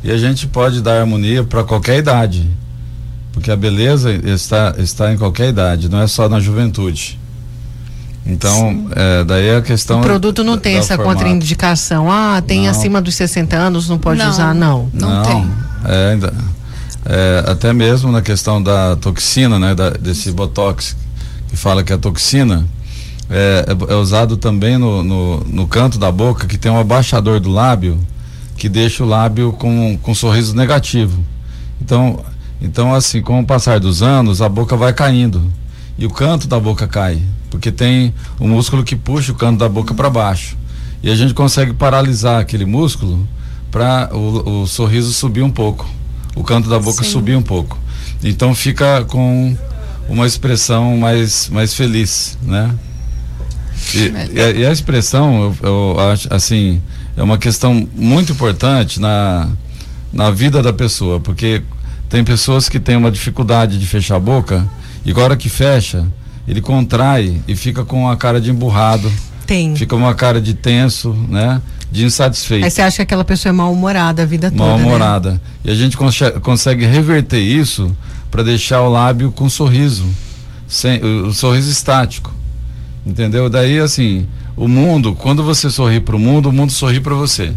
E 0.02 0.10
a 0.10 0.18
gente 0.18 0.48
pode 0.48 0.82
dar 0.82 1.02
harmonia 1.02 1.44
para 1.44 1.62
qualquer 1.66 1.98
idade. 1.98 2.50
Porque 3.34 3.52
a 3.52 3.58
beleza 3.58 4.14
está, 4.14 4.76
está 4.78 5.14
em 5.14 5.18
qualquer 5.18 5.50
idade, 5.50 5.90
não 5.90 6.02
é 6.02 6.08
só 6.08 6.30
na 6.30 6.40
juventude. 6.40 7.20
Então, 8.26 8.88
é, 8.96 9.26
daí 9.26 9.54
a 9.54 9.62
questão. 9.62 10.00
O 10.00 10.04
produto 10.04 10.42
não 10.42 10.58
tem 10.58 10.78
essa 10.78 10.96
formato. 10.96 11.18
contraindicação. 11.18 12.10
Ah, 12.10 12.42
tem 12.42 12.64
não. 12.64 12.72
acima 12.72 13.02
dos 13.02 13.16
60 13.16 13.58
anos, 13.58 13.90
não 13.90 13.98
pode 13.98 14.20
não, 14.20 14.30
usar, 14.30 14.56
não. 14.56 14.90
Não, 14.94 15.10
não 15.10 15.24
tem. 15.24 15.52
É, 15.84 16.12
ainda, 16.12 16.34
é, 17.06 17.44
até 17.46 17.74
mesmo 17.74 18.10
na 18.10 18.22
questão 18.22 18.64
da 18.64 18.96
toxina, 18.96 19.60
né? 19.60 19.76
Da, 19.76 19.90
desse 19.90 20.32
botox 20.32 20.96
que 21.50 21.58
fala 21.58 21.84
que 21.84 21.92
é 21.92 21.98
toxina 21.98 22.66
é, 23.30 23.66
é, 23.68 23.94
é 23.94 23.96
usado 23.96 24.38
também 24.38 24.78
no, 24.78 25.04
no, 25.04 25.40
no, 25.42 25.68
canto 25.68 26.00
da 26.00 26.12
boca, 26.12 26.48
que 26.48 26.58
tem 26.58 26.72
um 26.72 26.80
abaixador 26.80 27.40
do 27.40 27.50
lábio, 27.50 28.00
que 28.58 28.68
deixa 28.68 29.04
o 29.04 29.08
lábio 29.08 29.54
com, 29.54 29.98
com 30.02 30.12
um 30.12 30.16
sorriso 30.16 30.56
negativo. 30.56 31.24
Então, 31.82 32.20
então, 32.62 32.94
assim, 32.94 33.22
com 33.22 33.40
o 33.40 33.46
passar 33.46 33.80
dos 33.80 34.02
anos, 34.02 34.42
a 34.42 34.50
boca 34.50 34.76
vai 34.76 34.92
caindo. 34.92 35.42
E 35.98 36.06
o 36.06 36.10
canto 36.10 36.48
da 36.48 36.60
boca 36.60 36.88
cai, 36.88 37.22
porque 37.50 37.72
tem 37.72 38.14
o 38.40 38.46
um 38.46 38.48
músculo 38.48 38.84
que 38.84 38.96
puxa 38.96 39.32
o 39.32 39.36
canto 39.36 39.60
da 39.60 39.70
boca 39.70 39.94
para 39.94 40.10
baixo. 40.10 40.58
E 41.04 41.10
a 41.10 41.16
gente 41.16 41.34
consegue 41.34 41.74
paralisar 41.74 42.42
aquele 42.42 42.66
músculo 42.66 43.28
para 43.72 44.10
o, 44.14 44.64
o, 44.64 44.68
sorriso 44.68 45.14
subir 45.14 45.44
um 45.44 45.52
pouco, 45.52 45.88
o 46.36 46.44
canto 46.44 46.70
da 46.70 46.80
boca 46.80 47.04
Sim. 47.04 47.12
subir 47.12 47.36
um 47.36 47.42
pouco. 47.42 47.78
Então 48.24 48.54
fica 48.56 49.06
com 49.06 49.56
uma 50.10 50.26
expressão 50.26 50.98
mais, 50.98 51.50
mais 51.50 51.74
feliz, 51.74 52.38
né? 52.42 52.74
E, 53.94 54.38
e, 54.38 54.42
a, 54.42 54.50
e 54.52 54.66
a, 54.66 54.72
expressão, 54.72 55.56
eu, 55.62 55.70
eu, 55.70 56.00
acho, 56.12 56.28
assim, 56.34 56.82
é 57.18 57.24
uma 57.24 57.38
questão 57.38 57.88
muito 57.96 58.32
importante 58.32 59.00
na, 59.00 59.50
na 60.12 60.30
vida 60.32 60.62
da 60.62 60.74
pessoa, 60.74 61.20
porque 61.20 61.62
tem 62.10 62.24
pessoas 62.24 62.68
que 62.68 62.80
têm 62.80 62.96
uma 62.96 63.12
dificuldade 63.12 63.80
de 63.80 63.86
fechar 63.86 64.16
a 64.16 64.20
boca 64.20 64.68
e 65.06 65.12
agora 65.12 65.38
que 65.38 65.50
fecha, 65.50 66.06
ele 66.48 66.62
contrai 66.62 67.42
e 67.48 67.56
fica 67.56 67.86
com 67.86 68.10
a 68.10 68.18
cara 68.18 68.42
de 68.42 68.50
emburrado. 68.50 69.12
Tem. 69.46 69.76
Fica 69.76 69.96
uma 69.96 70.14
cara 70.14 70.42
de 70.42 70.54
tenso, 70.54 71.14
né? 71.28 71.62
De 71.92 72.06
insatisfeito. 72.06 72.66
Aí 72.66 72.70
você 72.70 72.82
acha 72.82 72.98
que 72.98 73.02
aquela 73.02 73.26
pessoa 73.26 73.50
é 73.50 73.54
mal-humorada 73.54 74.22
a 74.22 74.26
vida 74.26 74.52
toda. 74.52 74.64
Mal-humorada. 74.64 75.32
Né? 75.34 75.40
E 75.66 75.72
a 75.72 75.76
gente 75.76 75.98
consegue 75.98 76.86
reverter 76.86 77.40
isso 77.40 77.96
para 78.30 78.44
deixar 78.44 78.82
o 78.82 78.90
lábio 78.90 79.32
com 79.32 79.50
sorriso, 79.50 80.06
sem, 80.68 81.04
o, 81.04 81.28
o 81.28 81.34
sorriso 81.34 81.72
estático. 81.72 82.32
Entendeu? 83.06 83.50
Daí 83.50 83.80
assim, 83.80 84.28
o 84.56 84.68
mundo, 84.68 85.16
quando 85.16 85.44
você 85.44 85.70
sorri 85.70 86.00
para 86.00 86.16
o 86.16 86.20
mundo, 86.20 86.50
o 86.50 86.52
mundo 86.52 86.72
sorri 86.72 87.00
para 87.00 87.16
você. 87.16 87.54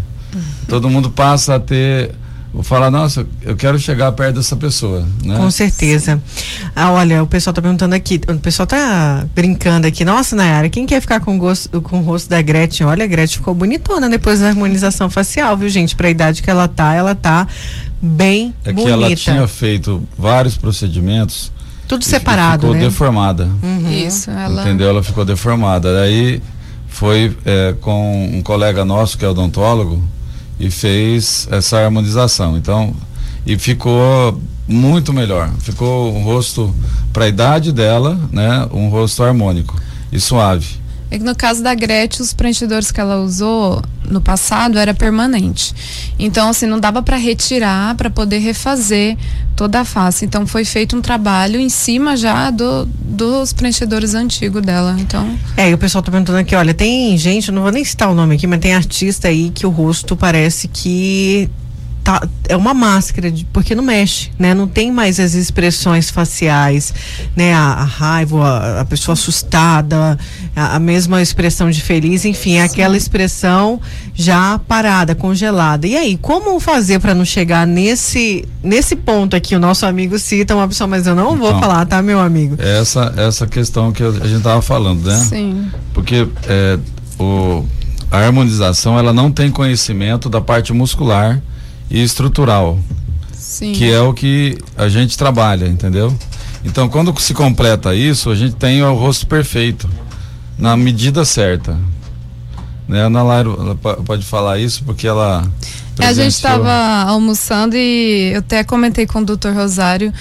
Todo 0.68 0.88
mundo 0.88 1.10
passa 1.10 1.56
a 1.56 1.60
ter 1.60 2.14
vou 2.52 2.62
falar, 2.62 2.90
nossa, 2.90 3.26
eu 3.40 3.56
quero 3.56 3.78
chegar 3.78 4.12
perto 4.12 4.36
dessa 4.36 4.54
pessoa, 4.54 5.06
né? 5.24 5.36
Com 5.36 5.50
certeza. 5.50 6.22
Ah, 6.76 6.90
olha, 6.90 7.22
o 7.22 7.26
pessoal 7.26 7.54
tá 7.54 7.62
perguntando 7.62 7.94
aqui, 7.94 8.20
o 8.28 8.38
pessoal 8.38 8.66
tá 8.66 9.26
brincando 9.34 9.86
aqui, 9.86 10.04
nossa, 10.04 10.36
Nayara, 10.36 10.68
quem 10.68 10.84
quer 10.84 11.00
ficar 11.00 11.20
com, 11.20 11.38
gosto, 11.38 11.80
com 11.80 12.00
o 12.00 12.02
rosto 12.02 12.28
da 12.28 12.42
Gretchen? 12.42 12.86
Olha, 12.86 13.04
a 13.04 13.08
Gretchen 13.08 13.38
ficou 13.38 13.54
bonitona 13.54 14.08
depois 14.08 14.40
da 14.40 14.48
harmonização 14.48 15.08
facial, 15.08 15.56
viu, 15.56 15.68
gente? 15.70 15.96
Pra 15.96 16.10
idade 16.10 16.42
que 16.42 16.50
ela 16.50 16.68
tá, 16.68 16.92
ela 16.92 17.14
tá 17.14 17.48
bem 18.00 18.52
é 18.64 18.72
bonita. 18.72 18.90
É 18.90 18.98
que 18.98 19.04
ela 19.04 19.16
tinha 19.16 19.48
feito 19.48 20.06
vários 20.18 20.56
procedimentos 20.56 21.50
tudo 21.92 22.04
separado, 22.04 22.62
ficou 22.62 22.74
né? 22.74 22.80
deformada. 22.80 23.50
Uhum. 23.62 23.90
Isso, 23.90 24.30
ela. 24.30 24.62
Entendeu? 24.62 24.88
Ela 24.88 25.02
ficou 25.02 25.24
deformada. 25.24 25.92
Daí 25.94 26.42
foi 26.88 27.36
é, 27.44 27.74
com 27.80 28.30
um 28.32 28.42
colega 28.42 28.84
nosso 28.84 29.18
que 29.18 29.24
é 29.24 29.28
odontólogo 29.28 30.02
e 30.58 30.70
fez 30.70 31.46
essa 31.50 31.78
harmonização. 31.78 32.56
Então, 32.56 32.94
e 33.44 33.58
ficou 33.58 34.40
muito 34.66 35.12
melhor. 35.12 35.50
Ficou 35.58 36.16
um 36.16 36.22
rosto 36.22 36.74
para 37.12 37.26
a 37.26 37.28
idade 37.28 37.72
dela, 37.72 38.18
né? 38.30 38.66
Um 38.72 38.88
rosto 38.88 39.22
harmônico 39.22 39.78
e 40.10 40.18
suave. 40.18 40.81
É 41.12 41.18
que 41.18 41.24
no 41.24 41.36
caso 41.36 41.62
da 41.62 41.74
Gretchen, 41.74 42.22
os 42.22 42.32
preenchedores 42.32 42.90
que 42.90 42.98
ela 42.98 43.18
usou 43.18 43.82
no 44.08 44.18
passado 44.18 44.78
era 44.78 44.94
permanente. 44.94 45.74
Então, 46.18 46.48
assim, 46.48 46.64
não 46.64 46.80
dava 46.80 47.02
para 47.02 47.18
retirar, 47.18 47.94
para 47.96 48.08
poder 48.08 48.38
refazer 48.38 49.18
toda 49.54 49.80
a 49.80 49.84
face. 49.84 50.24
Então, 50.24 50.46
foi 50.46 50.64
feito 50.64 50.96
um 50.96 51.02
trabalho 51.02 51.60
em 51.60 51.68
cima 51.68 52.16
já 52.16 52.50
do, 52.50 52.86
dos 52.86 53.52
preenchedores 53.52 54.14
antigos 54.14 54.62
dela. 54.62 54.96
Então. 54.98 55.38
É, 55.54 55.68
e 55.68 55.74
o 55.74 55.78
pessoal 55.78 56.02
tá 56.02 56.10
perguntando 56.10 56.38
aqui, 56.38 56.56
olha, 56.56 56.72
tem 56.72 57.14
gente, 57.18 57.52
não 57.52 57.60
vou 57.60 57.70
nem 57.70 57.84
citar 57.84 58.08
o 58.08 58.14
nome 58.14 58.36
aqui, 58.36 58.46
mas 58.46 58.60
tem 58.60 58.72
artista 58.72 59.28
aí 59.28 59.50
que 59.50 59.66
o 59.66 59.70
rosto 59.70 60.16
parece 60.16 60.66
que 60.66 61.50
tá, 62.02 62.26
é 62.48 62.56
uma 62.56 62.74
máscara, 62.74 63.30
de, 63.30 63.44
porque 63.46 63.74
não 63.74 63.82
mexe, 63.82 64.30
né? 64.38 64.54
Não 64.54 64.66
tem 64.66 64.90
mais 64.90 65.20
as 65.20 65.34
expressões 65.34 66.10
faciais, 66.10 66.92
né? 67.36 67.54
A, 67.54 67.72
a 67.72 67.84
raiva, 67.84 68.44
a, 68.44 68.80
a, 68.80 68.84
pessoa 68.84 69.12
assustada, 69.12 70.18
a, 70.54 70.76
a, 70.76 70.78
mesma 70.78 71.22
expressão 71.22 71.70
de 71.70 71.80
feliz, 71.80 72.24
enfim, 72.24 72.56
é 72.56 72.64
aquela 72.64 72.96
expressão 72.96 73.80
já 74.14 74.58
parada, 74.58 75.14
congelada. 75.14 75.86
E 75.86 75.96
aí, 75.96 76.16
como 76.16 76.58
fazer 76.58 76.98
para 76.98 77.14
não 77.14 77.24
chegar 77.24 77.66
nesse 77.66 78.46
nesse 78.62 78.96
ponto 78.96 79.36
aqui? 79.36 79.54
O 79.54 79.60
nosso 79.60 79.86
amigo 79.86 80.18
cita 80.18 80.54
uma 80.54 80.66
pessoa, 80.66 80.88
mas 80.88 81.06
eu 81.06 81.14
não 81.14 81.36
vou 81.36 81.48
então, 81.48 81.60
falar, 81.60 81.86
tá, 81.86 82.02
meu 82.02 82.20
amigo? 82.20 82.56
Essa 82.58 83.14
essa 83.16 83.46
questão 83.46 83.92
que 83.92 84.02
a 84.02 84.10
gente 84.10 84.42
tava 84.42 84.60
falando, 84.60 85.06
né? 85.06 85.18
Sim. 85.18 85.66
Porque 85.94 86.26
é, 86.48 86.78
o 87.18 87.64
a 88.10 88.18
harmonização 88.18 88.98
ela 88.98 89.10
não 89.10 89.32
tem 89.32 89.50
conhecimento 89.50 90.28
da 90.28 90.38
parte 90.38 90.70
muscular 90.70 91.40
e 91.92 92.02
estrutural. 92.02 92.78
Sim. 93.32 93.72
Que 93.72 93.92
é 93.92 94.00
o 94.00 94.14
que 94.14 94.58
a 94.76 94.88
gente 94.88 95.16
trabalha, 95.16 95.66
entendeu? 95.66 96.16
Então, 96.64 96.88
quando 96.88 97.16
se 97.20 97.34
completa 97.34 97.94
isso, 97.94 98.30
a 98.30 98.34
gente 98.34 98.54
tem 98.56 98.82
o 98.82 98.94
rosto 98.94 99.26
perfeito, 99.26 99.88
na 100.58 100.76
medida 100.76 101.24
certa. 101.24 101.78
Né? 102.88 103.02
A 103.02 103.06
Ana 103.06 103.22
Laira 103.22 103.50
pode 104.06 104.24
falar 104.24 104.58
isso 104.58 104.82
porque 104.84 105.06
ela. 105.06 105.46
É, 105.98 106.06
a 106.06 106.12
gente 106.14 106.32
estava 106.32 106.72
almoçando 107.06 107.76
e 107.76 108.32
eu 108.32 108.38
até 108.38 108.64
comentei 108.64 109.06
com 109.06 109.18
o 109.18 109.24
doutor 109.24 109.52
Rosário 109.52 110.12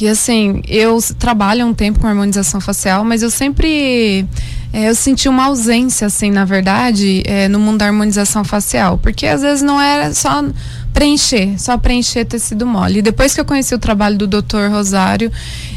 que 0.00 0.06
assim, 0.08 0.62
eu 0.66 0.98
trabalho 1.18 1.66
um 1.66 1.74
tempo 1.74 1.98
com 1.98 2.06
harmonização 2.06 2.58
facial, 2.58 3.04
mas 3.04 3.22
eu 3.22 3.28
sempre 3.28 4.26
é, 4.72 4.88
eu 4.88 4.94
senti 4.94 5.28
uma 5.28 5.46
ausência, 5.46 6.06
assim, 6.06 6.30
na 6.30 6.44
verdade, 6.44 7.22
é, 7.26 7.48
no 7.48 7.58
mundo 7.58 7.78
da 7.78 7.86
harmonização 7.86 8.44
facial, 8.44 8.98
porque 8.98 9.26
às 9.26 9.42
vezes 9.42 9.62
não 9.62 9.80
era 9.80 10.14
só 10.14 10.44
preencher, 10.92 11.58
só 11.58 11.76
preencher 11.76 12.24
tecido 12.24 12.66
mole. 12.66 13.00
E 13.00 13.02
depois 13.02 13.34
que 13.34 13.40
eu 13.40 13.44
conheci 13.44 13.74
o 13.74 13.78
trabalho 13.78 14.16
do 14.16 14.26
Dr. 14.26 14.70
Rosário, 14.70 15.30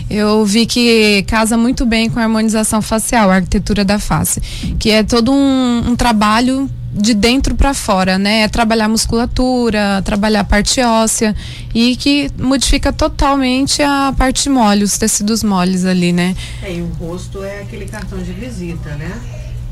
eu 0.09 0.45
vi 0.45 0.65
que 0.65 1.23
casa 1.27 1.57
muito 1.57 1.85
bem 1.85 2.09
com 2.09 2.19
a 2.19 2.23
harmonização 2.23 2.81
facial, 2.81 3.31
a 3.31 3.35
arquitetura 3.35 3.83
da 3.83 3.97
face, 3.97 4.41
que 4.77 4.91
é 4.91 5.01
todo 5.01 5.31
um, 5.31 5.89
um 5.89 5.95
trabalho 5.95 6.69
de 6.93 7.13
dentro 7.13 7.55
para 7.55 7.73
fora, 7.73 8.17
né? 8.17 8.41
É 8.41 8.47
trabalhar 8.47 8.87
musculatura, 8.87 10.01
trabalhar 10.03 10.41
a 10.41 10.43
parte 10.43 10.79
óssea 10.81 11.35
e 11.73 11.95
que 11.95 12.29
modifica 12.37 12.93
totalmente 12.93 13.81
a 13.81 14.13
parte 14.15 14.49
mole, 14.49 14.83
os 14.83 14.97
tecidos 14.97 15.43
moles 15.43 15.85
ali, 15.85 16.13
né? 16.13 16.35
É, 16.61 16.73
e 16.73 16.81
o 16.81 16.87
rosto 16.99 17.43
é 17.43 17.61
aquele 17.61 17.85
cartão 17.85 18.19
de 18.19 18.31
visita, 18.31 18.89
né? 18.95 19.11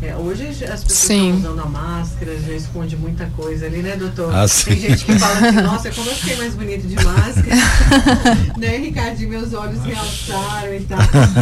É, 0.01 0.15
hoje 0.15 0.47
as 0.47 0.57
pessoas 0.57 0.93
sim. 0.93 1.35
estão 1.35 1.51
usando 1.51 1.61
a 1.61 1.69
máscara, 1.69 2.35
já 2.39 2.53
esconde 2.53 2.97
muita 2.97 3.27
coisa 3.27 3.67
ali, 3.67 3.83
né, 3.83 3.95
doutor? 3.95 4.33
Ah, 4.33 4.47
Tem 4.65 4.79
gente 4.79 5.05
que 5.05 5.19
fala 5.19 5.47
assim, 5.47 5.61
nossa, 5.61 5.91
como 5.91 6.09
eu 6.09 6.15
fiquei 6.15 6.37
mais 6.37 6.55
bonito 6.55 6.87
de 6.87 6.95
máscara. 6.95 7.55
né, 8.57 8.77
Ricardinho, 8.77 9.29
meus 9.29 9.53
olhos 9.53 9.83
realçaram 9.83 10.73
e 10.73 10.79
tal. 10.85 10.97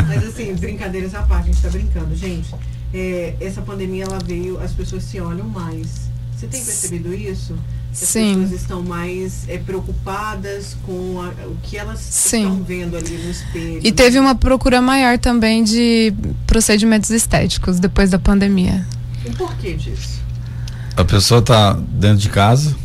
Mas 0.10 0.28
assim, 0.28 0.54
brincadeiras 0.56 1.16
à 1.16 1.22
parte, 1.22 1.50
a 1.50 1.54
gente 1.54 1.62
tá 1.62 1.70
brincando. 1.70 2.14
Gente, 2.14 2.54
é, 2.94 3.36
essa 3.40 3.62
pandemia 3.62 4.06
ela 4.06 4.20
veio, 4.24 4.60
as 4.60 4.72
pessoas 4.72 5.04
se 5.04 5.20
olham 5.20 5.48
mais. 5.48 6.10
Você 6.36 6.48
tem 6.48 6.64
percebido 6.64 7.14
isso? 7.14 7.54
As 7.92 7.98
Sim. 7.98 8.36
pessoas 8.36 8.62
estão 8.62 8.82
mais 8.82 9.50
é, 9.50 9.58
preocupadas 9.58 10.78
com 10.86 11.22
a, 11.22 11.30
o 11.48 11.58
que 11.64 11.78
elas 11.78 12.00
Sim. 12.00 12.44
estão 12.44 12.64
vendo 12.64 12.96
ali 12.96 13.18
no 13.18 13.30
espelho. 13.30 13.82
E 13.84 13.92
teve 13.92 14.20
uma 14.20 14.36
procura 14.36 14.82
maior 14.82 15.18
também 15.18 15.64
de 15.64 16.14
procedimentos 16.48 17.10
estéticos 17.10 17.80
depois 17.80 18.10
da 18.10 18.20
pandemia. 18.20 18.86
E 19.26 19.32
por 19.32 19.54
que 19.56 19.74
disso? 19.74 20.20
A 20.96 21.04
pessoa 21.04 21.40
está 21.40 21.74
dentro 21.74 22.18
de 22.18 22.30
casa 22.30 22.76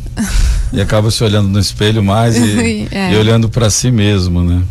e 0.72 0.80
acaba 0.80 1.10
se 1.10 1.22
olhando 1.22 1.48
no 1.48 1.58
espelho 1.58 2.02
mais 2.02 2.36
e, 2.36 2.88
é. 2.90 3.12
e 3.12 3.16
olhando 3.16 3.48
para 3.48 3.70
si 3.70 3.90
mesmo, 3.90 4.42
né? 4.42 4.62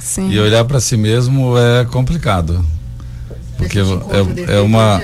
Sim. 0.00 0.30
E 0.30 0.38
olhar 0.38 0.64
para 0.64 0.80
si 0.80 0.96
mesmo 0.96 1.56
é 1.56 1.84
complicado. 1.84 2.64
Porque 3.62 3.78
é, 3.78 4.56
é, 4.56 4.60
uma, 4.60 5.00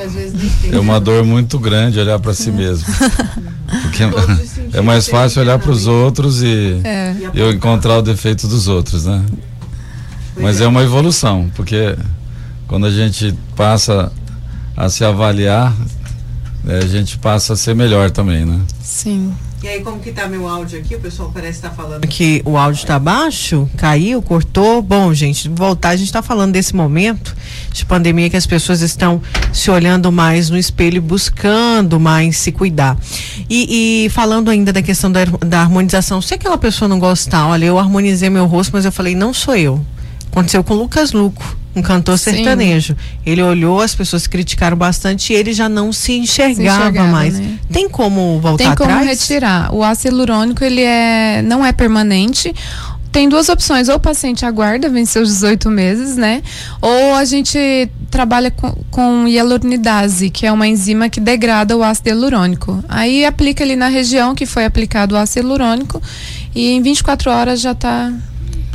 é 0.73 0.79
uma 0.79 1.01
dor 1.01 1.25
muito 1.25 1.59
grande 1.59 1.99
olhar 1.99 2.19
para 2.19 2.35
si 2.35 2.51
mesmo. 2.51 2.87
Porque 3.83 4.03
é 4.77 4.81
mais 4.81 5.09
fácil 5.09 5.43
olhar 5.43 5.59
para 5.59 5.71
os 5.71 5.87
outros 5.87 6.43
e 6.43 6.81
é. 6.85 7.15
eu 7.35 7.53
encontrar 7.53 7.99
o 7.99 8.03
defeito 8.03 8.47
dos 8.47 8.69
outros, 8.69 9.07
né? 9.07 9.25
Mas 10.37 10.61
é 10.61 10.67
uma 10.67 10.83
evolução, 10.83 11.51
porque 11.57 11.97
quando 12.69 12.87
a 12.87 12.91
gente 12.91 13.35
passa 13.57 14.13
a 14.77 14.89
se 14.89 15.05
avaliar, 15.05 15.75
né, 16.63 16.79
a 16.79 16.87
gente 16.87 17.19
passa 17.19 17.55
a 17.55 17.57
ser 17.57 17.75
melhor 17.75 18.11
também, 18.11 18.45
né? 18.45 18.61
Sim. 18.81 19.35
E 19.61 19.67
aí, 19.67 19.83
como 19.83 19.99
que 19.99 20.13
tá 20.13 20.29
meu 20.29 20.47
áudio 20.47 20.79
aqui? 20.79 20.95
O 20.95 21.01
pessoal 21.01 21.33
parece 21.35 21.59
estar 21.59 21.71
tá 21.71 21.75
falando 21.75 22.07
que 22.07 22.41
o 22.45 22.57
áudio 22.57 22.79
está 22.79 22.97
baixo, 22.97 23.69
caiu, 23.77 24.23
cortou. 24.23 24.81
Bom, 24.81 25.13
gente, 25.13 25.49
voltar, 25.49 25.89
a 25.89 25.97
gente 25.97 26.07
está 26.07 26.23
falando 26.23 26.53
desse 26.53 26.77
momento 26.77 27.35
de 27.73 27.85
pandemia 27.85 28.31
que 28.31 28.37
as 28.37 28.47
pessoas 28.47 28.83
estão 28.83 29.21
se 29.53 29.69
olhando 29.69 30.13
mais 30.13 30.49
no 30.49 30.57
espelho, 30.57 31.03
buscando 31.03 31.99
mais 31.99 32.37
se 32.37 32.53
cuidar. 32.53 32.97
E, 33.51 34.05
e 34.05 34.11
falando 34.11 34.49
ainda 34.49 34.73
da 34.73 34.81
questão 34.81 35.11
da, 35.11 35.25
da 35.25 35.61
harmonização, 35.61 36.23
se 36.23 36.35
aquela 36.35 36.57
pessoa 36.57 36.89
não 36.89 37.01
gostar, 37.01 37.49
olha, 37.49 37.65
eu 37.65 37.81
harmonizei 37.81 38.31
meu 38.31 38.47
rosto, 38.47 38.71
mas 38.73 38.85
eu 38.85 38.93
falei, 38.93 39.17
não 39.17 39.35
sou 39.35 39.57
eu. 39.57 39.85
Aconteceu 40.31 40.63
com 40.63 40.75
o 40.75 40.77
Lucas 40.77 41.11
Luco 41.11 41.58
um 41.79 41.83
cantor 41.83 42.19
sertanejo. 42.19 42.95
Sim. 42.95 43.19
Ele 43.25 43.43
olhou, 43.43 43.81
as 43.81 43.95
pessoas 43.95 44.27
criticaram 44.27 44.77
bastante 44.77 45.33
e 45.33 45.37
ele 45.37 45.53
já 45.53 45.69
não 45.69 45.93
se 45.93 46.13
enxergava, 46.13 46.55
se 46.55 46.63
enxergava 46.63 47.09
mais. 47.09 47.39
Né? 47.39 47.59
Tem 47.73 47.89
como 47.89 48.41
voltar 48.41 48.65
Tem 48.65 48.75
como 48.75 48.91
atrás? 48.91 49.21
retirar. 49.21 49.75
O 49.75 49.83
ácido 49.83 50.15
hialurônico 50.15 50.65
ele 50.65 50.83
é 50.83 51.43
não 51.43 51.65
é 51.65 51.73
permanente 51.73 52.55
tem 53.11 53.29
duas 53.29 53.49
opções, 53.49 53.89
ou 53.89 53.97
o 53.97 54.01
paciente 54.01 54.45
aguarda 54.45 54.89
vencer 54.89 55.23
os 55.23 55.29
18 55.29 55.71
meses, 55.71 56.17
né? 56.17 56.43
Ou 56.81 57.15
a 57.15 57.25
gente 57.25 57.91
trabalha 58.11 58.51
com, 58.51 58.73
com 58.91 59.27
hialuronidase, 59.27 60.31
que 60.31 60.47
é 60.47 60.53
uma 60.53 60.69
enzima 60.69 61.09
que 61.09 61.19
degrada 61.19 61.77
o 61.77 61.83
ácido 61.83 62.11
hialurônico. 62.11 62.85
Aí 62.89 63.25
aplica 63.25 63.65
ali 63.65 63.77
na 63.77 63.89
região 63.89 64.35
que 64.35 64.47
foi 64.47 64.65
aplicado 64.65 65.15
o 65.15 65.19
ácido 65.19 65.49
hialurônico 65.49 66.03
e 66.55 66.71
em 66.71 66.83
24 66.83 67.31
horas 67.31 67.61
já 67.61 67.73
está 67.73 68.13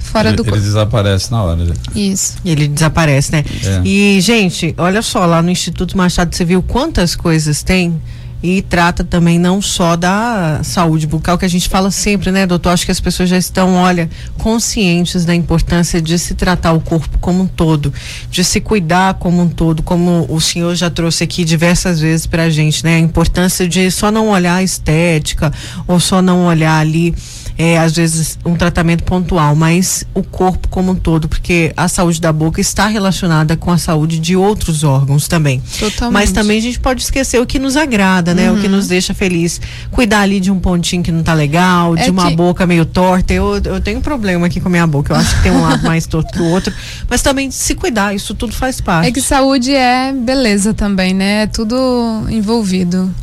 fora 0.04 0.30
ele, 0.30 0.38
do 0.38 0.44
corpo. 0.44 0.58
Ele 0.58 0.66
desaparece 0.66 1.32
na 1.32 1.44
hora. 1.44 1.64
Né? 1.64 1.74
Isso. 1.96 2.36
Ele 2.46 2.68
desaparece, 2.68 3.32
né? 3.32 3.44
É. 3.64 3.82
E, 3.84 4.22
gente, 4.22 4.74
olha 4.78 5.02
só, 5.02 5.26
lá 5.26 5.42
no 5.42 5.50
Instituto 5.50 5.98
Machado 5.98 6.36
você 6.36 6.46
viu 6.46 6.62
quantas 6.62 7.16
coisas 7.16 7.64
tem? 7.64 8.00
E 8.44 8.62
trata 8.62 9.06
também 9.06 9.40
não 9.40 9.62
só 9.62 9.96
da 9.96 10.60
saúde 10.64 11.08
bucal, 11.08 11.38
que 11.38 11.46
a 11.46 11.50
gente 11.50 11.70
fala 11.70 11.90
sempre, 11.90 12.30
né, 12.30 12.46
doutor? 12.46 12.72
Acho 12.72 12.84
que 12.84 12.92
as 12.92 13.00
pessoas 13.00 13.30
já 13.30 13.38
estão, 13.38 13.76
olha, 13.76 14.10
conscientes 14.38 15.24
da 15.24 15.34
importância 15.34 16.02
de 16.02 16.20
se 16.20 16.36
tratar 16.36 16.74
o 16.74 16.82
corpo 16.82 17.18
como 17.20 17.44
um 17.44 17.48
todo, 17.48 17.94
de 18.30 18.44
se 18.44 18.60
cuidar 18.60 19.14
como 19.14 19.42
um 19.42 19.48
todo, 19.48 19.82
como 19.82 20.26
o 20.28 20.42
senhor 20.42 20.76
já 20.76 20.90
trouxe 20.90 21.24
aqui 21.24 21.46
diversas 21.46 22.02
vezes 22.02 22.28
pra 22.28 22.50
gente, 22.50 22.84
né? 22.84 22.98
A 22.98 23.00
importância 23.00 23.66
de 23.66 23.90
só 23.90 24.12
não 24.12 24.28
olhar 24.28 24.56
a 24.56 24.64
estética 24.64 25.50
ou 25.88 25.98
só 25.98 26.22
não 26.22 26.46
olhar 26.46 26.78
ali 26.78 27.16
é, 27.58 27.78
às 27.78 27.96
vezes 27.96 28.38
um 28.46 28.56
tratamento 28.56 29.04
pontual, 29.04 29.56
mas 29.56 30.06
o 30.14 30.24
corpo 30.24 30.68
como 30.68 30.92
um 30.92 30.96
todo, 30.96 31.28
porque 31.28 31.72
a 31.78 31.88
saúde 31.88 32.20
da 32.20 32.32
boca 32.32 32.60
está 32.60 32.88
relacionada 32.88 33.56
com 33.56 33.72
a 33.72 33.78
saúde 33.78 34.20
de 34.20 34.36
outros 34.36 34.84
órgãos 34.84 35.28
também. 35.28 35.62
Totalmente. 35.80 36.14
Mas 36.14 36.32
também 36.32 36.58
a 36.58 36.62
gente 36.62 36.80
pode 36.80 37.02
esquecer 37.02 37.40
o 37.40 37.46
que 37.46 37.60
nos 37.60 37.78
agrada, 37.78 38.34
né? 38.34 38.50
Uhum. 38.50 38.58
O 38.58 38.62
que 38.62 38.68
uhum. 38.68 38.74
nos 38.74 38.88
deixa 38.88 39.14
feliz. 39.14 39.62
Cuidar 39.92 40.22
ali 40.22 40.40
de 40.40 40.52
um 40.52 40.60
pontinho 40.60 41.04
que 41.04 41.12
não 41.12 41.24
tá 41.24 41.34
legal, 41.34 41.96
é 41.96 42.04
de 42.04 42.12
uma 42.12 42.30
que... 42.30 42.36
boca 42.36 42.66
meio 42.66 42.86
torta. 42.86 43.34
Eu, 43.34 43.62
eu 43.64 43.82
tenho 43.82 44.00
um 44.00 44.02
problema 44.02 44.48
aqui 44.48 44.60
com 44.60 44.68
a 44.68 44.72
minha 44.72 44.88
boca. 44.88 45.14
Eu 45.14 45.18
acho 45.18 45.36
que 45.38 45.44
tem 45.44 45.52
um 45.52 45.62
lado 45.62 45.84
mais 45.84 46.08
torto 46.08 46.34
que 46.34 46.42
o 46.42 46.46
outro. 46.46 46.74
Mas 47.10 47.22
também 47.22 47.52
se 47.52 47.76
cuidar, 47.76 48.14
isso 48.16 48.34
tudo 48.34 48.54
faz 48.54 48.82
parte. 48.82 49.10
É 49.10 49.12
que 49.12 49.22
saúde 49.22 49.74
é 49.74 50.12
beleza 50.12 50.74
também, 50.74 51.14
né? 51.14 51.44
É 51.44 51.48
tudo 51.48 52.26
envolvido 52.30 53.14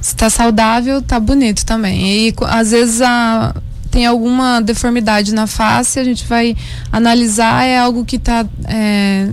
está 0.00 0.30
saudável, 0.30 1.02
tá 1.02 1.18
bonito 1.18 1.64
também. 1.64 2.28
E 2.28 2.34
às 2.46 2.70
vezes 2.70 3.00
a, 3.00 3.54
tem 3.90 4.06
alguma 4.06 4.60
deformidade 4.60 5.34
na 5.34 5.46
face, 5.46 5.98
a 5.98 6.04
gente 6.04 6.26
vai 6.26 6.56
analisar, 6.92 7.64
é 7.64 7.78
algo 7.78 8.04
que 8.04 8.16
está 8.16 8.46
é, 8.64 9.28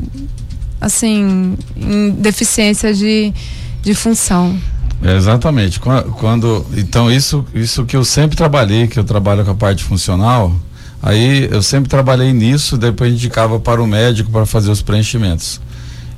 assim, 0.80 1.58
em 1.76 2.12
deficiência 2.12 2.94
de, 2.94 3.34
de 3.82 3.94
função. 3.94 4.58
É, 5.04 5.16
exatamente. 5.16 5.80
Quando, 5.80 6.66
então 6.76 7.12
isso, 7.12 7.46
isso 7.54 7.86
que 7.86 7.96
eu 7.96 8.06
sempre 8.06 8.36
trabalhei, 8.36 8.88
que 8.88 8.98
eu 8.98 9.04
trabalho 9.04 9.44
com 9.44 9.52
a 9.52 9.56
parte 9.56 9.84
funcional, 9.84 10.56
aí 11.02 11.48
eu 11.52 11.62
sempre 11.62 11.90
trabalhei 11.90 12.34
nisso, 12.34 12.78
depois 12.78 13.14
indicava 13.14 13.60
para 13.60 13.82
o 13.82 13.88
médico 13.88 14.32
para 14.32 14.46
fazer 14.46 14.72
os 14.72 14.82
preenchimentos. 14.82 15.62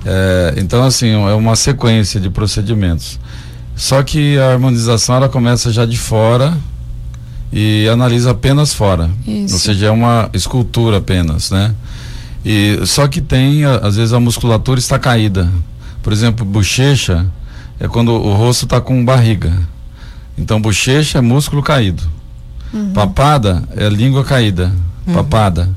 É, 0.06 0.54
então, 0.58 0.84
assim, 0.84 1.10
é 1.10 1.34
uma 1.34 1.56
sequência 1.56 2.20
de 2.20 2.30
procedimentos. 2.30 3.20
Só 3.78 4.02
que 4.02 4.40
a 4.40 4.54
harmonização 4.54 5.16
ela 5.16 5.30
começa 5.30 5.72
já 5.72 5.86
de 5.86 5.98
fora 5.98 6.58
e 7.54 7.88
analisa 7.88 8.32
apenas 8.32 8.74
fora. 8.74 9.10
Isso. 9.26 9.54
Ou 9.54 9.60
seja, 9.60 9.86
é 9.86 9.92
uma 9.92 10.30
escultura 10.34 10.98
apenas, 10.98 11.52
né? 11.52 11.74
E 12.44 12.80
só 12.86 13.08
que 13.08 13.22
tem, 13.22 13.64
às 13.64 13.96
vezes 13.96 14.14
a 14.14 14.20
musculatura 14.20 14.80
está 14.80 14.98
caída. 14.98 15.48
Por 16.02 16.12
exemplo, 16.12 16.44
bochecha 16.44 17.28
é 17.80 17.88
quando 17.88 18.12
o 18.12 18.34
rosto 18.34 18.66
está 18.66 18.82
com 18.82 19.06
barriga. 19.06 19.54
Então, 20.36 20.60
bochecha 20.60 21.20
é 21.20 21.22
músculo 21.22 21.62
caído. 21.62 22.04
Uhum. 22.74 22.94
Papada 22.94 23.64
é 23.76 23.88
língua 23.90 24.24
caída. 24.24 24.72
Uhum. 25.06 25.14
Papada. 25.14 25.70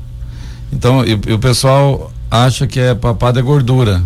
Então, 0.73 1.05
e, 1.05 1.11
e 1.27 1.33
o 1.33 1.39
pessoal 1.39 2.11
acha 2.31 2.65
que 2.65 2.79
é 2.79 2.95
papada 2.95 3.39
é 3.39 3.43
gordura. 3.43 4.01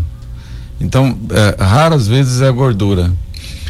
Então, 0.82 1.18
é, 1.30 1.64
raras 1.64 2.08
vezes 2.08 2.42
é 2.42 2.52
gordura. 2.52 3.12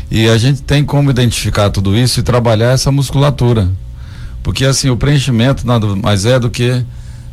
E 0.09 0.29
a 0.29 0.37
gente 0.37 0.61
tem 0.61 0.83
como 0.83 1.09
identificar 1.09 1.69
tudo 1.69 1.97
isso 1.97 2.19
e 2.19 2.23
trabalhar 2.23 2.71
essa 2.71 2.91
musculatura. 2.91 3.69
Porque 4.43 4.63
assim, 4.65 4.89
o 4.89 4.97
preenchimento 4.97 5.65
nada 5.65 5.87
mais 5.95 6.25
é 6.25 6.39
do 6.39 6.49
que 6.49 6.85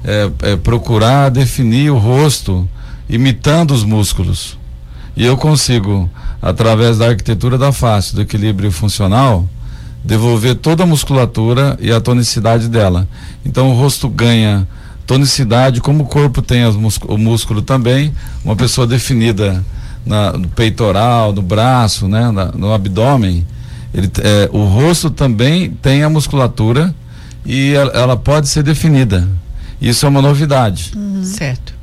é, 0.04 0.30
é 0.42 0.56
procurar 0.56 1.28
definir 1.28 1.90
o 1.90 1.98
rosto 1.98 2.68
imitando 3.08 3.72
os 3.72 3.84
músculos. 3.84 4.58
E 5.14 5.24
eu 5.24 5.36
consigo, 5.36 6.08
através 6.40 6.98
da 6.98 7.08
arquitetura 7.08 7.58
da 7.58 7.70
face, 7.70 8.14
do 8.14 8.22
equilíbrio 8.22 8.72
funcional, 8.72 9.46
devolver 10.02 10.54
toda 10.56 10.84
a 10.84 10.86
musculatura 10.86 11.76
e 11.80 11.92
a 11.92 12.00
tonicidade 12.00 12.68
dela. 12.68 13.06
Então 13.44 13.70
o 13.70 13.74
rosto 13.74 14.08
ganha 14.08 14.66
tonicidade, 15.06 15.80
como 15.80 16.04
o 16.04 16.06
corpo 16.06 16.40
tem 16.40 16.62
as 16.64 16.74
mus- 16.74 16.98
o 17.06 17.18
músculo 17.18 17.60
também, 17.60 18.12
uma 18.42 18.56
pessoa 18.56 18.86
definida 18.86 19.62
na, 20.04 20.32
no 20.32 20.48
peitoral, 20.48 21.32
no 21.32 21.42
braço, 21.42 22.08
né, 22.08 22.30
na- 22.30 22.52
no 22.52 22.72
abdômen, 22.72 23.46
ele, 23.94 24.10
é, 24.22 24.48
o 24.52 24.64
rosto 24.64 25.10
também 25.10 25.70
tem 25.70 26.02
a 26.02 26.08
musculatura 26.10 26.94
e 27.44 27.72
ela, 27.74 27.90
ela 27.92 28.16
pode 28.16 28.48
ser 28.48 28.62
definida. 28.62 29.28
Isso 29.80 30.06
é 30.06 30.08
uma 30.08 30.22
novidade. 30.22 30.92
Certo. 31.24 31.74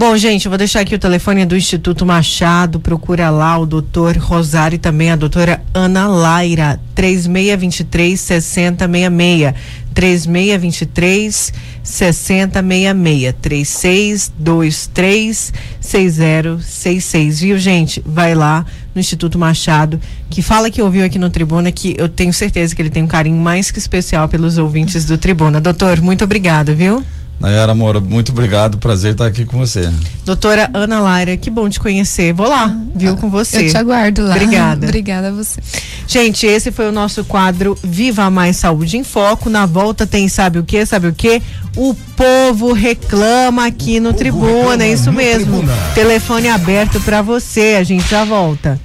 Bom, 0.00 0.16
gente, 0.16 0.48
vou 0.48 0.56
deixar 0.56 0.80
aqui 0.80 0.94
o 0.94 0.98
telefone 0.98 1.44
do 1.44 1.54
Instituto 1.54 2.06
Machado. 2.06 2.80
Procura 2.80 3.28
lá 3.28 3.58
o 3.58 3.66
doutor 3.66 4.16
Rosário 4.16 4.76
e 4.76 4.78
também 4.78 5.10
a 5.10 5.16
doutora 5.16 5.62
Ana 5.74 6.08
Laira. 6.08 6.80
3623 6.94 8.18
6066. 8.18 9.54
3623 9.92 11.52
6066. 11.82 13.34
3623 13.42 15.52
6066. 15.78 17.40
Viu, 17.40 17.58
gente? 17.58 18.02
Vai 18.06 18.34
lá 18.34 18.64
no 18.94 19.00
Instituto 19.02 19.38
Machado, 19.38 20.00
que 20.30 20.40
fala 20.40 20.70
que 20.70 20.80
ouviu 20.80 21.04
aqui 21.04 21.18
no 21.18 21.28
Tribuna, 21.28 21.70
que 21.70 21.94
eu 21.98 22.08
tenho 22.08 22.32
certeza 22.32 22.74
que 22.74 22.80
ele 22.80 22.88
tem 22.88 23.02
um 23.02 23.06
carinho 23.06 23.36
mais 23.36 23.70
que 23.70 23.78
especial 23.78 24.30
pelos 24.30 24.56
ouvintes 24.56 25.04
do 25.04 25.18
Tribuna. 25.18 25.60
Doutor, 25.60 26.00
muito 26.00 26.24
obrigado, 26.24 26.74
viu? 26.74 27.04
Nayara 27.40 27.74
Moura, 27.74 28.00
muito 28.00 28.32
obrigado, 28.32 28.76
prazer 28.76 29.12
estar 29.12 29.24
aqui 29.24 29.46
com 29.46 29.56
você. 29.56 29.90
Doutora 30.26 30.68
Ana 30.74 31.00
Laira, 31.00 31.38
que 31.38 31.48
bom 31.48 31.70
te 31.70 31.80
conhecer. 31.80 32.34
Vou 32.34 32.46
lá, 32.46 32.76
viu, 32.94 33.16
com 33.16 33.30
você. 33.30 33.66
Eu 33.66 33.70
te 33.70 33.76
aguardo 33.78 34.22
lá. 34.22 34.34
Obrigada. 34.34 34.86
Obrigada 34.86 35.28
a 35.28 35.32
você. 35.32 35.58
Gente, 36.06 36.46
esse 36.46 36.70
foi 36.70 36.86
o 36.86 36.92
nosso 36.92 37.24
quadro 37.24 37.78
Viva 37.82 38.28
Mais 38.28 38.56
Saúde 38.56 38.98
em 38.98 39.04
Foco. 39.04 39.48
Na 39.48 39.64
volta 39.64 40.06
tem 40.06 40.28
sabe 40.28 40.58
o 40.58 40.64
que? 40.64 40.84
Sabe 40.84 41.06
o 41.06 41.14
que? 41.14 41.40
O 41.74 41.94
povo 42.14 42.74
reclama 42.74 43.64
aqui 43.64 44.00
no 44.00 44.12
Tribuna, 44.12 44.84
é 44.84 44.92
isso 44.92 45.10
mesmo. 45.10 45.64
Telefone 45.94 46.48
aberto 46.48 47.00
para 47.00 47.22
você, 47.22 47.76
a 47.80 47.82
gente 47.82 48.06
já 48.06 48.22
volta. 48.22 48.78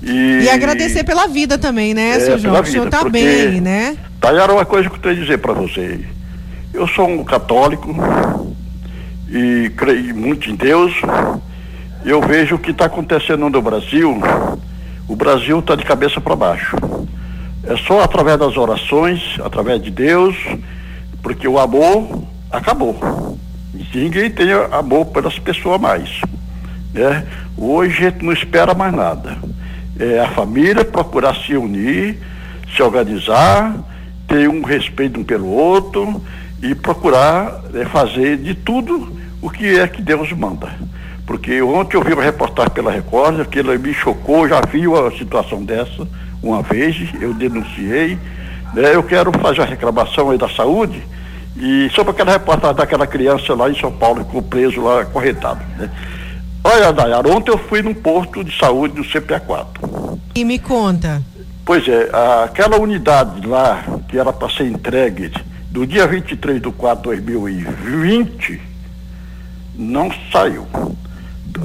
E, 0.03 0.41
E 0.43 0.49
agradecer 0.49 1.03
pela 1.03 1.27
vida 1.27 1.57
também, 1.57 1.93
né, 1.95 2.11
É, 2.17 2.19
seu 2.19 2.37
João? 2.37 2.61
O 2.61 2.65
senhor 2.65 2.89
tá 2.89 3.03
bem, 3.09 3.59
né? 3.59 3.97
Dayara, 4.19 4.53
uma 4.53 4.65
coisa 4.65 4.87
que 4.87 4.95
eu 4.97 4.99
tenho 5.01 5.15
a 5.15 5.19
dizer 5.19 5.37
para 5.39 5.53
você. 5.53 5.99
Eu 6.73 6.87
sou 6.87 7.07
um 7.09 7.23
católico 7.23 7.91
e 9.31 9.69
creio 9.69 10.13
muito 10.15 10.49
em 10.49 10.55
Deus. 10.55 10.93
Eu 12.03 12.21
vejo 12.21 12.55
o 12.55 12.59
que 12.59 12.71
está 12.71 12.85
acontecendo 12.85 13.49
no 13.49 13.61
Brasil. 13.61 14.21
O 15.07 15.15
Brasil 15.15 15.59
está 15.59 15.75
de 15.75 15.85
cabeça 15.85 16.19
para 16.19 16.35
baixo. 16.35 16.75
É 17.63 17.77
só 17.77 18.01
através 18.01 18.37
das 18.37 18.57
orações, 18.57 19.37
através 19.41 19.81
de 19.81 19.89
Deus, 19.89 20.35
porque 21.23 21.47
o 21.47 21.57
amor 21.57 22.23
acabou. 22.51 23.37
Ninguém 23.93 24.29
tem 24.29 24.51
amor 24.71 25.05
pelas 25.07 25.39
pessoas 25.39 25.79
mais. 25.79 26.09
Né? 26.93 27.25
Hoje 27.57 28.05
a 28.05 28.09
gente 28.09 28.25
não 28.25 28.33
espera 28.33 28.73
mais 28.73 28.93
nada. 28.93 29.37
É 29.97 30.19
a 30.19 30.27
família 30.29 30.83
procurar 30.83 31.35
se 31.35 31.55
unir, 31.55 32.17
se 32.75 32.81
organizar, 32.81 33.75
ter 34.27 34.49
um 34.49 34.63
respeito 34.63 35.19
um 35.19 35.23
pelo 35.23 35.47
outro 35.47 36.21
e 36.61 36.75
procurar 36.75 37.61
é, 37.73 37.85
fazer 37.85 38.37
de 38.37 38.53
tudo 38.53 39.11
o 39.41 39.49
que 39.49 39.79
é 39.79 39.87
que 39.87 40.01
Deus 40.01 40.31
manda. 40.31 40.69
Porque 41.25 41.61
ontem 41.61 41.97
eu 41.97 42.03
vi 42.03 42.13
uma 42.13 42.23
reportagem 42.23 42.71
pela 42.71 42.91
Record, 42.91 43.39
aquilo 43.39 43.77
me 43.79 43.93
chocou, 43.93 44.47
já 44.47 44.61
vi 44.61 44.87
uma 44.87 45.09
situação 45.11 45.63
dessa 45.63 46.07
uma 46.43 46.61
vez, 46.61 46.95
eu 47.19 47.33
denunciei. 47.33 48.17
né? 48.73 48.95
Eu 48.95 49.03
quero 49.03 49.31
fazer 49.39 49.61
a 49.61 49.65
reclamação 49.65 50.31
aí 50.31 50.37
da 50.37 50.49
saúde 50.49 51.01
e 51.55 51.89
sobre 51.93 52.11
aquela 52.11 52.31
reportagem 52.31 52.75
daquela 52.75 53.05
criança 53.05 53.53
lá 53.53 53.69
em 53.69 53.79
São 53.79 53.91
Paulo 53.91 54.19
que 54.19 54.25
ficou 54.25 54.41
preso 54.41 54.81
lá, 54.81 55.01
acorrentado. 55.01 55.61
Né? 55.77 55.89
Olha, 56.63 56.91
Dayara, 56.91 57.27
ontem 57.29 57.51
eu 57.51 57.57
fui 57.57 57.81
num 57.81 57.93
posto 57.93 58.43
de 58.43 58.55
saúde 58.57 58.95
do 58.95 59.03
CPA4. 59.03 60.19
E 60.35 60.45
me 60.45 60.59
conta. 60.59 61.21
Pois 61.65 61.87
é, 61.87 62.09
aquela 62.43 62.79
unidade 62.79 63.45
lá 63.45 63.83
que 64.07 64.17
era 64.17 64.33
para 64.33 64.49
ser 64.49 64.65
entregue 64.65 65.31
do 65.71 65.87
dia 65.87 66.05
23 66.05 66.61
de 66.61 66.71
4 66.71 67.15
de 67.15 67.21
2020 67.21 68.61
não 69.75 70.11
saiu. 70.31 70.67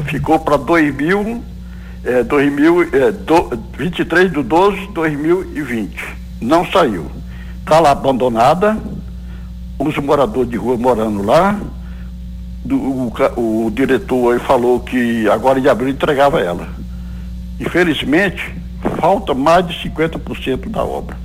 Ficou 0.07 0.39
para 0.39 0.57
2000, 0.57 1.43
é, 2.05 2.23
2000, 2.23 2.83
é, 2.83 2.89
23 3.77 4.33
de 4.33 4.43
12 4.43 4.87
de 4.87 4.93
2020. 4.93 5.97
Não 6.41 6.65
saiu. 6.71 7.11
Está 7.61 7.81
lá 7.81 7.91
abandonada, 7.91 8.79
os 9.79 9.97
moradores 9.99 10.51
de 10.51 10.57
rua 10.57 10.77
morando 10.77 11.23
lá. 11.23 11.59
Do- 12.65 12.77
o, 12.81 13.67
o 13.67 13.71
diretor 13.71 14.39
falou 14.41 14.81
que 14.81 15.29
agora 15.29 15.59
em 15.59 15.69
abril 15.69 15.89
entregava 15.89 16.41
ela. 16.41 16.69
Infelizmente, 17.61 18.55
falta 19.01 19.35
mais 19.35 19.67
de 19.67 19.89
50% 19.89 20.69
da 20.71 20.85
obra. 20.85 21.17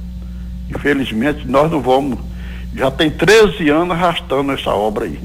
Infelizmente, 0.69 1.47
nós 1.47 1.69
não 1.71 1.81
vamos. 1.81 2.17
Já 2.75 2.89
tem 2.89 3.09
13 3.09 3.69
anos 3.69 3.91
arrastando 3.91 4.51
essa 4.51 4.71
obra 4.71 5.05
aí. 5.05 5.19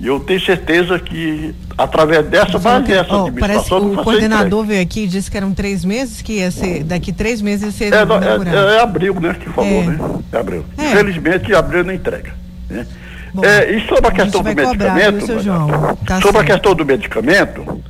E 0.00 0.06
eu 0.06 0.18
tenho 0.18 0.40
certeza 0.40 0.98
que 0.98 1.54
através 1.76 2.26
dessa, 2.26 2.58
vai 2.58 2.82
que, 2.82 2.92
essa 2.92 3.14
oh, 3.14 3.32
parece 3.32 3.72
o 3.72 4.02
coordenador 4.02 4.64
veio 4.64 4.82
aqui 4.82 5.04
e 5.04 5.06
disse 5.06 5.30
que 5.30 5.36
eram 5.36 5.52
três 5.52 5.84
meses, 5.84 6.22
que 6.22 6.34
ia 6.34 6.50
ser, 6.50 6.84
daqui 6.84 7.12
três 7.12 7.42
meses 7.42 7.66
ia 7.66 7.70
ser 7.70 7.92
é, 7.92 7.98
é, 7.98 8.76
é, 8.76 8.80
abril, 8.80 9.14
né, 9.20 9.34
que 9.38 9.50
falou, 9.50 9.82
é. 9.82 9.86
né? 9.86 9.98
É 10.32 10.38
abril. 10.38 10.64
É. 10.78 10.86
Infelizmente, 10.86 11.54
abril 11.54 11.84
não 11.84 11.92
entrega, 11.92 12.32
né? 12.68 12.86
Bom, 13.34 13.44
é, 13.44 13.70
e 13.72 13.86
sobre 13.86 14.06
a, 14.06 14.08
a 14.08 14.12
questão 14.12 14.42
do 14.42 14.54
medicamento, 14.54 15.20
cobrar, 15.20 15.42
João? 15.42 15.96
Tá 16.06 16.20
sobre 16.20 16.40
a 16.40 16.44
questão 16.44 16.74
do 16.74 16.84
medicamento, 16.84 17.82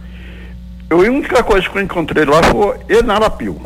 eu, 0.90 1.00
a 1.00 1.02
única 1.02 1.42
coisa 1.44 1.68
que 1.68 1.78
eu 1.78 1.82
encontrei 1.82 2.24
lá 2.24 2.42
foi 2.42 2.76
enalapil. 2.88 3.60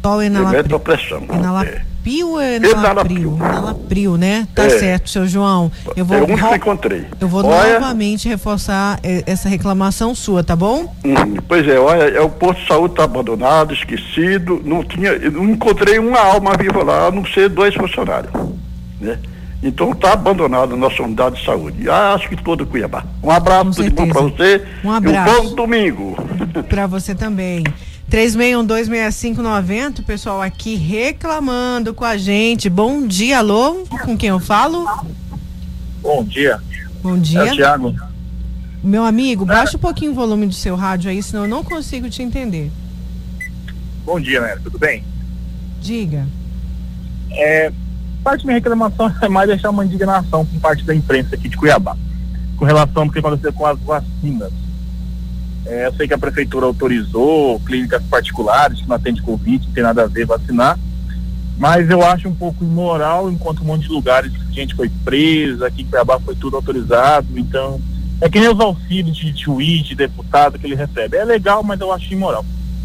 Qual 0.00 0.22
enalapil? 0.22 0.80
pressão. 0.80 1.22
Enalapil 1.30 1.91
ou 2.04 2.42
enalapril? 2.42 3.36
Enalapril, 3.36 4.16
né? 4.16 4.48
Tá 4.54 4.64
é. 4.64 4.70
certo, 4.70 5.10
seu 5.10 5.26
João. 5.26 5.70
Eu 5.96 6.04
vou, 6.04 6.16
é 6.16 6.20
o 6.20 6.24
único 6.24 6.38
que 6.38 6.54
eu 6.54 6.56
encontrei. 6.56 7.06
Eu 7.20 7.28
vou 7.28 7.44
olha, 7.44 7.78
novamente 7.78 8.28
reforçar 8.28 8.98
eh, 9.02 9.22
essa 9.26 9.48
reclamação 9.48 10.14
sua, 10.14 10.42
tá 10.42 10.56
bom? 10.56 10.94
Hum, 11.04 11.36
pois 11.46 11.66
é, 11.68 11.78
olha, 11.78 12.04
é, 12.04 12.20
o 12.20 12.28
posto 12.28 12.60
de 12.60 12.68
saúde 12.68 12.92
está 12.94 13.04
abandonado, 13.04 13.72
esquecido, 13.72 14.60
não 14.64 14.82
tinha, 14.82 15.18
não 15.30 15.48
encontrei 15.48 15.98
uma 15.98 16.20
alma 16.20 16.56
viva 16.56 16.82
lá, 16.82 17.06
a 17.06 17.10
não 17.10 17.24
ser 17.24 17.48
dois 17.48 17.74
funcionários, 17.74 18.32
né? 19.00 19.18
Então 19.62 19.92
está 19.92 20.12
abandonado 20.12 20.74
a 20.74 20.76
nossa 20.76 21.02
unidade 21.02 21.36
de 21.36 21.44
saúde. 21.44 21.88
Ah, 21.88 22.14
acho 22.14 22.28
que 22.28 22.36
todo 22.36 22.66
Cuiabá. 22.66 23.04
Um 23.22 23.30
abraço, 23.30 23.74
tudo 23.74 23.90
bom 23.92 24.08
para 24.08 24.20
você. 24.22 24.64
Um 24.84 24.90
abraço. 24.90 25.30
E 25.30 25.40
um 25.40 25.44
bom 25.44 25.54
domingo. 25.54 26.16
Para 26.68 26.88
você 26.88 27.14
também. 27.14 27.62
36126590, 28.12 30.04
pessoal 30.04 30.42
aqui 30.42 30.74
reclamando 30.74 31.94
com 31.94 32.04
a 32.04 32.18
gente. 32.18 32.68
Bom 32.68 33.06
dia, 33.06 33.38
alô? 33.38 33.86
Com 34.04 34.18
quem 34.18 34.28
eu 34.28 34.38
falo? 34.38 34.86
Bom 36.02 36.22
dia. 36.22 36.60
Bom 37.02 37.16
dia. 37.16 37.40
É 37.40 37.52
o 37.52 37.56
Thiago. 37.56 37.96
Meu 38.84 39.02
amigo, 39.02 39.46
baixa 39.46 39.78
um 39.78 39.80
pouquinho 39.80 40.12
o 40.12 40.14
volume 40.14 40.46
do 40.46 40.52
seu 40.52 40.76
rádio 40.76 41.10
aí, 41.10 41.22
senão 41.22 41.44
eu 41.44 41.48
não 41.48 41.64
consigo 41.64 42.10
te 42.10 42.22
entender. 42.22 42.70
Bom 44.04 44.20
dia, 44.20 44.42
Mero. 44.42 44.60
Tudo 44.60 44.78
bem? 44.78 45.02
Diga. 45.80 46.26
É, 47.30 47.72
parte 48.22 48.42
da 48.42 48.48
minha 48.48 48.58
reclamação 48.58 49.10
é 49.22 49.28
mais 49.28 49.48
deixar 49.48 49.70
uma 49.70 49.86
indignação 49.86 50.44
por 50.44 50.60
parte 50.60 50.84
da 50.84 50.94
imprensa 50.94 51.34
aqui 51.34 51.48
de 51.48 51.56
Cuiabá, 51.56 51.96
com 52.58 52.66
relação 52.66 53.04
ao 53.04 53.10
que 53.10 53.20
aconteceu 53.20 53.54
com 53.54 53.64
as 53.64 53.78
vacinas. 53.78 54.52
É, 55.64 55.86
eu 55.86 55.94
sei 55.94 56.08
que 56.08 56.14
a 56.14 56.18
prefeitura 56.18 56.66
autorizou 56.66 57.60
clínicas 57.60 58.02
particulares 58.04 58.80
que 58.80 58.88
não 58.88 58.96
atendem 58.96 59.22
Covid, 59.22 59.66
não 59.66 59.74
tem 59.74 59.82
nada 59.82 60.02
a 60.02 60.06
ver 60.06 60.26
vacinar, 60.26 60.78
mas 61.58 61.88
eu 61.88 62.04
acho 62.04 62.28
um 62.28 62.34
pouco 62.34 62.64
imoral, 62.64 63.30
enquanto 63.30 63.62
um 63.62 63.66
monte 63.66 63.82
de 63.82 63.92
lugares 63.92 64.32
gente 64.52 64.74
foi 64.74 64.90
presa, 65.04 65.66
aqui 65.66 65.82
em 65.82 65.86
Cuiabá 65.86 66.20
foi 66.20 66.36
tudo 66.36 66.56
autorizado, 66.56 67.26
então 67.36 67.80
é 68.20 68.28
que 68.28 68.38
nem 68.38 68.48
os 68.48 68.60
auxílios 68.60 69.16
de 69.16 69.34
juiz, 69.36 69.84
de 69.84 69.94
deputado 69.94 70.58
que 70.58 70.66
ele 70.66 70.76
recebe. 70.76 71.16
É 71.16 71.24
legal, 71.24 71.62
mas 71.62 71.80
eu 71.80 71.92
acho 71.92 72.12
imoral. 72.12 72.44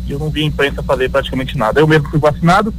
Eu 0.09 0.17
não 0.17 0.29
vi 0.29 0.41
a 0.41 0.45
imprensa 0.45 0.81
fazer 0.81 1.09
praticamente 1.09 1.57
nada. 1.57 1.79
Eu 1.79 1.87
mesmo 1.87 2.09
fui 2.09 2.17
vacinado, 2.17 2.73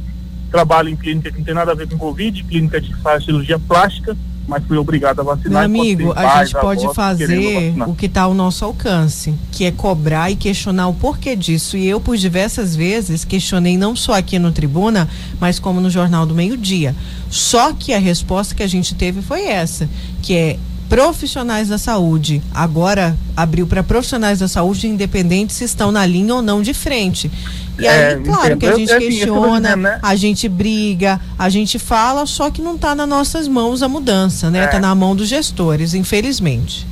trabalho 0.51 0.89
em 0.89 0.95
clínica 0.95 1.31
que 1.31 1.37
não 1.37 1.45
tem 1.45 1.53
nada 1.53 1.71
a 1.71 1.75
ver 1.75 1.87
com 1.87 1.97
Covid, 1.97 2.43
clínica 2.43 2.81
de 2.81 2.93
faz 2.95 3.23
cirurgia 3.23 3.57
plástica, 3.59 4.17
mas 4.49 4.63
fui 4.65 4.77
obrigado 4.77 5.19
a 5.19 5.23
vacinar. 5.23 5.69
Meu 5.69 5.81
amigo, 5.81 6.13
a 6.15 6.43
gente 6.43 6.59
pode 6.59 6.93
fazer 6.93 7.73
o 7.87 7.93
que 7.93 8.07
está 8.07 8.23
ao 8.23 8.33
nosso 8.33 8.65
alcance, 8.65 9.33
que 9.51 9.63
é 9.63 9.71
cobrar 9.71 10.31
e 10.31 10.35
questionar 10.35 10.87
o 10.87 10.93
porquê 10.93 11.35
disso. 11.35 11.77
E 11.77 11.87
eu, 11.87 12.01
por 12.01 12.17
diversas 12.17 12.75
vezes, 12.75 13.23
questionei 13.23 13.77
não 13.77 13.95
só 13.95 14.13
aqui 14.13 14.39
no 14.39 14.51
Tribuna, 14.51 15.07
mas 15.39 15.59
como 15.59 15.79
no 15.79 15.89
Jornal 15.89 16.25
do 16.25 16.33
Meio 16.33 16.57
Dia. 16.57 16.95
Só 17.29 17.71
que 17.71 17.93
a 17.93 17.99
resposta 17.99 18.55
que 18.55 18.63
a 18.63 18.67
gente 18.67 18.95
teve 18.95 19.21
foi 19.21 19.43
essa, 19.43 19.87
que 20.21 20.35
é 20.35 20.59
profissionais 20.89 21.67
da 21.67 21.77
saúde. 21.77 22.41
Agora 22.51 23.15
abriu 23.37 23.67
para 23.67 23.83
profissionais 23.83 24.39
da 24.39 24.47
saúde, 24.47 24.87
independente 24.87 25.53
se 25.53 25.63
estão 25.63 25.91
na 25.91 26.03
linha 26.05 26.33
ou 26.33 26.41
não 26.41 26.63
de 26.63 26.73
frente. 26.73 27.31
E 27.79 27.87
aí, 27.87 28.13
é, 28.13 28.17
claro 28.17 28.57
que 28.57 28.65
a 28.65 28.75
gente 28.75 28.97
questiona, 28.97 29.75
né? 29.75 29.99
a 30.03 30.15
gente 30.15 30.49
briga, 30.49 31.19
a 31.37 31.49
gente 31.49 31.79
fala, 31.79 32.25
só 32.25 32.51
que 32.51 32.61
não 32.61 32.75
está 32.75 32.93
nas 32.93 33.07
nossas 33.07 33.47
mãos 33.47 33.81
a 33.81 33.87
mudança, 33.87 34.49
né? 34.49 34.65
Está 34.65 34.77
é. 34.77 34.79
na 34.81 34.93
mão 34.93 35.15
dos 35.15 35.27
gestores, 35.27 35.93
infelizmente. 35.93 36.85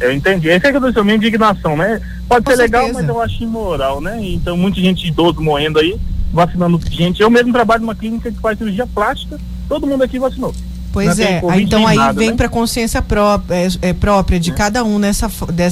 Eu 0.00 0.12
entendi. 0.12 0.50
Essa 0.50 0.68
é 0.68 0.76
a 0.76 1.04
minha 1.04 1.16
indignação, 1.16 1.76
né? 1.76 2.00
Pode 2.28 2.44
Com 2.44 2.50
ser 2.50 2.56
certeza. 2.58 2.82
legal, 2.82 2.94
mas 2.94 3.08
eu 3.08 3.20
acho 3.22 3.42
imoral, 3.42 4.00
né? 4.00 4.18
Então, 4.20 4.56
muita 4.56 4.80
gente 4.80 5.06
idoso 5.06 5.40
morrendo 5.40 5.78
aí, 5.78 5.96
vacinando 6.32 6.80
gente. 6.90 7.22
Eu 7.22 7.30
mesmo 7.30 7.52
trabalho 7.52 7.82
numa 7.82 7.94
clínica 7.94 8.30
que 8.30 8.38
faz 8.38 8.58
cirurgia 8.58 8.86
plástica, 8.86 9.38
todo 9.68 9.86
mundo 9.86 10.02
aqui 10.02 10.18
vacinou. 10.18 10.54
Pois 10.94 11.18
é, 11.18 11.42
então 11.58 11.84
aí 11.88 11.96
nada, 11.96 12.12
vem 12.12 12.30
né? 12.30 12.36
para 12.36 12.48
consciência 12.48 13.02
própria, 13.02 13.56
é, 13.56 13.68
é, 13.82 13.92
própria 13.92 14.38
de 14.38 14.52
é. 14.52 14.54
cada 14.54 14.84
um 14.84 14.96
nessa, 14.96 15.28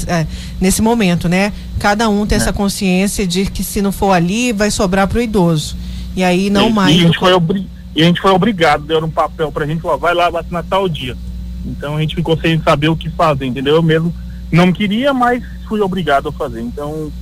é, 0.08 0.26
nesse 0.60 0.82
momento, 0.82 1.28
né? 1.28 1.52
Cada 1.78 2.08
um 2.08 2.26
ter 2.26 2.34
é. 2.34 2.38
essa 2.38 2.52
consciência 2.52 3.24
de 3.24 3.46
que 3.46 3.62
se 3.62 3.80
não 3.80 3.92
for 3.92 4.10
ali, 4.10 4.52
vai 4.52 4.68
sobrar 4.68 5.06
para 5.06 5.20
o 5.20 5.22
idoso. 5.22 5.76
E 6.16 6.24
aí 6.24 6.50
não 6.50 6.70
e, 6.70 6.72
mais. 6.72 6.96
E 6.96 6.98
a, 6.98 7.02
gente 7.04 7.18
foi 7.20 7.32
obri... 7.32 7.68
e 7.94 8.02
a 8.02 8.04
gente 8.04 8.20
foi 8.20 8.32
obrigado, 8.32 8.82
deram 8.82 9.06
um 9.06 9.10
papel 9.10 9.52
para 9.52 9.62
a 9.62 9.66
gente, 9.68 9.80
vai 9.80 10.12
lá 10.12 10.28
vacinar 10.28 10.64
tal 10.68 10.88
dia. 10.88 11.16
Então 11.64 11.96
a 11.96 12.00
gente 12.00 12.16
ficou 12.16 12.36
sem 12.36 12.60
saber 12.60 12.88
o 12.88 12.96
que 12.96 13.08
fazer, 13.08 13.46
entendeu? 13.46 13.76
Eu 13.76 13.82
mesmo 13.82 14.12
não 14.50 14.72
queria, 14.72 15.14
mas 15.14 15.44
fui 15.68 15.80
obrigado 15.80 16.30
a 16.30 16.32
fazer. 16.32 16.62
Então, 16.62 17.12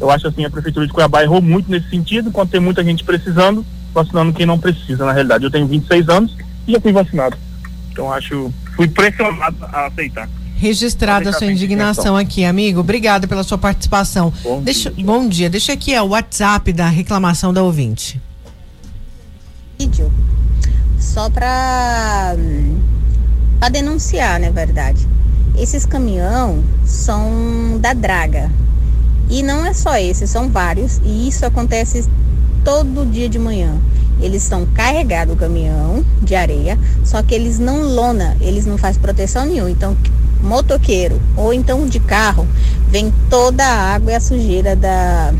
eu 0.00 0.10
acho 0.10 0.26
assim, 0.26 0.46
a 0.46 0.50
Prefeitura 0.50 0.86
de 0.86 0.92
Cuiabá 0.94 1.22
errou 1.22 1.42
muito 1.42 1.70
nesse 1.70 1.90
sentido, 1.90 2.30
enquanto 2.30 2.52
tem 2.52 2.60
muita 2.60 2.82
gente 2.82 3.04
precisando, 3.04 3.66
vacinando 3.92 4.32
quem 4.32 4.46
não 4.46 4.58
precisa, 4.58 5.04
na 5.04 5.12
realidade. 5.12 5.44
Eu 5.44 5.50
tenho 5.50 5.66
26 5.66 6.08
anos 6.08 6.34
já 6.72 6.80
fui 6.80 6.92
vacinado. 6.92 7.36
Então 7.90 8.12
acho, 8.12 8.52
fui 8.76 8.88
pressionado 8.88 9.56
a 9.64 9.86
aceitar. 9.86 10.28
Registrada 10.56 11.30
a 11.30 11.32
sua 11.32 11.50
indignação 11.50 12.16
aqui, 12.16 12.44
amigo. 12.44 12.80
Obrigada 12.80 13.26
pela 13.26 13.42
sua 13.42 13.58
participação. 13.58 14.32
Bom, 14.42 14.62
Deixa, 14.62 14.90
dia. 14.90 15.04
bom 15.04 15.28
dia. 15.28 15.50
Deixa 15.50 15.72
aqui 15.72 15.98
o 15.98 16.06
WhatsApp 16.06 16.72
da 16.72 16.88
reclamação 16.88 17.52
da 17.52 17.62
ouvinte. 17.62 18.20
Vídeo. 19.78 20.12
Só 20.98 21.28
para 21.28 22.36
para 23.58 23.68
denunciar, 23.68 24.40
na 24.40 24.46
é 24.46 24.50
verdade. 24.50 25.08
Esses 25.56 25.86
caminhão 25.86 26.62
são 26.84 27.78
da 27.80 27.92
draga. 27.92 28.50
E 29.30 29.42
não 29.42 29.64
é 29.64 29.72
só 29.72 29.96
esse, 29.96 30.26
são 30.26 30.50
vários. 30.50 31.00
E 31.04 31.28
isso 31.28 31.46
acontece 31.46 32.08
todo 32.64 33.08
dia 33.08 33.28
de 33.28 33.38
manhã. 33.38 33.78
Eles 34.20 34.42
estão 34.42 34.64
carregados 34.66 35.34
o 35.34 35.36
caminhão 35.36 36.04
de 36.22 36.34
areia, 36.34 36.78
só 37.04 37.22
que 37.22 37.34
eles 37.34 37.58
não 37.58 37.82
lona, 37.82 38.36
eles 38.40 38.64
não 38.64 38.78
fazem 38.78 39.02
proteção 39.02 39.44
nenhuma. 39.44 39.70
Então, 39.70 39.96
motoqueiro 40.40 41.20
ou 41.36 41.52
então 41.52 41.86
de 41.86 42.00
carro, 42.00 42.46
vem 42.88 43.12
toda 43.28 43.64
a 43.64 43.94
água 43.94 44.12
e 44.12 44.14
a 44.14 44.20
sujeira 44.20 44.74
da, 44.74 45.34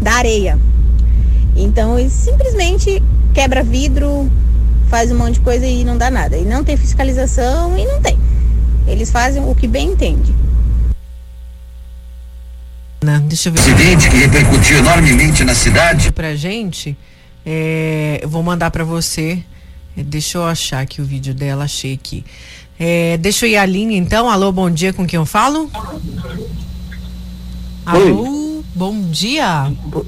da 0.00 0.12
areia. 0.12 0.58
Então, 1.56 1.98
ele 1.98 2.10
simplesmente 2.10 3.02
quebra 3.34 3.62
vidro, 3.62 4.30
faz 4.88 5.10
um 5.10 5.16
monte 5.16 5.34
de 5.34 5.40
coisa 5.40 5.66
e 5.66 5.84
não 5.84 5.96
dá 5.96 6.10
nada. 6.10 6.36
E 6.36 6.44
não 6.44 6.62
tem 6.62 6.76
fiscalização 6.76 7.76
e 7.76 7.84
não 7.84 8.00
tem. 8.00 8.18
Eles 8.86 9.10
fazem 9.10 9.42
o 9.44 9.54
que 9.54 9.66
bem 9.66 9.92
entende. 9.92 10.34
Deixa 13.26 13.48
eu 13.48 13.52
ver. 13.52 13.60
Acidente 13.60 14.08
que 14.08 14.16
repercutiu 14.16 14.78
enormemente 14.78 15.42
na 15.42 15.54
cidade. 15.54 16.12
Pra 16.12 16.36
gente, 16.36 16.96
é, 17.44 18.20
eu 18.22 18.28
vou 18.28 18.42
mandar 18.44 18.70
para 18.70 18.84
você. 18.84 19.42
É, 19.96 20.04
deixa 20.04 20.38
eu 20.38 20.44
achar 20.44 20.80
aqui 20.80 21.02
o 21.02 21.04
vídeo 21.04 21.34
dela, 21.34 21.64
achei 21.64 21.94
aqui. 21.94 22.24
É, 22.78 23.16
deixa 23.18 23.46
eu 23.46 23.50
ir 23.50 23.56
à 23.56 23.66
linha 23.66 23.96
então. 23.98 24.30
Alô, 24.30 24.52
bom 24.52 24.70
dia, 24.70 24.92
com 24.92 25.04
quem 25.04 25.16
eu 25.16 25.26
falo? 25.26 25.68
Alô, 27.84 28.62
bom 28.72 29.10
dia. 29.10 29.48
Alô, 29.50 30.06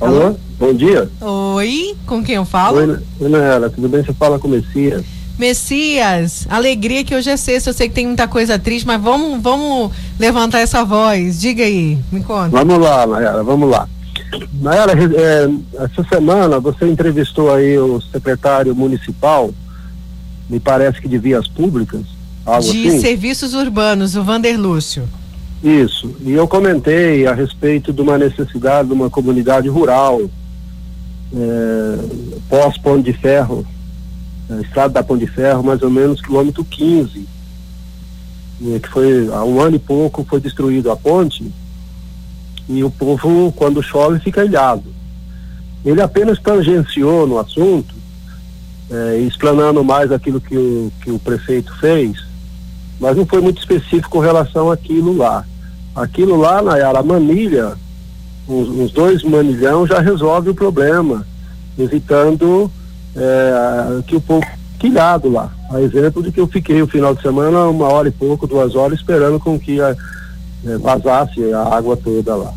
Alô, 0.00 0.36
bom 0.58 0.74
dia. 0.74 1.08
Oi, 1.20 1.94
com 2.06 2.24
quem 2.24 2.34
eu 2.34 2.44
falo? 2.44 2.78
Oi, 2.78 2.98
Oi 3.20 3.28
Naela, 3.28 3.70
tudo 3.70 3.88
bem? 3.88 4.02
Você 4.02 4.12
fala 4.12 4.36
com 4.36 4.48
o 4.48 4.50
Messias. 4.50 5.04
Messias, 5.40 6.46
alegria 6.50 7.02
que 7.02 7.14
hoje 7.14 7.30
é 7.30 7.36
sexta. 7.36 7.70
Eu 7.70 7.74
sei 7.74 7.88
que 7.88 7.94
tem 7.94 8.06
muita 8.06 8.28
coisa 8.28 8.58
triste, 8.58 8.86
mas 8.86 9.00
vamos, 9.00 9.42
vamos 9.42 9.90
levantar 10.18 10.60
essa 10.60 10.84
voz. 10.84 11.40
Diga 11.40 11.64
aí, 11.64 11.98
me 12.12 12.22
conta. 12.22 12.50
Vamos 12.50 12.78
lá, 12.78 13.06
Nayara, 13.06 13.42
vamos 13.42 13.70
lá. 13.70 13.88
Nayara, 14.60 14.92
é, 14.92 15.50
essa 15.82 16.04
semana 16.04 16.60
você 16.60 16.86
entrevistou 16.86 17.52
aí 17.52 17.78
o 17.78 18.00
secretário 18.02 18.76
municipal, 18.76 19.50
me 20.48 20.60
parece 20.60 21.00
que 21.00 21.08
de 21.08 21.16
vias 21.16 21.48
públicas, 21.48 22.02
algo 22.44 22.70
de 22.70 22.88
assim. 22.88 23.00
serviços 23.00 23.54
urbanos, 23.54 24.16
o 24.16 24.22
Vander 24.22 24.60
Lúcio. 24.60 25.08
Isso, 25.64 26.14
e 26.20 26.32
eu 26.32 26.46
comentei 26.46 27.26
a 27.26 27.32
respeito 27.32 27.94
de 27.94 28.02
uma 28.02 28.18
necessidade 28.18 28.88
de 28.88 28.94
uma 28.94 29.08
comunidade 29.08 29.68
rural, 29.68 30.20
é, 31.34 31.98
pós-Ponte 32.48 33.10
de 33.10 33.18
Ferro, 33.18 33.66
estrada 34.60 34.94
da 34.94 35.02
Ponte 35.02 35.24
de 35.24 35.30
Ferro, 35.30 35.62
mais 35.62 35.82
ou 35.82 35.90
menos 35.90 36.20
quilômetro 36.20 36.64
15, 36.64 37.26
é, 38.62 38.78
que 38.78 38.88
foi 38.88 39.28
há 39.32 39.44
um 39.44 39.60
ano 39.60 39.76
e 39.76 39.78
pouco 39.78 40.24
foi 40.28 40.40
destruído 40.40 40.90
a 40.90 40.96
ponte, 40.96 41.50
e 42.68 42.84
o 42.84 42.90
povo, 42.90 43.52
quando 43.52 43.82
chove, 43.82 44.20
fica 44.20 44.44
ilhado. 44.44 44.84
Ele 45.84 46.00
apenas 46.00 46.38
tangenciou 46.38 47.26
no 47.26 47.38
assunto, 47.38 47.94
é, 48.90 49.18
explanando 49.18 49.82
mais 49.82 50.12
aquilo 50.12 50.40
que 50.40 50.56
o, 50.56 50.92
que 51.02 51.10
o 51.10 51.18
prefeito 51.18 51.74
fez, 51.78 52.24
mas 52.98 53.16
não 53.16 53.24
foi 53.24 53.40
muito 53.40 53.58
específico 53.58 54.10
com 54.10 54.18
relação 54.18 54.70
àquilo 54.70 55.16
lá. 55.16 55.44
Aquilo 55.94 56.36
lá, 56.36 56.60
Nayara, 56.60 57.00
a 57.00 57.02
manilha, 57.02 57.72
uns, 58.46 58.68
uns 58.68 58.92
dois 58.92 59.22
manilhão 59.22 59.86
já 59.86 60.00
resolve 60.00 60.50
o 60.50 60.54
problema, 60.54 61.26
evitando 61.78 62.70
é, 63.16 64.02
que 64.06 64.16
o 64.16 64.20
povo 64.20 64.46
quilhado 64.78 65.30
lá. 65.30 65.52
A 65.70 65.80
exemplo 65.80 66.22
de 66.22 66.32
que 66.32 66.40
eu 66.40 66.46
fiquei 66.46 66.80
o 66.82 66.86
final 66.86 67.14
de 67.14 67.22
semana 67.22 67.66
uma 67.66 67.86
hora 67.86 68.08
e 68.08 68.12
pouco, 68.12 68.46
duas 68.46 68.74
horas, 68.74 68.98
esperando 68.98 69.38
com 69.38 69.58
que 69.58 69.80
a, 69.80 69.94
é, 70.64 70.78
vazasse 70.78 71.52
a 71.52 71.76
água 71.76 71.96
toda 71.96 72.34
lá. 72.34 72.52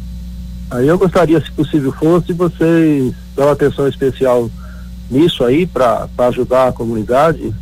Aí 0.72 0.88
eu 0.88 0.98
gostaria, 0.98 1.40
se 1.40 1.52
possível 1.52 1.92
fosse, 1.92 2.34
vocês 2.34 3.14
uma 3.38 3.52
atenção 3.52 3.88
especial 3.88 4.50
nisso 5.10 5.44
aí 5.44 5.68
para 5.68 6.08
ajudar 6.18 6.70
a 6.70 6.72
comunidade. 6.72 7.54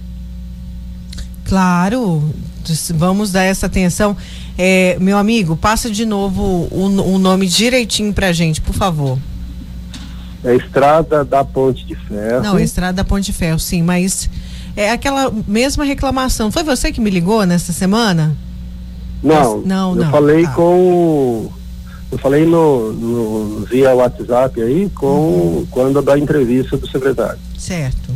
Claro, 1.46 2.24
vamos 2.96 3.32
dar 3.32 3.44
essa 3.44 3.66
atenção. 3.66 4.16
É, 4.58 4.98
meu 5.00 5.18
amigo, 5.18 5.58
passa 5.58 5.90
de 5.90 6.06
novo 6.06 6.42
o, 6.72 6.86
o 6.86 7.18
nome 7.18 7.48
direitinho 7.48 8.14
pra 8.14 8.32
gente, 8.32 8.62
por 8.62 8.74
favor. 8.74 9.18
É 10.44 10.56
Estrada 10.56 11.24
da 11.24 11.44
Ponte 11.44 11.86
de 11.86 11.96
Ferro. 11.96 12.44
Não, 12.44 12.60
Estrada 12.60 12.94
da 12.94 13.04
Ponte 13.04 13.26
de 13.26 13.34
Ferro, 13.34 13.60
sim, 13.60 13.84
mas 13.84 14.30
é 14.76 14.92
aquela 14.92 15.32
mesma 15.48 15.84
reclamação. 15.84 16.52
Foi 16.52 16.64
você 16.64 16.92
que 16.92 17.02
me 17.02 17.10
ligou 17.10 17.46
nessa 17.46 17.72
semana? 17.72 18.36
Não, 19.22 19.58
mas, 19.58 19.68
não, 19.68 19.90
eu 19.92 20.04
não. 20.04 20.12
falei 20.12 20.44
tá. 20.44 20.54
com 20.54 21.52
eu 22.12 22.18
falei 22.18 22.46
no, 22.46 22.92
no, 22.92 23.66
via 23.66 23.94
WhatsApp 23.94 24.62
aí 24.62 24.90
com 24.94 25.06
uhum. 25.08 25.68
quando 25.72 26.02
da 26.02 26.18
entrevista 26.18 26.76
do 26.76 26.90
secretário. 26.90 27.40
Certo. 27.58 28.12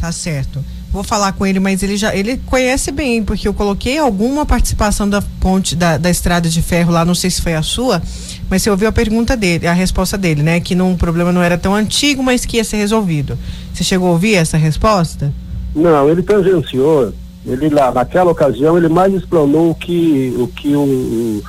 Tá 0.00 0.10
certo. 0.10 0.64
Vou 0.90 1.04
falar 1.04 1.32
com 1.32 1.46
ele, 1.46 1.60
mas 1.60 1.82
ele 1.82 1.96
já 1.96 2.14
ele 2.16 2.38
conhece 2.46 2.90
bem, 2.90 3.22
porque 3.22 3.46
eu 3.46 3.54
coloquei 3.54 3.98
alguma 3.98 4.46
participação 4.46 5.08
da 5.08 5.22
ponte 5.38 5.76
da, 5.76 5.98
da 5.98 6.10
estrada 6.10 6.48
de 6.48 6.62
ferro 6.62 6.90
lá, 6.90 7.04
não 7.04 7.14
sei 7.14 7.30
se 7.30 7.42
foi 7.42 7.54
a 7.54 7.62
sua, 7.62 8.02
mas 8.50 8.62
você 8.62 8.70
ouviu 8.70 8.88
a 8.88 8.92
pergunta 8.92 9.36
dele, 9.36 9.68
a 9.68 9.72
resposta 9.72 10.18
dele, 10.18 10.42
né? 10.42 10.58
Que 10.58 10.74
não, 10.74 10.92
o 10.92 10.96
problema 10.96 11.30
não 11.30 11.40
era 11.40 11.56
tão 11.56 11.72
antigo, 11.72 12.20
mas 12.20 12.44
que 12.44 12.56
ia 12.56 12.64
ser 12.64 12.78
resolvido. 12.78 13.38
Você 13.72 13.84
chegou 13.84 14.08
a 14.08 14.10
ouvir 14.10 14.34
essa 14.34 14.58
resposta? 14.58 15.32
Não, 15.74 16.10
ele 16.10 16.20
tangenciou. 16.20 17.12
Ele 17.46 17.68
lá, 17.68 17.92
naquela 17.92 18.32
ocasião, 18.32 18.76
ele 18.76 18.88
mais 18.88 19.14
explanou 19.14 19.70
o 19.70 19.74
que 19.74 20.34
o, 20.36 20.48
que 20.48 20.74
o, 20.74 21.42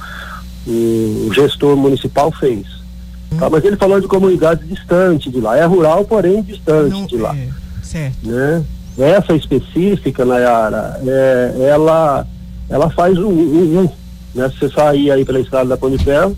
o, 0.68 1.28
o 1.28 1.34
gestor 1.34 1.76
municipal 1.76 2.32
fez. 2.32 2.68
Hum. 3.32 3.38
Tá, 3.38 3.50
mas 3.50 3.66
ele 3.66 3.78
falou 3.78 4.00
de 4.00 4.08
comunidades 4.08 4.70
distantes 4.70 5.32
de 5.32 5.42
lá. 5.42 5.58
É 5.58 5.66
rural, 5.66 6.06
porém 6.06 6.44
distante 6.44 6.92
não, 6.92 7.08
de 7.08 7.18
lá. 7.18 7.36
É, 7.36 7.48
certo. 7.82 8.16
Né? 8.24 8.64
Essa 9.00 9.34
específica, 9.34 10.24
Nayara, 10.24 11.02
é, 11.04 11.68
ela, 11.68 12.28
ela 12.70 12.92
faz 12.92 13.18
um, 13.18 13.28
um, 13.28 13.80
um 13.80 13.90
né? 14.36 14.50
Se 14.50 14.60
você 14.60 14.70
sair 14.70 15.10
aí 15.10 15.26
pela 15.26 15.40
estrada 15.40 15.70
da 15.70 15.78
Pão 15.78 15.90
de 15.90 15.98
Ferro 16.04 16.38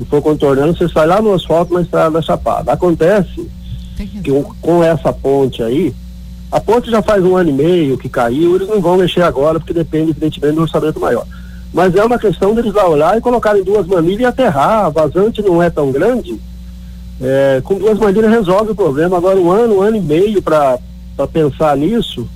e 0.00 0.04
for 0.06 0.22
contornando, 0.22 0.76
você 0.76 0.88
sai 0.88 1.06
lá 1.06 1.20
no 1.20 1.34
asfalto 1.34 1.74
na 1.74 1.82
estrada 1.82 2.10
da 2.10 2.22
Chapada. 2.22 2.72
Acontece 2.72 3.48
que 3.96 4.32
com 4.62 4.82
essa 4.82 5.12
ponte 5.12 5.62
aí, 5.62 5.94
a 6.50 6.58
ponte 6.58 6.90
já 6.90 7.02
faz 7.02 7.22
um 7.22 7.36
ano 7.36 7.50
e 7.50 7.52
meio 7.52 7.98
que 7.98 8.08
caiu, 8.08 8.56
eles 8.56 8.66
não 8.66 8.80
vão 8.80 8.96
mexer 8.96 9.22
agora, 9.22 9.60
porque 9.60 9.74
depende, 9.74 10.10
evidentemente, 10.10 10.54
do 10.54 10.62
orçamento 10.62 10.98
maior. 10.98 11.26
Mas 11.72 11.94
é 11.94 12.02
uma 12.02 12.18
questão 12.18 12.54
deles 12.54 12.72
lá 12.72 12.88
olhar 12.88 13.16
e 13.16 13.20
colocarem 13.20 13.62
duas 13.62 13.86
manilhas 13.86 14.20
e 14.20 14.24
aterrar. 14.24 14.86
A 14.86 14.88
vazante 14.88 15.42
não 15.42 15.62
é 15.62 15.70
tão 15.70 15.92
grande. 15.92 16.40
É, 17.20 17.60
com 17.62 17.78
duas 17.78 17.98
manilhas 17.98 18.30
resolve 18.30 18.72
o 18.72 18.74
problema. 18.74 19.18
Agora, 19.18 19.38
um 19.38 19.50
ano, 19.50 19.76
um 19.76 19.82
ano 19.82 19.96
e 19.98 20.00
meio 20.00 20.42
para 20.42 20.78
pensar 21.32 21.76
nisso. 21.76 22.26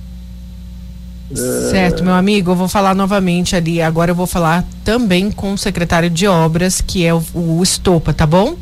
Certo, 1.33 2.03
meu 2.03 2.13
amigo, 2.13 2.51
eu 2.51 2.55
vou 2.55 2.67
falar 2.67 2.93
novamente 2.93 3.55
ali. 3.55 3.81
Agora 3.81 4.11
eu 4.11 4.15
vou 4.15 4.27
falar 4.27 4.63
também 4.83 5.31
com 5.31 5.53
o 5.53 5.57
secretário 5.57 6.09
de 6.09 6.27
obras, 6.27 6.81
que 6.81 7.03
é 7.05 7.13
o, 7.13 7.23
o 7.33 7.63
Estopa, 7.63 8.13
tá 8.13 8.27
bom? 8.27 8.55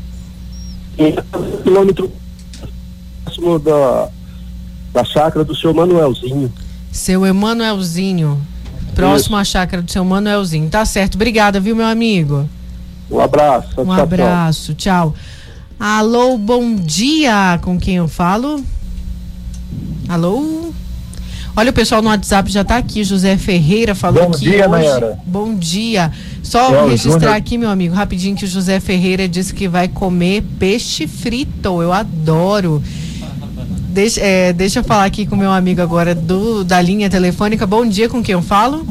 quilômetro 1.62 2.10
próximo 3.24 3.58
da, 3.58 4.08
da 4.92 5.04
chácara 5.04 5.44
do 5.44 5.54
seu 5.54 5.74
Manuelzinho. 5.74 6.52
Seu 6.90 7.26
Emanuelzinho. 7.26 8.40
Próximo 8.94 9.36
Isso. 9.36 9.40
à 9.40 9.44
chácara 9.44 9.82
do 9.82 9.90
seu 9.90 10.04
Manuelzinho. 10.04 10.70
Tá 10.70 10.84
certo. 10.84 11.16
Obrigada, 11.16 11.58
viu, 11.58 11.74
meu 11.74 11.86
amigo? 11.86 12.48
Um 13.10 13.18
abraço. 13.18 13.80
Um 13.80 13.90
abraço. 13.90 14.74
Tchau. 14.74 15.14
Alô, 15.78 16.38
bom 16.38 16.76
dia. 16.76 17.58
Com 17.62 17.78
quem 17.78 17.96
eu 17.96 18.06
falo? 18.06 18.62
Alô? 20.08 20.72
Olha, 21.56 21.70
o 21.70 21.72
pessoal 21.72 22.02
no 22.02 22.08
WhatsApp 22.08 22.50
já 22.50 22.62
está 22.62 22.76
aqui. 22.76 23.04
José 23.04 23.36
Ferreira 23.36 23.94
falou 23.94 24.24
bom 24.24 24.30
que 24.32 24.40
dia, 24.40 24.60
hoje. 24.60 24.68
Mayara. 24.68 25.18
Bom 25.24 25.54
dia. 25.54 26.10
Só 26.42 26.86
registrar 26.86 27.36
aqui, 27.36 27.56
meu 27.56 27.70
amigo, 27.70 27.94
rapidinho, 27.94 28.36
que 28.36 28.44
o 28.44 28.48
José 28.48 28.80
Ferreira 28.80 29.28
disse 29.28 29.54
que 29.54 29.68
vai 29.68 29.86
comer 29.86 30.42
peixe 30.58 31.06
frito. 31.06 31.80
Eu 31.80 31.92
adoro. 31.92 32.82
Deixa, 33.88 34.20
é, 34.20 34.52
deixa 34.52 34.80
eu 34.80 34.84
falar 34.84 35.04
aqui 35.04 35.24
com 35.24 35.36
meu 35.36 35.52
amigo 35.52 35.80
agora 35.80 36.12
do, 36.12 36.64
da 36.64 36.80
linha 36.82 37.08
telefônica. 37.08 37.64
Bom 37.64 37.86
dia, 37.86 38.08
com 38.08 38.20
quem 38.20 38.32
eu 38.32 38.42
falo? 38.42 38.84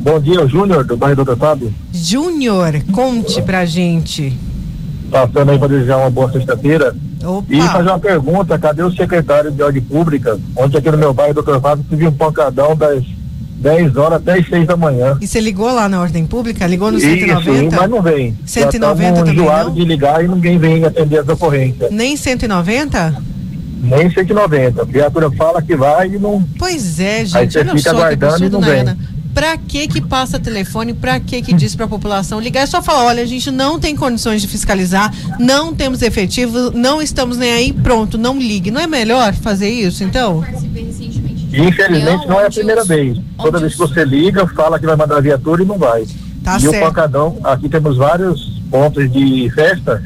Bom 0.00 0.18
dia, 0.18 0.44
o 0.44 0.48
Júnior, 0.48 0.84
do 0.84 0.96
bairro 0.96 1.24
do 1.24 1.36
Fábio. 1.36 1.72
Júnior, 1.92 2.82
conte 2.90 3.40
pra 3.42 3.64
gente. 3.64 4.36
Passando 5.08 5.50
aí 5.50 5.58
para 5.58 5.68
desejar 5.68 5.98
uma 5.98 6.10
boa 6.10 6.32
sexta-feira. 6.32 6.96
E 7.48 7.60
fazer 7.60 7.88
uma 7.90 7.98
pergunta, 7.98 8.58
cadê 8.58 8.82
o 8.82 8.90
secretário 8.90 9.50
de 9.50 9.62
ordem 9.62 9.82
pública? 9.82 10.38
Ontem 10.56 10.78
aqui 10.78 10.90
no 10.90 10.98
meu 10.98 11.12
bairro, 11.12 11.34
doutor 11.34 11.60
Fábio, 11.60 11.84
tive 11.88 12.06
um 12.06 12.12
pancadão 12.12 12.74
das 12.74 13.04
10 13.60 13.96
horas 13.96 14.22
até 14.22 14.38
as 14.38 14.48
6 14.48 14.66
da 14.66 14.76
manhã. 14.76 15.18
E 15.20 15.26
você 15.26 15.38
ligou 15.38 15.70
lá 15.72 15.88
na 15.88 16.00
ordem 16.00 16.26
pública? 16.26 16.66
Ligou 16.66 16.90
no 16.90 16.98
Isso, 16.98 17.06
190? 17.06 17.52
Sim, 17.52 17.76
mas 17.76 17.90
não 17.90 18.00
vem. 18.00 18.38
190 18.46 19.14
também 19.24 19.36
não? 19.36 19.74
de 19.74 19.84
ligar 19.84 20.24
e 20.24 20.28
ninguém 20.28 20.58
vem 20.58 20.84
atender 20.84 21.18
as 21.18 21.28
ocorrências. 21.28 21.90
Nem 21.90 22.16
190? 22.16 23.22
Nem 23.82 24.10
190. 24.10 24.82
A 24.82 24.86
criatura 24.86 25.30
fala 25.32 25.60
que 25.60 25.76
vai 25.76 26.08
e 26.08 26.18
não. 26.18 26.42
Pois 26.58 26.98
é, 27.00 27.24
gente. 27.24 27.36
Aí 27.36 27.50
você 27.50 27.64
fica 27.76 27.90
aguardando 27.90 28.44
e 28.44 28.50
não 28.50 28.60
vem. 28.60 28.80
Ana. 28.80 28.96
Pra 29.34 29.56
que 29.56 29.86
que 29.86 30.00
passa 30.00 30.38
telefone? 30.38 30.92
Pra 30.92 31.20
que 31.20 31.40
que 31.40 31.52
diz 31.52 31.74
pra 31.74 31.86
população 31.86 32.40
ligar? 32.40 32.62
É 32.62 32.66
só 32.66 32.82
falar, 32.82 33.04
olha, 33.04 33.22
a 33.22 33.26
gente 33.26 33.50
não 33.50 33.78
tem 33.78 33.94
condições 33.94 34.42
de 34.42 34.48
fiscalizar, 34.48 35.12
não 35.38 35.74
temos 35.74 36.02
efetivo, 36.02 36.70
não 36.72 37.00
estamos 37.00 37.36
nem 37.36 37.52
aí, 37.52 37.72
pronto, 37.72 38.18
não 38.18 38.38
ligue. 38.38 38.70
Não 38.70 38.80
é 38.80 38.86
melhor 38.86 39.32
fazer 39.34 39.70
isso, 39.70 40.02
então? 40.04 40.44
Infelizmente 41.52 42.26
não 42.26 42.40
é 42.40 42.46
a 42.46 42.50
primeira 42.50 42.84
vez. 42.84 43.18
Toda 43.36 43.58
vez 43.58 43.72
que 43.72 43.78
você 43.78 44.04
liga, 44.04 44.46
fala 44.48 44.78
que 44.78 44.86
vai 44.86 44.96
mandar 44.96 45.16
a 45.16 45.20
viatura 45.20 45.62
e 45.62 45.66
não 45.66 45.78
vai. 45.78 46.06
Tá 46.42 46.56
e 46.56 46.60
certo. 46.60 46.76
o 46.76 46.80
pancadão, 46.80 47.38
aqui 47.44 47.68
temos 47.68 47.96
vários 47.96 48.60
pontos 48.70 49.10
de 49.12 49.50
festa 49.54 50.02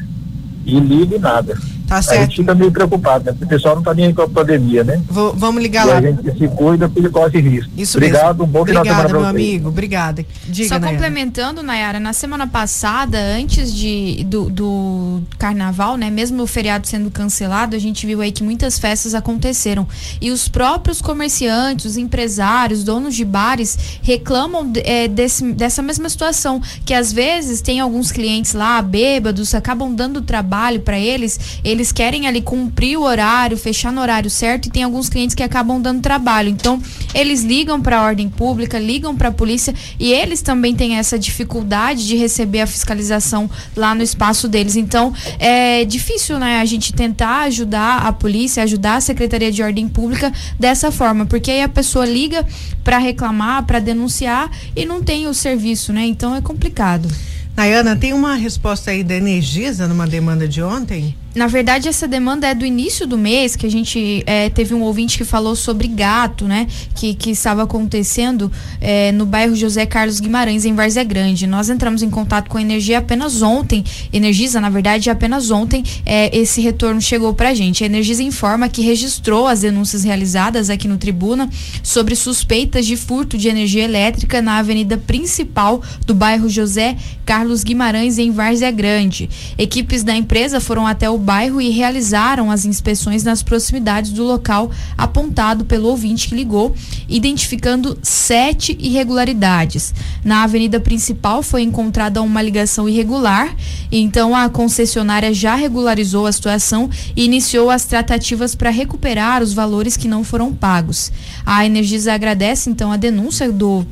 e 0.65 0.79
liga 0.79 1.15
e 1.15 1.19
nada. 1.19 1.57
Tá 1.87 1.97
A 1.97 2.01
certo. 2.01 2.21
gente 2.21 2.37
fica 2.37 2.55
meio 2.55 2.71
preocupado, 2.71 3.25
né? 3.25 3.31
Porque 3.31 3.45
o 3.45 3.47
pessoal 3.47 3.75
não 3.75 3.83
tá 3.83 3.93
nem 3.93 4.07
aí 4.07 4.13
com 4.13 4.23
a 4.23 4.27
pandemia, 4.29 4.83
né? 4.83 5.01
Vou- 5.07 5.33
vamos 5.35 5.61
ligar 5.61 5.85
e 5.85 5.89
lá. 5.89 5.97
a 5.97 6.01
gente 6.01 6.37
se 6.37 6.47
cuida 6.47 6.89
porque 6.89 7.09
corre 7.09 7.39
risco. 7.39 7.71
Isso 7.77 7.97
Obrigado, 7.97 8.39
mesmo. 8.39 8.43
um 8.43 8.47
bom 8.47 8.65
final 8.65 8.83
de 8.83 8.89
Obrigada, 8.89 9.07
semana 9.09 9.19
meu 9.33 9.41
amigo. 9.43 9.69
Obrigada. 9.69 10.25
Diga, 10.47 10.69
Só 10.69 10.79
Nayara. 10.79 10.97
complementando, 10.97 11.61
Nayara, 11.61 11.99
na 11.99 12.11
semana 12.13 12.47
passada, 12.47 13.19
antes 13.19 13.73
de, 13.73 14.23
do, 14.27 14.49
do 14.49 15.21
carnaval, 15.37 15.95
né? 15.95 16.09
Mesmo 16.09 16.41
o 16.41 16.47
feriado 16.47 16.87
sendo 16.87 17.11
cancelado, 17.11 17.75
a 17.75 17.79
gente 17.79 18.05
viu 18.07 18.19
aí 18.21 18.31
que 18.31 18.43
muitas 18.43 18.79
festas 18.79 19.13
aconteceram. 19.13 19.87
E 20.19 20.31
os 20.31 20.47
próprios 20.47 21.01
comerciantes, 21.01 21.85
os 21.85 21.97
empresários, 21.97 22.83
donos 22.83 23.13
de 23.15 23.23
bares, 23.23 23.77
reclamam 24.01 24.71
é, 24.83 25.07
desse, 25.07 25.51
dessa 25.53 25.81
mesma 25.83 26.09
situação. 26.09 26.61
Que 26.83 26.93
às 26.93 27.13
vezes 27.13 27.61
tem 27.61 27.79
alguns 27.79 28.11
clientes 28.11 28.53
lá, 28.53 28.81
bêbados, 28.81 29.53
acabam 29.53 29.93
dando 29.93 30.21
trabalho 30.21 30.79
para 30.79 30.97
eles, 30.97 31.39
eles 31.63 31.74
querem 31.91 32.27
ali 32.27 32.41
cumprir 32.41 32.97
o 32.97 33.03
horário, 33.03 33.57
fechar 33.57 33.91
no 33.91 34.01
horário 34.01 34.29
certo, 34.29 34.67
e 34.67 34.69
tem 34.69 34.83
alguns 34.83 35.09
clientes 35.09 35.35
que 35.35 35.43
acabam 35.43 35.81
dando 35.81 36.01
trabalho. 36.01 36.49
Então, 36.49 36.81
eles 37.13 37.43
ligam 37.43 37.81
para 37.81 37.99
a 37.99 38.03
ordem 38.03 38.29
pública, 38.29 38.77
ligam 38.77 39.15
para 39.15 39.29
a 39.29 39.31
polícia 39.31 39.73
e 39.99 40.11
eles 40.11 40.41
também 40.41 40.75
têm 40.75 40.97
essa 40.97 41.17
dificuldade 41.17 42.07
de 42.07 42.15
receber 42.15 42.61
a 42.61 42.67
fiscalização 42.67 43.49
lá 43.75 43.95
no 43.95 44.01
espaço 44.01 44.47
deles. 44.47 44.75
Então, 44.75 45.13
é 45.39 45.85
difícil, 45.85 46.39
né, 46.39 46.59
a 46.59 46.65
gente 46.65 46.93
tentar 46.93 47.41
ajudar 47.41 48.05
a 48.05 48.13
polícia, 48.13 48.63
ajudar 48.63 48.95
a 48.95 49.01
Secretaria 49.01 49.51
de 49.51 49.61
Ordem 49.63 49.87
Pública 49.87 50.31
dessa 50.59 50.91
forma, 50.91 51.25
porque 51.25 51.51
aí 51.51 51.61
a 51.61 51.69
pessoa 51.69 52.05
liga 52.05 52.45
para 52.83 52.97
reclamar, 52.97 53.65
para 53.65 53.79
denunciar 53.79 54.49
e 54.75 54.85
não 54.85 55.01
tem 55.01 55.27
o 55.27 55.33
serviço, 55.33 55.91
né? 55.91 56.05
Então 56.05 56.35
é 56.35 56.41
complicado. 56.41 57.09
Nayana, 57.55 57.95
tem 57.95 58.11
uma 58.11 58.35
resposta 58.35 58.91
aí 58.91 59.01
da 59.01 59.15
Energisa 59.15 59.87
numa 59.87 60.05
demanda 60.05 60.45
de 60.47 60.61
ontem? 60.61 61.15
Na 61.35 61.47
verdade, 61.47 61.89
essa 61.89 62.07
demanda 62.07 62.47
é 62.47 62.55
do 62.55 62.65
início 62.65 63.05
do 63.05 63.17
mês, 63.17 63.57
que 63.57 63.65
a 63.65 63.69
gente 63.69 64.23
é, 64.25 64.49
teve 64.49 64.73
um 64.73 64.81
ouvinte 64.81 65.17
que 65.17 65.25
falou 65.25 65.53
sobre 65.53 65.85
gato, 65.85 66.45
né? 66.45 66.65
Que, 66.95 67.13
que 67.13 67.31
estava 67.31 67.63
acontecendo 67.63 68.49
é, 68.79 69.11
no 69.11 69.25
bairro 69.25 69.53
José 69.53 69.85
Carlos 69.85 70.21
Guimarães, 70.21 70.63
em 70.63 70.73
Várzea 70.73 71.03
Grande. 71.03 71.45
Nós 71.45 71.69
entramos 71.69 72.01
em 72.01 72.09
contato 72.09 72.49
com 72.49 72.57
a 72.57 72.61
Energia 72.61 72.99
apenas 72.99 73.41
ontem. 73.41 73.83
Energisa, 74.13 74.61
na 74.61 74.69
verdade, 74.69 75.09
apenas 75.09 75.51
ontem 75.51 75.83
é, 76.05 76.35
esse 76.35 76.61
retorno 76.61 77.01
chegou 77.01 77.33
pra 77.33 77.53
gente. 77.53 77.83
A 77.83 77.87
Energisa 77.87 78.23
informa 78.23 78.69
que 78.69 78.81
registrou 78.81 79.45
as 79.45 79.59
denúncias 79.59 80.05
realizadas 80.05 80.69
aqui 80.69 80.87
no 80.87 80.97
Tribuna 80.97 81.49
sobre 81.83 82.15
suspeitas 82.15 82.85
de 82.85 82.95
furto 82.95 83.37
de 83.37 83.49
energia 83.49 83.83
elétrica 83.83 84.41
na 84.41 84.59
avenida 84.59 84.97
principal 84.97 85.83
do 86.05 86.15
bairro 86.15 86.47
José 86.47 86.95
Carlos 87.25 87.61
Guimarães, 87.61 88.17
em 88.17 88.31
Várzea 88.31 88.71
Grande. 88.71 89.29
Equipes 89.57 90.01
da 90.01 90.15
empresa 90.15 90.61
foram 90.61 90.87
até 90.87 91.09
o 91.09 91.24
bairro 91.25 91.59
e 91.59 91.71
realizaram 91.71 92.51
as 92.51 92.65
inspeções 92.65 93.23
nas 93.23 93.41
proximidades 93.41 94.11
do 94.11 94.23
local 94.23 94.69
apontado 94.95 95.65
pelo 95.65 95.89
ouvinte 95.89 96.29
que 96.29 96.35
ligou, 96.35 96.75
identificando 97.09 97.97
sete 98.03 98.77
irregularidades. 98.79 99.91
Na 100.23 100.43
avenida 100.43 100.79
principal 100.79 101.41
foi 101.41 101.63
encontrada 101.63 102.21
uma 102.21 102.41
ligação 102.41 102.87
irregular, 102.87 103.55
então 103.91 104.35
a 104.35 104.47
concessionária 104.49 105.33
já 105.33 105.55
regularizou 105.55 106.27
a 106.27 106.31
situação 106.31 106.89
e 107.15 107.25
iniciou 107.25 107.71
as 107.71 107.85
tratativas 107.85 108.53
para 108.53 108.69
recuperar 108.69 109.41
os 109.41 109.51
valores 109.51 109.97
que 109.97 110.07
não 110.07 110.23
foram 110.23 110.53
pagos. 110.53 111.11
A 111.43 111.65
Energisa 111.65 112.13
agradece 112.13 112.69
então 112.69 112.91
a 112.91 112.97
denúncia 112.97 113.51
do 113.51 113.83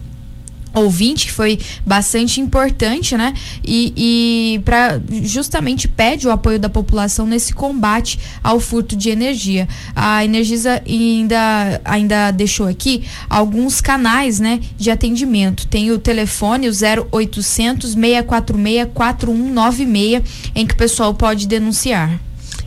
ouvinte, 0.73 1.27
que 1.27 1.31
foi 1.31 1.59
bastante 1.85 2.41
importante, 2.41 3.15
né? 3.15 3.33
E, 3.63 3.93
e 3.95 4.59
para 4.65 4.99
justamente 5.23 5.87
pede 5.87 6.27
o 6.27 6.31
apoio 6.31 6.59
da 6.59 6.69
população 6.69 7.25
nesse 7.25 7.53
combate 7.53 8.19
ao 8.43 8.59
furto 8.59 8.95
de 8.95 9.09
energia. 9.09 9.67
A 9.95 10.25
Energisa 10.25 10.81
ainda, 10.85 11.81
ainda 11.85 12.31
deixou 12.31 12.67
aqui 12.67 13.03
alguns 13.29 13.81
canais, 13.81 14.39
né, 14.39 14.59
de 14.77 14.89
atendimento. 14.89 15.67
Tem 15.67 15.91
o 15.91 15.99
telefone, 15.99 16.67
o 16.67 16.71
0800 16.71 17.93
646 17.93 18.87
4196, 18.93 20.23
em 20.55 20.65
que 20.65 20.73
o 20.73 20.77
pessoal 20.77 21.13
pode 21.13 21.47
denunciar. 21.47 22.19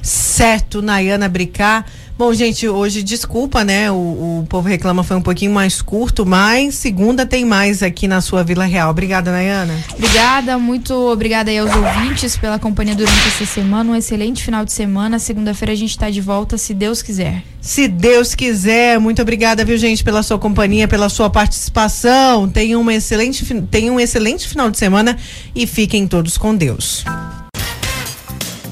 Certo, 0.03 0.81
Nayana 0.81 1.29
Bricá. 1.29 1.85
Bom, 2.19 2.33
gente, 2.33 2.67
hoje, 2.67 3.03
desculpa, 3.03 3.63
né? 3.63 3.91
O, 3.91 4.41
o 4.41 4.47
povo 4.49 4.67
reclama 4.67 5.05
foi 5.05 5.19
um 5.19 5.23
pouquinho 5.23 5.53
mais 5.53 5.83
curto, 5.83 6.25
mas 6.25 6.75
segunda 6.75 7.27
tem 7.27 7.45
mais 7.45 7.83
aqui 7.83 8.09
na 8.09 8.23
sua 8.23 8.43
Vila 8.43 8.65
Real. 8.65 8.91
Obrigada, 8.91 9.31
Nayana. 9.31 9.79
Obrigada, 9.93 10.59
muito 10.59 10.95
obrigada 10.95 11.51
aí 11.51 11.59
aos 11.59 11.71
ouvintes 11.77 12.35
pela 12.35 12.59
companhia 12.59 12.95
durante 12.95 13.29
essa 13.29 13.45
semana. 13.45 13.93
Um 13.93 13.95
excelente 13.95 14.43
final 14.43 14.65
de 14.65 14.73
semana. 14.73 15.19
Segunda-feira 15.19 15.73
a 15.73 15.77
gente 15.77 15.91
está 15.91 16.09
de 16.09 16.23
volta, 16.23 16.57
se 16.57 16.73
Deus 16.73 17.03
quiser. 17.03 17.43
Se 17.61 17.87
Deus 17.87 18.35
quiser, 18.35 18.99
muito 18.99 19.21
obrigada, 19.21 19.63
viu, 19.63 19.77
gente, 19.77 20.03
pela 20.03 20.23
sua 20.23 20.39
companhia, 20.39 20.89
pela 20.89 21.11
sua 21.11 21.29
participação. 21.29 22.49
Tenham 22.49 22.81
uma 22.81 22.95
excelente, 22.95 23.45
tenham 23.71 23.97
um 23.97 24.01
excelente 24.01 24.49
final 24.49 24.71
de 24.71 24.79
semana 24.79 25.19
e 25.55 25.67
fiquem 25.67 26.09
todos 26.09 26.39
com 26.39 26.55
Deus. 26.55 27.05